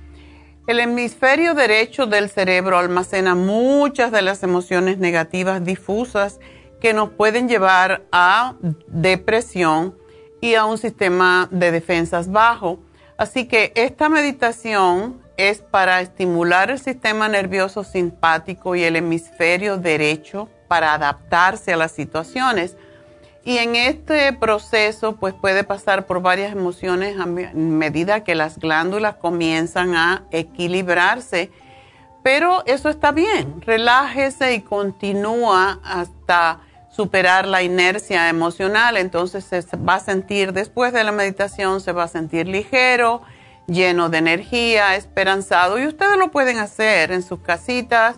El 0.69 0.79
hemisferio 0.79 1.55
derecho 1.55 2.07
del 2.07 2.31
cerebro 2.31 2.79
almacena 2.79 3.35
muchas 3.35 4.13
de 4.13 4.23
las 4.23 4.45
emociones 4.45 4.99
negativas 4.99 5.65
difusas 5.65 6.39
que 6.81 6.95
nos 6.95 7.11
pueden 7.11 7.49
llevar 7.49 8.05
a 8.13 8.55
depresión 8.87 9.99
y 10.41 10.55
a 10.55 10.65
un 10.65 10.79
sistema 10.79 11.49
de 11.51 11.73
defensas 11.73 12.31
bajo. 12.31 12.79
Así 13.17 13.49
que 13.49 13.73
esta 13.75 14.09
meditación 14.09 15.21
es 15.37 15.59
para 15.59 16.01
estimular 16.01 16.71
el 16.71 16.79
sistema 16.79 17.29
nervioso 17.29 17.83
simpático 17.83 18.77
y 18.77 18.85
el 18.85 18.95
hemisferio 18.95 19.79
derecho 19.79 20.49
para 20.69 20.95
adaptarse 20.95 21.73
a 21.73 21.77
las 21.77 21.91
situaciones. 21.91 22.77
Y 23.45 23.59
en 23.59 23.75
este 23.75 24.33
proceso, 24.33 25.17
pues 25.17 25.35
puede 25.35 25.65
pasar 25.65 26.07
por 26.07 26.23
varias 26.23 26.53
emociones 26.53 27.19
a 27.19 27.27
medida 27.27 28.23
que 28.23 28.35
las 28.35 28.59
glándulas 28.59 29.17
comienzan 29.17 29.97
a 29.97 30.25
equilibrarse. 30.31 31.51
Pero 32.23 32.63
eso 32.67 32.89
está 32.89 33.11
bien, 33.11 33.61
relájese 33.63 34.55
y 34.55 34.61
continúa 34.61 35.81
hasta 35.83 36.61
superar 36.89 37.49
la 37.49 37.63
inercia 37.63 38.29
emocional, 38.29 38.97
entonces 38.97 39.45
se 39.45 39.63
va 39.77 39.95
a 39.95 40.01
sentir 40.01 40.53
después 40.53 40.93
de 40.93 41.03
la 41.03 41.11
meditación, 41.11 41.81
se 41.81 41.91
va 41.91 42.05
a 42.05 42.09
sentir 42.09 42.47
ligero, 42.47 43.23
lleno 43.67 44.09
de 44.09 44.19
energía, 44.19 44.95
esperanzado 44.95 45.79
y 45.79 45.87
ustedes 45.87 46.17
lo 46.17 46.31
pueden 46.31 46.59
hacer 46.59 47.11
en 47.11 47.23
sus 47.23 47.41
casitas 47.41 48.17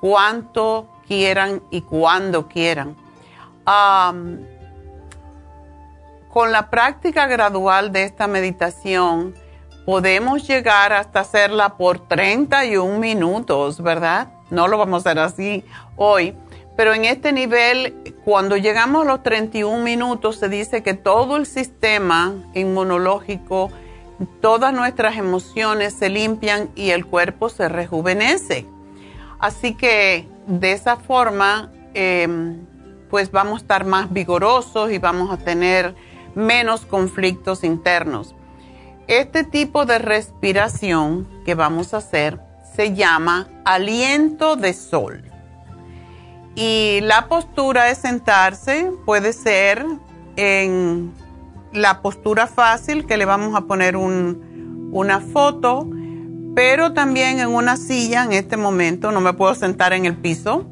cuanto 0.00 0.88
quieran 1.06 1.62
y 1.70 1.82
cuando 1.82 2.48
quieran. 2.48 2.96
Con 6.34 6.50
la 6.50 6.68
práctica 6.68 7.28
gradual 7.28 7.92
de 7.92 8.02
esta 8.02 8.26
meditación, 8.26 9.36
podemos 9.86 10.48
llegar 10.48 10.92
hasta 10.92 11.20
hacerla 11.20 11.76
por 11.76 12.08
31 12.08 12.98
minutos, 12.98 13.80
¿verdad? 13.80 14.32
No 14.50 14.66
lo 14.66 14.76
vamos 14.76 15.06
a 15.06 15.10
hacer 15.10 15.20
así 15.20 15.64
hoy, 15.94 16.36
pero 16.76 16.92
en 16.92 17.04
este 17.04 17.32
nivel, 17.32 18.16
cuando 18.24 18.56
llegamos 18.56 19.06
a 19.06 19.10
los 19.10 19.22
31 19.22 19.84
minutos, 19.84 20.34
se 20.34 20.48
dice 20.48 20.82
que 20.82 20.94
todo 20.94 21.36
el 21.36 21.46
sistema 21.46 22.34
inmunológico, 22.52 23.70
todas 24.40 24.74
nuestras 24.74 25.16
emociones 25.16 25.94
se 25.94 26.08
limpian 26.08 26.68
y 26.74 26.90
el 26.90 27.06
cuerpo 27.06 27.48
se 27.48 27.68
rejuvenece. 27.68 28.66
Así 29.38 29.76
que 29.76 30.26
de 30.48 30.72
esa 30.72 30.96
forma, 30.96 31.70
em, 31.94 32.66
pues 33.08 33.30
vamos 33.30 33.60
a 33.60 33.62
estar 33.62 33.84
más 33.84 34.12
vigorosos 34.12 34.90
y 34.90 34.98
vamos 34.98 35.30
a 35.30 35.36
tener 35.36 35.94
menos 36.34 36.82
conflictos 36.82 37.64
internos. 37.64 38.34
Este 39.06 39.44
tipo 39.44 39.84
de 39.84 39.98
respiración 39.98 41.28
que 41.44 41.54
vamos 41.54 41.92
a 41.92 41.98
hacer 41.98 42.40
se 42.74 42.94
llama 42.94 43.48
aliento 43.64 44.56
de 44.56 44.72
sol. 44.72 45.22
Y 46.54 47.00
la 47.02 47.28
postura 47.28 47.90
es 47.90 47.98
sentarse, 47.98 48.90
puede 49.04 49.32
ser 49.32 49.84
en 50.36 51.12
la 51.72 52.00
postura 52.00 52.46
fácil, 52.46 53.06
que 53.06 53.16
le 53.16 53.24
vamos 53.24 53.54
a 53.56 53.62
poner 53.62 53.96
una 53.96 55.20
foto, 55.20 55.88
pero 56.54 56.92
también 56.92 57.40
en 57.40 57.48
una 57.48 57.76
silla 57.76 58.24
en 58.24 58.32
este 58.32 58.56
momento, 58.56 59.10
no 59.10 59.20
me 59.20 59.32
puedo 59.32 59.54
sentar 59.54 59.92
en 59.92 60.06
el 60.06 60.16
piso, 60.16 60.66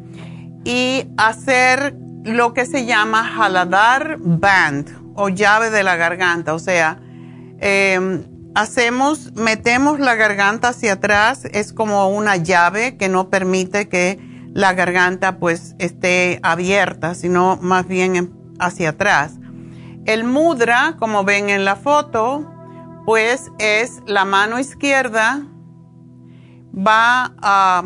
y 0.65 1.05
hacer 1.17 1.97
lo 2.25 2.55
que 2.55 2.65
se 2.67 2.87
llama 2.87 3.25
jaladar 3.25 4.17
band 4.21 5.02
o 5.15 5.29
llave 5.29 5.71
de 5.71 5.83
la 5.83 5.97
garganta, 5.97 6.55
o 6.55 6.59
sea, 6.59 6.99
em, 7.61 8.25
hacemos, 8.55 9.33
metemos 9.35 10.01
la 10.01 10.15
garganta 10.15 10.69
hacia 10.69 10.95
atrás, 10.95 11.47
es 11.53 11.73
como 11.73 12.09
una 12.09 12.37
llave 12.37 12.97
que 12.97 13.09
no 13.09 13.31
permite 13.31 13.89
que 13.89 14.19
la 14.53 14.75
garganta 14.75 15.39
pues 15.39 15.75
esté 15.79 16.39
abierta, 16.43 17.15
sino 17.15 17.59
más 17.63 17.87
bien 17.87 18.33
hacia 18.59 18.91
atrás. 18.91 19.35
El 20.05 20.25
mudra, 20.25 20.97
como 20.99 21.25
ven 21.25 21.49
en 21.49 21.65
la 21.65 21.77
foto, 21.77 22.51
pues 23.07 23.51
es 23.59 24.01
la 24.07 24.25
mano 24.25 24.59
izquierda, 24.59 25.43
va 26.75 27.35
a, 27.41 27.83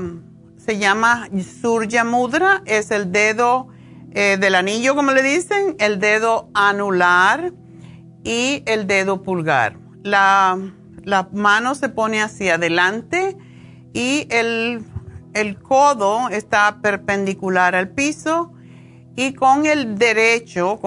se 0.56 0.78
llama 0.78 1.28
Surya 1.60 2.04
Mudra, 2.04 2.62
es 2.66 2.90
el 2.90 3.12
dedo 3.12 3.68
eh, 4.12 4.36
del 4.38 4.54
anillo, 4.54 4.94
como 4.94 5.12
le 5.12 5.22
dicen, 5.22 5.76
el 5.78 5.98
dedo 5.98 6.50
anular 6.54 7.52
y 8.24 8.62
el 8.66 8.86
dedo 8.86 9.22
pulgar. 9.22 9.78
La, 10.02 10.58
la 11.04 11.28
mano 11.32 11.74
se 11.74 11.88
pone 11.88 12.22
hacia 12.22 12.54
adelante 12.54 13.36
y 13.92 14.26
el 14.30 14.84
el 15.36 15.58
codo 15.58 16.30
está 16.30 16.78
perpendicular 16.80 17.74
al 17.74 17.90
piso 17.90 18.54
y 19.16 19.34
con 19.34 19.66
el 19.66 19.98
derecho, 19.98 20.80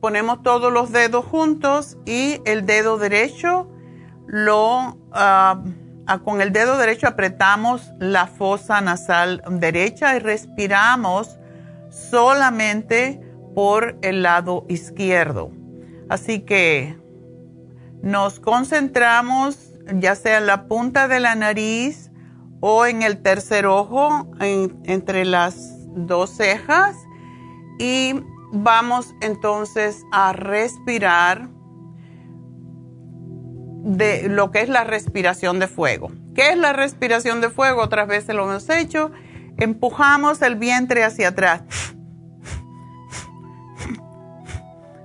ponemos 0.00 0.42
todos 0.42 0.72
los 0.72 0.90
dedos 0.90 1.26
juntos 1.26 1.98
y 2.06 2.40
el 2.46 2.64
dedo 2.64 2.96
derecho 2.96 3.70
lo, 4.26 4.96
ah, 5.12 5.62
ah, 6.06 6.18
con 6.20 6.40
el 6.40 6.50
dedo 6.50 6.78
derecho 6.78 7.08
apretamos 7.08 7.92
la 7.98 8.26
fosa 8.26 8.80
nasal 8.80 9.42
derecha 9.50 10.16
y 10.16 10.18
respiramos 10.18 11.36
solamente 12.10 13.20
por 13.54 13.96
el 14.02 14.22
lado 14.22 14.66
izquierdo. 14.68 15.50
Así 16.08 16.40
que 16.40 16.98
nos 18.02 18.40
concentramos 18.40 19.70
ya 19.92 20.14
sea 20.14 20.38
en 20.38 20.46
la 20.46 20.66
punta 20.66 21.08
de 21.08 21.20
la 21.20 21.34
nariz, 21.34 22.10
o 22.66 22.86
en 22.86 23.02
el 23.02 23.20
tercer 23.20 23.66
ojo, 23.66 24.26
entre 24.40 25.26
las 25.26 25.86
dos 25.88 26.30
cejas. 26.30 26.96
Y 27.78 28.14
vamos 28.52 29.14
entonces 29.20 30.02
a 30.12 30.32
respirar 30.32 31.50
de 33.82 34.30
lo 34.30 34.50
que 34.50 34.62
es 34.62 34.70
la 34.70 34.84
respiración 34.84 35.58
de 35.58 35.66
fuego. 35.66 36.10
¿Qué 36.34 36.52
es 36.52 36.56
la 36.56 36.72
respiración 36.72 37.42
de 37.42 37.50
fuego? 37.50 37.82
Otras 37.82 38.08
veces 38.08 38.34
lo 38.34 38.44
hemos 38.44 38.70
hecho. 38.70 39.10
Empujamos 39.56 40.42
el 40.42 40.56
vientre 40.56 41.04
hacia 41.04 41.28
atrás. 41.28 41.62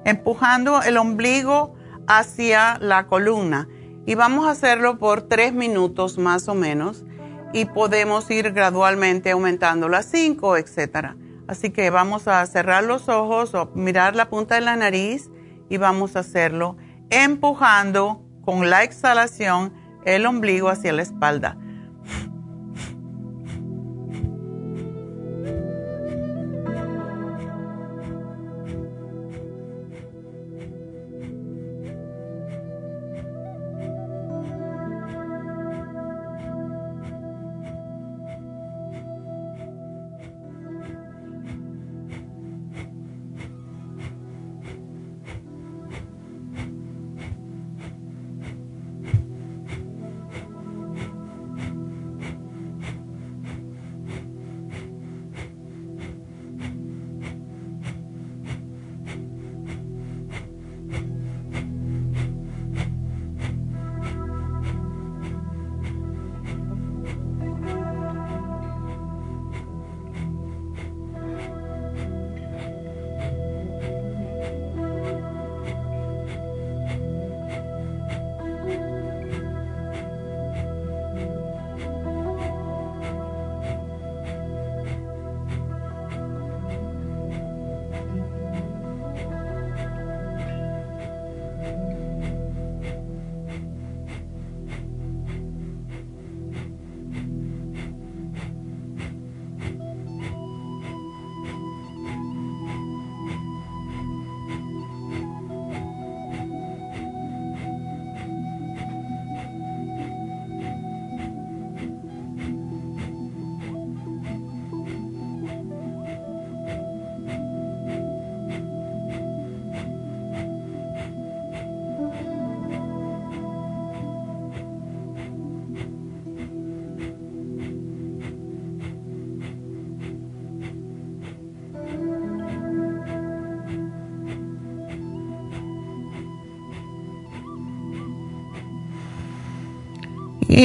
Empujando 0.06 0.82
el 0.82 0.98
ombligo 0.98 1.76
hacia 2.08 2.78
la 2.80 3.08
columna. 3.08 3.68
Y 4.06 4.16
vamos 4.16 4.48
a 4.48 4.52
hacerlo 4.52 4.98
por 4.98 5.22
tres 5.22 5.54
minutos 5.54 6.18
más 6.18 6.48
o 6.48 6.56
menos 6.56 7.06
y 7.54 7.66
podemos 7.66 8.30
ir 8.32 8.52
gradualmente 8.52 9.32
aumentando 9.32 9.88
las 9.88 10.06
5, 10.06 10.58
etcétera. 10.58 11.16
Así 11.48 11.72
que 11.72 11.90
vamos 11.90 12.28
a 12.28 12.46
cerrar 12.46 12.84
los 12.84 13.10
ojos 13.10 13.54
o 13.56 13.72
mirar 13.76 14.16
la 14.16 14.30
punta 14.30 14.56
de 14.56 14.62
la 14.62 14.76
nariz 14.76 15.30
y 15.70 15.78
vamos 15.78 16.16
a 16.16 16.20
hacerlo 16.20 16.78
empujando 17.10 18.24
con 18.44 18.70
la 18.70 18.84
exhalación 18.84 19.74
el 20.06 20.26
ombligo 20.26 20.70
hacia 20.70 20.94
la 20.94 21.02
espalda. 21.02 21.58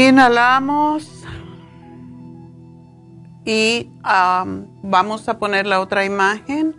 Inhalamos 0.08 1.08
y 3.46 3.90
vamos 4.82 5.26
a 5.30 5.38
poner 5.38 5.66
la 5.66 5.80
otra 5.80 6.04
imagen. 6.04 6.76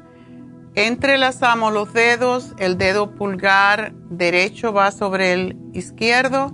Entrelazamos 0.75 1.73
los 1.73 1.91
dedos, 1.91 2.53
el 2.59 2.77
dedo 2.77 3.15
pulgar 3.15 3.93
derecho 4.11 4.73
va 4.73 4.91
sobre 4.91 5.33
el 5.33 5.57
izquierdo 5.73 6.53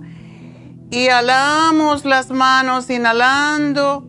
y 0.90 1.08
alamos 1.08 2.06
las 2.06 2.30
manos 2.30 2.88
inhalando 2.88 4.08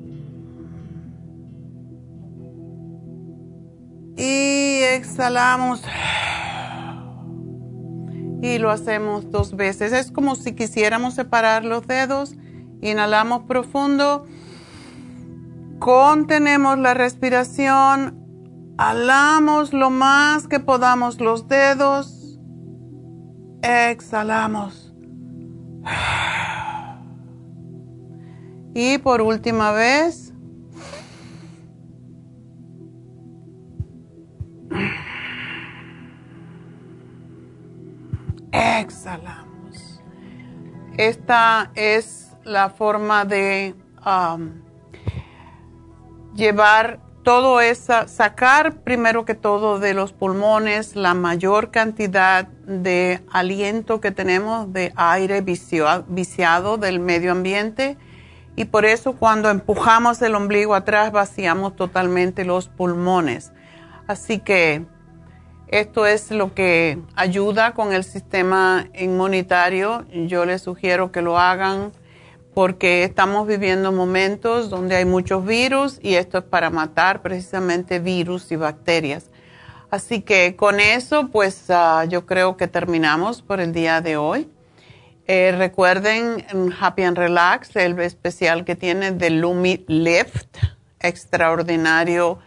y 4.16 4.84
exhalamos 4.84 5.82
y 8.42 8.58
lo 8.58 8.70
hacemos 8.70 9.30
dos 9.32 9.54
veces. 9.54 9.92
Es 9.92 10.12
como 10.12 10.36
si 10.36 10.54
quisiéramos 10.54 11.16
separar 11.16 11.66
los 11.66 11.86
dedos 11.88 12.38
Inhalamos 12.84 13.44
profundo. 13.44 14.28
Contenemos 15.80 16.78
la 16.78 16.94
respiración. 16.94 18.20
Alamos 18.78 19.72
lo 19.72 19.90
más 19.90 20.50
que 20.50 20.60
podamos 20.60 21.22
los 21.22 21.48
dedos. 21.48 22.38
Exhalamos. 23.62 24.94
Y 28.74 28.98
por 28.98 29.22
última 29.22 29.72
vez. 29.72 30.34
Exhalamos. 38.52 40.02
Esta 40.98 41.72
es 41.76 42.23
la 42.44 42.70
forma 42.70 43.26
de 43.26 43.76
um, 44.06 44.62
llevar 46.36 47.00
todo 47.24 47.62
eso, 47.62 48.08
sacar 48.08 48.82
primero 48.82 49.24
que 49.24 49.34
todo 49.34 49.80
de 49.80 49.94
los 49.94 50.12
pulmones 50.12 50.96
la 50.96 51.14
mayor 51.14 51.72
cantidad 51.72 52.48
de 52.48 53.22
aliento 53.32 54.02
que 54.02 54.12
tenemos 54.12 54.74
de 54.74 54.92
aire 54.98 55.42
viciado 55.42 56.78
del 56.78 57.00
medio 57.00 57.32
ambiente 57.32 57.98
y 58.56 58.66
por 58.66 58.86
eso 58.86 59.14
cuando 59.14 59.50
empujamos 59.50 60.22
el 60.22 60.36
ombligo 60.36 60.76
atrás 60.76 61.12
vaciamos 61.12 61.76
totalmente 61.76 62.44
los 62.44 62.68
pulmones. 62.68 63.52
Así 64.06 64.40
que 64.40 64.86
esto 65.68 66.06
es 66.06 66.30
lo 66.30 66.54
que 66.54 67.00
ayuda 67.16 67.74
con 67.74 67.94
el 67.94 68.04
sistema 68.04 68.86
inmunitario. 68.94 70.06
Yo 70.28 70.46
les 70.46 70.62
sugiero 70.62 71.12
que 71.12 71.22
lo 71.22 71.40
hagan 71.40 71.94
porque 72.54 73.04
estamos 73.04 73.48
viviendo 73.48 73.92
momentos 73.92 74.70
donde 74.70 74.96
hay 74.96 75.06
muchos 75.06 75.46
virus 75.46 76.00
y 76.02 76.16
esto 76.16 76.40
es 76.40 76.44
para 76.44 76.70
matar 76.70 77.22
precisamente 77.22 78.00
virus 78.00 78.52
y 78.52 78.56
bacterias. 78.56 79.30
Así 79.90 80.22
que 80.22 80.56
con 80.56 80.80
eso, 80.80 81.30
pues 81.32 81.66
ah, 81.70 82.06
yo 82.06 82.26
creo 82.26 82.58
que 82.58 82.68
terminamos 82.68 83.42
por 83.42 83.60
el 83.60 83.74
día 83.74 84.02
de 84.02 84.18
hoy. 84.18 84.50
Eh, 85.26 85.54
recuerden 85.58 86.46
Happy 86.80 87.04
and 87.04 87.18
Relax, 87.18 87.76
el 87.76 87.98
especial 88.00 88.66
que 88.66 88.76
tiene 88.76 89.12
de 89.12 89.30
Lumi 89.30 89.86
Lift, 89.88 90.58
extraordinario 91.00 92.40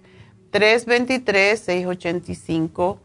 323-685-5622. 0.52 3.03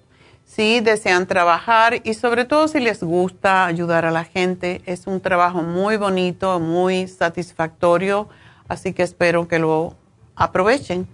Si 0.56 0.80
desean 0.80 1.26
trabajar 1.26 2.00
y 2.02 2.14
sobre 2.14 2.46
todo 2.46 2.66
si 2.66 2.80
les 2.80 3.02
gusta 3.02 3.66
ayudar 3.66 4.06
a 4.06 4.10
la 4.10 4.24
gente, 4.24 4.80
es 4.86 5.06
un 5.06 5.20
trabajo 5.20 5.60
muy 5.60 5.98
bonito, 5.98 6.60
muy 6.60 7.08
satisfactorio, 7.08 8.30
así 8.66 8.94
que 8.94 9.02
espero 9.02 9.48
que 9.48 9.58
lo 9.58 9.96
aprovechen. 10.34 11.06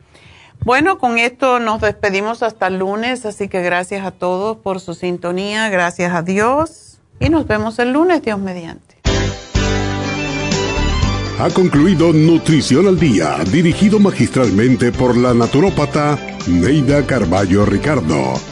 Bueno, 0.64 0.98
con 0.98 1.18
esto 1.18 1.58
nos 1.58 1.80
despedimos 1.80 2.44
hasta 2.44 2.68
el 2.68 2.78
lunes, 2.78 3.26
así 3.26 3.48
que 3.48 3.62
gracias 3.62 4.06
a 4.06 4.12
todos 4.12 4.58
por 4.58 4.78
su 4.78 4.94
sintonía, 4.94 5.68
gracias 5.70 6.14
a 6.14 6.22
Dios 6.22 7.00
y 7.18 7.28
nos 7.28 7.44
vemos 7.48 7.80
el 7.80 7.94
lunes, 7.94 8.22
Dios 8.22 8.38
mediante. 8.38 8.98
Ha 11.40 11.50
concluido 11.52 12.12
Nutrición 12.12 12.86
al 12.86 13.00
Día, 13.00 13.38
dirigido 13.50 13.98
magistralmente 13.98 14.92
por 14.92 15.16
la 15.16 15.34
naturópata 15.34 16.16
Neida 16.46 17.04
Carballo 17.04 17.66
Ricardo. 17.66 18.51